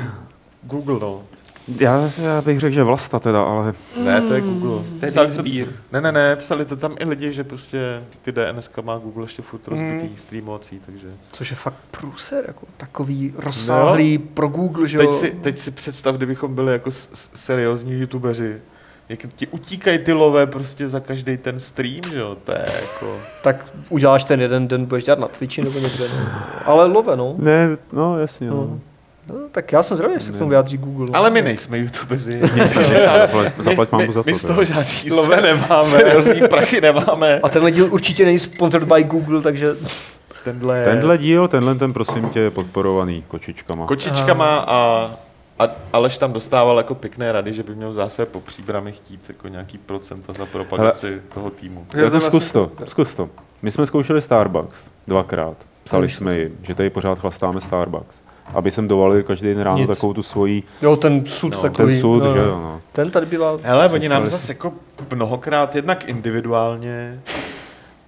Google, 0.63 0.99
no. 1.01 1.23
Já, 1.69 2.11
já 2.23 2.43
bych 2.43 2.61
řekl, 2.61 2.75
že 2.75 2.83
Vlasta 2.83 3.19
teda, 3.19 3.43
ale 3.43 3.75
Ne, 4.05 4.21
to 4.21 4.35
je 4.35 4.41
Google. 4.41 4.85
To 5.01 5.07
je 5.07 5.11
Psali 5.11 5.31
sbír. 5.31 5.69
Ne, 5.93 6.01
ne, 6.01 6.13
ne, 6.13 6.37
psali 6.37 6.65
to 6.65 6.77
tam 6.77 6.97
i 6.99 7.05
lidi, 7.05 7.33
že 7.33 7.45
prostě 7.45 8.03
ty 8.23 8.33
DNS 8.33 8.71
má 8.83 8.99
Google 8.99 9.25
ještě 9.25 9.43
furt 9.43 9.69
rozbitý 9.69 10.09
streamovací, 10.17 10.81
takže... 10.87 11.09
Což 11.33 11.51
je 11.51 11.57
fakt 11.57 11.79
průser, 11.91 12.45
jako 12.47 12.67
takový 12.77 13.35
rozsáhlý 13.37 14.19
pro 14.19 14.49
Google, 14.49 14.89
že 14.89 14.99
Teď 14.99 15.07
jo. 15.07 15.13
si, 15.13 15.31
teď 15.31 15.59
si 15.59 15.71
představ, 15.71 16.17
kdybychom 16.17 16.55
byli 16.55 16.73
jako 16.73 16.91
s, 16.91 17.11
s, 17.13 17.31
seriózní 17.35 17.93
youtubeři, 17.93 18.61
jak 19.09 19.21
ti 19.35 19.47
utíkají 19.47 19.99
ty 19.99 20.13
lové 20.13 20.47
prostě 20.47 20.89
za 20.89 21.01
každý 21.01 21.37
ten 21.37 21.61
stream, 21.61 22.01
že 22.13 22.19
jo, 22.19 22.37
to 22.45 22.53
je 22.53 22.67
jako... 22.83 23.17
Tak 23.43 23.67
uděláš 23.89 24.25
ten 24.25 24.41
jeden 24.41 24.69
den, 24.69 24.85
budeš 24.85 25.05
dělat 25.05 25.19
na 25.19 25.29
Twitchi 25.29 25.65
nebo 25.65 25.79
někde. 25.79 26.09
No. 26.09 26.41
Ale 26.65 26.87
love, 26.87 27.17
no. 27.17 27.35
ne, 27.39 27.77
no 27.93 28.19
jasně. 28.19 28.51
No. 28.51 28.57
no. 28.57 28.81
No. 29.29 29.35
tak 29.53 29.73
já 29.73 29.83
jsem 29.83 29.97
zvědavý, 29.97 30.15
jestli 30.15 30.31
se 30.33 30.37
k 30.37 30.39
tomu 30.39 30.49
vyjádří 30.49 30.79
Google. 30.79 31.07
no. 31.11 31.17
Ale 31.19 31.31
my 31.31 31.43
nejsme 31.43 31.79
youtubeři. 31.79 32.41
Zaplať, 33.59 33.93
mám 33.93 34.13
za 34.13 34.23
to. 34.23 34.31
my, 34.31 34.35
z 34.35 34.45
toho 34.45 34.65
žádný 34.65 35.11
Love 35.11 35.41
nemáme. 35.41 35.85
seriózní 35.85 36.41
prachy 36.49 36.81
nemáme. 36.81 37.41
A 37.43 37.49
tenhle 37.49 37.71
díl 37.71 37.89
určitě 37.93 38.25
není 38.25 38.39
sponsored 38.39 38.93
by 38.93 39.05
Google, 39.05 39.43
takže 39.43 39.77
Tenhle, 40.45 40.85
Tenhle 40.85 41.19
díl, 41.19 41.49
tenhle 41.49 41.75
ten 41.75 41.93
prosím 41.93 42.29
tě 42.29 42.41
je 42.41 42.51
podporovaný 42.51 43.25
kočičkama. 43.29 43.87
kočičkama 43.87 44.59
a, 44.59 45.11
a 45.59 45.69
Aleš 45.93 46.19
tam 46.19 46.33
dostával 46.33 46.77
jako 46.77 46.95
pěkné 46.95 47.33
rady, 47.33 47.53
že 47.55 47.63
by 47.63 47.75
měl 47.75 47.95
zase 47.95 48.27
po 48.27 48.41
příbrami 48.41 48.93
chtít 48.93 49.21
jako 49.29 49.49
nějaký 49.49 49.79
procenta 49.79 50.33
za 50.33 50.47
propagaci 50.47 51.07
Hele. 51.07 51.21
toho 51.35 51.51
týmu. 51.51 51.87
Já 51.95 52.05
to 52.05 52.11
vlastně 52.11 52.29
zkus 52.29 52.53
to, 52.53 52.71
zkus 52.85 53.15
to. 53.15 53.29
My 53.63 53.71
jsme 53.71 53.87
zkoušeli 53.87 54.23
Starbucks 54.23 54.91
dvakrát. 55.09 55.57
Psali 55.85 56.09
jsme 56.09 56.39
jim, 56.39 56.59
že 56.63 56.75
tady 56.75 56.91
pořád 56.91 57.19
chlastáme 57.19 57.61
Starbucks. 57.61 58.21
Aby 58.55 58.71
sem 58.71 58.89
dovalili 58.89 59.23
každý 59.25 59.47
den 59.49 59.61
ráno 59.61 59.79
Nic. 59.79 59.89
takovou 59.89 60.13
tu 60.15 60.23
svoji, 60.23 60.63
jo, 60.83 60.97
ten 60.97 61.27
sud 61.27 61.53
No, 61.53 61.61
takový. 61.63 61.93
ten 61.95 62.01
sud, 62.01 62.19
no, 62.19 62.33
že 62.33 62.39
no. 62.39 62.45
jo, 62.45 62.61
no. 62.61 62.81
Ten 62.93 63.11
tady 63.11 63.27
bývá. 63.27 63.57
Hele, 63.63 63.89
oni 63.89 64.09
nám 64.09 64.27
zase 64.27 64.53
jako 64.53 64.73
mnohokrát, 65.15 65.77
jednak 65.77 66.09
individuálně 66.09 67.21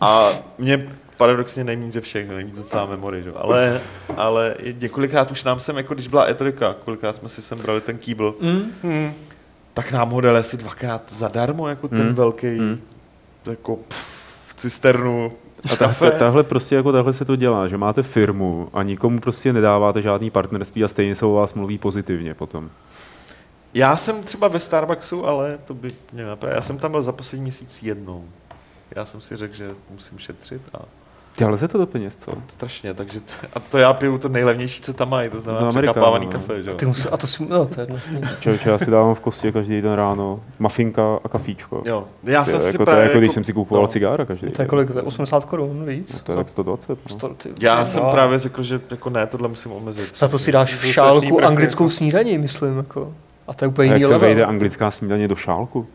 a 0.01 0.29
mě 0.59 0.89
paradoxně 1.17 1.65
nejméně 1.65 1.93
ze 1.93 2.01
všech, 2.01 2.29
nejvíc 2.29 2.57
docela 2.59 2.87
memory, 2.87 3.23
že? 3.23 3.29
jo. 3.29 3.35
ale, 3.39 3.81
ale 4.17 4.55
několikrát 4.81 5.31
už 5.31 5.45
nám 5.45 5.61
sem, 5.61 5.77
jako 5.77 5.95
když 5.95 6.09
byla 6.09 6.31
E3, 6.31 6.75
kolikrát 6.85 7.17
jsme 7.17 7.29
si 7.29 7.43
sem 7.43 7.59
brali 7.59 7.81
ten 7.81 7.99
kýbl, 7.99 8.35
Mm. 8.41 8.63
Hmm. 8.83 9.13
tak 9.75 9.93
nám 9.93 10.11
ho 10.11 10.21
dali 10.21 10.39
asi 10.39 10.57
dvakrát 10.57 11.03
zadarmo, 11.13 11.69
jako 11.69 11.89
ten 11.89 11.99
Hmm. 12.01 12.15
velký, 12.15 12.47
Hmm. 12.59 12.81
jako 13.51 13.77
pff, 13.77 14.55
cisternu 14.57 15.33
A 15.65 15.77
kafe. 15.77 15.79
takhle, 15.79 16.11
tahle 16.11 16.43
prostě 16.43 16.75
jako 16.75 16.93
takhle 16.93 17.13
se 17.13 17.25
to 17.25 17.37
dělá, 17.37 17.69
že 17.69 17.77
máte 17.77 18.03
firmu 18.03 18.69
a 18.73 18.83
nikomu 18.83 19.21
prostě 19.21 19.53
nedáváte 19.53 20.03
žádný 20.03 20.31
partnerství 20.31 20.85
a 20.85 20.89
stejně 20.89 21.15
se 21.15 21.27
o 21.27 21.33
vás 21.33 21.55
mluví 21.55 21.79
pozitivně 21.79 22.35
potom. 22.35 22.71
Já 23.75 23.97
jsem 23.97 24.23
třeba 24.23 24.49
ve 24.49 24.61
Starbucksu, 24.61 25.27
ale 25.27 25.59
to 25.65 25.75
by 25.75 25.91
mě 26.13 26.25
napravil. 26.25 26.57
Já 26.57 26.63
jsem 26.63 26.79
tam 26.79 26.91
byl 26.91 27.03
za 27.03 27.13
poslední 27.13 27.43
měsíc 27.43 27.83
jednou. 27.83 28.25
Já 28.97 29.05
jsem 29.05 29.21
si 29.21 29.37
řekl, 29.37 29.55
že 29.55 29.71
musím 29.91 30.19
šetřit 30.19 30.63
a 30.75 30.79
Dělali 31.39 31.59
se 31.59 31.69
to 31.69 31.79
do 31.79 31.87
peněz, 31.87 32.17
co? 32.17 32.33
strašně, 32.49 32.95
takže 32.95 33.21
to, 33.21 33.33
a 33.55 33.61
to 33.61 33.79
já 33.79 33.93
piju 33.93 34.19
to 34.19 34.29
nejlevnější, 34.29 34.83
co 34.83 34.95
tam 34.95 35.11
mají, 35.11 35.31
to 35.31 35.41
znamená 35.41 35.65
No, 35.65 35.71
překapávaný 35.71 36.27
no. 36.27 36.33
kafe, 36.33 36.63
že 36.63 36.71
jo. 36.71 36.77
Ty 36.77 36.87
musí, 36.87 37.09
a 37.09 37.17
to 37.17 37.27
si, 37.27 37.47
no, 37.49 37.67
to 37.67 37.81
je. 37.81 37.87
Člověče, 38.41 38.71
já 38.71 38.79
si 38.79 38.91
dávám 38.91 39.15
v 39.15 39.21
kostě 39.21 39.53
každý 39.53 39.83
den 39.83 39.93
ráno 39.93 40.41
mafinka 40.59 41.03
a 41.25 41.29
kafíčko. 41.29 41.83
Jo, 41.87 42.05
já 42.25 42.45
To 42.45 42.51
jsem 42.51 42.55
je, 42.55 42.61
si 42.61 42.67
jako, 42.67 42.77
to 42.77 42.83
je 42.83 42.87
právě 42.87 43.05
jako, 43.05 43.19
když 43.19 43.33
jsem 43.33 43.45
si 43.45 43.53
kupoval 43.53 43.83
no. 43.83 43.89
cigára 43.89 44.25
každý 44.25 44.51
To 44.51 44.63
je 44.63 44.69
kolik? 44.69 44.91
To 44.93 44.99
je 44.99 45.03
80 45.03 45.45
korun 45.45 45.85
víc? 45.85 46.21
To 46.21 46.33
je 46.33 46.37
tak 46.37 46.49
120. 46.49 46.89
No. 46.89 46.97
Sto- 47.17 47.29
ty- 47.35 47.51
Já 47.61 47.85
jsem 47.85 48.03
No. 48.03 48.11
právě 48.11 48.39
řekl, 48.39 48.63
že 48.63 48.81
jako 48.91 49.11
ne, 49.11 49.27
tohle 49.27 49.49
musím 49.49 49.73
omezit. 49.73 50.19
Za 50.19 50.29
to 50.29 50.39
si 50.39 50.53
dáš 50.53 50.75
v 50.75 50.93
šálku 50.93 51.45
anglickou 51.45 51.85
jako. 51.85 51.91
snídaní, 51.91 52.39
myslím. 52.39 52.77
Jako. 52.77 53.13
A 53.49 53.55
to 53.55 53.65
je 53.65 53.69
úplně 53.69 53.91
A 53.91 53.93
jak 53.93 54.01
jiný 54.03 54.13
se 54.13 54.19
vejde 54.19 54.45
anglická 54.45 54.91
snídaně 54.91 55.29
do 55.29 55.37
šálku? 55.37 55.87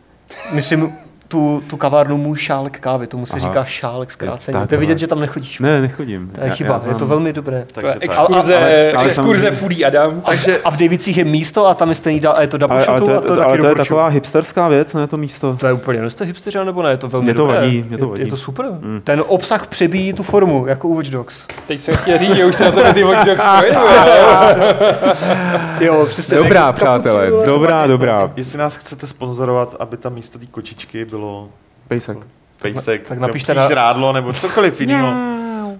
Myslím, 0.52 0.92
tu, 1.34 1.62
tu 1.70 1.76
kavárnu 1.76 2.16
můj 2.16 2.36
šálek 2.38 2.80
kávy, 2.80 3.06
tomu 3.06 3.26
se 3.26 3.32
Aha. 3.36 3.40
říká 3.40 3.64
šálek 3.64 4.10
zkráceně. 4.10 4.58
tak, 4.58 4.68
To 4.68 4.74
je 4.74 4.78
vidět, 4.78 4.92
ale- 4.92 4.98
že 4.98 5.06
tam 5.06 5.20
nechodíš. 5.20 5.58
Ne, 5.58 5.80
nechodím. 5.80 6.30
To 6.34 6.40
je 6.40 6.46
Já- 6.48 6.54
chyba, 6.54 6.80
já 6.84 6.88
je 6.88 6.94
to 6.94 7.06
velmi 7.06 7.32
dobré. 7.32 7.64
To 7.72 7.80
je 7.80 7.84
Takže 7.84 7.92
tak. 7.92 8.02
exkurze, 8.02 8.56
Ale- 8.56 8.64
ale- 8.66 8.92
ale 8.92 9.06
exkurze 9.06 9.38
samozřejmě- 9.40 9.50
Foodie 9.60 9.86
Adam. 9.86 10.20
Takže 10.20 10.58
A 10.64 10.70
v 10.70 10.76
Davicích 10.76 11.16
je 11.18 11.24
místo 11.24 11.66
a 11.66 11.74
tam 11.74 11.88
je 11.88 11.94
stejný, 11.94 12.26
a 12.26 12.40
je 12.40 12.46
to 12.46 12.58
double 12.58 12.76
Ale, 12.76 12.86
ale, 12.86 13.00
to, 13.00 13.10
je, 13.10 13.16
a 13.16 13.20
to, 13.20 13.28
taky 13.36 13.40
ale 13.48 13.58
to 13.58 13.66
je 13.66 13.74
taková 13.74 14.08
hipsterská 14.08 14.68
věc, 14.68 14.92
ne 14.94 15.06
to 15.06 15.16
místo. 15.16 15.56
To 15.60 15.66
je 15.66 15.72
úplně, 15.72 16.02
no 16.02 16.10
jste 16.10 16.24
hipsteři, 16.24 16.58
nebo 16.64 16.82
ne? 16.82 16.90
Je 16.90 16.96
to 16.96 17.08
velmi 17.08 17.24
Mě 17.24 17.34
to 17.34 17.42
dobré. 17.46 17.60
vadí, 17.60 17.84
mě 17.88 17.98
to 17.98 18.04
je, 18.04 18.10
vadí. 18.10 18.22
je 18.22 18.28
to 18.28 18.36
super. 18.36 18.66
Mm. 18.80 19.00
Ten 19.04 19.22
obsah 19.26 19.66
přebíjí 19.66 20.12
tu 20.12 20.22
formu, 20.22 20.66
jako 20.66 20.88
u 20.88 20.94
Watch 20.96 21.08
Dogs. 21.10 21.46
Teď 21.66 21.80
jsem 21.80 21.96
chtěl 21.96 22.18
říct, 22.18 22.34
že 22.36 22.44
už 22.44 22.56
se 22.56 22.64
na 22.64 22.70
tebe 22.70 22.94
ty 22.94 23.02
Watch 23.04 23.24
Dogs. 23.26 23.44
Jo, 25.80 26.06
přesně. 26.10 26.36
Dobrá, 26.36 26.72
přátelé, 26.72 27.28
ale- 27.28 27.46
dobrá, 27.46 27.86
dobrá. 27.86 28.30
jestli 28.36 28.58
nás 28.58 28.76
chcete 28.76 29.06
sponzorovat, 29.06 29.76
aby 29.78 29.96
tam 29.96 30.14
místo 30.14 30.38
té 30.38 30.46
kočičky 30.46 31.04
bylo 31.04 31.23
Pejsek. 31.88 32.18
pejsek, 32.62 33.08
tak 33.08 33.18
na- 33.18 33.68
rádlo, 33.68 34.12
nebo 34.12 34.32
cokoliv 34.32 34.80
jiného. 34.80 35.12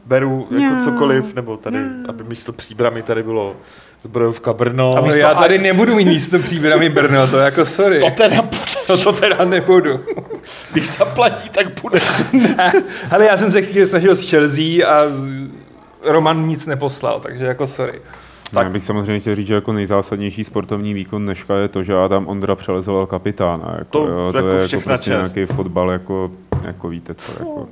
Beru 0.07 0.49
jako 0.51 0.85
cokoliv, 0.85 1.35
nebo 1.35 1.57
tady, 1.57 1.79
aby 2.09 2.25
místo 2.25 2.53
příbramy 2.53 3.03
tady 3.03 3.23
bylo 3.23 3.57
zbrojovka 4.03 4.53
Brno. 4.53 4.95
No, 4.97 5.13
já 5.17 5.35
tady 5.35 5.59
nebudu 5.59 5.95
mít 5.95 6.09
místo 6.09 6.39
příbramy 6.39 6.89
Brno, 6.89 7.27
to 7.27 7.39
jako 7.39 7.67
sorry. 7.67 8.01
To 8.01 8.11
teda 8.11 8.43
bude. 8.43 8.59
No 8.89 8.97
to 8.99 9.13
teda 9.13 9.45
nebudu. 9.45 10.01
Když 10.73 10.91
zaplatí, 10.91 11.49
tak 11.49 11.81
bude. 11.83 12.01
Ale 13.11 13.25
já 13.25 13.37
jsem 13.39 13.53
se 13.53 13.63
chvíli 13.63 13.87
snažil 13.87 14.17
s 14.17 14.31
Chelsea 14.31 14.89
a 14.89 15.03
Roman 16.03 16.47
nic 16.49 16.67
neposlal, 16.67 17.21
takže 17.21 17.45
jako 17.45 17.67
sorry. 17.67 18.01
Tak. 18.55 18.65
Já 18.67 18.71
bych 18.73 18.85
samozřejmě 18.85 19.21
chtěl 19.21 19.37
říct, 19.37 19.47
že 19.47 19.55
jako 19.55 19.73
nejzásadnější 19.73 20.45
sportovní 20.45 20.95
výkon 20.95 21.23
dneška 21.25 21.57
je 21.57 21.69
to, 21.69 21.83
že 21.83 21.95
Adam 21.95 22.27
Ondra 22.27 22.55
přelezoval 22.55 23.07
kapitána. 23.07 23.75
Jako, 23.79 23.85
To 23.99 24.07
jo, 24.13 24.33
to 24.33 24.39
jako 24.39 24.49
je 24.49 24.55
jako 24.55 24.67
všechna 24.67 24.91
prostě 24.93 25.11
čest. 25.11 25.35
nějaký 25.35 25.53
fotbal, 25.53 25.91
jako, 25.91 26.31
jako 26.67 26.89
víte 26.89 27.15
co. 27.15 27.33
Jako. 27.39 27.67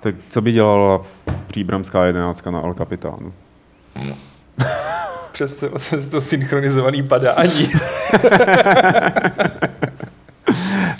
Tak 0.00 0.14
co 0.28 0.40
by 0.40 0.52
dělala 0.52 1.02
příbramská 1.46 2.04
jedenáctka 2.04 2.50
na 2.50 2.60
Al 2.60 2.74
Kapitánu? 2.74 3.32
Přes 5.32 5.54
to, 5.54 5.68
přes 5.70 6.08
to 6.08 6.20
synchronizovaný 6.20 7.02
padání. 7.02 7.68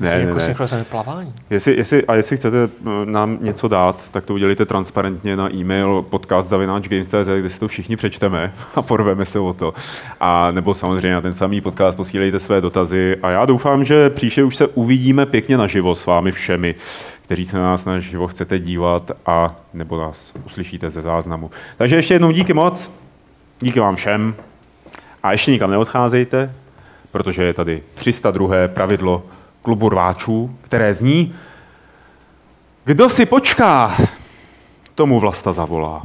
Ne, 0.01 0.11
ne, 0.11 0.21
jako 0.21 0.35
ne. 0.35 0.41
synchronizované 0.41 0.85
plavání. 0.85 1.35
Jestli, 1.51 1.77
jestli, 1.77 2.05
a 2.07 2.15
jestli 2.15 2.37
chcete 2.37 2.57
eh, 2.65 2.89
nám 3.05 3.39
něco 3.41 3.69
dát, 3.69 4.01
tak 4.11 4.25
to 4.25 4.35
udělejte 4.35 4.67
transparentně 4.67 5.37
na 5.37 5.55
e-mail 5.55 6.03
podcast.games.cz, 6.11 7.29
kde 7.41 7.51
si 7.51 7.61
to 7.61 7.69
všichni 7.69 7.97
přečteme 7.97 8.53
a 8.75 8.83
porveme 8.83 9.25
se 9.25 9.39
o 9.39 9.53
to. 9.53 9.75
A 10.21 10.51
nebo 10.51 10.75
samozřejmě 10.75 11.13
na 11.13 11.21
ten 11.21 11.35
samý 11.35 11.61
podcast 11.61 11.97
posílejte 11.97 12.39
své 12.39 12.61
dotazy 12.61 13.17
a 13.23 13.31
já 13.31 13.45
doufám, 13.45 13.85
že 13.85 14.11
příště 14.11 14.45
už 14.45 14.57
se 14.57 14.67
uvidíme 14.67 15.27
pěkně 15.27 15.57
naživo 15.57 15.95
s 15.95 16.07
vámi 16.07 16.33
všemi, 16.33 16.75
kteří 17.23 17.45
se 17.45 17.57
na 17.57 17.63
nás 17.63 17.85
naživo 17.85 18.27
chcete 18.27 18.59
dívat 18.59 19.11
a 19.27 19.57
nebo 19.75 20.01
nás 20.01 20.33
uslyšíte 20.47 20.91
ze 20.91 21.03
záznamu. 21.03 21.51
Takže 21.77 21.97
ještě 21.97 22.15
jednou 22.15 22.31
díky 22.31 22.53
moc, 22.53 22.93
díky 23.61 23.81
vám 23.81 23.97
všem 23.97 24.35
a 25.23 25.33
ještě 25.33 25.51
nikam 25.51 25.71
neodcházejte, 25.71 26.53
protože 27.13 27.45
je 27.45 27.53
tady 27.53 27.83
302. 27.95 28.69
pravidlo 28.69 29.23
klubu 29.63 29.89
rváčů, 29.89 30.57
které 30.63 30.95
zní 30.95 31.35
Kdo 32.85 33.11
si 33.11 33.27
počká, 33.27 33.97
tomu 34.95 35.21
vlasta 35.21 35.53
zavolá. 35.53 36.03